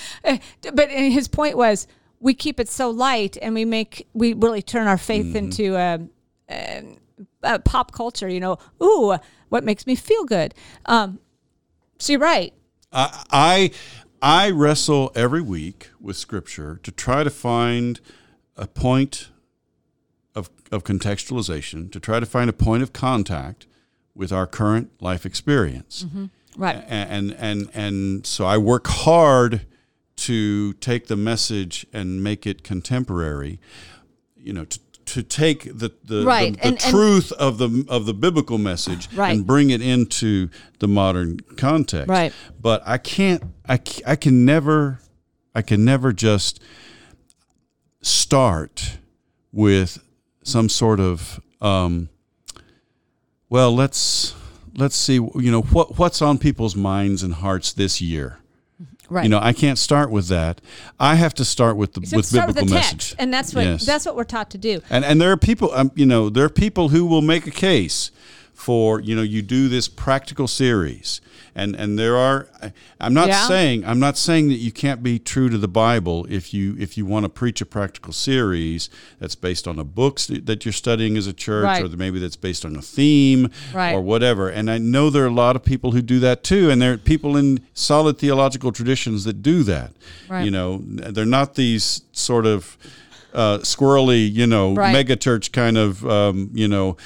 but 0.73 0.91
his 0.91 1.29
point 1.29 1.57
was 1.57 1.87
we 2.21 2.35
keep 2.35 2.61
it 2.61 2.69
so 2.69 2.91
light 2.91 3.37
and 3.43 3.55
we 3.55 3.65
make 3.65 4.07
we 4.13 4.33
really 4.35 4.63
turn 4.63 4.87
our 4.87 4.99
faith 4.99 5.27
Mm-hmm. 5.27 5.37
into 5.37 5.77
um, 5.79 6.11
um, 6.49 6.97
uh, 7.43 7.59
pop 7.61 7.93
culture. 7.93 8.29
You 8.29 8.41
know, 8.41 8.59
ooh, 8.83 9.17
what 9.49 9.65
makes 9.65 9.87
me 9.87 9.95
feel 9.97 10.25
good. 10.25 10.55
Um, 10.87 11.19
so 11.99 12.13
you're 12.13 12.21
right. 12.21 12.53
I, 12.93 13.25
I 13.33 13.71
I 14.21 14.51
wrestle 14.51 15.11
every 15.17 15.43
week 15.43 15.91
with 16.01 16.17
Scripture 16.17 16.79
to 16.85 16.93
try 16.93 17.25
to 17.25 17.31
find 17.31 18.01
a 18.57 18.67
point 18.69 19.31
of 20.73 20.83
contextualization, 20.85 21.93
to 21.93 22.01
try 22.01 22.19
to 22.19 22.27
find 22.27 22.49
a 22.51 22.53
point 22.53 22.83
of 22.83 22.93
contact 22.93 23.67
with 24.15 24.33
our 24.33 24.47
current 24.47 24.91
life 25.01 25.25
experience. 25.27 26.05
Mm-hmm. 26.05 26.27
Right. 26.57 26.85
and 26.89 27.33
and 27.39 27.71
and 27.73 28.27
so 28.27 28.45
I 28.45 28.59
work 28.59 28.87
hard 28.89 29.67
to 30.17 30.73
take 30.75 31.07
the 31.07 31.17
message 31.17 31.87
and 31.93 32.23
make 32.23 32.47
it 32.47 32.63
contemporary. 32.63 33.59
You 34.37 34.53
know, 34.53 34.65
to, 34.67 34.79
to 35.07 35.23
take 35.23 35.65
the 35.65 35.93
the, 36.05 36.25
Right, 36.25 36.53
the, 36.53 36.59
the 36.61 36.67
and- 36.69 36.83
and- 36.83 36.93
truth 36.93 37.33
of 37.33 37.57
the 37.59 37.87
of 37.89 38.05
the 38.07 38.13
biblical 38.15 38.59
message 38.59 39.09
Right. 39.15 39.35
and 39.37 39.47
bring 39.47 39.71
it 39.71 39.81
into 39.81 40.49
the 40.79 40.89
modern 40.89 41.39
context. 41.57 42.09
Right. 42.09 42.33
But 42.61 42.83
I 42.87 42.99
can't. 42.99 43.43
I 43.69 43.79
I 44.07 44.17
can 44.17 44.45
never. 44.45 44.99
I 45.55 45.61
can 45.63 45.85
never 45.85 46.13
just 46.15 46.61
start 48.01 48.99
with 49.53 49.99
some 50.43 50.69
sort 50.69 51.01
of 51.01 51.41
um, 51.61 52.09
well 53.49 53.75
let's 53.75 54.35
let's 54.77 54.97
see 54.97 55.15
you 55.15 55.51
know 55.51 55.63
what 55.63 55.99
what's 55.99 56.23
on 56.23 56.39
people's 56.39 56.75
minds 56.77 57.23
and 57.23 57.35
hearts 57.35 57.73
this 57.73 58.01
year 58.01 58.39
Right. 59.09 59.25
you 59.25 59.29
know 59.29 59.41
i 59.43 59.53
can't 59.53 59.77
start 59.79 60.11
with 60.11 60.29
that 60.29 60.63
i 60.99 61.17
have 61.17 61.35
to 61.35 61.45
start 61.45 61.77
with 61.77 61.93
the 61.93 62.01
with 62.01 62.33
biblical 62.33 62.63
with 62.63 62.69
the 62.71 62.75
message 62.75 62.91
text, 63.11 63.15
and 63.19 63.33
that's 63.35 63.55
what 63.55 63.65
Yes. 63.65 63.85
that's 63.85 64.07
what 64.07 64.17
we're 64.17 64.25
taught 64.25 64.51
to 64.53 64.59
do. 64.59 64.81
and 64.89 65.05
and 65.05 65.21
there 65.21 65.31
are 65.31 65.37
people 65.37 65.71
um, 65.75 65.91
you 65.95 66.07
know 66.07 66.31
there 66.31 66.45
are 66.45 66.49
people 66.49 66.89
who 66.89 67.05
will 67.05 67.21
make 67.21 67.47
a 67.47 67.51
case 67.51 68.11
for 68.55 69.01
you 69.01 69.15
know 69.15 69.21
you 69.21 69.43
do 69.43 69.69
this 69.69 69.87
practical 69.87 70.49
series 70.49 71.21
and 71.55 71.75
and 71.77 71.99
there 71.99 72.17
are 72.17 72.49
i'm 73.01 73.13
not 73.13 73.29
Yeah. 73.29 73.47
saying 73.47 73.85
i'm 73.85 73.99
not 74.01 74.17
saying 74.17 74.49
that 74.49 74.57
you 74.57 74.73
can't 74.73 75.03
be 75.03 75.19
true 75.19 75.49
to 75.51 75.59
the 75.59 75.69
bible 75.69 76.27
if 76.31 76.55
you 76.55 76.77
if 76.79 76.97
you 76.97 77.05
want 77.05 77.25
to 77.25 77.29
preach 77.29 77.61
a 77.61 77.67
practical 77.67 78.13
series 78.13 78.89
that's 79.19 79.35
based 79.35 79.69
on 79.69 79.79
a 79.79 79.85
book 79.85 80.19
that 80.21 80.65
you're 80.65 80.73
studying 80.73 81.17
as 81.17 81.27
a 81.27 81.33
church 81.33 81.65
Right. 81.65 81.85
or 81.85 81.89
maybe 81.97 82.19
that's 82.19 82.37
based 82.37 82.65
on 82.65 82.75
a 82.77 82.83
theme 82.83 83.51
Right. 83.75 83.93
or 83.95 84.01
whatever 84.01 84.49
and 84.49 84.71
i 84.71 84.79
know 84.79 85.11
there 85.11 85.25
are 85.25 85.29
a 85.29 85.31
lot 85.35 85.57
of 85.57 85.63
people 85.65 85.93
who 85.93 86.01
do 86.03 86.19
that 86.21 86.43
too 86.43 86.71
and 86.71 86.81
there 86.81 86.95
are 86.95 86.99
people 86.99 87.37
in 87.37 87.61
solid 87.75 88.19
theological 88.19 88.73
traditions 88.73 89.25
that 89.25 89.43
do 89.43 89.63
that 89.65 89.93
Right. 90.29 90.45
you 90.45 90.51
know 90.51 90.81
they're 90.85 91.27
not 91.27 91.55
these 91.55 92.03
sort 92.13 92.47
of 92.47 92.77
uh, 93.35 93.57
squirrely, 93.61 94.31
you 94.31 94.47
know, 94.47 94.75
Right. 94.75 94.93
mega 94.93 95.17
church 95.17 95.53
kind 95.53 95.79
of, 95.79 96.05
um, 96.07 96.51
you 96.53 96.69
know, 96.69 96.99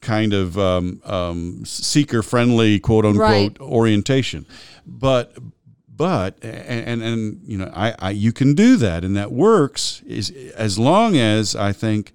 kind 0.00 0.32
of 0.32 0.58
um, 0.58 1.00
um, 1.04 1.64
seeker 1.64 2.22
friendly, 2.22 2.78
quote 2.78 3.04
unquote, 3.04 3.28
Right. 3.28 3.60
orientation. 3.60 4.46
But, 4.86 5.36
but, 5.88 6.38
and, 6.42 6.86
and, 6.86 7.02
and 7.02 7.40
you 7.44 7.58
know, 7.58 7.70
I, 7.74 7.94
I, 7.98 8.10
you 8.10 8.32
can 8.32 8.54
do 8.54 8.76
that 8.76 9.04
and 9.04 9.16
that 9.16 9.32
works 9.32 10.02
is 10.06 10.30
as 10.56 10.78
long 10.78 11.16
as 11.16 11.56
I 11.56 11.72
think 11.72 12.12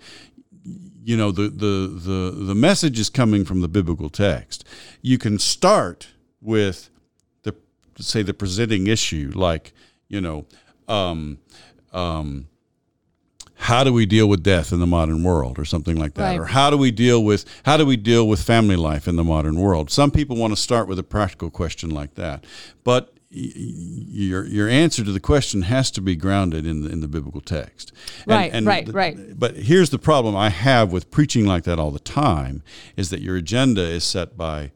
you 1.05 1.17
know 1.17 1.31
the, 1.31 1.49
the 1.49 1.87
the 1.93 2.31
the 2.45 2.55
message 2.55 2.97
is 2.97 3.09
coming 3.09 3.43
from 3.43 3.59
the 3.61 3.67
biblical 3.67 4.09
text. 4.09 4.65
You 5.01 5.17
can 5.17 5.37
start 5.37 6.07
with 6.41 6.89
the 7.43 7.53
say 7.99 8.21
the 8.23 8.33
presenting 8.33 8.87
issue, 8.87 9.31
like 9.35 9.73
you 10.07 10.21
know, 10.21 10.45
um, 10.87 11.39
um, 11.91 12.47
how 13.63 13.83
do 13.83 13.91
we 13.93 14.05
deal 14.05 14.27
with 14.27 14.43
death 14.43 14.71
in 14.73 14.79
the 14.79 14.87
modern 14.87 15.23
world, 15.23 15.57
or 15.57 15.65
something 15.65 15.95
like 15.97 16.13
that, 16.15 16.29
Right. 16.31 16.39
or 16.39 16.45
how 16.45 16.69
do 16.69 16.77
we 16.77 16.91
deal 16.91 17.23
with 17.23 17.45
how 17.63 17.77
do 17.77 17.85
we 17.85 17.97
deal 17.97 18.27
with 18.27 18.41
family 18.41 18.75
life 18.75 19.07
in 19.07 19.15
the 19.15 19.23
modern 19.23 19.55
world? 19.59 19.89
Some 19.89 20.11
people 20.11 20.35
want 20.35 20.51
to 20.53 20.57
start 20.61 20.87
with 20.87 20.99
a 20.99 21.03
practical 21.03 21.49
question 21.49 21.89
like 21.89 22.15
that, 22.15 22.45
but 22.83 23.09
your 23.31 24.45
your 24.45 24.69
answer 24.69 25.03
to 25.03 25.11
the 25.11 25.19
question 25.19 25.63
has 25.63 25.89
to 25.91 26.01
be 26.01 26.15
grounded 26.15 26.65
in 26.67 26.83
the, 26.83 26.89
in 26.89 26.99
the 27.01 27.07
biblical 27.07 27.41
text. 27.41 27.91
Right, 28.27 28.53
right, 28.63 28.85
the- 28.85 28.91
right. 28.91 29.39
But 29.39 29.55
here's 29.55 29.89
the 29.89 29.99
problem 29.99 30.35
I 30.35 30.49
have 30.49 30.91
with 30.91 31.09
preaching 31.09 31.45
like 31.45 31.63
that 31.63 31.79
all 31.79 31.91
the 31.91 31.99
time 31.99 32.63
is 32.95 33.09
that 33.09 33.21
your 33.21 33.35
agenda 33.35 33.81
is 33.81 34.03
set 34.03 34.37
by 34.37 34.71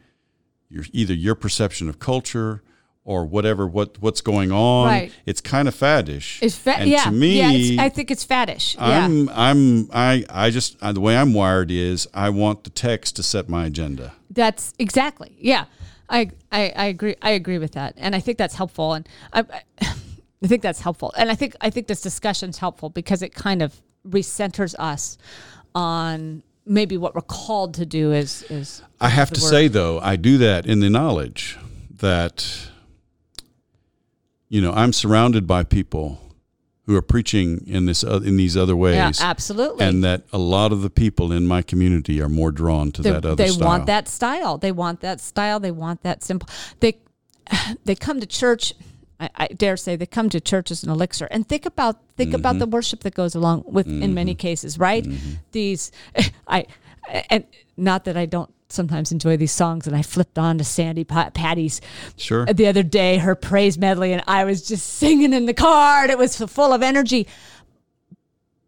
your 0.70 0.86
either 0.92 1.14
your 1.14 1.36
perception 1.36 1.88
of 1.90 2.00
culture 2.00 2.64
or 3.08 3.24
whatever 3.26 3.66
what 3.66 3.98
what's 4.02 4.20
going 4.20 4.52
on. 4.52 4.88
Right. 4.88 5.12
It's 5.26 5.40
kind 5.40 5.70
of 5.70 5.74
faddish. 5.74 6.44
It's 6.44 6.58
fa- 6.58 6.78
and 6.78 6.90
yeah, 6.90 7.06
to 7.06 7.12
me, 7.12 7.38
yeah. 7.38 7.52
It's, 7.52 7.80
I 7.80 7.88
think 7.88 8.12
it's 8.12 8.26
faddish. 8.26 8.76
Yeah, 8.76 9.06
I'm 9.06 9.30
I'm 9.30 9.90
I 9.94 10.26
I 10.30 10.50
just 10.50 10.76
uh, 10.82 10.92
the 10.92 11.00
way 11.00 11.18
I'm 11.18 11.34
wired 11.34 11.72
is 11.72 12.08
I 12.14 12.30
want 12.30 12.66
the 12.66 12.70
text 12.70 13.16
to 13.16 13.24
set 13.24 13.48
my 13.48 13.66
agenda. 13.66 14.14
that's 14.30 14.74
exactly. 14.78 15.38
Yeah, 15.40 15.66
I, 16.10 16.32
I 16.52 16.74
I 16.76 16.86
agree. 16.88 17.16
I 17.22 17.32
agree 17.32 17.58
with 17.60 17.72
that, 17.72 17.94
and 17.96 18.14
I 18.14 18.20
think 18.20 18.38
that's 18.38 18.56
helpful. 18.56 18.94
And 18.94 19.08
I, 19.32 19.40
I 19.40 19.62
I 20.44 20.48
think 20.48 20.62
that's 20.62 20.82
helpful. 20.82 21.14
And 21.18 21.32
I 21.32 21.36
think 21.36 21.56
I 21.62 21.70
think 21.70 21.88
this 21.88 22.02
discussion's 22.02 22.58
helpful 22.58 22.90
because 22.90 23.22
it 23.22 23.34
kind 23.34 23.62
of 23.62 23.82
recenters 24.06 24.76
us 24.78 25.18
on 25.74 26.44
maybe 26.66 26.98
what 26.98 27.16
we're 27.16 27.22
called 27.22 27.74
to 27.76 27.86
do 27.86 28.12
is 28.12 28.44
is 28.50 28.82
I 29.00 29.08
have 29.08 29.32
to 29.32 29.42
word. 29.42 29.50
say 29.50 29.68
though, 29.70 30.00
I 30.02 30.18
do 30.18 30.38
that 30.40 30.66
in 30.66 30.82
the 30.82 30.90
knowledge 30.90 31.58
that 31.90 32.70
you 34.50 34.62
know, 34.62 34.72
I'm 34.72 34.94
surrounded 34.94 35.46
by 35.48 35.64
people 35.64 36.20
who 36.86 36.96
are 36.96 37.02
preaching 37.02 37.64
in 37.68 37.86
this 37.86 38.04
uh, 38.04 38.22
in 38.24 38.38
these 38.38 38.56
other 38.56 38.76
ways. 38.76 38.96
yeah, 38.96 39.12
absolutely. 39.22 39.86
and 39.86 40.04
that 40.04 40.24
a 40.32 40.38
lot 40.38 40.72
of 40.72 40.82
the 40.82 40.90
people 40.90 41.32
in 41.34 41.46
my 41.46 41.62
community 41.62 42.22
are 42.22 42.30
more 42.30 42.52
drawn 42.52 42.92
to 42.94 43.02
that 43.02 43.26
other 43.26 43.36
they 43.36 43.50
style. 43.50 43.68
want 43.68 43.86
that 43.88 44.08
style. 44.08 44.58
They 44.58 44.72
want 44.72 45.02
that 45.02 45.20
style. 45.20 45.60
They 45.60 45.72
want 45.72 46.04
that 46.04 46.24
simple. 46.24 46.48
They 46.80 46.98
they 47.86 47.96
come 47.96 48.20
to 48.22 48.26
church. 48.26 48.74
I, 49.20 49.30
I 49.36 49.48
dare 49.48 49.76
say 49.78 49.96
they 49.98 50.06
come 50.06 50.30
to 50.30 50.40
church 50.40 50.72
as 50.72 50.84
an 50.84 50.90
elixir. 50.90 51.28
And 51.30 51.46
think 51.48 51.66
about 51.66 51.98
think 52.16 52.34
about 52.34 52.52
Mm-hmm. 52.52 52.60
the 52.60 52.68
worship 52.68 53.02
that 53.02 53.16
goes 53.16 53.36
along 53.36 53.64
with 53.66 53.88
in 53.88 54.14
many 54.14 54.34
cases, 54.36 54.80
right? 54.80 55.06
These 55.52 55.92
I 56.48 56.68
and 57.30 57.44
not 57.76 58.06
that 58.06 58.16
I 58.16 58.26
don't 58.28 58.50
sometimes 58.70 59.12
enjoy 59.12 59.38
these 59.38 59.52
songs 59.52 59.88
and 59.88 59.96
I 59.96 60.02
flipped 60.02 60.38
on 60.38 60.58
to 60.58 60.64
Sandi 60.64 61.04
Pa- 61.04 61.30
Patty's 61.32 61.80
Sure. 62.18 62.46
the 62.46 62.68
other 62.68 62.84
day 62.84 63.18
her 63.18 63.36
praise 63.36 63.78
medley 63.78 64.12
and 64.14 64.24
I 64.28 64.44
was 64.44 64.68
just 64.68 64.86
singing 64.86 65.34
in 65.34 65.46
the 65.46 65.54
car 65.54 66.04
and 66.04 66.12
it 66.12 66.18
was 66.18 66.36
full 66.38 66.74
of 66.74 66.84
energy 66.84 67.28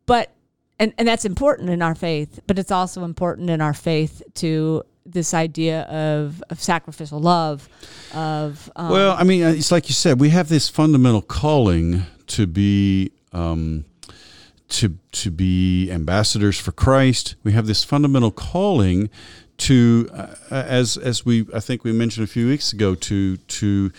but 0.05 0.31
and, 0.79 0.93
and 0.97 1.07
that's 1.07 1.25
important 1.25 1.69
in 1.69 1.81
our 1.81 1.95
faith 1.95 2.39
but 2.47 2.57
it's 2.57 2.71
also 2.71 3.03
important 3.03 3.49
in 3.49 3.61
our 3.61 3.73
faith 3.73 4.21
to 4.35 4.83
this 5.05 5.33
idea 5.33 5.81
of, 5.83 6.43
of 6.49 6.61
sacrificial 6.61 7.19
love 7.19 7.67
of 8.13 8.71
um, 8.75 8.91
Well, 8.91 9.15
I 9.17 9.23
mean, 9.23 9.43
uh, 9.43 9.49
it's 9.49 9.71
like 9.71 9.89
you 9.89 9.93
said, 9.95 10.19
we 10.19 10.29
have 10.29 10.49
this 10.49 10.69
fundamental 10.69 11.21
calling 11.23 12.03
to 12.27 12.45
be 12.45 13.11
um, 13.33 13.85
to 14.69 14.97
to 15.11 15.31
be 15.31 15.89
ambassadors 15.91 16.59
for 16.59 16.71
Christ. 16.71 17.35
We 17.43 17.53
have 17.53 17.65
this 17.65 17.83
fundamental 17.83 18.29
calling 18.29 19.09
to, 19.59 20.09
uh, 20.13 20.27
as 20.51 20.97
as 20.97 21.25
we 21.25 21.45
I 21.53 21.59
think 21.59 21.83
we 21.83 21.91
mentioned 21.91 22.23
a 22.23 22.27
few 22.27 22.47
weeks 22.47 22.73
ago, 22.73 22.95
to 22.95 23.37
to 23.37 23.91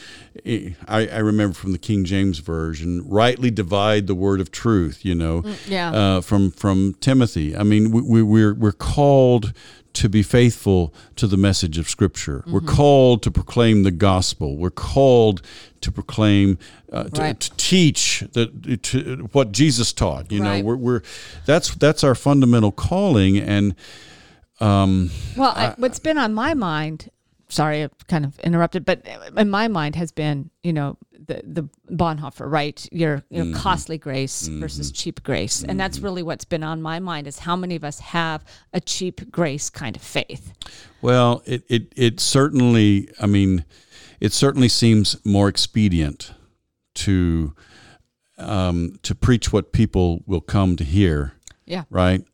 eh, 0.44 0.70
I, 0.88 1.06
I 1.08 1.18
remember 1.18 1.54
from 1.54 1.72
the 1.72 1.78
King 1.78 2.04
James 2.04 2.38
version, 2.38 3.08
rightly 3.08 3.50
divide 3.50 4.06
the 4.06 4.14
word 4.14 4.40
of 4.40 4.50
truth. 4.50 5.04
You 5.04 5.14
know, 5.14 5.44
yeah. 5.66 5.92
uh, 5.92 6.20
from 6.20 6.50
from 6.50 6.94
Timothy. 7.00 7.56
I 7.56 7.62
mean, 7.62 7.90
we, 7.90 8.02
we, 8.02 8.22
we're 8.22 8.54
we're 8.54 8.72
called 8.72 9.52
to 9.92 10.08
be 10.08 10.22
faithful 10.22 10.94
to 11.16 11.26
the 11.26 11.36
message 11.36 11.76
of 11.76 11.88
Scripture. 11.88 12.44
We're 12.46 12.60
called 12.60 13.24
to 13.24 13.30
proclaim 13.30 13.82
the 13.82 13.90
gospel. 13.90 14.56
We're 14.56 14.70
called 14.70 15.42
to 15.80 15.90
proclaim, 15.90 16.58
uh, 16.92 17.04
to, 17.04 17.20
Right. 17.20 17.40
to 17.40 17.50
teach 17.56 18.22
the 18.32 18.46
to, 18.82 19.28
what 19.32 19.50
Jesus 19.50 19.92
taught. 19.92 20.30
You 20.30 20.42
Right. 20.42 20.58
know, 20.60 20.64
we're, 20.64 20.76
we're 20.76 21.02
that's 21.44 21.74
that's 21.74 22.04
our 22.04 22.14
fundamental 22.14 22.70
calling, 22.70 23.36
and 23.36 23.74
um, 24.60 25.10
Well, 25.36 25.52
I, 25.56 25.74
what's 25.76 25.98
been 25.98 26.18
on 26.18 26.34
my 26.34 26.54
mind, 26.54 27.10
sorry, 27.48 27.82
I've 27.82 28.06
kind 28.08 28.24
of 28.24 28.38
interrupted, 28.40 28.84
but 28.84 29.06
in 29.36 29.50
my 29.50 29.68
mind 29.68 29.96
has 29.96 30.12
been, 30.12 30.50
you 30.62 30.72
know, 30.72 30.96
the, 31.26 31.42
the 31.44 31.68
Bonhoeffer, 31.94 32.50
right? 32.50 32.86
Your, 32.92 33.22
your 33.30 33.44
Mm-hmm. 33.44 33.54
costly 33.54 33.98
grace 33.98 34.48
versus 34.48 34.90
cheap 34.90 35.22
grace. 35.22 35.62
And 35.62 35.78
that's 35.78 36.00
really 36.00 36.22
what's 36.22 36.44
been 36.44 36.62
on 36.64 36.82
my 36.82 36.98
mind 36.98 37.26
is 37.26 37.38
how 37.40 37.54
many 37.56 37.76
of 37.76 37.84
us 37.84 38.00
have 38.00 38.44
a 38.72 38.80
cheap 38.80 39.30
grace 39.30 39.70
kind 39.70 39.94
of 39.96 40.02
faith. 40.02 40.52
Well, 41.02 41.42
it, 41.46 41.62
it, 41.68 41.92
it 41.96 42.20
certainly, 42.20 43.08
I 43.20 43.26
mean, 43.26 43.64
it 44.18 44.32
certainly 44.32 44.68
seems 44.68 45.16
more 45.24 45.48
expedient 45.48 46.32
to 46.94 47.54
um, 48.38 48.98
to 49.02 49.14
preach 49.14 49.52
what 49.52 49.70
people 49.72 50.22
will 50.26 50.40
come 50.40 50.74
to 50.76 50.84
hear, 50.84 51.34
Yeah. 51.66 51.84
right? 51.90 52.24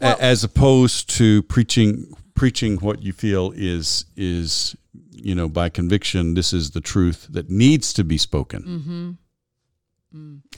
A- 0.00 0.04
Well- 0.04 0.16
As 0.20 0.44
opposed 0.44 1.08
to 1.16 1.42
preaching 1.44 2.12
preaching 2.34 2.76
what 2.78 3.02
you 3.02 3.12
feel 3.14 3.52
is 3.56 4.04
is 4.16 4.76
you 5.10 5.34
know 5.34 5.48
by 5.48 5.70
conviction 5.70 6.34
this 6.34 6.52
is 6.52 6.72
the 6.72 6.82
truth 6.82 7.26
that 7.30 7.48
needs 7.48 7.92
to 7.94 8.04
be 8.04 8.18
spoken. 8.18 8.62
Mm-hmm. 8.62 9.10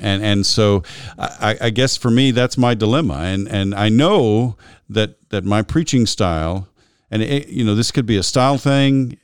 And 0.01 0.23
and 0.23 0.47
so 0.47 0.82
I, 1.19 1.56
I 1.60 1.70
guess 1.70 1.97
for 1.97 2.10
me 2.10 2.31
that's 2.31 2.56
my 2.56 2.74
dilemma, 2.74 3.15
and 3.15 3.48
and 3.48 3.74
I 3.74 3.89
know 3.89 4.56
that 4.89 5.16
that 5.31 5.44
my 5.44 5.62
preaching 5.62 6.06
style, 6.06 6.69
and 7.10 7.23
it, 7.23 7.48
you 7.48 7.65
know 7.65 7.74
this 7.74 7.90
could 7.90 8.06
be 8.06 8.16
a 8.16 8.23
style 8.23 8.59
thing, 8.59 9.19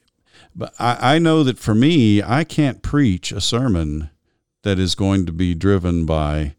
but 0.57 0.75
I, 0.79 1.15
I 1.15 1.19
know 1.21 1.45
that 1.45 1.59
for 1.59 1.75
me 1.75 2.21
I 2.23 2.43
can't 2.43 2.83
preach 2.83 3.31
a 3.31 3.41
sermon 3.41 4.11
that 4.63 4.79
is 4.79 4.95
going 4.97 5.25
to 5.27 5.33
be 5.33 5.55
driven 5.55 6.05
by, 6.05 6.57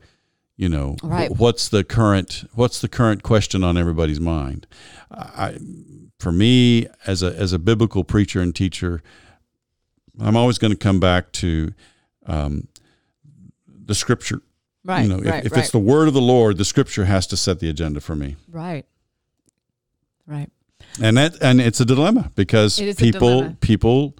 you 0.58 0.70
know, 0.70 0.96
Right. 1.04 1.30
what's 1.32 1.70
the 1.70 1.84
current 1.84 2.46
what's 2.54 2.80
the 2.82 2.88
current 2.88 3.24
question 3.24 3.64
on 3.64 3.78
everybody's 3.78 4.20
mind. 4.20 4.68
I, 5.12 5.58
for 6.20 6.32
me 6.32 6.88
as 7.06 7.22
a 7.22 7.36
as 7.36 7.54
a 7.54 7.60
biblical 7.60 8.04
preacher 8.04 8.42
and 8.42 8.56
teacher, 8.56 9.02
I'm 10.20 10.36
always 10.38 10.58
going 10.58 10.72
to 10.72 10.78
come 10.78 11.00
back 11.00 11.32
to 11.34 11.74
um, 12.26 12.68
the 13.68 13.96
scripture. 13.96 14.42
Right. 14.84 15.02
you 15.02 15.10
know, 15.10 15.18
if, 15.18 15.26
right. 15.26 15.46
if 15.46 15.52
right. 15.52 15.62
it's 15.62 15.72
the 15.72 15.80
word 15.80 16.08
of 16.08 16.14
the 16.14 16.22
Lord, 16.22 16.58
the 16.58 16.66
scripture 16.66 17.06
has 17.06 17.26
to 17.28 17.38
set 17.38 17.60
the 17.60 17.70
agenda 17.70 18.00
for 18.02 18.16
me. 18.16 18.36
right. 18.52 18.86
Right. 20.28 20.50
And 21.02 21.18
that 21.18 21.42
and 21.42 21.60
it's 21.62 21.80
a 21.80 21.86
dilemma 21.86 22.32
because 22.36 22.80
It 22.80 22.88
is 22.88 22.96
a 22.96 23.00
people 23.00 23.56
people 23.62 24.16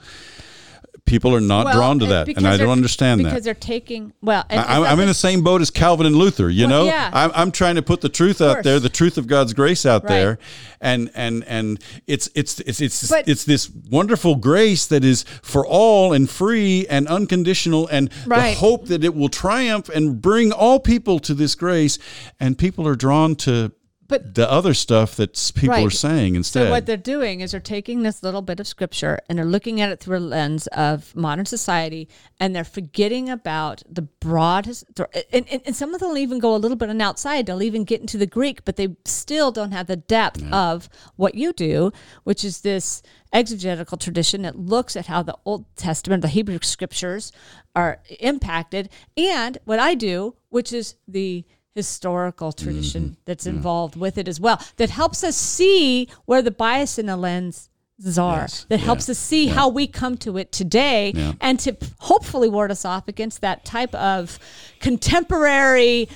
people 1.06 1.36
are 1.36 1.42
not 1.42 1.66
Well, 1.66 1.76
drawn 1.76 2.00
to 2.00 2.06
that, 2.08 2.28
and 2.30 2.48
I 2.48 2.58
don't 2.58 2.70
understand 2.70 3.20
Because 3.20 3.32
that. 3.32 3.36
Because 3.36 3.46
they're 3.46 3.54
taking, 3.54 4.14
well, 4.22 4.44
and 4.50 4.60
I, 4.60 4.78
I'm, 4.78 4.84
I'm 4.84 5.00
in 5.00 5.08
the 5.08 5.14
same 5.14 5.44
boat 5.44 5.62
as 5.62 5.70
Calvin 5.70 6.06
and 6.08 6.16
Luther. 6.16 6.50
You 6.50 6.68
Well, 6.68 6.86
know, 6.86 6.86
yeah. 6.86 7.10
I'm, 7.14 7.32
I'm 7.36 7.52
trying 7.52 7.76
to 7.76 7.82
put 7.82 8.02
the 8.02 8.10
truth 8.10 8.42
out 8.42 8.64
there, 8.64 8.80
the 8.80 8.90
truth 8.90 9.18
of 9.18 9.28
God's 9.28 9.54
grace 9.54 9.86
out 9.86 10.04
Right. 10.04 10.10
there, 10.10 10.40
and 10.82 11.12
and 11.16 11.44
and 11.46 11.80
it's 12.08 12.30
it's 12.36 12.60
it's 12.62 12.82
it's 12.82 13.08
But- 13.10 13.28
it's 13.28 13.44
this 13.46 13.70
wonderful 13.92 14.36
grace 14.36 14.86
that 14.88 15.04
is 15.04 15.24
for 15.42 15.66
all 15.66 16.12
and 16.12 16.30
free 16.30 16.86
and 16.88 17.08
unconditional, 17.08 17.88
and 17.88 18.10
Right. 18.26 18.54
the 18.54 18.60
hope 18.60 18.88
that 18.88 19.04
it 19.04 19.14
will 19.16 19.30
triumph 19.30 19.90
and 19.90 20.22
bring 20.22 20.52
all 20.52 20.80
people 20.80 21.20
to 21.20 21.34
this 21.34 21.56
grace, 21.56 22.00
and 22.40 22.58
people 22.58 22.88
are 22.88 22.96
drawn 22.96 23.36
to. 23.38 23.72
But- 24.08 24.36
the 24.36 24.50
other 24.52 24.74
stuff 24.76 25.16
that 25.16 25.52
people 25.56 25.70
Right. 25.76 25.86
are 25.86 25.90
saying 25.90 26.36
instead. 26.36 26.66
So 26.66 26.70
what 26.72 26.86
they're 26.86 26.96
doing 26.98 27.42
is 27.42 27.52
they're 27.52 27.60
taking 27.60 28.04
this 28.04 28.22
little 28.22 28.44
bit 28.44 28.60
of 28.60 28.68
scripture 28.68 29.20
and 29.28 29.38
they're 29.38 29.46
looking 29.46 29.82
at 29.82 29.90
it 29.90 30.00
through 30.00 30.18
a 30.18 30.20
lens 30.20 30.68
of 30.68 31.16
modern 31.16 31.46
society, 31.46 32.08
and 32.40 32.56
they're 32.56 32.64
forgetting 32.64 33.30
about 33.30 33.82
the 33.90 34.04
broad. 34.04 34.66
his- 34.68 34.86
And, 35.32 35.46
and, 35.50 35.62
and 35.66 35.76
some 35.76 35.94
of 35.94 36.00
them 36.02 36.10
will 36.10 36.18
even 36.20 36.38
go 36.40 36.56
a 36.56 36.58
little 36.58 36.78
bit 36.78 36.90
on 36.90 37.02
outside. 37.02 37.46
They'll 37.48 37.64
even 37.64 37.84
get 37.84 38.02
into 38.02 38.18
the 38.18 38.28
Greek, 38.28 38.64
but 38.64 38.76
they 38.76 38.96
still 39.06 39.52
don't 39.52 39.72
have 39.72 39.88
the 39.88 39.96
depth 39.96 40.44
of 40.52 40.88
what 41.16 41.34
you 41.36 41.52
do, 41.54 41.92
which 42.24 42.44
is 42.44 42.62
this 42.62 43.02
exegetical 43.34 43.98
tradition 43.98 44.44
that 44.44 44.58
looks 44.58 44.96
at 44.96 45.08
how 45.08 45.24
the 45.24 45.36
Old 45.46 45.66
Testament, 45.76 46.22
the 46.22 46.28
Hebrew 46.30 46.60
scriptures, 46.62 47.32
are 47.76 48.00
impacted, 48.20 48.90
and 49.18 49.58
what 49.66 49.80
I 49.80 49.96
do, 49.96 50.36
which 50.50 50.72
is 50.72 50.96
the 51.08 51.44
historical 51.76 52.52
tradition 52.54 53.04
Mm-hmm. 53.04 53.14
that's 53.26 53.46
involved 53.46 53.96
with 53.98 54.18
it 54.18 54.28
as 54.30 54.40
well 54.40 54.62
that 54.78 54.90
helps 54.90 55.24
us 55.24 55.36
see 55.36 56.08
where 56.26 56.42
the 56.42 56.50
bias 56.52 56.98
in 56.98 57.06
the 57.08 57.18
lens 57.18 57.70
are 58.18 58.42
Yes. 58.42 58.66
that 58.70 58.80
Yeah. 58.80 58.86
helps 58.86 59.10
us 59.10 59.18
see 59.20 59.48
how 59.48 59.68
we 59.70 59.86
come 59.88 60.18
to 60.20 60.38
it 60.38 60.52
today 60.54 61.12
Yeah. 61.14 61.34
and 61.42 61.60
to 61.60 61.76
hopefully 62.00 62.48
ward 62.50 62.72
us 62.72 62.86
off 62.86 63.08
against 63.10 63.42
that 63.42 63.66
type 63.66 63.94
of 63.96 64.40
contemporary 64.80 66.08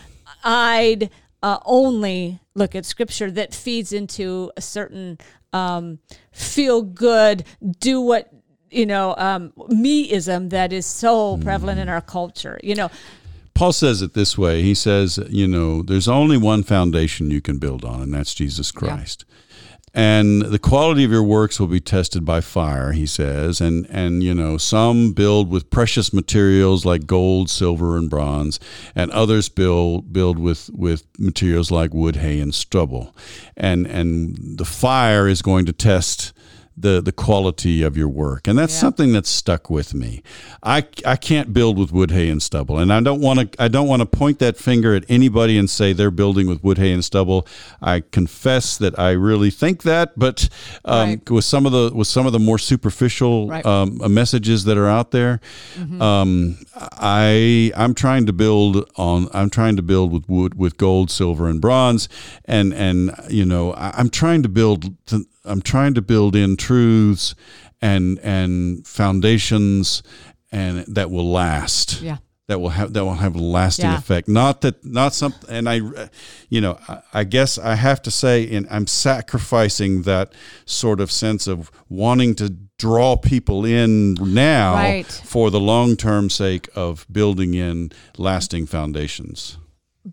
eyed 0.44 1.10
uh, 1.44 1.58
only 1.66 2.40
look 2.56 2.74
at 2.76 2.86
scripture 2.86 3.30
that 3.32 3.54
feeds 3.54 3.92
into 3.94 4.52
a 4.58 4.62
certain 4.62 5.18
um, 5.54 6.00
feel 6.32 6.82
good, 6.82 7.44
do 7.80 8.00
what 8.02 8.30
you 8.70 8.86
know, 8.86 9.16
um, 9.18 9.52
meism 9.72 10.52
that 10.52 10.72
is 10.72 10.86
so 10.86 11.38
prevalent 11.38 11.80
in 11.80 11.90
our 11.90 12.02
culture. 12.02 12.60
You 12.62 12.76
know, 12.76 12.92
Paul 13.60 13.74
says 13.74 14.02
it 14.02 14.14
this 14.14 14.38
way. 14.38 14.62
He 14.62 14.74
says, 14.74 15.20
you 15.28 15.46
know, 15.46 15.82
there's 15.82 16.08
only 16.08 16.38
one 16.38 16.64
foundation 16.64 17.30
you 17.30 17.42
can 17.42 17.58
build 17.58 17.84
on, 17.84 18.02
and 18.02 18.14
that's 18.14 18.34
Jesus 18.34 18.72
Christ. 18.72 19.26
And 19.94 20.44
the 20.44 20.60
quality 20.60 21.04
of 21.04 21.12
your 21.12 21.24
works 21.24 21.60
will 21.60 21.68
be 21.68 21.82
tested 21.82 22.24
by 22.24 22.40
fire, 22.40 22.94
he 22.94 23.06
says. 23.06 23.60
And 23.60 23.86
and 23.90 24.24
you 24.24 24.34
know, 24.34 24.58
some 24.58 25.12
build 25.12 25.50
with 25.50 25.70
precious 25.70 26.14
materials 26.14 26.86
like 26.86 27.06
gold, 27.06 27.50
silver, 27.50 27.98
and 27.98 28.10
bronze, 28.10 28.62
and 28.96 29.12
others 29.12 29.50
build 29.50 30.14
build 30.14 30.40
with 30.40 30.70
with 30.74 31.06
materials 31.18 31.70
like 31.70 31.94
wood, 31.94 32.16
hay, 32.16 32.40
and 32.40 32.56
stubble. 32.56 33.14
And 33.58 33.86
and 33.88 34.58
the 34.58 34.64
fire 34.64 35.28
is 35.28 35.42
going 35.42 35.66
to 35.66 35.74
test 35.74 36.32
the 36.82 37.02
the 37.02 37.12
quality 37.12 37.82
of 37.84 37.98
your 37.98 38.08
work 38.08 38.48
and 38.48 38.58
that's 38.58 38.74
Yeah. 38.74 38.80
something 38.80 39.12
that's 39.12 39.30
stuck 39.30 39.70
with 39.70 39.94
me 39.94 40.24
i 40.64 40.86
i 41.06 41.16
can't 41.16 41.54
build 41.54 41.78
with 41.78 41.92
wood 41.92 42.12
hay 42.12 42.30
and 42.30 42.42
stubble 42.42 42.78
and 42.80 42.92
i 42.94 43.02
don't 43.02 43.20
want 43.22 43.40
to 43.52 43.62
i 43.62 43.68
don't 43.68 43.88
want 43.88 44.02
to 44.02 44.06
point 44.06 44.40
that 44.40 44.56
finger 44.58 44.96
at 44.96 45.04
anybody 45.10 45.58
and 45.58 45.70
say 45.70 45.92
they're 45.94 46.12
building 46.24 46.48
with 46.48 46.64
wood 46.64 46.78
hay 46.78 46.92
and 46.94 47.04
stubble 47.04 47.46
i 47.82 48.00
confess 48.00 48.78
that 48.78 48.98
i 48.98 49.12
really 49.12 49.50
think 49.52 49.84
that 49.84 50.18
but 50.18 50.48
um, 50.86 51.10
Right. 51.10 51.30
with 51.30 51.44
some 51.46 51.66
of 51.66 51.72
the 51.72 51.92
with 51.94 52.08
some 52.08 52.26
of 52.26 52.32
the 52.34 52.40
more 52.40 52.58
superficial 52.58 53.48
Right. 53.50 53.66
um, 53.66 54.00
messages 54.14 54.64
that 54.66 54.78
are 54.78 54.88
out 54.88 55.12
there 55.12 55.40
um, 56.00 56.58
i 56.94 57.72
i'm 57.76 57.94
trying 57.94 58.26
to 58.26 58.34
build 58.34 58.90
on 58.96 59.28
i'm 59.34 59.50
trying 59.50 59.76
to 59.76 59.82
build 59.82 60.12
with 60.12 60.28
wood 60.30 60.56
with 60.56 60.78
gold 60.78 61.12
silver 61.12 61.48
and 61.50 61.62
bronze 61.62 62.08
and 62.46 62.74
and 62.74 63.12
you 63.30 63.46
know 63.46 63.74
I, 63.74 63.92
i'm 63.98 64.10
trying 64.10 64.44
to 64.44 64.50
build 64.50 64.94
to, 65.08 65.26
i'm 65.46 65.62
trying 65.62 65.94
to 65.94 66.02
build 66.02 66.36
in 66.36 66.56
truths 66.58 67.36
and 67.82 68.20
and 68.20 68.86
foundations 68.88 70.04
and 70.52 70.80
that 70.88 71.10
will 71.12 71.32
last 71.32 72.02
Yeah. 72.02 72.18
that 72.48 72.60
will 72.60 72.70
have 72.70 72.94
that 72.94 73.06
will 73.06 73.16
have 73.16 73.36
a 73.36 73.40
lasting 73.40 73.86
Yeah. 73.86 73.98
effect 73.98 74.28
not 74.28 74.62
that 74.62 74.84
not 74.84 75.14
something 75.14 75.50
and 75.50 75.70
i 75.70 75.80
you 76.50 76.62
know 76.62 76.78
I, 76.88 77.02
I 77.14 77.24
guess 77.24 77.58
i 77.58 77.76
have 77.76 78.02
to 78.04 78.12
say 78.12 78.50
and 78.56 78.68
i'm 78.70 78.88
sacrificing 78.88 80.04
that 80.04 80.34
sort 80.66 81.00
of 81.00 81.12
sense 81.12 81.48
of 81.48 81.72
wanting 81.90 82.36
to 82.36 82.50
draw 82.78 83.16
people 83.18 83.66
in 83.66 84.14
now 84.16 84.74
Right. 84.74 85.06
for 85.26 85.52
the 85.52 85.60
long-term 85.60 86.30
sake 86.30 86.70
of 86.76 87.06
building 87.12 87.54
in 87.54 87.92
lasting 88.18 88.66
foundations 88.68 89.58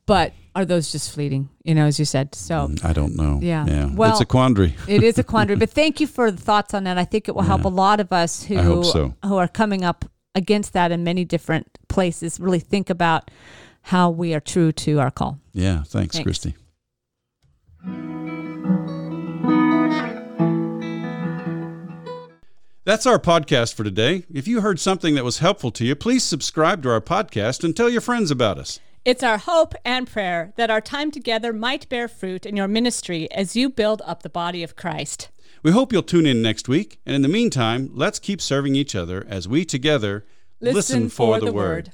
but 0.06 0.32
are 0.55 0.64
those 0.64 0.90
just 0.93 1.12
fleeting? 1.12 1.48
You 1.64 1.74
know, 1.74 1.86
as 1.86 1.98
you 1.98 2.05
said. 2.05 2.35
So 2.35 2.68
mm, 2.68 2.85
i 2.85 2.93
don't 2.93 3.14
know 3.16 3.39
Yeah. 3.43 3.66
yeah 3.66 3.94
Well- 3.94 4.12
it's 4.12 4.20
a 4.20 4.27
quandary 4.27 4.74
it 4.89 5.02
is 5.02 5.18
a 5.18 5.24
quandary. 5.24 5.56
But 5.59 5.70
thank 5.81 6.01
you 6.01 6.06
for 6.06 6.31
the 6.31 6.40
thoughts 6.43 6.74
on 6.74 6.85
that. 6.85 6.98
I 6.98 7.05
think 7.05 7.28
it 7.28 7.35
will 7.35 7.43
help 7.43 7.64
a 7.64 7.68
lot 7.68 8.01
of 8.01 8.12
us 8.12 8.44
who 8.44 8.85
so. 8.85 9.14
who 9.24 9.36
are 9.36 9.48
coming 9.48 9.85
up 9.85 10.05
against 10.35 10.73
that 10.74 10.93
in 10.93 11.02
many 11.05 11.24
different 11.24 11.78
places. 11.89 12.39
Really 12.40 12.60
think 12.60 12.90
about 12.90 13.31
how 13.82 14.10
we 14.10 14.35
are 14.35 14.40
true 14.40 14.73
to 14.73 14.98
our 15.01 15.10
call. 15.10 15.39
yeah 15.52 15.82
thanks, 15.85 16.16
Thanks. 16.16 16.18
christy 16.23 16.55
That's 22.85 23.05
our 23.05 23.18
podcast 23.18 23.74
for 23.74 23.82
today. 23.82 24.24
If 24.32 24.47
you 24.47 24.60
heard 24.60 24.78
something 24.78 25.16
that 25.16 25.24
was 25.24 25.39
helpful 25.39 25.73
to 25.73 25.85
you, 25.85 25.97
please 25.97 26.23
subscribe 26.23 26.85
to 26.85 26.90
our 26.90 27.01
podcast 27.01 27.64
and 27.64 27.77
tell 27.77 27.89
your 27.90 28.01
friends 28.01 28.31
about 28.31 28.59
us. 28.59 28.78
It's 29.06 29.22
our 29.22 29.38
hope 29.38 29.76
and 29.84 30.04
prayer 30.04 30.52
that 30.56 30.68
our 30.68 30.80
time 30.80 31.12
together 31.12 31.52
might 31.52 31.88
bear 31.88 32.08
fruit 32.08 32.44
in 32.44 32.56
your 32.56 32.66
ministry 32.66 33.30
as 33.30 33.54
you 33.54 33.70
build 33.70 34.02
up 34.04 34.24
the 34.24 34.28
body 34.28 34.64
of 34.64 34.74
Christ. 34.74 35.28
We 35.62 35.70
hope 35.70 35.92
you'll 35.92 36.02
tune 36.02 36.26
in 36.26 36.42
next 36.42 36.68
week. 36.68 36.98
And 37.06 37.14
in 37.14 37.22
the 37.22 37.28
meantime, 37.28 37.88
let's 37.94 38.18
keep 38.18 38.40
serving 38.40 38.74
each 38.74 38.96
other 38.96 39.24
as 39.28 39.46
we 39.46 39.64
together 39.64 40.26
listen, 40.60 41.08
for, 41.08 41.38
the, 41.38 41.52
word. 41.52 41.92